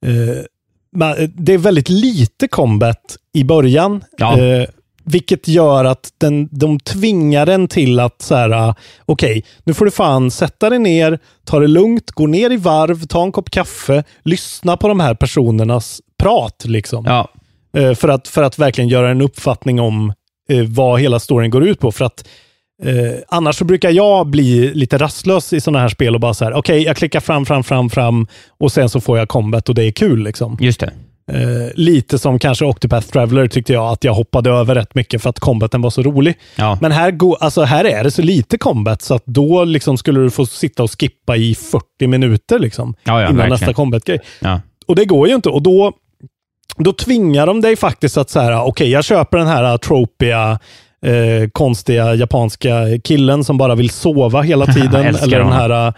eh, 0.05 1.23
Det 1.28 1.53
är 1.53 1.57
väldigt 1.57 1.89
lite 1.89 2.47
combat 2.47 3.17
i 3.34 3.43
början. 3.43 4.03
Ja. 4.17 4.39
Eh, 4.41 4.67
vilket 5.03 5.47
gör 5.47 5.86
att 5.86 6.09
den, 6.17 6.49
de 6.51 6.80
tvingar 6.80 7.45
den 7.45 7.67
till 7.67 7.99
att 7.99 8.21
så 8.21 8.36
här, 8.36 8.49
ah, 8.49 8.75
okej, 9.05 9.43
nu 9.63 9.73
får 9.73 9.86
du 9.86 9.91
fan 9.91 10.32
sätta 10.32 10.69
dig 10.69 10.80
ner, 10.80 11.19
ta 11.45 11.59
det 11.59 11.67
lugnt, 11.67 12.11
gå 12.11 12.28
ner 12.28 12.51
i 12.51 12.57
varv, 12.57 13.05
ta 13.05 13.23
en 13.23 13.32
kopp 13.32 13.49
kaffe, 13.49 14.03
lyssna 14.23 14.78
på 14.78 14.88
de 14.88 14.99
här 14.99 15.13
personernas 15.13 16.01
prat. 16.17 16.63
Liksom. 16.65 17.05
Ja, 17.05 17.30
Eh, 17.78 17.93
för, 17.93 18.09
att, 18.09 18.28
för 18.28 18.43
att 18.43 18.59
verkligen 18.59 18.88
göra 18.88 19.09
en 19.09 19.21
uppfattning 19.21 19.80
om 19.80 20.13
eh, 20.49 20.63
vad 20.63 20.99
hela 21.01 21.19
storyn 21.19 21.51
går 21.51 21.67
ut 21.67 21.80
på. 21.80 21.91
För 21.91 22.05
att 22.05 22.28
eh, 22.84 23.19
Annars 23.28 23.55
så 23.55 23.65
brukar 23.65 23.89
jag 23.89 24.28
bli 24.28 24.73
lite 24.73 24.97
rastlös 24.97 25.53
i 25.53 25.61
sådana 25.61 25.80
här 25.80 25.89
spel 25.89 26.13
och 26.15 26.21
bara 26.21 26.34
så 26.34 26.45
här, 26.45 26.53
okej, 26.53 26.84
jag 26.84 26.97
klickar 26.97 27.19
fram, 27.19 27.45
fram, 27.45 27.63
fram, 27.63 27.89
fram 27.89 28.28
och 28.59 28.71
sen 28.71 28.89
så 28.89 29.01
får 29.01 29.17
jag 29.17 29.28
combat 29.28 29.69
och 29.69 29.75
det 29.75 29.84
är 29.84 29.91
kul. 29.91 30.23
Liksom. 30.23 30.57
just 30.59 30.80
det. 30.80 30.91
Eh, 31.32 31.71
lite 31.75 32.19
som 32.19 32.39
kanske 32.39 32.65
Octopath 32.65 33.07
Traveler 33.07 33.47
tyckte 33.47 33.73
jag 33.73 33.91
att 33.91 34.03
jag 34.03 34.13
hoppade 34.13 34.49
över 34.49 34.75
rätt 34.75 34.95
mycket 34.95 35.21
för 35.21 35.30
att 35.30 35.39
combaten 35.39 35.82
var 35.82 35.89
så 35.89 36.01
rolig. 36.01 36.36
Ja. 36.55 36.78
Men 36.82 36.91
här, 36.91 37.11
går, 37.11 37.38
alltså 37.39 37.61
här 37.63 37.86
är 37.86 38.03
det 38.03 38.11
så 38.11 38.21
lite 38.21 38.57
combat 38.57 39.01
så 39.01 39.13
att 39.15 39.25
då 39.25 39.63
liksom 39.63 39.97
skulle 39.97 40.19
du 40.19 40.30
få 40.30 40.45
sitta 40.45 40.84
och 40.84 40.91
skippa 40.99 41.36
i 41.38 41.55
40 41.55 42.07
minuter 42.07 42.59
liksom, 42.59 42.95
Ja, 43.03 43.11
ja, 43.13 43.19
innan 43.21 43.36
verkligen. 43.36 43.49
nästa 43.49 43.73
combat-grej. 43.73 44.19
Och 44.88 44.95
det 44.95 45.05
går 45.05 45.28
ju 45.28 45.36
inte. 45.36 45.49
Och 45.49 45.61
då, 45.61 45.93
då 46.78 46.93
tvingar 46.93 47.47
de 47.47 47.61
dig 47.61 47.75
faktiskt 47.75 48.17
att 48.17 48.30
så 48.30 48.39
här, 48.39 48.63
okej, 48.63 48.89
jag 48.89 49.03
köper 49.05 49.38
den 49.38 49.47
här 49.47 49.78
tropia, 49.78 50.59
eh, 51.06 51.50
konstiga 51.52 52.14
japanska 52.16 52.72
killen 53.04 53.43
som 53.43 53.58
bara 53.58 53.76
vill 53.76 53.89
sova 53.89 54.41
hela 54.41 54.66
tiden. 54.74 55.06
Eller 55.16 55.39
den 55.39 55.52
här, 55.52 55.93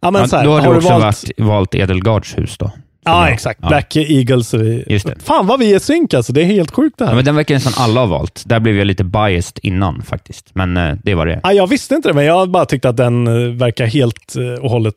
ja, 0.00 0.10
men 0.10 0.28
så 0.28 0.36
här, 0.36 0.44
då 0.44 0.50
har 0.52 0.60
du 0.60 0.66
har 0.66 0.76
också 0.76 0.88
valt, 0.88 1.04
varit, 1.04 1.40
valt 1.40 1.74
Edelgards 1.74 2.38
hus 2.38 2.58
då? 2.58 2.70
Ja, 3.06 3.26
Ja, 3.26 3.32
exakt. 3.32 3.58
ja. 3.62 3.68
Black 3.68 3.96
Eagles. 3.96 4.54
Just 4.86 5.06
det. 5.06 5.14
Fan 5.22 5.46
vad 5.46 5.58
vi 5.60 5.74
är 5.74 5.78
synk 5.78 6.14
alltså. 6.14 6.32
Det 6.32 6.40
är 6.40 6.44
helt 6.44 6.70
sjukt 6.70 6.98
det 6.98 7.04
här. 7.04 7.12
Ja, 7.12 7.16
men 7.16 7.24
den 7.24 7.36
verkar 7.36 7.54
nästan 7.54 7.72
alla 7.76 8.00
ha 8.00 8.06
valt. 8.06 8.42
Där 8.46 8.60
blev 8.60 8.76
jag 8.76 8.86
lite 8.86 9.04
biased 9.04 9.58
innan 9.62 10.02
faktiskt, 10.02 10.50
men 10.54 10.76
eh, 10.76 10.94
det 11.02 11.14
var 11.14 11.26
det. 11.26 11.40
Ja, 11.42 11.52
jag 11.52 11.66
visste 11.66 11.94
inte 11.94 12.08
det, 12.08 12.14
men 12.14 12.24
jag 12.24 12.50
bara 12.50 12.64
tyckte 12.64 12.88
att 12.88 12.96
den 12.96 13.26
eh, 13.26 13.52
verkar 13.52 13.86
helt 13.86 14.36
eh, 14.36 14.62
och 14.64 14.70
hållet 14.70 14.94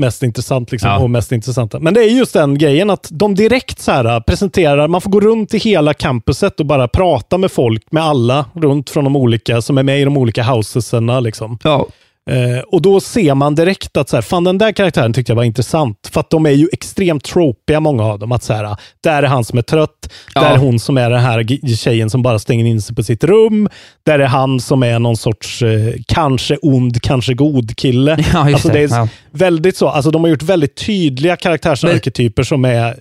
mest 0.00 0.22
intressant. 0.22 0.72
Liksom, 0.72 0.90
Ja. 0.90 0.98
och 0.98 1.10
mest 1.10 1.32
intressanta. 1.32 1.78
Men 1.80 1.94
det 1.94 2.00
är 2.04 2.08
just 2.08 2.32
den 2.32 2.58
grejen 2.58 2.90
att 2.90 3.08
de 3.10 3.34
direkt 3.34 3.80
så 3.80 3.92
här, 3.92 4.04
eh, 4.04 4.20
presenterar, 4.20 4.88
man 4.88 5.00
får 5.00 5.10
gå 5.10 5.20
runt 5.20 5.54
i 5.54 5.58
hela 5.58 5.94
campuset 5.94 6.60
och 6.60 6.66
bara 6.66 6.88
prata 6.88 7.38
med 7.38 7.52
folk, 7.52 7.82
med 7.90 8.02
alla 8.02 8.44
runt 8.54 8.90
från 8.90 9.04
de 9.04 9.16
olika, 9.16 9.62
som 9.62 9.78
är 9.78 9.82
med 9.82 10.00
i 10.00 10.04
de 10.04 10.16
olika 10.16 10.42
housesarna. 10.42 11.20
Liksom. 11.20 11.58
Ja, 11.64 11.86
Eh, 12.30 12.58
och 12.66 12.82
då 12.82 13.00
ser 13.00 13.34
man 13.34 13.54
direkt 13.54 13.96
att 13.96 14.08
så 14.08 14.16
här, 14.16 14.22
fan, 14.22 14.44
den 14.44 14.58
där 14.58 14.72
karaktären 14.72 15.12
tyckte 15.12 15.30
jag 15.32 15.36
var 15.36 15.44
intressant. 15.44 16.10
För 16.12 16.20
att 16.20 16.30
de 16.30 16.46
är 16.46 16.50
ju 16.50 16.68
extremt 16.72 17.24
tropiga, 17.24 17.80
många 17.80 18.04
av 18.04 18.18
dem. 18.18 18.32
Att 18.32 18.42
så 18.42 18.52
här, 18.52 18.76
där 19.02 19.22
är 19.22 19.26
han 19.26 19.44
som 19.44 19.58
är 19.58 19.62
trött, 19.62 20.12
Ja. 20.34 20.40
där 20.40 20.50
är 20.50 20.56
hon 20.56 20.78
som 20.78 20.98
är 20.98 21.10
den 21.10 21.20
här 21.20 21.76
tjejen 21.76 22.10
som 22.10 22.22
bara 22.22 22.38
stänger 22.38 22.64
in 22.64 22.82
sig 22.82 22.96
på 22.96 23.02
sitt 23.02 23.24
rum. 23.24 23.68
Där 24.06 24.18
är 24.18 24.26
han 24.26 24.60
som 24.60 24.82
är 24.82 24.98
någon 24.98 25.16
sorts 25.16 25.62
eh, 25.62 25.94
kanske 26.08 26.56
ond, 26.56 27.02
kanske 27.02 27.34
god 27.34 27.76
kille. 27.76 28.24
Ja, 28.32 28.38
alltså, 28.52 28.68
det. 28.68 28.74
det 28.74 28.80
är 28.94 28.98
Ja. 28.98 29.08
väldigt 29.30 29.76
så. 29.76 29.88
Alltså, 29.88 30.10
de 30.10 30.22
har 30.24 30.28
gjort 30.30 30.42
väldigt 30.42 30.76
tydliga 30.86 31.36
karaktärsarketyper 31.36 32.42
som 32.42 32.64
är 32.64 32.96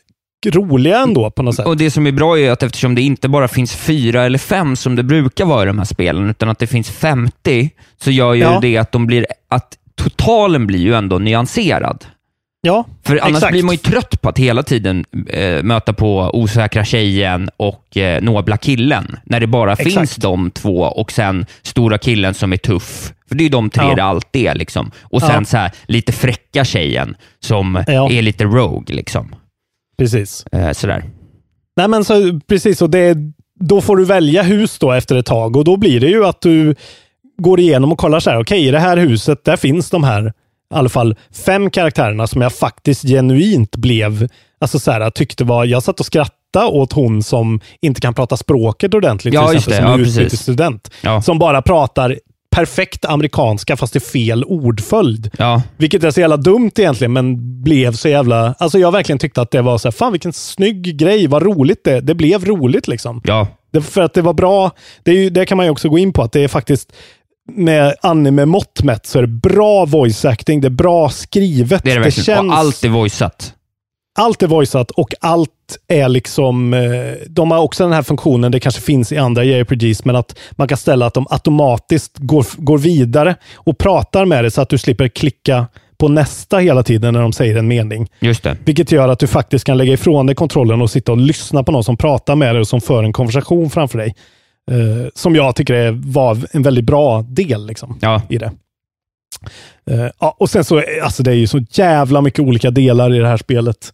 roliga 0.46 1.00
ändå 1.00 1.32
på 1.32 1.44
något 1.44 1.56
sätt. 1.56 1.66
Och 1.66 1.78
Det 1.78 1.92
som 1.92 2.08
är 2.08 2.12
bra 2.12 2.40
är 2.40 2.52
att 2.52 2.64
eftersom 2.64 2.96
det 2.96 3.02
inte 3.02 3.30
bara 3.30 3.48
finns 3.48 3.76
fyra 3.76 4.24
eller 4.26 4.38
fem 4.38 4.76
som 4.76 4.96
det 4.96 5.04
brukar 5.04 5.46
vara 5.46 5.64
i 5.64 5.66
de 5.68 5.78
här 5.78 5.86
spelen, 5.86 6.30
utan 6.30 6.50
att 6.50 6.60
det 6.60 6.68
finns 6.68 6.90
50, 6.90 7.70
så 8.02 8.12
gör 8.12 8.34
ju 8.34 8.42
Ja. 8.42 8.60
det 8.62 8.78
att, 8.78 8.92
de 8.92 9.08
blir, 9.08 9.26
att 9.50 9.78
totalen 9.96 10.68
blir 10.68 10.80
ju 10.80 10.94
ändå 10.96 11.20
nyanserad. 11.20 12.06
Ja, 12.62 12.86
För 13.06 13.18
annars 13.22 13.36
exakt. 13.38 13.52
blir 13.52 13.64
man 13.64 13.74
ju 13.76 13.78
trött 13.80 14.22
på 14.22 14.30
att 14.30 14.38
hela 14.38 14.64
tiden 14.64 15.06
eh, 15.30 15.64
möta 15.64 15.94
på 15.94 16.30
osäkra 16.34 16.86
tjejen 16.86 17.50
och 17.58 17.98
eh, 17.98 18.22
nobla 18.22 18.58
killen, 18.58 19.18
när 19.24 19.40
det 19.40 19.48
bara 19.48 19.74
Exakt. 19.74 19.94
finns 19.94 20.16
de 20.16 20.52
två 20.52 20.80
och 20.82 21.12
sen 21.12 21.46
stora 21.62 21.98
killen 21.98 22.34
som 22.34 22.54
är 22.54 22.58
tuff. 22.58 23.12
För 23.30 23.36
det 23.36 23.42
är 23.42 23.44
ju 23.44 23.50
de 23.50 23.70
tre 23.70 23.86
Ja. 23.90 23.96
det 23.96 24.04
alltid 24.04 24.48
är. 24.48 24.56
Liksom. 24.56 24.92
Och 25.02 25.22
sen 25.22 25.32
Ja. 25.40 25.46
så 25.46 25.58
här, 25.58 25.72
lite 25.88 26.12
fräcka 26.12 26.66
tjejen 26.66 27.16
som 27.40 27.84
Ja. 27.88 28.12
är 28.12 28.22
lite 28.22 28.44
rogue. 28.44 28.96
Liksom. 28.96 29.36
Precis. 30.00 30.46
Eh, 30.52 30.72
sådär. 30.72 31.04
Nej, 31.78 31.88
men 31.88 32.04
så, 32.06 32.40
precis. 32.48 32.82
Och 32.82 32.90
det, 32.90 33.18
då 33.60 33.82
får 33.82 33.98
du 33.98 34.06
välja 34.06 34.44
hus 34.44 34.80
då 34.80 34.92
efter 34.92 35.16
ett 35.16 35.26
tag 35.26 35.56
och 35.56 35.64
då 35.64 35.78
blir 35.78 36.00
det 36.00 36.08
ju 36.08 36.26
att 36.26 36.42
du 36.42 36.76
går 37.38 37.60
igenom 37.60 37.92
och 37.92 37.98
kollar 37.98 38.20
så 38.20 38.30
här, 38.30 38.42
okej, 38.42 38.68
i 38.68 38.72
det 38.72 38.80
här 38.80 38.98
huset, 38.98 39.44
där 39.46 39.58
finns 39.58 39.90
de 39.90 40.04
här, 40.04 40.28
i 40.28 40.32
alla 40.76 40.90
fall 40.90 41.16
fem 41.46 41.70
karaktärerna 41.70 42.28
som 42.28 42.42
jag 42.42 42.54
faktiskt 42.54 43.02
genuint 43.08 43.76
blev, 43.76 44.28
alltså 44.62 44.80
så 44.80 44.92
här, 44.92 45.10
tyckte 45.10 45.44
var, 45.44 45.66
jag 45.66 45.84
satt 45.84 46.00
och 46.00 46.06
skrattade 46.06 46.66
åt 46.66 46.94
hon 46.94 47.24
som 47.24 47.60
inte 47.82 48.02
kan 48.02 48.14
prata 48.14 48.38
språket 48.38 48.94
ordentligt, 48.94 49.34
Ja, 49.34 49.48
till 49.48 49.58
exempel 49.58 49.76
det. 49.78 49.84
som 49.84 49.92
Ja, 49.92 49.98
precis. 49.98 50.18
utbytesstudent. 50.18 50.92
Ja. 51.04 51.22
Som 51.22 51.40
bara 51.40 51.62
pratar 51.62 52.18
perfekt 52.50 53.06
amerikanska 53.06 53.78
fast 53.78 53.96
i 53.96 54.00
fel 54.00 54.44
ordföljd. 54.44 55.30
Ja. 55.38 55.62
Vilket 55.78 56.04
är 56.04 56.12
så 56.12 56.20
jävla 56.20 56.38
dumt 56.38 56.72
egentligen, 56.78 57.14
men 57.14 57.62
blev 57.64 57.92
så 57.92 58.10
jävla... 58.10 58.56
Alltså 58.60 58.80
jag 58.80 58.92
verkligen 58.92 59.20
tyckte 59.20 59.42
att 59.42 59.52
det 59.52 59.62
var 59.62 59.78
så 59.78 59.88
här, 59.88 59.92
fan 59.92 60.12
vilken 60.12 60.34
snygg 60.34 60.98
grej, 60.98 61.28
vad 61.28 61.44
roligt 61.44 61.84
det 61.84 62.02
Det 62.02 62.16
blev 62.16 62.46
roligt 62.46 62.88
liksom. 62.88 63.22
Ja. 63.26 63.48
Det, 63.72 63.82
för 63.82 64.02
att 64.02 64.14
det 64.14 64.22
var 64.22 64.34
bra, 64.34 64.72
det, 65.04 65.12
är 65.12 65.16
ju, 65.16 65.30
det 65.30 65.46
kan 65.46 65.58
man 65.58 65.66
ju 65.66 65.70
också 65.70 65.90
gå 65.90 65.98
in 65.98 66.14
på, 66.14 66.24
att 66.24 66.32
det 66.32 66.44
är 66.44 66.48
faktiskt 66.48 66.94
med 67.52 67.96
anime-mått 68.02 68.84
mätt 68.84 69.06
så 69.06 69.18
är 69.18 69.22
det 69.22 69.28
bra 69.28 69.86
voice 69.86 70.26
acting, 70.26 70.62
det 70.62 70.68
är 70.68 70.70
bra 70.70 71.10
skrivet. 71.10 71.84
Det 71.84 71.92
är 71.92 71.96
det 71.96 72.02
verkligen. 72.02 72.26
känns, 72.26 72.52
Och 72.52 72.58
allt 72.58 72.84
är 72.84 72.90
voiceat. 72.90 73.54
Allt 74.20 74.44
är 74.44 74.48
voiceat 74.48 74.92
och 74.92 75.14
allt 75.22 75.50
är 75.88 76.10
liksom... 76.10 76.74
eh, 76.74 76.82
De 77.28 77.52
har 77.52 77.60
också 77.60 77.84
den 77.84 77.94
här 77.94 78.02
funktionen, 78.04 78.52
det 78.52 78.60
kanske 78.60 78.82
finns 78.82 79.12
i 79.12 79.18
andra 79.18 79.44
JRPGs, 79.44 80.06
men 80.06 80.16
att 80.16 80.40
man 80.52 80.68
kan 80.68 80.78
ställa 80.78 81.06
att 81.06 81.14
de 81.14 81.28
automatiskt 81.30 82.18
går, 82.18 82.46
går 82.58 82.78
vidare 82.78 83.36
och 83.56 83.78
pratar 83.78 84.26
med 84.26 84.44
dig 84.44 84.52
så 84.52 84.62
att 84.62 84.70
du 84.70 84.78
slipper 84.78 85.08
klicka 85.08 85.68
på 85.98 86.08
nästa 86.08 86.58
hela 86.58 86.84
tiden 86.84 87.14
när 87.14 87.22
de 87.22 87.34
säger 87.34 87.56
en 87.58 87.68
mening. 87.68 88.08
Just 88.20 88.44
det. 88.44 88.58
Vilket 88.66 88.92
gör 88.92 89.10
att 89.10 89.20
du 89.20 89.28
faktiskt 89.28 89.66
kan 89.66 89.78
lägga 89.78 89.94
ifrån 89.94 90.26
dig 90.26 90.36
kontrollen 90.36 90.82
och 90.82 90.90
sitta 90.92 91.12
och 91.12 91.18
lyssna 91.18 91.64
på 91.64 91.72
någon 91.72 91.84
som 91.84 91.98
pratar 91.98 92.36
med 92.36 92.56
dig 92.56 92.60
och 92.60 92.68
som 92.68 92.82
för 92.82 93.04
en 93.04 93.14
konversation 93.14 93.70
framför 93.70 93.98
dig. 93.98 94.16
Eh, 94.72 95.08
som 95.16 95.36
jag 95.36 95.56
tycker 95.56 95.74
är, 95.74 95.92
var 95.92 96.38
en 96.52 96.64
väldigt 96.64 96.86
bra 96.86 97.22
del 97.22 97.66
liksom, 97.68 97.98
Ja. 98.02 98.22
i 98.30 98.38
det. 98.38 98.52
Eh, 99.92 100.06
ja, 100.20 100.36
och 100.40 100.50
sen 100.50 100.64
så, 100.64 100.78
är- 100.78 101.02
alltså 101.04 101.24
det 101.24 101.32
är 101.32 101.36
ju 101.36 101.48
så 101.48 101.60
jävla 101.72 102.22
mycket 102.22 102.40
olika 102.40 102.72
delar 102.72 103.16
i 103.16 103.20
det 103.20 103.28
här 103.28 103.38
spelet. 103.38 103.94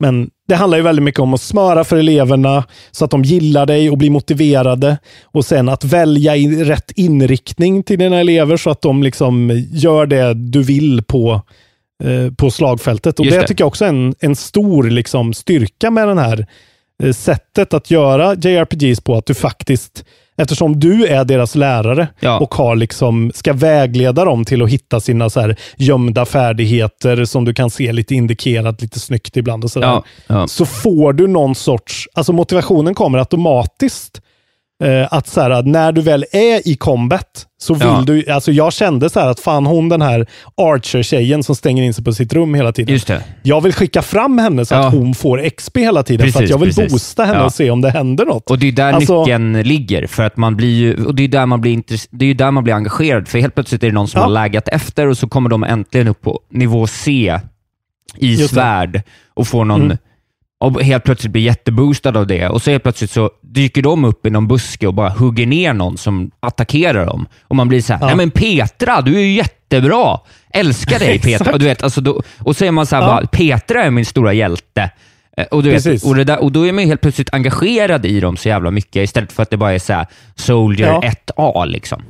Men 0.00 0.30
det 0.48 0.54
handlar 0.54 0.78
ju 0.78 0.84
väldigt 0.84 1.02
mycket 1.02 1.20
om 1.20 1.34
att 1.34 1.40
smöra 1.40 1.84
för 1.84 1.96
eleverna 1.96 2.64
så 2.90 3.04
att 3.04 3.10
de 3.10 3.22
gillar 3.24 3.66
dig 3.66 3.90
och 3.90 3.98
blir 3.98 4.10
motiverade. 4.10 4.98
Och 5.24 5.44
sen 5.44 5.68
att 5.68 5.84
välja 5.84 6.36
in, 6.36 6.64
rätt 6.64 6.90
inriktning 6.96 7.82
till 7.82 7.98
dina 7.98 8.20
elever 8.20 8.56
så 8.56 8.70
att 8.70 8.82
de 8.82 9.02
liksom 9.02 9.64
gör 9.70 10.06
det 10.06 10.34
du 10.34 10.62
vill 10.62 11.02
på, 11.02 11.40
eh, 12.04 12.32
på 12.36 12.50
slagfältet. 12.50 13.18
Och 13.20 13.26
det, 13.26 13.40
det. 13.40 13.46
tycker 13.46 13.62
jag 13.62 13.68
också 13.68 13.84
är 13.84 13.88
en, 13.88 14.14
en 14.20 14.36
stor 14.36 14.84
liksom, 14.84 15.34
styrka 15.34 15.90
med 15.90 16.08
den 16.08 16.18
här 16.18 16.46
eh, 17.02 17.12
sättet 17.12 17.74
att 17.74 17.90
göra 17.90 18.34
JRPGs 18.34 19.00
på. 19.00 19.14
Att 19.16 19.26
du 19.26 19.34
faktiskt, 19.34 20.04
eftersom 20.36 20.80
du 20.80 21.06
är 21.06 21.24
deras 21.24 21.54
lärare 21.54 22.08
Ja. 22.20 22.38
och 22.38 22.54
har 22.54 22.76
liksom, 22.76 23.32
ska 23.34 23.52
vägleda 23.52 24.24
dem 24.24 24.44
till 24.44 24.62
att 24.62 24.70
hitta 24.70 25.00
sina 25.00 25.30
så 25.30 25.40
här 25.40 25.56
gömda 25.76 26.24
färdigheter 26.24 27.24
som 27.24 27.44
du 27.44 27.54
kan 27.54 27.70
se 27.70 27.92
lite 27.92 28.14
indikerat 28.14 28.82
lite 28.82 29.00
snyggt 29.00 29.36
ibland 29.36 29.64
och 29.64 29.70
sådär. 29.70 29.86
Ja. 29.86 30.04
Ja. 30.26 30.48
Så 30.48 30.66
får 30.66 31.12
du 31.12 31.26
någon 31.26 31.54
sorts, 31.54 32.08
alltså 32.14 32.32
motivationen 32.32 32.94
kommer 32.94 33.18
automatiskt. 33.18 34.20
Eh, 34.84 35.08
att 35.10 35.26
så 35.26 35.40
här, 35.40 35.62
när 35.62 35.92
du 35.92 36.00
väl 36.00 36.24
är 36.32 36.68
i 36.68 36.76
combat 36.76 37.46
så 37.58 37.74
vill 37.74 37.82
Ja. 37.88 38.02
du, 38.06 38.30
alltså 38.30 38.52
jag 38.52 38.72
kände 38.72 39.10
så 39.10 39.20
här 39.20 39.28
att 39.28 39.40
fan 39.40 39.66
hon 39.66 39.88
den 39.88 40.02
här 40.02 40.26
Archer-tjejen 40.56 41.42
som 41.42 41.54
stänger 41.54 41.82
in 41.82 41.94
sig 41.94 42.04
på 42.04 42.12
sitt 42.12 42.32
rum 42.32 42.54
hela 42.54 42.72
tiden. 42.72 42.92
Just 42.92 43.06
det. 43.06 43.22
Jag 43.42 43.60
vill 43.60 43.72
skicka 43.72 44.02
fram 44.02 44.38
henne 44.38 44.64
så 44.66 44.74
Ja. 44.74 44.86
att 44.86 44.94
hon 44.94 45.14
får 45.14 45.48
XP 45.50 45.76
hela 45.80 46.02
tiden 46.02 46.20
för 46.26 46.28
att 46.28 46.34
Precis, 46.34 46.50
jag 46.50 46.58
vill 46.58 46.68
precis. 46.74 46.92
boosta 46.92 47.24
henne 47.24 47.38
Ja. 47.38 47.44
och 47.44 47.52
se 47.52 47.70
om 47.70 47.80
det 47.80 47.90
händer 47.90 48.26
något. 48.26 48.50
Och 48.50 48.58
det 48.58 48.68
är 48.68 48.72
där 48.72 48.92
Alltså- 48.92 49.20
nyckeln 49.20 49.52
ligger, 49.62 50.06
för 50.06 50.22
att 50.22 50.36
man 50.36 50.56
blir 50.56 50.74
ju, 50.78 51.04
och 51.04 51.14
det 51.14 51.22
är 51.24 51.28
där 51.28 51.46
man 51.46 51.60
blir, 51.60 51.72
intress- 51.76 52.08
det 52.10 52.24
är 52.24 52.28
ju 52.28 52.34
där 52.34 52.50
man 52.50 52.64
blir 52.64 52.74
engagerad, 52.74 53.28
för 53.28 53.38
helt 53.38 53.54
plötsligt 53.54 53.82
är 53.82 53.86
det 53.86 53.92
någon 53.94 54.08
som 54.08 54.20
har 54.20 54.28
läggat 54.30 54.68
efter 54.68 55.06
och 55.06 55.18
så 55.18 55.28
kommer 55.28 55.50
de 55.50 55.64
äntligen 55.64 56.08
upp 56.08 56.20
på 56.22 56.40
nivå 56.52 56.86
C 56.86 57.40
i 58.18 58.34
Just 58.34 58.54
svärd 58.54 59.02
och 59.34 59.48
får 59.48 59.64
någon, 59.64 59.82
Mm. 59.82 59.98
Och 60.60 60.82
helt 60.82 61.04
plötsligt 61.04 61.32
blir 61.32 61.42
jätteboostad 61.42 62.16
av 62.16 62.26
det 62.26 62.48
och 62.48 62.62
så 62.62 62.70
helt 62.70 62.82
plötsligt 62.82 63.10
så 63.10 63.30
dyker 63.42 63.82
de 63.82 64.04
upp 64.04 64.26
i 64.26 64.30
någon 64.30 64.48
buske 64.48 64.86
och 64.86 64.94
bara 64.94 65.08
hugger 65.08 65.46
ner 65.46 65.72
någon 65.72 65.96
som 65.98 66.30
attackerar 66.40 67.06
dem. 67.06 67.26
Och 67.42 67.56
man 67.56 67.68
blir 67.68 67.80
så 67.82 67.92
här, 67.92 68.00
Ja. 68.00 68.06
nej 68.06 68.16
men 68.16 68.30
Petra, 68.30 69.00
du 69.00 69.16
är 69.16 69.20
ju 69.20 69.32
jättebra! 69.32 70.18
Älskar 70.54 70.98
dig 70.98 71.18
Petra! 71.22 71.52
Och, 71.52 71.58
du 71.58 71.64
vet, 71.64 71.82
alltså 71.82 72.00
då, 72.00 72.22
och 72.38 72.56
så 72.56 72.64
är 72.64 72.70
man 72.70 72.86
så 72.86 72.96
här, 72.96 73.02
Ja. 73.02 73.08
bara, 73.08 73.26
Petra 73.26 73.84
är 73.84 73.90
min 73.90 74.04
stora 74.04 74.32
hjälte. 74.32 74.90
Eh, 75.36 75.44
Och, 75.50 75.62
du 75.62 75.70
vet, 75.70 75.84
Precis. 75.84 76.04
och, 76.04 76.14
det 76.14 76.24
där, 76.24 76.42
och 76.42 76.52
då 76.52 76.66
är 76.66 76.72
man 76.72 76.82
ju 76.84 76.88
helt 76.88 77.00
plötsligt 77.00 77.34
engagerad 77.34 78.06
i 78.06 78.20
dem 78.20 78.36
så 78.36 78.48
jävla 78.48 78.70
mycket 78.70 78.96
istället 79.04 79.32
för 79.32 79.42
att 79.42 79.50
det 79.50 79.56
bara 79.56 79.72
är 79.72 79.78
så 79.78 79.92
här 79.92 80.06
Soldier 80.34 80.88
Ja. 80.88 81.00
1A. 81.36 81.66
Liksom. 81.66 82.02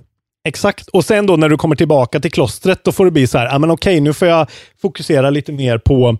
Exakt. 0.49 0.89
Och 0.89 1.05
sen 1.05 1.27
då 1.27 1.37
när 1.37 1.49
du 1.49 1.57
kommer 1.57 1.77
tillbaka 1.77 2.21
till 2.21 2.33
klostret, 2.33 2.85
då 2.85 2.93
får 2.93 3.05
det 3.05 3.11
bli 3.11 3.27
så 3.27 3.39
här, 3.39 3.55
ah, 3.55 3.59
men 3.59 3.71
okej, 3.71 4.01
nu 4.01 4.13
får 4.13 4.29
jag 4.29 4.47
fokusera 4.83 5.31
lite 5.31 5.53
mer 5.53 5.79
på 5.79 6.19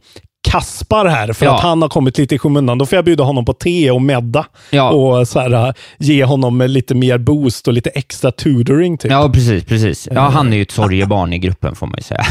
Kaspar 0.51 1.07
här, 1.07 1.33
för 1.33 1.47
Ja. 1.47 1.55
att 1.57 1.61
han 1.63 1.83
har 1.83 1.89
kommit 1.89 2.19
lite 2.19 2.35
i 2.35 2.39
skymundan. 2.39 2.79
Då 2.79 2.87
får 2.87 2.97
jag 2.97 3.05
bjuda 3.05 3.25
honom 3.25 3.45
på 3.45 3.53
te 3.53 3.91
och 3.91 4.03
medda 4.03 4.47
Ja. 4.71 4.91
och 4.91 5.29
så 5.29 5.41
här, 5.41 5.75
ge 5.99 6.25
honom 6.25 6.61
lite 6.61 6.95
mer 6.95 7.19
boost 7.19 7.69
och 7.69 7.75
lite 7.75 7.91
extra 7.91 8.33
tutoring. 8.33 8.99
Typ. 8.99 9.11
Ja, 9.11 9.31
precis. 9.33 9.65
precis. 9.65 10.09
Ja, 10.13 10.21
han 10.21 10.53
är 10.53 10.57
ju 10.57 10.63
ett 10.63 10.71
sorgebarn 10.71 11.33
i 11.33 11.39
gruppen 11.39 11.75
får 11.75 11.87
man 11.87 11.97
ju 11.97 12.03
säga. 12.03 12.25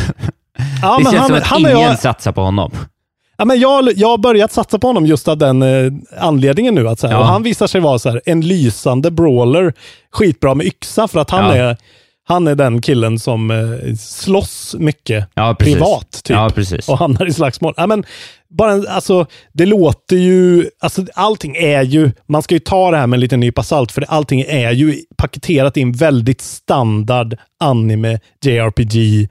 Ja, 0.82 0.98
det 0.98 1.04
men 1.04 1.12
känns 1.14 1.30
han, 1.32 1.42
som 1.42 1.56
att 1.56 1.60
ingen 1.60 1.80
jag, 1.82 2.00
satsar 2.00 2.32
på 2.32 2.42
honom. 2.42 2.72
ja, 3.38 3.46
men 3.46 3.60
jag, 3.60 3.90
jag 3.96 4.08
har 4.08 4.18
börjat 4.18 4.52
satsa 4.52 4.80
på 4.80 4.88
honom 4.88 5.06
just 5.06 5.28
av 5.28 5.38
den 5.38 5.62
eh, 5.62 5.92
anledningen 6.20 6.76
nu. 6.76 6.88
Att, 6.90 7.00
så 7.00 7.08
här, 7.08 7.14
Ja. 7.14 7.20
och 7.20 7.26
han 7.26 7.44
visar 7.44 7.68
sig 7.68 7.82
vara 7.82 8.00
så 8.00 8.10
här, 8.10 8.22
en 8.26 8.42
lysande 8.42 9.12
brawler, 9.12 9.74
skitbra 10.12 10.56
med 10.56 10.66
yxa, 10.66 11.08
för 11.08 11.20
att 11.20 11.30
han, 11.30 11.46
är, 11.52 11.78
han 12.28 12.48
är 12.48 12.56
den 12.56 12.82
killen 12.82 13.20
som 13.20 13.52
eh, 13.52 13.96
slåss 14.00 14.76
mycket 14.80 15.28
Ja, 15.34 15.56
privat. 15.60 16.22
Typ. 16.24 16.36
Ja, 16.36 16.52
och 16.88 16.98
hamnar 16.98 17.26
i 17.26 17.34
slagsmål. 17.34 17.74
Ja, 17.78 17.88
men, 17.88 18.04
bara, 18.50 18.72
alltså, 18.90 19.26
det 19.54 19.66
låter 19.66 20.16
ju... 20.16 20.70
Alltså, 20.80 21.06
allting 21.14 21.56
är 21.56 21.84
ju... 21.84 22.12
Man 22.28 22.42
ska 22.44 22.56
ju 22.56 22.60
ta 22.60 22.92
det 22.92 22.98
här 22.98 23.08
med 23.08 23.18
en 23.18 23.22
liten 23.22 23.40
nypa 23.40 23.64
salt, 23.64 23.92
för 23.92 24.06
allting 24.08 24.42
är 24.42 24.72
ju 24.72 24.96
paketerat 25.18 25.78
i 25.78 25.82
en 25.82 25.92
väldigt 25.92 26.42
standard 26.42 27.38
anime 27.60 28.20
JRPG 28.46 29.28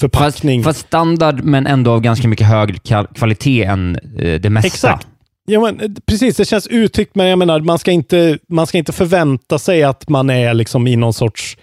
förpackning. 0.00 0.64
fast 0.64 0.80
standard, 0.80 1.44
men 1.44 1.66
ändå 1.66 1.90
av 1.90 2.00
ganska 2.00 2.28
mycket 2.28 2.46
högre 2.46 3.04
kvalitet 3.14 3.64
än 3.64 3.96
eh, 4.18 4.40
det 4.40 4.50
mesta. 4.50 4.66
Exakt. 4.66 5.06
Ja, 5.46 5.60
men, 5.60 5.80
eh, 5.80 5.88
precis, 6.06 6.36
det 6.36 6.44
känns 6.44 6.66
uttryckt, 6.66 7.14
men 7.14 7.26
jag 7.26 7.38
menar, 7.38 7.60
man 7.60 7.78
ska, 7.78 7.90
inte, 7.90 8.38
man 8.48 8.66
ska 8.66 8.78
inte 8.78 8.92
förvänta 8.92 9.58
sig 9.58 9.82
att 9.82 10.08
man 10.08 10.30
är 10.30 10.54
liksom 10.54 10.86
i 10.86 10.96
någon 10.96 11.12
sorts 11.12 11.56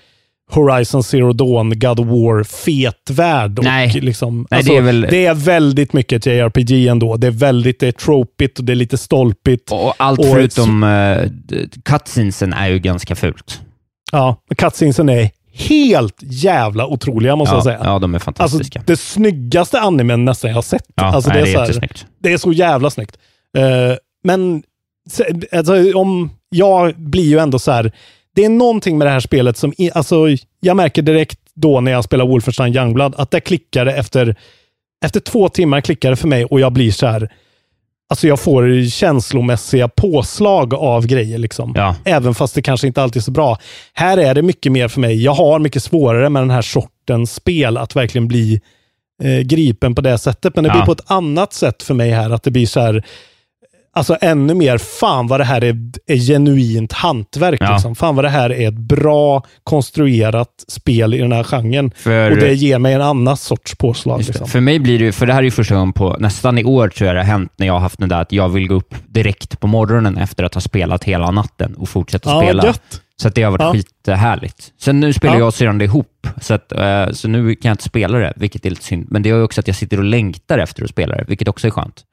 Horizon 0.52 1.04
Zero 1.04 1.34
Dawn, 1.34 1.80
God 1.80 2.00
of 2.00 2.08
War, 2.08 2.44
fet 2.44 3.10
värld. 3.10 3.60
Och 3.60 3.66
Nej. 3.66 3.90
liksom, 4.02 4.48
Nej, 4.52 4.58
alltså, 4.58 4.72
det 4.74 4.78
är 4.78 4.82
väl- 4.82 5.08
det 5.10 5.26
är 5.26 5.34
väldigt 5.34 5.94
mycket 5.94 6.26
JRPG 6.26 6.88
ändå. 6.88 7.18
Det 7.18 7.28
är 7.28 7.32
väldigt 7.32 7.80
det 7.80 7.88
är 7.88 7.92
tropigt 7.92 8.60
och 8.60 8.66
det 8.66 8.74
är 8.74 8.76
lite 8.76 8.98
stolpigt. 8.98 9.72
Och 9.72 9.94
allt 9.98 10.20
Och- 10.20 10.26
förutom 10.26 10.84
uh, 10.84 11.30
cutscenesen 11.86 12.54
är 12.54 12.68
ju 12.68 12.80
ganska 12.80 13.16
fult. 13.16 13.62
Ja, 14.12 14.42
cutscenesen 14.58 15.10
är 15.10 15.30
helt 15.54 16.16
jävla 16.22 16.88
otroliga 16.88 17.36
måste 17.36 17.54
Ja, 17.54 17.58
jag 17.58 17.64
säga. 17.64 17.80
ja, 17.84 18.00
de 18.00 18.14
är 18.14 18.16
Alltså, 18.16 18.26
fantastiska. 18.26 18.84
det 18.86 18.98
snyggaste 18.98 19.80
animen 19.80 20.26
nästan 20.26 20.50
jag 20.50 20.56
har 20.56 20.62
sett. 20.62 20.84
ja, 20.96 21.04
alltså, 21.04 21.30
nej, 21.32 21.44
det, 21.44 21.52
det 21.52 21.58
är 21.58 21.62
är 21.70 21.74
så 21.74 21.80
här, 21.80 21.90
det 22.24 22.34
är 22.34 22.38
så 22.38 22.52
jävla 22.52 22.90
snyggt. 22.90 23.18
Eh, 23.58 23.64
men 24.24 24.64
alltså, 25.52 25.94
om 25.98 26.30
jag 26.50 26.96
blir 26.96 27.24
ju 27.30 27.40
ändå 27.40 27.60
så 27.60 27.72
här, 27.72 27.92
det 28.38 28.46
är 28.46 28.50
någonting 28.50 28.98
med 28.98 29.08
det 29.08 29.12
här 29.12 29.20
spelet 29.20 29.58
som, 29.58 29.74
alltså, 29.94 30.16
jag 30.60 30.78
märker 30.78 31.02
direkt 31.02 31.40
då 31.54 31.82
när 31.82 31.92
jag 31.92 32.04
spelar 32.04 32.26
Wolfenstein 32.28 32.76
Youngblood, 32.76 33.14
att 33.18 33.32
det 33.32 33.40
klickar 33.40 33.86
det 33.86 33.94
efter, 33.94 34.36
efter 35.06 35.20
två 35.20 35.50
timmar 35.50 35.82
klickar 35.82 36.10
det 36.10 36.16
för 36.16 36.28
mig 36.28 36.46
och 36.46 36.60
jag 36.60 36.74
blir 36.74 36.92
så 36.92 37.08
här, 37.08 37.30
alltså 38.10 38.28
jag 38.28 38.40
får 38.40 38.90
känslomässiga 38.90 39.88
påslag 39.88 40.74
av 40.74 41.06
grejer 41.08 41.38
liksom. 41.38 41.74
Ja. 41.76 41.96
Även 42.06 42.36
fast 42.36 42.56
det 42.56 42.62
kanske 42.62 42.88
inte 42.88 43.04
alltid 43.04 43.20
är 43.20 43.24
så 43.24 43.32
bra. 43.32 43.58
Här 43.94 44.18
är 44.18 44.34
det 44.36 44.42
mycket 44.42 44.72
mer 44.72 44.88
för 44.88 45.00
mig. 45.02 45.24
Jag 45.24 45.34
har 45.34 45.60
mycket 45.60 45.84
svårare 45.84 46.30
med 46.30 46.42
den 46.42 46.52
här 46.52 46.62
sortens 46.62 47.34
spel 47.34 47.78
att 47.78 47.96
verkligen 47.96 48.28
bli 48.28 48.62
eh, 49.24 49.40
gripen 49.40 49.96
på 49.96 50.02
det 50.02 50.18
sättet. 50.18 50.56
Men 50.56 50.64
det 50.64 50.68
Ja. 50.70 50.74
blir 50.74 50.86
på 50.86 50.92
ett 50.92 51.12
annat 51.12 51.54
sätt 51.54 51.84
för 51.84 51.94
mig 51.94 52.12
här. 52.12 52.30
Att 52.30 52.44
det 52.44 52.52
blir 52.52 52.66
så 52.66 52.80
här, 52.80 53.04
alltså 53.98 54.18
ännu 54.22 54.54
mer, 54.54 54.78
fan 54.78 55.28
vad 55.28 55.40
det 55.40 55.44
här 55.44 55.64
är, 55.64 55.78
är 56.08 56.16
genuint 56.16 56.94
hantverk. 56.94 57.62
Ja. 57.62 57.72
Liksom. 57.74 57.96
Fan 57.96 58.16
vad 58.16 58.26
det 58.26 58.30
här 58.30 58.50
är 58.52 58.68
ett 58.68 58.78
bra 58.78 59.44
konstruerat 59.64 60.50
spel 60.68 61.14
i 61.14 61.18
den 61.18 61.32
här 61.32 61.44
genren. 61.44 61.92
För- 61.96 62.32
och 62.32 62.38
det 62.38 62.54
ger 62.54 62.80
mig 62.80 62.94
en 62.94 63.02
annan 63.02 63.38
sorts 63.38 63.76
påslag. 63.76 64.24
Liksom. 64.24 64.48
För 64.48 64.60
mig 64.60 64.80
blir 64.80 65.00
det 65.00 65.12
för 65.12 65.26
det 65.26 65.34
här 65.34 65.40
är 65.40 65.44
ju 65.44 65.52
första 65.52 65.76
gången 65.76 65.94
på 65.94 66.16
nästan 66.20 66.58
i 66.58 66.64
år 66.64 66.90
tror 66.90 67.08
jag 67.08 67.16
det 67.16 67.20
har 67.20 67.26
hänt 67.26 67.52
när 67.58 67.68
jag 67.68 67.74
har 67.74 67.80
haft 67.80 68.00
den 68.00 68.10
där 68.10 68.22
att 68.22 68.32
jag 68.32 68.50
vill 68.50 68.68
gå 68.68 68.76
upp 68.76 68.96
direkt 69.08 69.60
på 69.60 69.68
morgonen 69.68 70.18
efter 70.18 70.44
att 70.44 70.54
ha 70.54 70.62
spelat 70.62 71.04
hela 71.04 71.32
natten 71.32 71.74
och 71.76 71.90
fortsätta 71.90 72.30
Ja, 72.30 72.42
spela. 72.42 72.66
gött. 72.66 73.02
Så 73.22 73.30
det 73.30 73.44
har 73.44 73.52
varit 73.52 73.62
Ja. 73.62 73.74
skithärligt. 73.74 74.72
Sen 74.82 75.00
nu 75.00 75.14
spelar 75.14 75.34
Ja. 75.34 75.40
jag 75.40 75.48
och 75.48 75.54
syrran 75.54 75.82
ihop, 75.82 76.28
så, 76.42 76.54
att, 76.54 76.72
eh, 76.72 77.10
så 77.12 77.28
nu 77.28 77.56
kan 77.56 77.70
jag 77.70 77.74
inte 77.74 77.84
spela 77.84 78.18
det, 78.18 78.34
vilket 78.36 78.66
är 78.66 78.70
lite 78.70 78.84
synd. 78.84 79.08
Men 79.10 79.22
det 79.24 79.30
ju 79.30 79.44
också 79.44 79.62
att 79.62 79.68
jag 79.68 79.76
sitter 79.76 79.98
och 79.98 80.04
längtar 80.04 80.58
efter 80.60 80.84
att 80.84 80.90
spela 80.90 81.16
det, 81.16 81.26
vilket 81.28 81.48
också 81.48 81.68
är 81.68 81.72
skönt. 81.72 82.04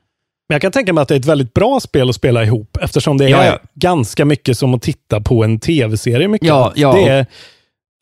Men 0.49 0.55
jag 0.55 0.63
kan 0.63 0.73
tänka 0.73 0.93
mig 0.93 1.03
att 1.03 1.09
det 1.09 1.15
är 1.15 1.19
ett 1.19 1.27
väldigt 1.27 1.55
bra 1.55 1.81
spel 1.81 2.09
att 2.09 2.15
spela 2.15 2.45
ihop, 2.45 2.77
eftersom 2.81 3.19
det 3.19 3.25
är 3.25 3.29
Ja, 3.29 3.45
ja. 3.45 3.59
ganska 3.75 4.25
mycket 4.25 4.59
som 4.59 4.75
att 4.75 4.83
titta 4.83 5.21
på 5.21 5.45
en 5.45 5.61
tv-serie. 5.61 6.29
Mycket. 6.29 6.49
Ja, 6.49 6.73
det 6.77 7.09
är, 7.09 7.27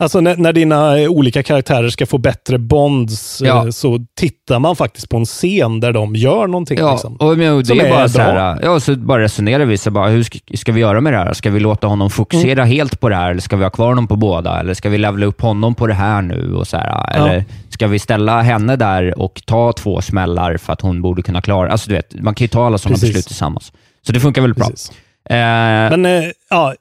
alltså 0.03 0.21
när, 0.21 0.37
när 0.37 0.53
dina 0.53 0.99
eh, 0.99 1.09
olika 1.11 1.43
karaktärer 1.43 1.89
ska 1.89 2.07
få 2.07 2.19
bättre 2.19 2.59
bonds, 2.59 3.43
Ja. 3.45 3.65
eh, 3.65 3.71
så 3.71 3.99
tittar 4.17 4.59
man 4.59 4.77
faktiskt 4.77 5.09
på 5.09 5.17
en 5.17 5.25
scen 5.25 5.81
där 5.81 5.93
de 5.93 6.17
gör 6.17 6.47
någonting. 6.47 6.79
Ja, 6.79 6.93
liksom. 6.93 7.17
och, 7.17 7.39
men, 7.39 7.63
det 7.65 7.75
är 7.75 7.85
är 7.85 7.91
bara 7.91 8.09
så 8.09 8.21
här, 8.23 8.59
ja, 8.63 8.81
så 8.81 8.97
bara 8.97 9.23
resonerar 9.23 9.65
vi, 9.65 9.79
så 9.79 9.91
bara, 9.91 10.09
hur 10.09 10.23
ska, 10.23 10.39
ska 10.55 10.73
vi 10.73 10.81
göra 10.81 11.01
med 11.01 11.13
det 11.13 11.17
här? 11.19 11.33
Ska 11.33 11.51
vi 11.51 11.61
låta 11.61 11.87
honom 11.87 12.11
fokusera 12.11 12.53
Mm. 12.63 12.69
helt 12.69 13.01
på 13.01 13.09
det 13.09 13.17
här, 13.17 13.31
eller 13.31 13.41
ska 13.41 13.57
vi 13.57 13.63
ha 13.63 13.71
kvar 13.71 13.87
honom 13.89 14.07
på 14.09 14.17
båda? 14.17 14.61
Eller 14.61 14.75
ska 14.75 14.89
vi 14.89 14.99
levela 14.99 15.27
upp 15.27 15.41
honom 15.41 15.75
på 15.75 15.87
det 15.87 15.95
här 15.95 16.23
nu? 16.23 16.55
Och 16.55 16.67
så 16.67 16.77
här, 16.77 17.17
eller 17.17 17.45
ska 17.69 17.87
vi 17.87 17.99
ställa 17.99 18.41
henne 18.43 18.77
där 18.77 19.19
och 19.19 19.43
ta 19.47 19.73
två 19.73 20.01
smällar 20.01 20.57
för 20.57 20.73
att 20.73 20.81
hon 20.81 21.03
borde 21.03 21.23
kunna 21.23 21.41
klara... 21.43 21.71
Alltså, 21.73 21.89
du 21.89 21.95
vet, 21.95 22.15
man 22.23 22.35
kan 22.35 22.45
ju 22.45 22.49
ta 22.49 22.67
alla 22.67 22.79
sådana 22.79 22.95
Precis. 22.95 23.09
beslut 23.09 23.27
tillsammans. 23.27 23.73
Så 24.07 24.13
det 24.13 24.21
funkar 24.21 24.43
väldigt 24.43 24.57
bra. 24.59 24.67
Precis. 24.69 24.91
Eh, 25.31 25.37
Men 25.37 26.07
eh, 26.07 26.23
ja, 26.51 26.75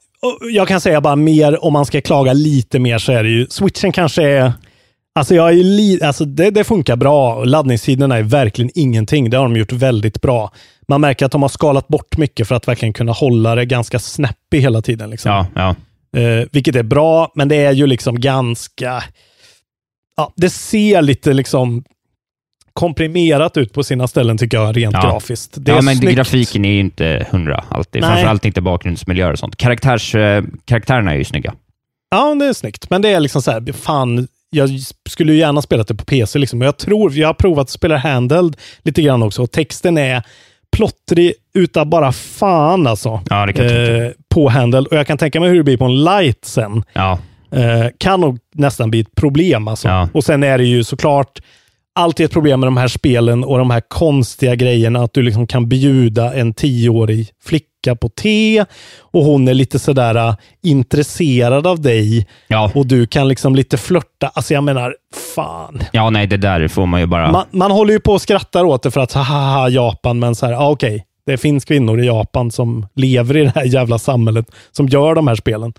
jag 0.51 0.67
kan 0.67 0.81
säga 0.81 1.01
bara 1.01 1.15
mer, 1.15 1.65
om 1.65 1.73
man 1.73 1.85
ska 1.85 2.01
klaga 2.01 2.33
lite 2.33 2.79
mer, 2.79 2.97
så 2.97 3.11
är 3.11 3.23
det 3.23 3.29
ju, 3.29 3.47
switchen 3.49 3.91
kanske 3.91 4.23
är 4.23 4.53
Alltså, 5.15 5.35
jag 5.35 5.49
är 5.49 5.63
li, 5.63 5.99
alltså 6.03 6.25
det, 6.25 6.51
det 6.51 6.63
funkar 6.63 6.95
bra. 6.95 7.43
Laddningstiderna 7.43 8.17
är 8.17 8.23
verkligen 8.23 8.71
ingenting. 8.75 9.29
Det 9.29 9.37
har 9.37 9.43
de 9.43 9.55
gjort 9.55 9.71
väldigt 9.71 10.21
bra. 10.21 10.51
Man 10.87 11.01
märker 11.01 11.25
att 11.25 11.31
de 11.31 11.41
har 11.41 11.49
skalat 11.49 11.87
bort 11.87 12.17
mycket 12.17 12.47
för 12.47 12.55
att 12.55 12.67
verkligen 12.67 12.93
kunna 12.93 13.11
hålla 13.11 13.55
det 13.55 13.65
ganska 13.65 13.99
snappy 13.99 14.59
hela 14.59 14.81
tiden. 14.81 15.09
Liksom. 15.09 15.31
ja, 15.31 15.47
ja. 15.55 15.75
Eh, 16.19 16.47
vilket 16.51 16.75
är 16.75 16.83
bra, 16.83 17.31
men 17.35 17.47
det 17.47 17.55
är 17.55 17.71
ju 17.71 17.87
liksom 17.87 18.19
ganska... 18.19 19.03
Ja, 20.17 20.33
det 20.35 20.49
ser 20.49 21.01
lite 21.01 21.33
liksom 21.33 21.83
komprimerat 22.73 23.57
ut 23.57 23.73
på 23.73 23.83
sina 23.83 24.07
ställen 24.07 24.37
tycker 24.37 24.57
jag, 24.57 24.77
rent 24.77 24.93
Ja. 24.93 25.01
grafiskt. 25.01 25.51
Det 25.57 25.71
ja, 25.71 25.81
men 25.81 25.95
snyggt. 25.95 26.15
grafiken 26.15 26.65
är 26.65 26.71
ju 26.71 26.79
inte 26.79 27.27
hundra 27.31 27.63
alltid. 27.69 28.01
Nej. 28.01 28.11
Framförallt 28.11 28.45
inte 28.45 28.61
bakgrundsmiljöer 28.61 29.31
och 29.31 29.39
sånt. 29.39 29.55
Karaktärs, 29.55 30.15
eh, 30.15 30.43
karaktärerna 30.65 31.13
är 31.13 31.17
ju 31.17 31.23
snygga. 31.23 31.53
Ja, 32.11 32.35
det 32.39 32.45
är 32.45 32.53
snyggt. 32.53 32.89
Men 32.89 33.01
det 33.01 33.09
är 33.09 33.19
liksom 33.19 33.41
så 33.41 33.51
här, 33.51 33.73
fan, 33.73 34.27
jag 34.49 34.69
skulle 35.09 35.33
ju 35.33 35.39
gärna 35.39 35.61
spela 35.61 35.83
det 35.83 35.95
på 35.95 36.05
PC. 36.05 36.39
Liksom. 36.39 36.59
Men 36.59 36.65
jag 36.65 36.77
tror, 36.77 37.13
jag 37.13 37.27
har 37.27 37.33
provat 37.33 37.61
att 37.61 37.69
spela 37.69 37.97
handheld 37.97 38.57
lite 38.83 39.01
grann 39.01 39.23
också. 39.23 39.43
Och 39.43 39.51
texten 39.51 39.97
är 39.97 40.23
plottrig 40.77 41.33
utav 41.53 41.85
bara 41.85 42.11
fan 42.11 42.87
alltså. 42.87 43.21
Ja, 43.29 43.45
det 43.45 43.53
kan 43.53 43.65
eh, 43.65 44.11
på 44.29 44.49
handheld. 44.49 44.87
Och 44.87 44.97
jag 44.97 45.07
kan 45.07 45.17
tänka 45.17 45.39
mig 45.39 45.49
hur 45.49 45.57
det 45.57 45.63
blir 45.63 45.77
på 45.77 45.85
en 45.85 46.03
light 46.03 46.45
sen. 46.45 46.83
Ja, 46.93 47.19
Eh, 47.53 47.85
kan 47.97 48.21
nog 48.21 48.39
nästan 48.55 48.91
bli 48.91 48.99
ett 48.99 49.15
problem 49.15 49.67
alltså. 49.67 49.87
Ja. 49.87 50.09
Och 50.13 50.23
sen 50.23 50.43
är 50.43 50.57
det 50.57 50.63
ju 50.63 50.83
såklart 50.83 51.39
alltid 51.95 52.25
ett 52.25 52.31
problem 52.31 52.59
med 52.59 52.67
de 52.67 52.77
här 52.77 52.87
spelen 52.87 53.43
och 53.43 53.57
de 53.57 53.71
här 53.71 53.81
konstiga 53.87 54.55
grejerna. 54.55 55.03
Att 55.03 55.13
du 55.13 55.21
liksom 55.21 55.47
kan 55.47 55.69
bjuda 55.69 56.33
en 56.33 56.53
tioårig 56.53 57.29
flicka 57.43 57.95
på 58.01 58.09
te 58.09 58.65
och 58.99 59.23
hon 59.23 59.47
är 59.47 59.53
lite 59.53 59.79
sådär 59.79 60.15
äh, 60.15 60.35
intresserad 60.63 61.67
av 61.67 61.81
dig 61.81 62.27
ja. 62.47 62.71
och 62.75 62.87
du 62.87 63.07
kan 63.07 63.27
liksom 63.27 63.55
lite 63.55 63.77
flörta. 63.77 64.31
Alltså 64.33 64.53
jag 64.53 64.63
menar, 64.63 64.95
fan. 65.35 65.83
ja 65.91 66.09
nej, 66.09 66.27
det 66.27 66.37
där 66.37 66.67
får 66.67 66.85
man 66.85 66.99
ju 66.99 67.05
bara... 67.05 67.31
Man, 67.31 67.45
man 67.51 67.71
håller 67.71 67.93
ju 67.93 67.99
på 67.99 68.11
och 68.13 68.21
skrattar 68.21 68.63
åt 68.63 68.83
det 68.83 68.91
för 68.91 69.01
att 69.01 69.13
haha 69.13 69.69
Japan, 69.69 70.19
men 70.19 70.35
så 70.35 70.45
här, 70.45 70.53
ja, 70.53 70.69
okej. 70.69 71.05
Det 71.25 71.37
finns 71.37 71.65
kvinnor 71.65 72.01
i 72.01 72.05
Japan 72.05 72.51
som 72.51 72.87
lever 72.95 73.37
i 73.37 73.43
det 73.43 73.51
här 73.55 73.65
jävla 73.65 73.99
samhället 73.99 74.45
som 74.71 74.87
gör 74.87 75.15
de 75.15 75.27
här 75.27 75.35
spelen. 75.35 75.73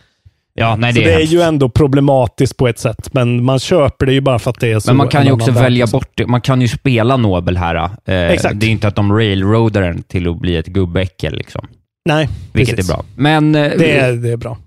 Ja, 0.54 0.76
nej, 0.76 0.92
så 0.92 0.98
det 0.98 1.04
det 1.04 1.10
är 1.10 1.14
är 1.14 1.18
hemskt. 1.18 1.32
ju 1.34 1.40
ändå 1.42 1.68
problematiskt 1.68 2.56
på 2.56 2.68
ett 2.68 2.78
sätt, 2.78 3.08
men 3.14 3.44
man 3.44 3.58
köper 3.58 4.06
det 4.06 4.12
ju 4.12 4.20
bara 4.20 4.38
för 4.38 4.50
att 4.50 4.60
det 4.60 4.72
är 4.72 4.80
så. 4.80 4.90
Men 4.90 4.96
man 4.96 5.08
kan 5.08 5.26
ju 5.26 5.32
också 5.32 5.50
välja 5.50 5.86
bort 5.86 6.10
det. 6.14 6.26
Man 6.26 6.40
kan 6.40 6.60
ju 6.60 6.68
spela 6.68 7.16
Nobel 7.16 7.56
här. 7.56 7.90
Eh, 8.04 8.14
Exakt. 8.30 8.60
Det 8.60 8.66
är 8.66 8.70
inte 8.70 8.88
att 8.88 8.96
de 8.96 9.12
railroadar 9.12 9.82
den 9.82 10.02
till 10.02 10.28
att 10.28 10.38
bli 10.40 10.56
ett 10.56 10.66
gubbäckel, 10.66 11.34
liksom. 11.36 11.66
Nej, 12.08 12.28
vilket 12.52 12.76
precis. 12.76 12.90
är 12.90 12.94
bra. 12.94 13.04
Men 13.16 13.54
eh, 13.54 13.72
Det 13.78 13.98
är, 13.98 14.12
det 14.12 14.30
är 14.32 14.36
bra. 14.36 14.58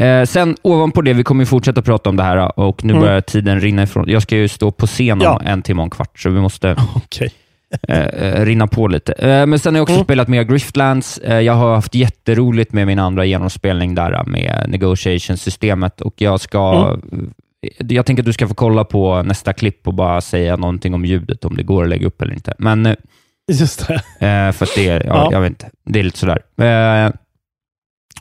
eh, 0.00 0.24
sen 0.24 0.56
ovanpå 0.62 1.02
det, 1.02 1.12
vi 1.12 1.24
kommer 1.24 1.42
ju 1.42 1.46
fortsätta 1.46 1.82
prata 1.82 2.10
om 2.10 2.16
det 2.16 2.22
här 2.22 2.58
och 2.60 2.84
nu 2.84 2.92
Mm. 2.92 3.02
börjar 3.04 3.20
tiden 3.20 3.60
rinna 3.60 3.82
ifrån. 3.82 4.04
Jag 4.08 4.22
ska 4.22 4.36
ju 4.36 4.48
stå 4.48 4.70
på 4.70 4.86
scen 4.86 5.12
om 5.12 5.22
Ja. 5.24 5.40
en 5.44 5.62
timme 5.62 5.80
och 5.80 5.86
en 5.86 5.90
kvart, 5.90 6.18
så 6.20 6.30
vi 6.30 6.40
måste 6.40 6.76
Okej. 6.94 7.26
eh, 7.26 7.32
eh, 7.88 8.44
rinna 8.44 8.66
på 8.66 8.88
lite. 8.88 9.12
Eh, 9.12 9.46
men 9.46 9.58
sen 9.58 9.74
har 9.74 9.78
jag 9.78 9.82
också 9.82 9.94
Mm. 9.94 10.04
spelat 10.04 10.28
mer 10.28 10.42
Griftlands. 10.42 11.18
Eh, 11.18 11.40
jag 11.40 11.52
har 11.52 11.74
haft 11.74 11.94
jätteroligt 11.94 12.72
med 12.72 12.86
min 12.86 12.98
andra 12.98 13.24
genomspelning 13.24 13.94
där 13.94 14.12
eh, 14.12 14.26
med 14.26 14.64
negotiation-systemet 14.68 16.00
och 16.00 16.14
jag 16.16 16.40
ska 16.40 16.88
Mm. 17.12 17.30
Jag 17.78 18.06
tänker 18.06 18.22
att 18.22 18.26
du 18.26 18.32
ska 18.32 18.48
få 18.48 18.54
kolla 18.54 18.84
på 18.84 19.22
nästa 19.22 19.52
klipp 19.52 19.88
och 19.88 19.94
bara 19.94 20.20
säga 20.20 20.56
någonting 20.56 20.94
om 20.94 21.04
ljudet, 21.04 21.44
om 21.44 21.56
det 21.56 21.62
går 21.62 21.82
att 21.82 21.88
lägga 21.88 22.06
upp 22.06 22.22
eller 22.22 22.32
inte. 22.34 22.54
Men 22.58 22.86
eh, 22.86 22.94
Just 23.52 23.88
det. 23.88 23.94
Eh, 23.94 24.52
för 24.52 24.64
att 24.64 24.74
det 24.74 24.88
är, 24.88 25.06
ja, 25.06 25.14
Ja. 25.14 25.28
jag 25.32 25.40
vet 25.40 25.48
inte, 25.50 25.70
det 25.84 25.98
är 25.98 26.02
lite 26.02 26.18
sådär. 26.18 26.38
Eh, 27.06 27.12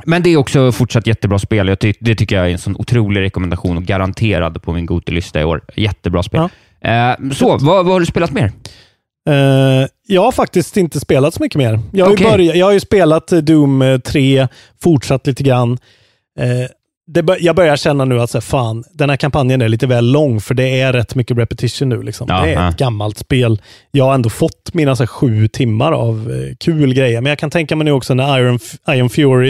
men 0.05 0.23
det 0.23 0.29
är 0.29 0.37
också 0.37 0.71
fortsatt 0.71 1.07
jättebra 1.07 1.39
spel. 1.39 1.67
Jag 1.67 1.79
ty 1.79 1.93
det 1.99 2.15
tycker 2.15 2.35
jag 2.35 2.45
är 2.47 2.51
en 2.51 2.57
sån 2.57 2.75
otrolig 2.75 3.21
rekommendation 3.21 3.77
och 3.77 3.83
garanterad 3.83 4.61
på 4.61 4.73
min 4.73 4.85
Gotelista 4.85 5.41
i 5.41 5.43
år. 5.43 5.61
Jättebra 5.75 6.23
spel. 6.23 6.49
Eh, 6.81 7.11
så, 7.33 7.47
vad, 7.57 7.61
vad 7.85 7.85
har 7.85 7.99
du 7.99 8.05
spelat 8.05 8.31
mer? 8.31 8.51
Eh, 9.27 9.87
jag 10.07 10.21
har 10.21 10.31
faktiskt 10.31 10.77
inte 10.77 10.99
spelat 10.99 11.33
så 11.33 11.43
mycket 11.43 11.57
mer. 11.57 11.79
Jag 11.91 12.05
har, 12.05 12.13
Okej. 12.13 12.25
ju, 12.25 12.31
börjat, 12.31 12.55
jag 12.55 12.65
har 12.65 12.73
ju 12.73 12.79
spelat 12.79 13.31
eh, 13.31 13.39
Doom 13.39 13.81
eh, 13.81 13.99
3, 13.99 14.47
fortsatt 14.81 15.27
lite 15.27 15.43
grann. 15.43 15.77
Eh, 16.39 16.69
det 17.07 17.37
jag 17.39 17.55
börjar 17.55 17.75
känna 17.77 18.05
nu 18.05 18.21
att 18.21 18.29
så 18.29 18.37
här, 18.37 18.41
fan, 18.41 18.83
den 18.91 19.09
här 19.09 19.17
kampanjen 19.17 19.61
är 19.61 19.69
lite 19.69 19.87
väl 19.87 20.11
lång, 20.11 20.41
för 20.41 20.53
det 20.53 20.81
är 20.81 20.93
rätt 20.93 21.15
mycket 21.15 21.37
repetition 21.37 21.89
nu. 21.89 22.01
Liksom. 22.01 22.27
Ja, 22.29 22.41
det 22.41 22.53
är 22.53 22.69
ett 22.69 22.77
gammalt 22.77 23.17
spel. 23.17 23.61
Jag 23.91 24.05
har 24.05 24.13
ändå 24.13 24.29
fått 24.29 24.73
mina 24.73 24.95
så 24.95 25.03
här, 25.03 25.07
sju 25.07 25.47
timmar 25.47 25.91
av 25.91 26.31
eh, 26.31 26.55
kul 26.59 26.93
grejer, 26.93 27.21
men 27.21 27.29
jag 27.29 27.39
kan 27.39 27.49
tänka 27.49 27.75
mig 27.75 27.85
nu 27.85 27.91
också 27.91 28.13
när 28.13 28.39
Iron, 28.39 28.59
Iron 28.89 29.09
Fury 29.09 29.49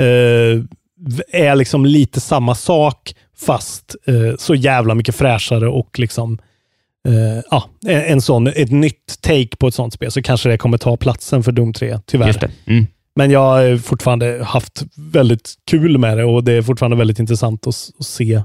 eh, 0.00 0.62
är 1.32 1.54
liksom 1.54 1.86
lite 1.86 2.20
samma 2.20 2.54
sak, 2.54 3.14
fast 3.46 3.96
eh, 4.06 4.36
så 4.38 4.54
jävla 4.54 4.94
mycket 4.94 5.14
fräschare 5.14 5.68
och 5.68 5.98
liksom 5.98 6.38
eh, 7.08 7.42
ja, 7.50 7.64
en, 7.86 8.20
sån, 8.22 8.46
ett 8.46 8.70
nytt 8.70 9.20
take 9.20 9.56
på 9.58 9.68
ett 9.68 9.74
sånt 9.74 9.92
spel, 9.94 10.10
så 10.10 10.22
kanske 10.22 10.48
det 10.48 10.58
kommer 10.58 10.78
ta 10.78 10.96
platsen 10.96 11.42
för 11.42 11.52
Doom 11.52 11.72
3, 11.72 11.98
tyvärr. 12.06 12.50
Mm. 12.66 12.86
Men 13.16 13.30
jag 13.30 13.40
har 13.40 13.76
fortfarande 13.78 14.44
haft 14.44 14.82
väldigt 14.96 15.54
kul 15.70 15.98
med 15.98 16.16
det 16.18 16.24
och 16.24 16.44
det 16.44 16.52
är 16.52 16.62
fortfarande 16.62 16.96
väldigt 16.96 17.18
intressant 17.18 17.66
att, 17.66 17.74
att 17.98 18.06
se 18.06 18.42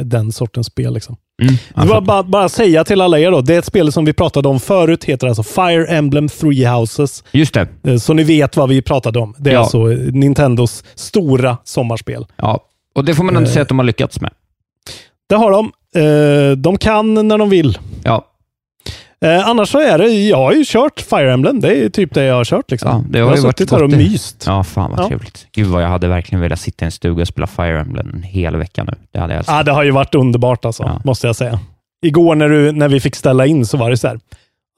den 0.00 0.32
sortens 0.32 0.66
spel. 0.66 0.94
Liksom. 0.94 1.16
Mm. 1.42 1.54
Det 1.74 1.86
var 1.94 2.00
bara, 2.00 2.22
bara 2.22 2.48
säga 2.48 2.84
till 2.84 3.00
alla 3.00 3.18
er 3.18 3.30
då, 3.30 3.40
det 3.40 3.54
är 3.54 3.58
ett 3.58 3.64
spel 3.64 3.92
som 3.92 4.04
vi 4.04 4.12
pratade 4.12 4.48
om 4.48 4.60
förut, 4.60 5.04
heter 5.04 5.26
alltså 5.26 5.42
Fire 5.42 5.86
Emblem 5.86 6.28
Three 6.28 6.66
Houses. 6.66 7.24
Just 7.32 7.54
det. 7.54 7.68
Eh, 7.84 7.96
Så 7.96 8.14
ni 8.14 8.22
vet 8.24 8.56
vad 8.56 8.68
vi 8.68 8.82
pratade 8.82 9.18
om. 9.18 9.34
Det 9.38 9.50
är 9.50 9.54
Ja. 9.54 9.60
alltså 9.60 9.78
Nintendos 10.12 10.84
stora 10.94 11.58
sommarspel. 11.64 12.26
Ja. 12.36 12.60
Och 12.94 13.04
det 13.04 13.14
får 13.14 13.24
man 13.24 13.36
ändå 13.36 13.48
Eh. 13.48 13.52
säga 13.52 13.62
att 13.62 13.68
de 13.68 13.78
har 13.78 13.84
lyckats 13.86 14.20
med. 14.20 14.30
Det 15.28 15.34
har 15.34 15.50
de. 15.50 15.72
Eh, 15.96 16.56
De 16.56 16.78
kan 16.78 17.28
när 17.28 17.38
de 17.38 17.50
vill. 17.50 17.78
Ja, 18.04 18.24
Eh, 19.20 19.48
annars 19.48 19.68
så 19.68 19.78
är 19.80 19.98
det, 19.98 20.08
jag 20.08 20.36
har 20.36 20.52
ju 20.52 20.64
kört 20.66 21.00
Fire 21.00 21.32
Emblem. 21.32 21.60
Det 21.60 21.84
är 21.84 21.88
typ 21.88 22.14
det 22.14 22.24
jag 22.24 22.34
har 22.34 22.44
kört. 22.44 22.70
Liksom. 22.70 22.90
ja 22.90 23.04
det 23.10 23.18
jag 23.18 23.24
har 23.24 23.30
har 23.30 23.36
ju 23.36 23.42
varit 23.42 23.58
suttit 23.58 23.70
här 23.72 23.82
och 23.82 23.90
myst. 23.90 24.44
Ja, 24.46 24.64
fan 24.64 24.90
vad 24.90 25.00
Ja. 25.00 25.08
trevligt. 25.08 25.46
Gud 25.52 25.66
vad 25.66 25.82
jag 25.82 25.88
hade 25.88 26.08
verkligen 26.08 26.40
velat 26.42 26.60
sitta 26.60 26.84
i 26.84 26.86
en 26.86 26.92
stuga 26.92 27.20
och 27.22 27.28
spela 27.28 27.46
Fire 27.46 27.80
Emblem 27.80 28.10
en 28.14 28.22
hel 28.22 28.56
vecka 28.56 28.84
nu. 28.84 28.92
Det 29.12 29.18
hade 29.20 29.32
jag 29.32 29.38
älskat. 29.38 29.56
Ja, 29.56 29.62
det 29.62 29.72
har 29.72 29.82
ju 29.82 29.90
varit 29.90 30.14
underbart 30.14 30.64
alltså, 30.64 30.82
Ja. 30.82 31.00
måste 31.04 31.26
jag 31.26 31.36
säga. 31.36 31.60
Igår 32.06 32.34
när, 32.34 32.48
du, 32.48 32.72
när 32.72 32.88
vi 32.88 33.00
fick 33.00 33.14
ställa 33.16 33.46
in 33.46 33.66
så 33.66 33.76
var 33.76 33.90
det 33.90 33.96
så 33.96 34.08
här, 34.08 34.20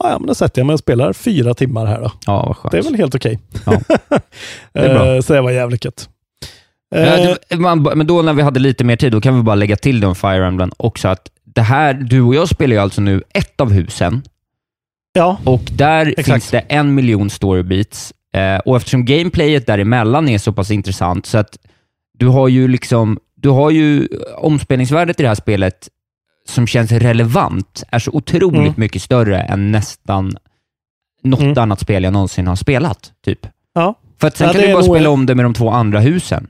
"Ja, 0.05 0.11
ja, 0.11 0.19
men 0.19 0.27
då 0.27 0.35
sätter 0.35 0.61
jag 0.61 0.67
mig 0.67 0.75
och 0.75 0.81
spelar 0.81 1.13
fyra 1.13 1.55
timmar 1.55 1.87
här 1.87 2.01
då. 2.01 2.13
Ja, 2.27 2.45
vad 2.47 2.57
skönt. 2.57 2.73
Det 2.73 2.79
är 2.79 2.83
väl 2.83 2.95
helt 2.95 3.15
okej. 3.15 3.39
Ja. 3.67 3.73
Det 4.73 4.81
är 4.81 4.95
bra. 4.95 5.15
Eh, 5.15 5.21
så 5.21 5.33
det 5.33 5.41
var 5.41 5.51
jävligt 5.51 5.85
gött. 5.85 6.09
Ja, 6.91 6.99
Eh, 6.99 7.35
det- 7.49 7.57
man, 7.57 7.83
men 7.83 8.07
då 8.07 8.23
när 8.23 8.33
vi 8.33 8.43
hade 8.43 8.61
lite 8.61 8.85
mer 8.85 8.97
tid, 8.97 9.13
då 9.13 9.21
kan 9.21 9.37
vi 9.37 9.43
bara 9.43 9.55
lägga 9.57 9.77
till 9.77 10.01
det 10.01 10.07
om 10.07 10.15
Fire 10.15 10.47
Emblem 10.47 10.73
också 10.77 11.09
att 11.09 11.31
det 11.45 11.63
här, 11.63 11.95
du 11.95 12.21
och 12.23 12.35
jag 12.35 12.49
spelar 12.49 12.75
ju 12.75 12.81
alltså 12.83 13.01
nu 13.01 13.23
ett 13.35 13.61
av 13.61 13.73
husen 13.73 14.23
ja, 15.13 15.39
och 15.45 15.63
där 15.73 16.07
Exakt. 16.07 16.27
finns 16.29 16.51
det 16.51 16.59
en 16.59 16.95
miljon 16.95 17.31
storybeats. 17.31 18.13
Eh, 18.35 18.59
och 18.59 18.77
eftersom 18.77 19.05
gameplayet 19.05 19.67
däremellan 19.67 20.29
är 20.29 20.39
så 20.39 20.53
pass 20.53 20.71
intressant 20.71 21.27
så 21.27 21.39
att 21.39 21.59
du 22.19 22.27
har 22.27 22.49
ju 22.49 22.69
liksom, 22.69 23.19
du 23.35 23.49
har 23.49 23.71
ju 23.71 24.09
omspelningsvärdet 24.37 25.21
i 25.21 25.23
det 25.23 25.29
här 25.29 25.35
spelet 25.35 25.89
som 26.49 26.67
känns 26.67 26.93
relevant 26.93 27.85
är 27.91 27.99
så 27.99 28.11
otroligt 28.11 28.59
Mm. 28.61 28.75
mycket 28.77 29.03
större 29.03 29.41
än 29.41 29.73
nästan 29.73 30.37
något 31.23 31.41
Mm. 31.41 31.59
annat 31.59 31.81
spel 31.81 32.05
jag 32.05 32.13
någonsin 32.13 32.47
har 32.47 32.57
spelat. 32.57 33.13
Typ. 33.25 33.47
Ja. 33.75 33.95
För 34.21 34.29
att 34.29 34.37
sen 34.37 34.47
Ja, 34.47 34.53
kan 34.53 34.63
du 34.63 34.73
bara 34.73 34.83
spela 34.83 35.11
om 35.11 35.27
det 35.27 35.35
med 35.35 35.45
de 35.45 35.55
två 35.55 35.71
andra 35.71 36.01
husen. 36.01 36.47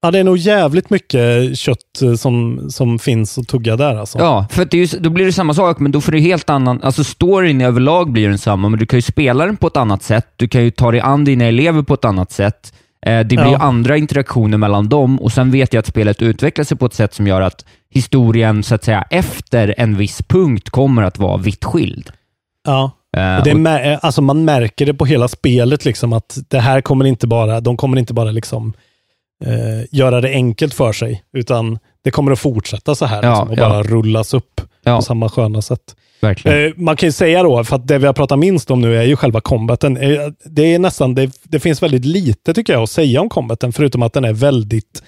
Ja, 0.00 0.10
det 0.10 0.18
är 0.18 0.24
nog 0.24 0.36
jävligt 0.36 0.90
mycket 0.90 1.58
kött 1.58 2.02
eh, 2.02 2.14
som, 2.14 2.66
som 2.70 2.98
finns 2.98 3.38
att 3.38 3.48
tugga 3.48 3.76
där 3.76 3.96
alltså. 3.96 4.18
Ja, 4.18 4.46
för 4.50 4.64
det 4.64 4.76
är 4.80 4.86
ju, 4.94 4.98
då 5.00 5.10
blir 5.10 5.24
det 5.26 5.32
samma 5.32 5.54
sak, 5.54 5.78
men 5.78 5.92
då 5.92 6.00
får 6.00 6.12
du 6.12 6.18
helt 6.20 6.50
annan... 6.50 6.82
Alltså 6.82 7.04
storyn 7.04 7.60
överlag 7.60 8.12
blir 8.12 8.28
densamma, 8.28 8.68
men 8.68 8.78
du 8.78 8.86
kan 8.86 8.96
ju 8.96 9.02
spela 9.02 9.46
den 9.46 9.56
på 9.56 9.66
ett 9.66 9.76
annat 9.76 10.02
sätt. 10.02 10.26
Du 10.36 10.48
kan 10.48 10.64
ju 10.64 10.70
ta 10.70 10.90
dig 10.90 11.00
an 11.00 11.24
dina 11.24 11.44
elever 11.44 11.82
på 11.82 11.94
ett 11.94 12.04
annat 12.04 12.32
sätt. 12.32 12.72
Eh, 13.06 13.18
det 13.18 13.24
blir 13.24 13.38
Ja. 13.52 13.58
andra 13.58 13.96
interaktioner 13.96 14.58
mellan 14.58 14.88
dem 14.88 15.20
och 15.20 15.32
sen 15.32 15.50
vet 15.50 15.72
jag 15.72 15.80
att 15.80 15.86
spelet 15.86 16.22
utvecklar 16.22 16.64
sig 16.64 16.76
på 16.76 16.86
ett 16.86 16.94
sätt 16.94 17.14
som 17.14 17.26
gör 17.26 17.40
att 17.40 17.64
historien, 17.90 18.62
så 18.62 18.74
att 18.74 18.84
säga, 18.84 19.04
efter 19.10 19.74
en 19.78 19.96
viss 19.96 20.22
punkt 20.22 20.70
kommer 20.70 21.02
att 21.02 21.18
vara 21.18 21.36
vitt 21.36 21.64
skild. 21.64 22.10
Ja. 22.66 22.90
Eh, 23.16 23.44
det 23.44 23.50
är 23.50 23.98
alltså 24.02 24.22
man 24.22 24.44
märker 24.44 24.86
det 24.86 24.94
på 24.94 25.06
hela 25.06 25.28
spelet, 25.28 25.84
liksom, 25.84 26.12
att 26.12 26.38
det 26.48 26.60
här 26.60 26.80
kommer 26.80 27.04
inte 27.04 27.26
bara, 27.26 27.60
de 27.60 27.76
kommer 27.76 27.96
inte 27.98 28.14
bara 28.14 28.30
liksom, 28.30 28.72
eh, 29.44 29.84
göra 29.90 30.20
det 30.20 30.28
enkelt 30.28 30.74
för 30.74 30.92
sig, 30.92 31.22
utan 31.32 31.78
det 32.04 32.10
kommer 32.10 32.32
att 32.32 32.38
fortsätta 32.38 32.94
så 32.94 33.06
här 33.06 33.22
Ja, 33.22 33.28
liksom, 33.30 33.48
och 33.50 33.58
ja. 33.58 33.68
bara 33.68 33.82
rullas 33.82 34.34
upp 34.34 34.60
Ja. 34.82 34.96
på 34.96 35.02
samma 35.02 35.28
sköna 35.28 35.62
sätt. 35.62 35.96
Eh, 36.52 36.72
man 36.76 36.96
kan 36.96 37.06
ju 37.06 37.12
säga 37.12 37.42
då, 37.42 37.64
för 37.64 37.76
att 37.76 37.88
det 37.88 37.98
vi 37.98 38.06
har 38.06 38.12
pratat 38.12 38.38
minst 38.38 38.70
om 38.70 38.80
nu 38.80 38.96
är 38.98 39.02
ju 39.02 39.16
själva 39.16 39.40
combaten. 39.40 39.96
Eh, 39.96 40.20
det 40.44 40.74
är 40.74 40.78
nästan, 40.78 41.14
det, 41.14 41.30
det 41.42 41.60
finns 41.60 41.82
väldigt 41.82 42.04
lite 42.04 42.54
tycker 42.54 42.72
jag 42.72 42.82
att 42.82 42.90
säga 42.90 43.20
om 43.20 43.28
combaten, 43.28 43.72
förutom 43.72 44.02
att 44.02 44.12
den 44.12 44.24
är 44.24 44.32
väldigt, 44.32 45.02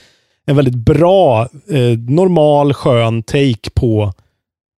en 0.47 0.57
väldigt 0.57 0.75
bra, 0.75 1.43
eh, 1.71 1.99
normal, 2.09 2.75
skön 2.75 3.23
take 3.23 3.71
på 3.75 4.13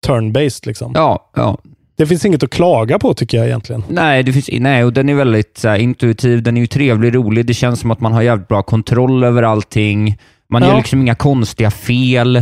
turn-based. 0.06 0.66
Liksom. 0.66 0.92
Ja, 0.94 1.30
ja. 1.36 1.58
Det 1.96 2.06
finns 2.06 2.24
inget 2.24 2.42
att 2.42 2.50
klaga 2.50 2.98
på 2.98 3.14
tycker 3.14 3.38
jag 3.38 3.46
egentligen. 3.46 3.84
Nej, 3.88 4.22
det 4.22 4.32
finns, 4.32 4.48
nej, 4.52 4.84
och 4.84 4.92
den 4.92 5.08
är 5.08 5.14
väldigt 5.14 5.58
så 5.58 5.68
här, 5.68 5.76
intuitiv. 5.78 6.42
Den 6.42 6.56
är 6.56 6.60
ju 6.60 6.66
trevlig, 6.66 7.14
rolig. 7.14 7.46
Det 7.46 7.54
känns 7.54 7.80
som 7.80 7.90
att 7.90 8.00
man 8.00 8.12
har 8.12 8.22
jävligt 8.22 8.48
bra 8.48 8.62
kontroll 8.62 9.24
över 9.24 9.42
allting. 9.42 10.18
Man 10.50 10.62
Ja. 10.62 10.68
gör 10.68 10.76
liksom 10.76 11.00
inga 11.00 11.14
konstiga 11.14 11.70
fel. 11.70 12.36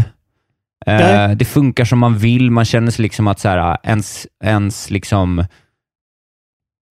Eh, 0.87 1.31
det 1.37 1.45
funkar 1.45 1.85
som 1.85 1.99
man 1.99 2.19
vill. 2.19 2.51
Man 2.51 2.65
känner 2.65 2.91
sig 2.91 3.03
liksom 3.03 3.29
att 3.29 3.41
så 3.41 3.49
här, 3.49 3.77
ens, 3.85 4.27
ens 4.45 4.91
liksom... 4.91 5.45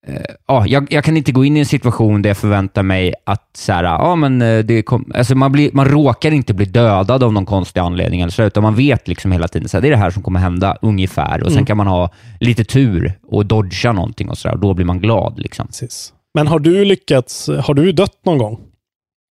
Eh, 0.07 0.21
ja, 0.47 0.67
jag, 0.67 0.87
jag 0.93 1.03
kan 1.03 1.17
inte 1.17 1.31
gå 1.31 1.45
in 1.45 1.57
i 1.57 1.59
en 1.59 1.65
situation 1.65 2.21
där 2.21 2.29
jag 2.29 2.37
förväntar 2.37 2.83
mig 2.83 3.13
att 3.25 3.49
så 3.57 3.73
här, 3.73 3.83
ja, 3.83 4.15
men 4.15 4.41
eh, 4.41 4.59
det 4.59 4.81
kom, 4.81 5.11
alltså 5.15 5.35
man, 5.35 5.51
blir, 5.51 5.69
man 5.73 5.85
råkar 5.85 6.31
inte 6.31 6.53
bli 6.53 6.65
dödad 6.65 7.23
av 7.23 7.33
någon 7.33 7.45
konstig 7.45 7.79
anledning, 7.79 8.21
eller 8.21 8.31
så, 8.31 8.43
utan 8.43 8.63
man 8.63 8.75
vet 8.75 9.07
liksom 9.07 9.31
hela 9.31 9.47
tiden 9.47 9.65
att 9.65 9.81
det 9.81 9.87
är 9.87 9.91
det 9.91 9.97
här 9.97 10.09
som 10.11 10.23
kommer 10.23 10.39
hända, 10.39 10.77
ungefär. 10.81 11.43
Och 11.43 11.47
Sen 11.49 11.57
Mm. 11.57 11.65
kan 11.65 11.77
man 11.77 11.87
ha 11.87 12.09
lite 12.39 12.63
tur 12.63 13.13
och 13.27 13.45
dodga 13.45 13.91
någonting 13.91 14.29
och, 14.29 14.37
så 14.37 14.47
där, 14.47 14.55
och 14.55 14.61
då 14.61 14.73
blir 14.73 14.85
man 14.85 14.99
glad. 14.99 15.39
Liksom. 15.39 15.67
Precis. 15.67 16.13
Men 16.33 16.47
har 16.47 16.59
du 16.59 16.85
lyckats, 16.85 17.49
har 17.63 17.73
du 17.73 17.91
dött 17.91 18.17
någon 18.25 18.37
gång? 18.37 18.59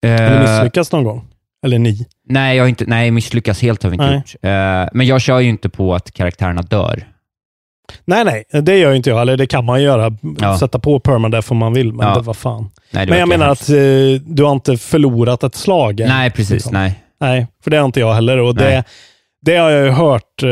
Eller 0.07 0.35
Eh, 0.35 0.41
misslyckats 0.57 0.93
någon 0.93 1.05
gång? 1.05 1.25
Eller 1.67 1.79
ni? 1.79 2.07
nej, 2.29 2.57
jag 2.57 2.69
inte, 2.69 2.85
nej, 2.87 3.11
misslyckas 3.11 3.63
helt 3.63 3.83
har 3.83 3.91
vi 3.91 3.95
inte 3.95 4.07
Nej. 4.07 4.15
gjort. 4.17 4.35
Eh, 4.43 4.91
men 4.99 5.07
jag 5.07 5.21
kör 5.21 5.41
ju 5.41 5.49
inte 5.49 5.69
på 5.69 5.95
att 5.95 6.13
karaktärerna 6.13 6.63
dör. 6.63 7.09
Nej, 8.05 8.25
nej, 8.25 8.63
det 8.63 8.79
gör 8.79 8.93
inte 8.95 9.11
jag. 9.11 9.21
Eller 9.21 9.37
det 9.37 9.47
kan 9.47 9.65
man 9.65 9.83
göra. 9.83 10.17
Ja. 10.41 10.59
Sätta 10.59 10.79
på 10.79 11.01
permadeath 11.01 11.53
om 11.53 11.59
man 11.59 11.75
vill, 11.75 11.93
men 11.93 12.07
Ja. 12.09 12.15
det 12.15 12.21
var 12.21 12.35
fan. 12.35 12.71
Nej, 12.91 13.07
det 13.07 13.11
Men 13.11 13.19
jag 13.19 13.29
menar 13.29 13.47
hemskt. 13.47 13.63
att 13.63 13.69
eh, 13.71 14.35
du 14.35 14.43
har 14.45 14.53
inte 14.53 14.77
förlorat 14.77 15.43
ett 15.43 15.55
slag 15.55 16.01
Nej, 16.09 16.31
precis. 16.31 16.51
liksom. 16.51 16.73
Nej. 16.73 17.01
Nej, 17.21 17.47
för 17.65 17.71
det 17.71 17.77
har 17.77 17.85
inte 17.85 18.01
jag 18.01 18.15
heller. 18.15 18.39
Och 18.39 18.55
Nej. 18.57 18.65
det, 18.65 18.85
det 19.53 19.57
har 19.57 19.71
jag 19.71 19.85
ju 19.85 19.91
hört 19.91 20.43
eh, 20.43 20.49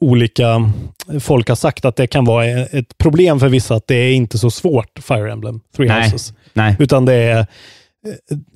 olika 0.00 0.72
folk 1.20 1.48
har 1.48 1.56
sagt 1.56 1.84
att 1.84 1.96
det 1.96 2.06
kan 2.06 2.24
vara 2.24 2.46
ett 2.46 2.98
problem 2.98 3.40
för 3.40 3.48
vissa 3.48 3.74
att 3.74 3.86
det 3.86 3.94
är 3.94 4.12
inte 4.12 4.38
så 4.38 4.50
svårt, 4.50 4.98
Fire 5.02 5.32
Emblem 5.32 5.60
Three 5.76 5.88
Nej. 5.88 6.02
Houses. 6.02 6.32
Nej. 6.52 6.76
Utan 6.78 7.04
det 7.04 7.14
är 7.14 7.46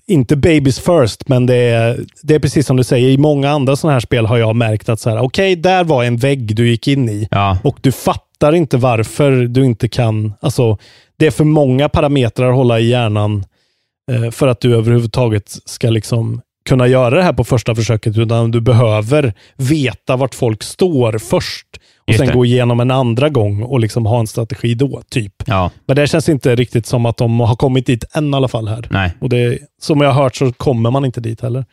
inte 0.07 0.37
babies 0.37 0.81
first, 0.81 1.29
men 1.29 1.47
det 1.47 1.55
är, 1.55 2.01
det 2.23 2.35
är 2.35 2.39
precis 2.39 2.67
som 2.67 2.77
du 2.77 2.85
säger. 2.85 3.09
I 3.09 3.19
många 3.19 3.51
andra 3.51 3.77
sådana 3.77 3.93
här 3.93 4.01
spel 4.01 4.27
har 4.27 4.37
jag 4.39 4.57
märkt 4.57 4.89
att 4.89 5.01
så 5.01 5.11
här, 5.11 5.19
okej, 5.19 5.57
där 5.57 5.85
var 5.85 6.05
en 6.05 6.17
vägg 6.17 6.57
du 6.57 6.71
gick 6.71 6.89
in 6.89 7.09
i 7.09 7.29
Ja. 7.31 7.59
och 7.65 7.79
du 7.81 7.93
fattar 7.93 8.55
inte 8.55 8.77
varför 8.77 9.31
du 9.33 9.65
inte 9.65 9.89
kan. 9.89 10.35
Alltså, 10.41 10.79
det 11.17 11.27
är 11.27 11.31
för 11.31 11.45
många 11.45 11.89
parametrar 11.89 12.49
att 12.51 12.57
hålla 12.57 12.81
i 12.81 12.89
hjärnan 12.89 13.45
eh, 14.13 14.31
för 14.31 14.49
att 14.49 14.61
du 14.61 14.75
överhuvudtaget 14.75 15.57
ska 15.65 15.91
liksom 15.91 16.41
kunna 16.69 16.87
göra 16.87 17.17
det 17.17 17.23
här 17.23 17.33
på 17.33 17.45
första 17.45 17.75
försöket, 17.75 18.19
utan 18.19 18.51
du 18.51 18.61
behöver 18.61 19.35
veta 19.57 20.17
vart 20.17 20.35
folk 20.35 20.63
står 20.63 21.19
först 21.19 21.67
och 22.09 22.15
sen 22.15 22.33
gå 22.33 22.45
igenom 22.45 22.81
en 22.81 22.91
andra 22.91 23.29
gång 23.29 23.63
och 23.63 23.81
liksom 23.81 24.07
ha 24.07 24.21
en 24.21 24.27
strategi 24.27 24.75
då, 24.75 25.03
typ. 25.11 25.33
Ja. 25.47 25.71
Men 25.87 25.97
det 25.97 26.07
känns 26.07 26.29
inte 26.29 26.57
riktigt 26.57 26.87
som 26.87 27.07
att 27.07 27.17
de 27.17 27.41
har 27.41 27.57
kommit 27.57 27.87
dit 27.87 28.05
än 28.15 28.35
i 28.35 28.37
alla 28.37 28.49
fall 28.49 28.69
här. 28.69 28.87
Nej. 28.91 29.13
Och 29.21 29.29
det, 29.29 29.59
som 29.81 30.01
jag 30.01 30.13
har 30.13 30.23
hört 30.23 30.37
så 30.37 30.53
kommer 30.53 30.91
man 30.91 31.05
inte 31.05 31.21
dit 31.21 31.41
heller. 31.41 31.65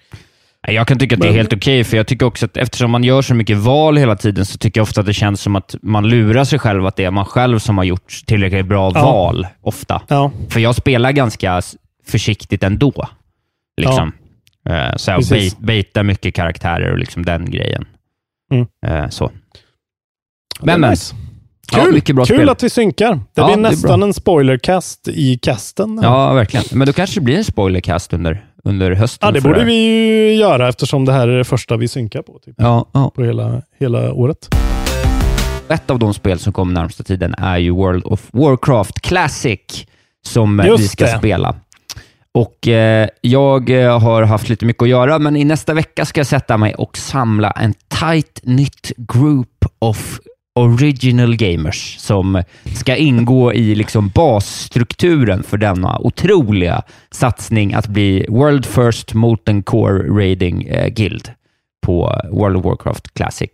Jag 0.68 0.88
kan 0.88 1.00
tycka 1.00 1.16
att 1.16 1.22
det 1.22 1.28
är 1.28 1.32
helt 1.34 1.54
okej, 1.54 1.84
för 1.84 1.98
jag 1.98 2.08
tycker 2.08 2.26
också 2.26 2.46
att 2.46 2.58
eftersom 2.58 2.92
man 2.92 3.04
gör 3.04 3.22
så 3.22 3.34
mycket 3.36 3.58
val 3.58 3.98
hela 3.98 4.16
tiden, 4.16 4.46
så 4.46 4.58
tycker 4.58 4.80
jag 4.80 4.84
ofta 4.84 5.00
att 5.02 5.08
det 5.08 5.14
känns 5.14 5.42
som 5.42 5.56
att 5.56 5.76
man 5.82 6.10
lurar 6.10 6.44
sig 6.44 6.60
själv, 6.60 6.86
att 6.86 6.96
det 6.96 7.04
är 7.06 7.12
man 7.12 7.26
själv 7.26 7.60
som 7.60 7.78
har 7.78 7.86
gjort 7.86 8.22
tillräckligt 8.26 8.66
bra 8.66 8.92
Ja. 8.96 9.02
val, 9.12 9.48
ofta. 9.62 10.02
Ja, 10.08 10.32
För 10.50 10.60
jag 10.60 10.76
spelar 10.76 11.12
ganska 11.12 11.62
försiktigt 12.08 12.64
ändå. 12.64 13.08
Liksom. 13.82 14.12
Eh, 14.70 14.96
så 14.96 15.12
jag 15.12 15.22
bait- 15.30 15.60
baitar 15.60 16.04
mycket 16.04 16.36
karaktärer 16.36 16.92
och 16.92 16.98
liksom 16.98 17.26
den 17.26 17.52
grejen. 17.52 17.86
Mm. 18.52 18.68
Eh, 18.86 19.10
så. 19.10 19.32
Det 20.60 20.66
Men, 20.66 20.82
men. 20.82 20.90
nice. 20.90 21.16
Ja, 21.72 21.86
Kul, 22.04 22.26
Kul 22.26 22.50
att 22.50 22.64
vi 22.64 22.70
synkar. 22.70 23.14
Det 23.16 23.22
Ja, 23.34 23.46
blir 23.46 23.56
det 23.56 23.68
är 23.68 23.72
nästan 23.72 24.00
bra. 24.00 24.08
en 24.08 24.14
spoilercast 24.14 25.08
i 25.08 25.38
casten. 25.38 26.00
Ja, 26.04 26.34
verkligen. 26.34 26.66
Men 26.72 26.88
då 26.88 26.94
kanske 26.94 27.20
det 27.20 27.24
blir 27.24 27.38
en 27.38 27.44
spoilercast 27.44 28.14
under, 28.14 28.46
under 28.64 28.92
hösten. 28.92 29.28
Ja, 29.28 29.32
det 29.32 29.42
borde 29.42 29.60
här. 29.60 29.66
vi 29.66 29.74
ju 29.74 30.34
göra 30.36 30.70
eftersom 30.70 31.06
det 31.06 31.14
här 31.14 31.28
är 31.28 31.38
det 31.38 31.44
första 31.44 31.78
vi 31.78 31.88
synkar 31.88 32.22
på. 32.22 32.40
Typ, 32.46 32.56
Ja, 32.58 32.86
ja. 32.94 33.12
På 33.16 33.24
hela, 33.24 33.62
hela 33.80 34.14
året. 34.14 34.38
Ett 35.70 35.90
av 35.90 36.00
de 36.00 36.14
spel 36.14 36.40
som 36.40 36.54
kommer 36.54 36.74
närmsta 36.74 37.04
tiden 37.04 37.34
är 37.38 37.58
ju 37.58 37.72
World 37.72 38.06
of 38.06 38.28
Warcraft 38.32 39.02
Classic, 39.02 39.60
som 40.28 40.64
Just 40.68 40.84
vi 40.84 40.88
ska 40.88 41.06
det. 41.06 41.18
spela. 41.18 41.56
Och 42.34 42.68
eh, 42.68 43.08
Jag 43.22 43.70
eh, 43.70 44.00
har 44.00 44.24
haft 44.24 44.50
lite 44.50 44.66
mycket 44.66 44.84
att 44.84 44.90
göra, 44.90 45.20
men 45.20 45.36
i 45.36 45.44
nästa 45.44 45.74
vecka 45.74 46.06
ska 46.06 46.20
jag 46.20 46.28
sätta 46.28 46.58
mig 46.58 46.76
och 46.76 46.98
samla 46.98 47.52
en 47.52 47.74
tight 48.00 48.42
knit 48.44 48.92
group 48.98 49.66
of 49.80 50.20
original 50.60 51.36
gamers 51.36 51.96
som 52.00 52.44
ska 52.76 52.96
ingå 52.96 53.54
i 53.54 53.76
liksom 53.76 54.10
basstrukturen 54.10 55.44
för 55.44 55.58
denna 55.58 56.00
otroliga 56.00 56.82
satsning 57.12 57.74
att 57.74 57.88
bli 57.88 58.26
World 58.30 58.66
First 58.66 59.14
Molten 59.14 59.64
Core 59.64 60.04
Raiding 60.20 60.68
eh, 60.68 60.88
Guild 60.88 61.32
på 61.86 62.22
World 62.32 62.58
of 62.58 62.66
Warcraft 62.66 63.14
Classic. 63.14 63.50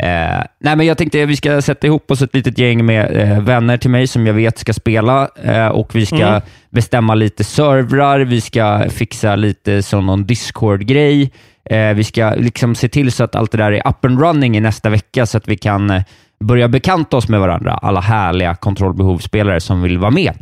Eh, 0.00 0.44
nej, 0.60 0.76
men 0.76 0.86
jag 0.86 0.98
tänkte 0.98 1.22
att 1.22 1.28
vi 1.28 1.36
ska 1.36 1.62
sätta 1.62 1.86
ihop 1.86 2.10
oss 2.10 2.22
ett 2.22 2.34
litet 2.34 2.58
gäng 2.58 2.86
med 2.86 3.16
eh, 3.16 3.40
vänner 3.40 3.76
till 3.76 3.90
mig 3.90 4.06
som 4.06 4.26
jag 4.26 4.34
vet 4.34 4.58
ska 4.58 4.72
spela 4.72 5.28
eh, 5.42 5.66
och 5.68 5.94
vi 5.94 6.06
ska 6.06 6.26
Mm. 6.26 6.42
bestämma 6.70 7.14
lite 7.14 7.44
servrar, 7.44 8.20
vi 8.20 8.40
ska 8.40 8.90
fixa 8.90 9.36
lite 9.36 9.82
som 9.82 10.06
någon 10.06 10.26
Discord-grej. 10.26 11.30
Eh, 11.70 11.94
vi 11.94 12.04
ska 12.04 12.34
liksom 12.36 12.74
se 12.74 12.88
till 12.88 13.12
så 13.12 13.24
att 13.24 13.34
allt 13.34 13.52
det 13.52 13.58
där 13.58 13.72
är 13.72 13.88
up 13.88 14.04
and 14.04 14.20
running 14.20 14.56
i 14.56 14.60
nästa 14.60 14.90
vecka 14.90 15.26
så 15.26 15.38
att 15.38 15.48
vi 15.48 15.56
kan 15.56 15.90
eh, 15.90 16.02
börja 16.40 16.68
bekanta 16.68 17.16
oss 17.16 17.28
med 17.28 17.40
varandra, 17.40 17.72
alla 17.72 18.00
härliga 18.00 18.54
kontrollbehovsspelare 18.54 19.60
som 19.60 19.82
vill 19.82 19.98
vara 19.98 20.10
med. 20.10 20.38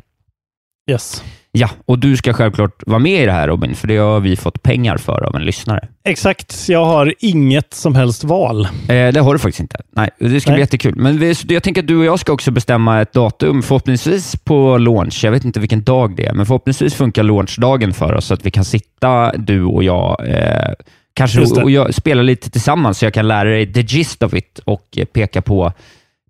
Yes. 0.90 1.22
Ja, 1.54 1.70
och 1.86 1.98
du 1.98 2.16
ska 2.16 2.32
självklart 2.32 2.82
vara 2.86 2.98
med 2.98 3.22
i 3.22 3.26
det 3.26 3.32
här 3.32 3.48
Robin, 3.48 3.74
för 3.74 3.88
det 3.88 3.96
har 3.96 4.20
vi 4.20 4.36
fått 4.36 4.62
pengar 4.62 4.96
för 4.96 5.22
av 5.22 5.36
en 5.36 5.44
lyssnare. 5.44 5.88
Exakt. 6.04 6.68
Jag 6.68 6.84
har 6.84 7.14
inget 7.18 7.74
som 7.74 7.94
helst 7.94 8.24
val. 8.24 8.64
Eh, 8.64 8.68
det 8.88 9.20
har 9.20 9.32
du 9.32 9.38
faktiskt 9.38 9.60
inte. 9.60 9.76
Nej, 9.90 10.10
det 10.18 10.40
ska 10.40 10.50
Nej. 10.50 10.56
bli 10.56 10.62
jättekul. 10.62 10.94
Men 10.96 11.18
vi, 11.18 11.34
jag 11.48 11.62
tänker 11.62 11.82
att 11.82 11.88
du 11.88 11.96
och 11.96 12.04
jag 12.04 12.18
ska 12.18 12.32
också 12.32 12.50
bestämma 12.50 13.00
ett 13.00 13.12
datum, 13.12 13.62
förhoppningsvis 13.62 14.36
på 14.36 14.78
launch. 14.78 15.24
Jag 15.24 15.32
vet 15.32 15.44
inte 15.44 15.60
vilken 15.60 15.82
dag 15.82 16.16
det 16.16 16.26
är, 16.26 16.34
men 16.34 16.46
förhoppningsvis 16.46 16.94
funkar 16.94 17.22
launchdagen 17.22 17.92
för 17.92 18.14
oss 18.14 18.26
så 18.26 18.34
att 18.34 18.46
vi 18.46 18.50
kan 18.50 18.64
sitta, 18.64 19.32
du 19.36 19.64
och 19.64 19.84
jag, 19.84 20.28
eh, 20.28 20.72
kanske 21.14 21.40
och 21.62 21.70
jag, 21.70 21.94
spela 21.94 22.22
lite 22.22 22.50
tillsammans 22.50 22.98
så 22.98 23.04
jag 23.06 23.14
kan 23.14 23.28
lära 23.28 23.48
dig 23.48 23.72
the 23.72 23.80
gist 23.80 24.22
of 24.22 24.34
it 24.34 24.58
och 24.64 24.88
eh, 24.96 25.04
peka 25.04 25.42
på, 25.42 25.72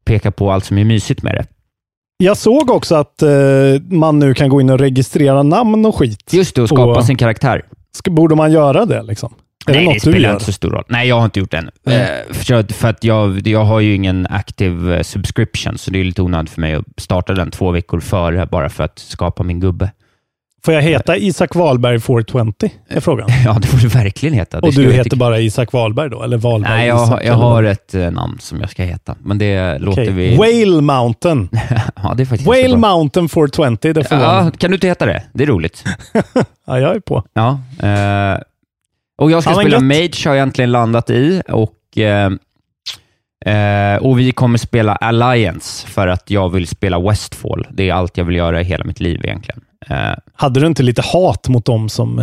peka 0.05 0.31
på 0.31 0.53
allt 0.53 0.65
som 0.65 0.79
är 0.79 0.85
mysigt 0.85 1.23
med 1.23 1.35
det. 1.35 1.47
Jag 2.17 2.37
såg 2.37 2.71
också 2.71 2.95
att 2.95 3.23
eh, 3.23 3.29
man 3.91 4.19
nu 4.19 4.35
kan 4.35 4.49
gå 4.49 4.61
in 4.61 4.71
och 4.71 4.79
registrera 4.79 5.43
namn 5.43 5.87
och 5.87 5.97
skit. 5.97 6.33
Just 6.33 6.55
det, 6.55 6.63
och 6.63 6.69
skapa 6.69 6.99
Och- 6.99 7.05
sin 7.05 7.17
karaktär. 7.17 7.63
Ska, 7.95 8.11
borde 8.11 8.35
man 8.35 8.53
göra 8.53 8.85
det? 8.85 9.03
Liksom? 9.03 9.35
Är 9.67 9.73
Nej, 9.73 9.87
det 9.87 9.93
det, 9.95 10.01
spelar 10.01 10.33
inte 10.33 10.45
så 10.45 10.53
stor 10.53 10.71
roll. 10.71 10.85
Nej, 10.89 11.09
jag 11.09 11.17
har 11.17 11.25
inte 11.25 11.41
gjort 11.41 11.51
det 11.51 11.57
ännu. 11.57 11.71
Mm. 11.87 12.01
Eh, 12.01 12.35
för 12.35 12.73
för 12.73 12.89
att 12.89 13.05
jag, 13.05 13.47
jag 13.47 13.65
har 13.65 13.81
ju 13.81 13.95
ingen 13.95 14.27
active 14.31 14.97
eh, 14.97 15.03
subscription, 15.03 15.79
så 15.79 15.91
det 15.91 16.01
är 16.01 16.05
lite 16.05 16.23
onödigt 16.23 16.51
för 16.51 16.61
mig 16.61 16.75
att 16.75 16.85
starta 16.97 17.33
den 17.35 17.51
två 17.51 17.71
veckor 17.71 18.01
före, 18.01 18.47
bara 18.47 18.69
för 18.69 18.85
att 18.85 18.99
skapa 18.99 19.43
min 19.43 19.61
gubbe. 19.61 19.91
Får 20.65 20.75
jag 20.75 20.83
heta 20.83 21.17
Isak 21.17 21.55
Wahlberg 21.55 22.01
420? 22.01 22.69
Är 22.89 23.01
frågan. 23.01 23.29
Ja, 23.45 23.59
det 23.63 23.67
får 23.67 23.79
du 23.79 23.89
verkligen 23.89 24.35
heta. 24.35 24.61
Det 24.61 24.67
Och 24.67 24.75
du 24.75 24.93
heter 24.93 25.17
bara 25.17 25.41
Isak 25.41 25.73
Wahlberg 25.73 26.11
då? 26.11 26.23
Eller 26.23 26.37
Wahlberg 26.39 26.73
Nej, 26.73 26.89
jag, 26.89 26.97
Isak, 27.05 27.11
har- 27.11 27.21
jag 27.23 27.35
har 27.35 27.63
ett 27.63 27.95
eh, 27.95 28.11
namn 28.11 28.39
som 28.41 28.61
jag 28.61 28.71
ska 28.71 28.83
heta, 28.83 29.15
men 29.23 29.39
det 29.39 29.79
låter 29.79 30.03
Okej. 30.03 30.13
vi... 30.15 30.37
Whale 30.37 30.81
Mountain. 30.81 31.49
ja, 32.03 32.15
det 32.17 32.23
är 32.23 32.25
faktiskt 32.27 32.49
Whale. 32.51 32.77
Mountain 32.77 33.29
420, 33.29 33.77
det 33.93 34.05
får 34.05 34.19
Ja, 34.19 34.51
kan 34.59 34.71
du 34.71 34.75
inte 34.75 34.87
heta 34.87 35.07
det? 35.07 35.23
Det 35.33 35.43
är 35.45 35.47
roligt. 35.49 35.85
Ja, 36.67 36.79
jag 36.81 36.97
är 36.97 37.01
på. 37.01 37.25
Ja. 37.35 37.51
Eh, 37.89 38.39
och 39.19 39.31
jag 39.31 39.43
ska 39.43 39.53
Ja, 39.53 39.61
spela 39.61 39.77
gött. 39.77 39.83
Mage, 39.83 40.29
har 40.29 40.35
jag 40.35 40.43
äntligen 40.43 40.73
landat 40.73 41.11
i. 41.11 41.43
Och, 41.49 41.99
eh, 41.99 42.31
eh, 43.55 43.97
och 44.03 44.19
vi 44.19 44.33
kommer 44.33 44.59
spela 44.59 44.97
Alliance 44.97 45.87
för 45.87 46.09
att 46.09 46.31
jag 46.31 46.49
vill 46.51 46.67
spela 46.67 47.01
Westfall. 47.01 47.67
Det 47.71 47.89
är 47.89 47.95
allt 47.95 48.17
jag 48.17 48.25
vill 48.25 48.37
göra 48.37 48.61
i 48.61 48.65
hela 48.65 48.85
mitt 48.85 49.01
liv 49.01 49.21
egentligen. 49.25 49.61
Eh, 49.91 50.15
Hade 50.35 50.61
du 50.61 50.67
inte 50.67 50.83
lite 50.83 51.03
hat 51.03 51.49
mot 51.49 51.65
dem 51.65 51.89
som 51.89 52.19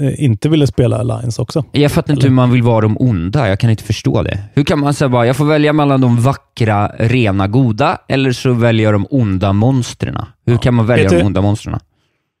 eh, 0.00 0.24
inte 0.24 0.48
ville 0.48 0.66
spela 0.66 0.96
Alliance 0.98 1.42
också? 1.42 1.64
jag 1.72 1.92
fattar 1.92 2.12
inte 2.14 2.26
hur 2.26 2.34
man 2.34 2.50
vill 2.50 2.62
vara 2.62 2.80
de 2.80 2.96
onda. 3.00 3.48
Jag 3.48 3.60
kan 3.60 3.70
inte 3.70 3.82
förstå 3.84 4.22
det. 4.22 4.38
Hur 4.54 4.64
kan 4.64 4.80
man 4.80 4.94
säga 4.94 5.08
bara, 5.08 5.26
jag 5.26 5.36
får 5.36 5.44
välja 5.44 5.72
mellan 5.72 6.00
de 6.00 6.20
vackra, 6.20 6.88
rena, 6.98 7.46
goda, 7.48 7.98
eller 8.08 8.32
så 8.32 8.52
väljer 8.52 8.84
jag 8.86 8.94
de 8.94 9.06
onda 9.10 9.52
monstren. 9.52 10.18
Hur 10.46 10.56
kan 10.58 10.74
man 10.74 10.86
välja 10.86 11.04
Vet 11.04 11.12
de 11.12 11.18
du- 11.18 11.24
onda 11.26 11.40
monstren? 11.40 11.78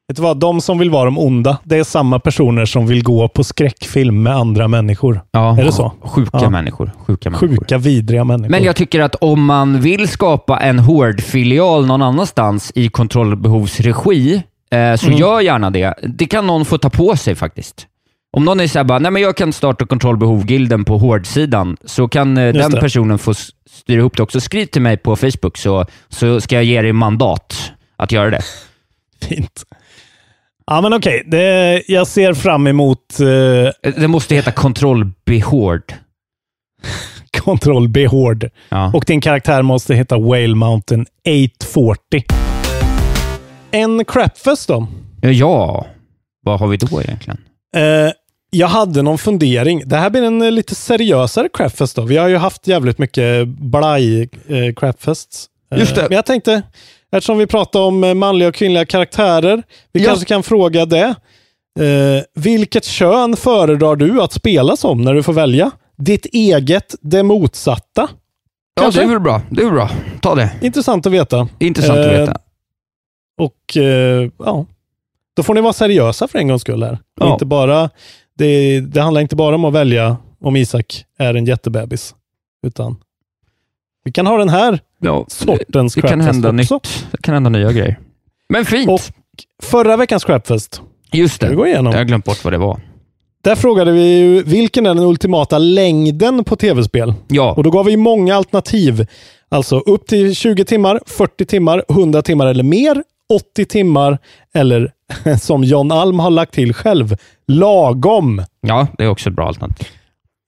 Vet 0.08 0.16
du 0.16 0.22
vad? 0.22 0.36
De 0.36 0.60
som 0.60 0.78
vill 0.78 0.90
vara 0.90 1.04
de 1.04 1.18
onda, 1.18 1.58
det 1.64 1.76
är 1.76 1.84
samma 1.84 2.18
personer 2.18 2.64
som 2.64 2.86
vill 2.86 3.02
gå 3.02 3.28
på 3.28 3.44
skräckfilm 3.44 4.22
med 4.22 4.32
andra 4.36 4.68
människor. 4.68 5.20
Ja, 5.30 5.58
Är 5.60 5.64
det 5.64 5.72
så? 5.72 5.92
Sjuka 6.00 6.30
Ja. 6.42 6.50
människor. 6.50 6.90
Sjuka 7.06 7.30
människor. 7.30 7.48
Sjuka, 7.48 7.78
vidriga 7.78 8.24
människor. 8.24 8.50
Men 8.50 8.62
jag 8.62 8.76
tycker 8.76 9.00
att 9.00 9.14
om 9.14 9.44
man 9.44 9.80
vill 9.80 10.08
skapa 10.08 10.58
en 10.60 10.78
Hård-filial 10.78 11.86
någon 11.86 12.02
annanstans 12.02 12.72
i 12.74 12.88
kontrollbehovsregi, 12.88 14.42
eh, 14.70 14.94
så 14.96 15.06
Mm. 15.06 15.18
gör 15.18 15.40
gärna 15.40 15.70
det. 15.70 15.94
Det 16.02 16.26
kan 16.26 16.46
någon 16.46 16.64
få 16.64 16.78
ta 16.78 16.90
på 16.90 17.16
sig 17.16 17.34
faktiskt. 17.34 17.86
Om 18.36 18.44
någon 18.44 18.60
är 18.60 18.66
såhär 18.66 19.00
nej 19.00 19.10
men 19.10 19.22
jag 19.22 19.36
kan 19.36 19.52
starta 19.52 19.86
kontrollbehov-gilden 19.86 20.84
på 20.84 20.98
Hård-sidan, 20.98 21.76
så 21.84 22.08
kan 22.08 22.36
eh, 22.38 22.52
den 22.52 22.70
det. 22.70 22.80
personen 22.80 23.18
få 23.18 23.34
styra 23.70 23.98
ihop 24.00 24.16
det 24.16 24.22
också. 24.22 24.40
Skriv 24.40 24.66
till 24.66 24.82
mig 24.82 24.96
på 24.96 25.16
Facebook 25.16 25.56
så, 25.58 25.84
så 26.08 26.40
ska 26.40 26.54
jag 26.54 26.64
ge 26.64 26.82
dig 26.82 26.92
mandat 26.92 27.72
att 27.96 28.12
göra 28.12 28.30
det. 28.30 28.40
Fint. 29.28 29.64
Ja, 30.66 30.80
men 30.80 30.92
okej. 30.94 31.22
Det- 31.26 31.82
Jag 31.88 32.06
ser 32.06 32.34
fram 32.34 32.66
emot 32.66 33.20
eh, 33.20 33.90
Det 34.00 34.08
måste 34.08 34.34
heta. 34.34 34.52
Control 34.52 35.04
B 37.88 38.06
Hård. 38.06 38.48
Ja. 38.68 38.90
Och 38.94 39.04
din 39.06 39.20
karaktär 39.20 39.62
måste 39.62 39.94
heta 39.94 40.18
Whale 40.18 40.54
Mountain 40.54 41.06
840. 41.28 42.24
En 43.70 44.04
crapfest 44.04 44.68
då? 44.68 44.86
ja, 45.20 45.86
vad 46.42 46.60
har 46.60 46.66
vi 46.68 46.76
då 46.76 47.02
egentligen? 47.02 47.38
Eh, 47.76 48.12
jag 48.50 48.68
hade 48.68 49.02
någon 49.02 49.18
fundering. 49.18 49.82
Det 49.86 49.96
här 49.96 50.10
blir 50.10 50.22
en 50.22 50.42
eh, 50.42 50.50
lite 50.50 50.74
seriösare 50.74 51.48
crapfest 51.54 51.96
då. 51.96 52.02
Vi 52.02 52.16
har 52.16 52.28
ju 52.28 52.36
haft 52.36 52.66
jävligt 52.66 52.98
mycket 52.98 53.48
blaj 53.48 54.22
eh, 54.48 54.74
crapfests. 54.76 55.46
Eh, 55.72 55.78
Just 55.78 55.94
det. 55.94 56.02
Men 56.02 56.12
jag 56.16 56.26
tänkte, 56.26 56.62
eftersom 57.16 57.38
vi 57.38 57.46
pratar 57.46 57.80
om 57.80 58.04
eh, 58.04 58.14
manliga 58.14 58.48
och 58.48 58.54
kvinnliga 58.54 58.84
karaktärer, 58.84 59.62
vi 59.92 60.00
Ja. 60.02 60.06
kanske 60.08 60.26
kan 60.26 60.42
fråga 60.42 60.86
det. 60.86 61.14
Eh, 61.80 62.22
vilket 62.34 62.84
kön 62.84 63.36
föredrar 63.36 63.96
du 63.96 64.22
att 64.22 64.32
spela 64.32 64.76
som 64.76 65.02
när 65.02 65.14
du 65.14 65.22
får 65.22 65.32
välja? 65.32 65.70
Ditt 65.98 66.26
eget, 66.26 66.94
det 67.00 67.22
motsatta? 67.22 68.08
Ja, 68.74 68.82
Kanske? 68.82 69.00
det 69.00 69.04
är 69.04 69.08
väl 69.08 69.20
bra. 69.20 69.42
Det 69.50 69.60
är 69.60 69.64
väl 69.64 69.74
bra. 69.74 69.90
Ta 70.22 70.34
det. 70.34 70.50
Intressant 70.62 71.06
att 71.06 71.12
veta. 71.12 71.48
Intressant 71.58 71.98
att 71.98 72.06
Eh, 72.06 72.20
veta. 72.20 72.38
Och 73.40 73.76
eh, 73.76 74.30
ja, 74.38 74.66
då 75.36 75.42
får 75.42 75.54
ni 75.54 75.60
vara 75.60 75.72
seriösa 75.72 76.28
för 76.28 76.38
en 76.38 76.48
gångs 76.48 76.62
skull 76.62 76.82
här. 76.82 76.98
Ja. 77.20 77.32
inte 77.32 77.44
bara, 77.44 77.90
det, 78.38 78.80
det 78.80 79.00
handlar 79.00 79.20
inte 79.20 79.36
bara 79.36 79.54
om 79.54 79.64
att 79.64 79.72
välja 79.74 80.16
om 80.40 80.56
Isak 80.56 81.04
är 81.18 81.34
en 81.34 81.46
jättebebis, 81.46 82.14
utan 82.66 82.96
vi 84.06 84.12
kan 84.12 84.26
ha 84.26 84.38
den 84.38 84.48
här 84.48 84.80
Ja, 85.00 85.24
sortens 85.28 85.94
det 85.94 86.00
kan 86.00 86.10
crapfest 86.10 86.26
hända 86.44 86.48
också. 86.62 86.74
nytt. 86.74 87.06
Det 87.10 87.22
kan 87.22 87.34
hända 87.34 87.50
nya 87.50 87.72
grejer. 87.72 87.98
Men 88.48 88.64
fint. 88.64 88.90
Och 88.90 89.00
förra 89.62 89.96
veckans 89.96 90.24
crapfest, 90.24 90.82
Just 91.12 91.40
det. 91.40 91.54
gå 91.54 91.66
igenom. 91.66 91.92
Jag 91.92 91.98
har 92.00 92.04
glömt 92.04 92.24
bort 92.24 92.44
vad 92.44 92.52
det 92.52 92.58
var. 92.58 92.80
Där 93.44 93.54
frågade 93.54 93.92
vi 93.92 94.18
ju, 94.18 94.42
vilken 94.42 94.86
är 94.86 94.94
den 94.94 95.04
ultimata 95.04 95.58
längden 95.58 96.44
på 96.44 96.56
tv-spel? 96.56 97.14
Ja, 97.28 97.52
Och 97.56 97.62
då 97.62 97.70
gav 97.70 97.84
vi 97.86 97.96
många 97.96 98.36
alternativ. 98.36 99.06
Alltså 99.48 99.78
upp 99.78 100.06
till 100.06 100.34
20 100.34 100.64
timmar, 100.64 101.00
40 101.06 101.44
timmar, 101.46 101.84
100 101.88 102.22
timmar 102.22 102.46
eller 102.46 102.64
mer, 102.64 103.02
80 103.52 103.64
timmar 103.64 104.18
eller 104.54 104.90
som 105.40 105.64
John 105.64 105.92
Alm 105.92 106.18
har 106.18 106.30
lagt 106.30 106.54
till 106.54 106.74
själv, 106.74 107.16
lagom. 107.48 108.42
ja, 108.60 108.86
det 108.98 109.04
är 109.04 109.08
också 109.08 109.28
ett 109.30 109.36
bra 109.36 109.46
alternativ. 109.48 109.86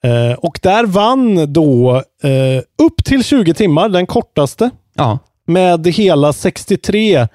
Eh, 0.05 0.39
och 0.39 0.59
där 0.63 0.87
vann 0.87 1.53
då 1.53 1.97
eh, 2.23 2.63
upp 2.83 3.05
till 3.05 3.25
20 3.25 3.55
timmar, 3.55 3.89
den 3.89 4.07
kortaste, 4.07 4.71
Ja, 4.95 5.19
med 5.47 5.87
hela 5.87 6.33
63 6.33 7.29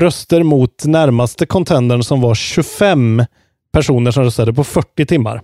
röster 0.00 0.42
mot 0.42 0.84
närmaste 0.84 1.46
contendern 1.46 2.02
som 2.02 2.20
var 2.20 2.34
25 2.34 3.24
personer 3.72 4.10
som 4.10 4.24
röstade 4.24 4.52
på 4.52 4.64
40 4.64 5.06
timmar. 5.06 5.42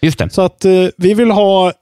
just 0.00 0.18
det. 0.18 0.30
Så 0.30 0.42
att 0.42 0.64
eh, 0.64 0.86
vi 0.96 1.14
vill 1.14 1.30
ha 1.30 1.72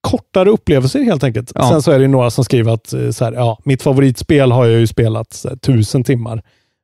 kortare 0.00 0.50
upplevelser 0.50 1.02
helt 1.02 1.24
enkelt. 1.24 1.52
Ja. 1.54 1.68
Sen 1.68 1.82
så 1.82 1.90
är 1.92 1.98
det 1.98 2.08
några 2.08 2.30
som 2.30 2.44
skriver 2.44 2.72
att 2.72 2.92
eh, 2.92 3.10
så 3.10 3.24
här, 3.24 3.32
ja, 3.32 3.58
mitt 3.64 3.82
favoritspel 3.82 4.52
har 4.52 4.66
jag 4.66 4.80
ju 4.80 4.86
spelat 4.86 5.44
här, 5.48 5.56
tusen 5.56 6.04
timmar, 6.04 6.42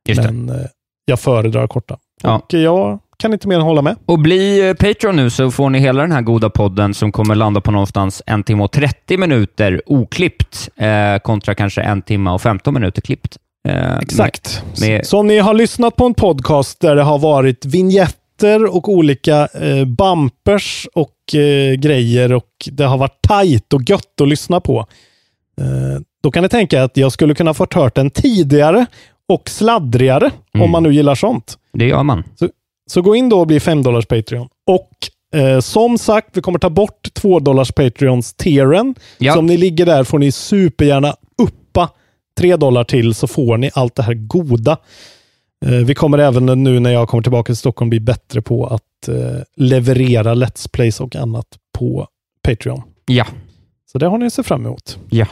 Just 0.09 0.21
det. 0.21 0.31
men 0.31 0.49
eh, 0.49 0.65
jag 1.05 1.19
föredrar 1.19 1.67
korta. 1.67 1.97
Ja. 2.23 2.35
Och 2.35 2.53
jag 2.53 2.99
kan 3.19 3.33
inte 3.33 3.47
mer 3.47 3.55
än 3.55 3.61
hålla 3.61 3.81
med. 3.81 3.95
Och 4.05 4.19
bli 4.19 4.69
eh, 4.69 4.73
Patreon 4.73 5.15
nu 5.15 5.29
så 5.29 5.51
får 5.51 5.69
ni 5.69 5.79
hela 5.79 6.01
den 6.01 6.11
här 6.11 6.21
goda 6.21 6.49
podden 6.49 6.93
som 6.93 7.11
kommer 7.11 7.35
landa 7.35 7.61
på 7.61 7.71
någonstans 7.71 8.21
en 8.25 8.43
timme 8.43 8.63
och 8.63 8.71
30 8.71 9.17
minuter 9.17 9.81
oklippt 9.85 10.69
eh, 10.75 11.19
kontra 11.23 11.55
kanske 11.55 11.81
en 11.81 12.01
timme 12.01 12.29
och 12.29 12.41
15 12.41 12.73
minuter 12.73 13.01
klippt. 13.01 13.37
Eh, 13.67 13.97
Exakt. 13.97 14.63
med- 14.81 15.05
Så 15.05 15.19
om 15.19 15.27
ni 15.27 15.37
har 15.39 15.53
lyssnat 15.53 15.95
på 15.95 16.05
en 16.05 16.13
podcast 16.13 16.79
där 16.81 16.95
det 16.95 17.03
har 17.03 17.19
varit 17.19 17.65
vignetter 17.65 18.75
och 18.75 18.89
olika 18.89 19.47
eh, 19.53 19.85
bumpers 19.85 20.87
och 20.93 21.35
eh, 21.35 21.73
grejer 21.73 22.33
och 22.33 22.49
det 22.71 22.83
har 22.83 22.97
varit 22.97 23.21
tajt 23.21 23.73
och 23.73 23.89
gött 23.89 24.21
att 24.21 24.27
lyssna 24.27 24.59
på. 24.59 24.79
Eh, 25.61 26.01
då 26.23 26.31
kan 26.31 26.43
ni 26.43 26.49
tänka 26.49 26.83
att 26.83 26.97
jag 26.97 27.11
skulle 27.11 27.33
kunna 27.35 27.53
fått 27.53 27.73
hört 27.73 27.95
den 27.95 28.09
tidigare 28.09 28.85
och 29.29 29.49
sladdrigare 29.49 30.31
Mm. 30.53 30.65
om 30.65 30.71
man 30.71 30.83
nu 30.83 30.93
gillar 30.93 31.15
sånt. 31.15 31.57
Det 31.73 31.85
gör 31.85 32.03
man. 32.03 32.23
Så 32.35 32.49
gå 33.01 33.15
in 33.15 33.29
då 33.29 33.39
och 33.39 33.47
bli 33.47 33.59
5 33.59 33.83
dollars 33.83 34.05
Patreon. 34.05 34.47
Och 34.67 34.89
eh, 35.39 35.59
som 35.59 35.97
sagt, 35.97 36.29
vi 36.33 36.41
kommer 36.41 36.59
ta 36.59 36.69
bort 36.69 37.13
2 37.13 37.39
dollars 37.39 37.71
Patreons 37.71 38.33
tieren. 38.33 38.95
Ja. 39.17 39.33
Så 39.33 39.39
om 39.39 39.45
ni 39.45 39.57
ligger 39.57 39.85
där 39.85 40.03
får 40.03 40.19
ni 40.19 40.31
supergärna 40.31 41.15
uppa 41.37 41.89
3 42.39 42.55
dollar 42.55 42.83
till 42.83 43.13
så 43.13 43.27
får 43.27 43.57
ni 43.57 43.71
allt 43.73 43.95
det 43.95 44.03
här 44.03 44.13
goda. 44.13 44.77
Eh, 45.65 45.71
vi 45.71 45.95
kommer 45.95 46.17
även 46.17 46.63
nu 46.63 46.79
när 46.79 46.91
jag 46.91 47.07
kommer 47.09 47.23
tillbaka 47.23 47.45
till 47.45 47.57
Stockholm 47.57 47.89
bli 47.89 47.99
bättre 47.99 48.41
på 48.41 48.67
att 48.67 49.07
eh, 49.07 49.41
leverera 49.55 50.33
Let's 50.33 50.69
Plays 50.71 50.99
och 50.99 51.15
annat 51.15 51.47
på 51.77 52.07
Patreon. 52.43 52.81
Ja. 53.05 53.25
Så 53.91 53.97
det 53.97 54.07
har 54.07 54.17
ni 54.17 54.25
att 54.25 54.33
se 54.33 54.43
fram 54.43 54.65
emot. 54.65 54.97
Ja. 55.09 55.27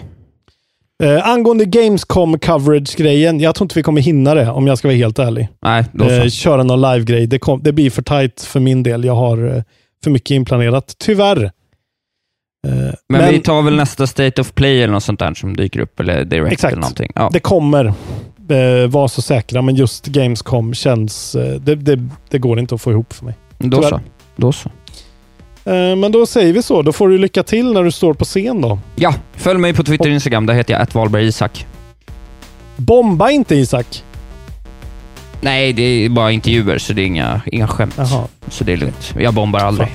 Eh, 1.04 1.28
angående 1.28 1.66
Gamescom 1.66 2.40
coverage-grejen, 2.40 3.40
jag 3.40 3.56
tror 3.56 3.66
inte 3.66 3.80
vi 3.80 3.84
kommer 3.84 4.02
hinna 4.02 4.34
det 4.34 4.50
om 4.50 4.68
jag 4.68 4.78
ska 4.78 4.88
vara 4.88 4.98
helt 4.98 5.20
ärlig. 5.20 5.50
Nej, 5.62 5.86
då. 5.92 6.10
Eh, 6.10 6.28
köra 6.28 6.64
någon 6.64 6.82
live-grej. 6.82 7.28
Det, 7.28 7.40
kom, 7.40 7.64
det 7.64 7.72
blir 7.74 7.90
för 7.90 8.02
tight 8.02 8.42
för 8.42 8.60
min 8.60 8.84
del. 8.84 9.04
Jag 9.04 9.16
har 9.16 9.56
eh, 9.56 9.64
för 10.04 10.12
mycket 10.12 10.32
inplanerat, 10.32 10.96
tyvärr. 10.98 11.44
Eh, 12.68 12.94
Men, 13.10 13.32
vi 13.32 13.40
tar 13.40 13.62
väl 13.62 13.76
nästa 13.76 14.08
State 14.08 14.42
of 14.42 14.54
Play 14.54 14.84
eller 14.84 14.94
något 14.94 15.04
sånt 15.04 15.20
där 15.20 15.34
som 15.34 15.56
dyker 15.56 15.80
upp, 15.80 16.00
eller 16.00 16.26
Direct 16.26 16.54
Exakt. 16.54 16.72
eller 16.72 16.82
någonting. 16.82 17.12
Ja. 17.16 17.30
det 17.34 17.40
kommer. 17.40 17.86
Eh, 18.50 18.88
var 18.88 19.08
så 19.08 19.22
säkra, 19.22 19.62
men 19.62 19.76
just 19.76 20.06
Gamescom 20.06 20.74
känns... 20.74 21.36
Eh, 21.36 21.62
det, 21.62 21.76
det, 21.76 22.10
det 22.30 22.38
går 22.38 22.60
inte 22.60 22.76
att 22.76 22.82
få 22.82 22.92
ihop 22.92 23.14
för 23.14 23.26
mig. 23.26 23.34
Då 23.58 23.78
tyvärr. 23.78 23.90
så. 23.90 24.00
Då 24.36 24.52
så. 24.52 24.70
Eh, 25.66 25.96
men 25.96 26.12
då 26.12 26.26
säger 26.26 26.54
vi 26.54 26.62
så. 26.62 26.82
Då 26.82 26.92
får 26.94 27.10
du 27.10 27.18
lycka 27.18 27.44
till 27.44 27.74
när 27.74 27.84
du 27.84 27.92
står 27.92 28.14
på 28.14 28.26
scen 28.26 28.62
då. 28.62 28.80
Ja, 28.96 29.14
följ 29.36 29.60
mig 29.60 29.74
på 29.74 29.84
Twitter 29.84 30.06
och 30.10 30.14
Instagram. 30.14 30.46
Där 30.46 30.54
heter 30.54 30.74
jag 30.74 30.88
@valbergisak. 30.94 31.66
Bomba 32.76 33.30
inte 33.32 33.56
Isak! 33.56 34.04
Nej, 35.42 35.74
det 35.74 35.82
är 35.84 36.10
bara 36.10 36.32
intervjuer, 36.32 36.78
så 36.78 36.94
det 36.94 37.02
är 37.02 37.06
inga, 37.06 37.42
inga 37.46 37.68
skämt. 37.68 37.94
Jaha. 37.98 38.24
Så 38.50 38.64
det 38.64 38.74
är 38.74 38.78
lugnt. 38.78 39.14
Jag 39.20 39.34
bombar 39.34 39.60
aldrig. 39.60 39.88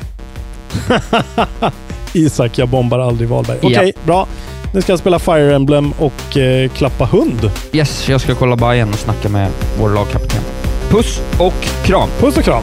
Isak, 2.13 2.59
jag 2.59 2.69
bombar 2.69 2.99
aldrig 2.99 3.29
Wahlberg. 3.29 3.59
Okej, 3.63 3.93
Ja. 3.97 4.01
bra. 4.05 4.27
Nu 4.75 4.83
ska 4.83 4.93
jag 4.93 4.99
spela 4.99 5.19
Fire 5.19 5.55
Emblem 5.55 5.93
och 5.99 6.37
eh, 6.37 6.71
klappa 6.71 7.05
hund. 7.05 7.51
Yes, 7.73 8.09
jag 8.09 8.21
ska 8.21 8.35
kolla 8.35 8.57
Bajen 8.57 8.89
och 8.89 8.99
snacka 8.99 9.29
med 9.29 9.49
vår 9.81 9.89
lagkapten. 9.91 10.41
Puss 10.91 11.21
och 11.39 11.85
kram! 11.85 12.09
Puss 12.21 12.37
och 12.37 12.45
kram! 12.45 12.63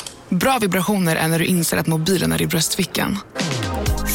Bra 0.31 0.57
vibrationer 0.61 1.15
är 1.15 1.27
när 1.27 1.39
du 1.39 1.45
inser 1.45 1.77
att 1.77 1.87
mobilen 1.87 2.31
är 2.31 2.41
i 2.41 2.47
bröstfickan. 2.47 3.17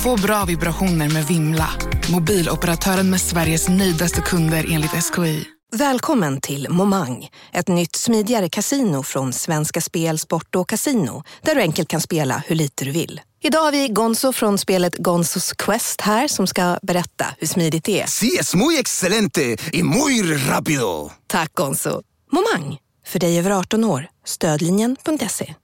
Få 0.04 0.16
bra 0.16 0.44
vibrationer 0.44 1.08
med 1.08 1.26
Vimla. 1.26 1.68
Mobiloperatören 2.12 3.10
med 3.10 3.20
Sveriges 3.20 3.68
nöjdaste 3.68 4.20
kunder 4.20 4.66
enligt 4.70 4.90
SKI. 4.90 5.44
Välkommen 5.72 6.40
till 6.40 6.66
Momang, 6.70 7.28
ett 7.52 7.68
nytt 7.68 7.96
smidigare 7.96 8.48
casino 8.48 9.02
från 9.02 9.32
Svenska 9.32 9.80
Spel, 9.80 10.18
Sport 10.18 10.54
och 10.54 10.68
Casino 10.68 11.22
där 11.42 11.54
du 11.54 11.60
enkelt 11.60 11.88
kan 11.88 12.00
spela 12.00 12.42
hur 12.46 12.56
lite 12.56 12.84
du 12.84 12.90
vill. 12.90 13.20
Idag 13.42 13.60
har 13.60 13.72
vi 13.72 13.88
Gonzo 13.88 14.32
från 14.32 14.58
spelet 14.58 14.96
Gonzos 14.96 15.52
Quest 15.52 16.00
här 16.00 16.28
som 16.28 16.46
ska 16.46 16.78
berätta 16.82 17.26
hur 17.38 17.46
smidigt 17.46 17.84
det 17.84 18.00
är. 18.00 18.06
Sí, 18.06 18.36
es 18.40 18.54
muy 18.54 18.78
excelente 18.78 19.56
y 19.72 19.82
muy 19.82 20.22
rápido. 20.22 21.10
Tack 21.26 21.54
Gonzo. 21.54 22.02
Momang, 22.32 22.78
för 23.06 23.18
dig 23.18 23.38
över 23.38 23.50
18 23.50 23.84
år. 23.84 24.08
Stödlinjen.se. 24.24 25.54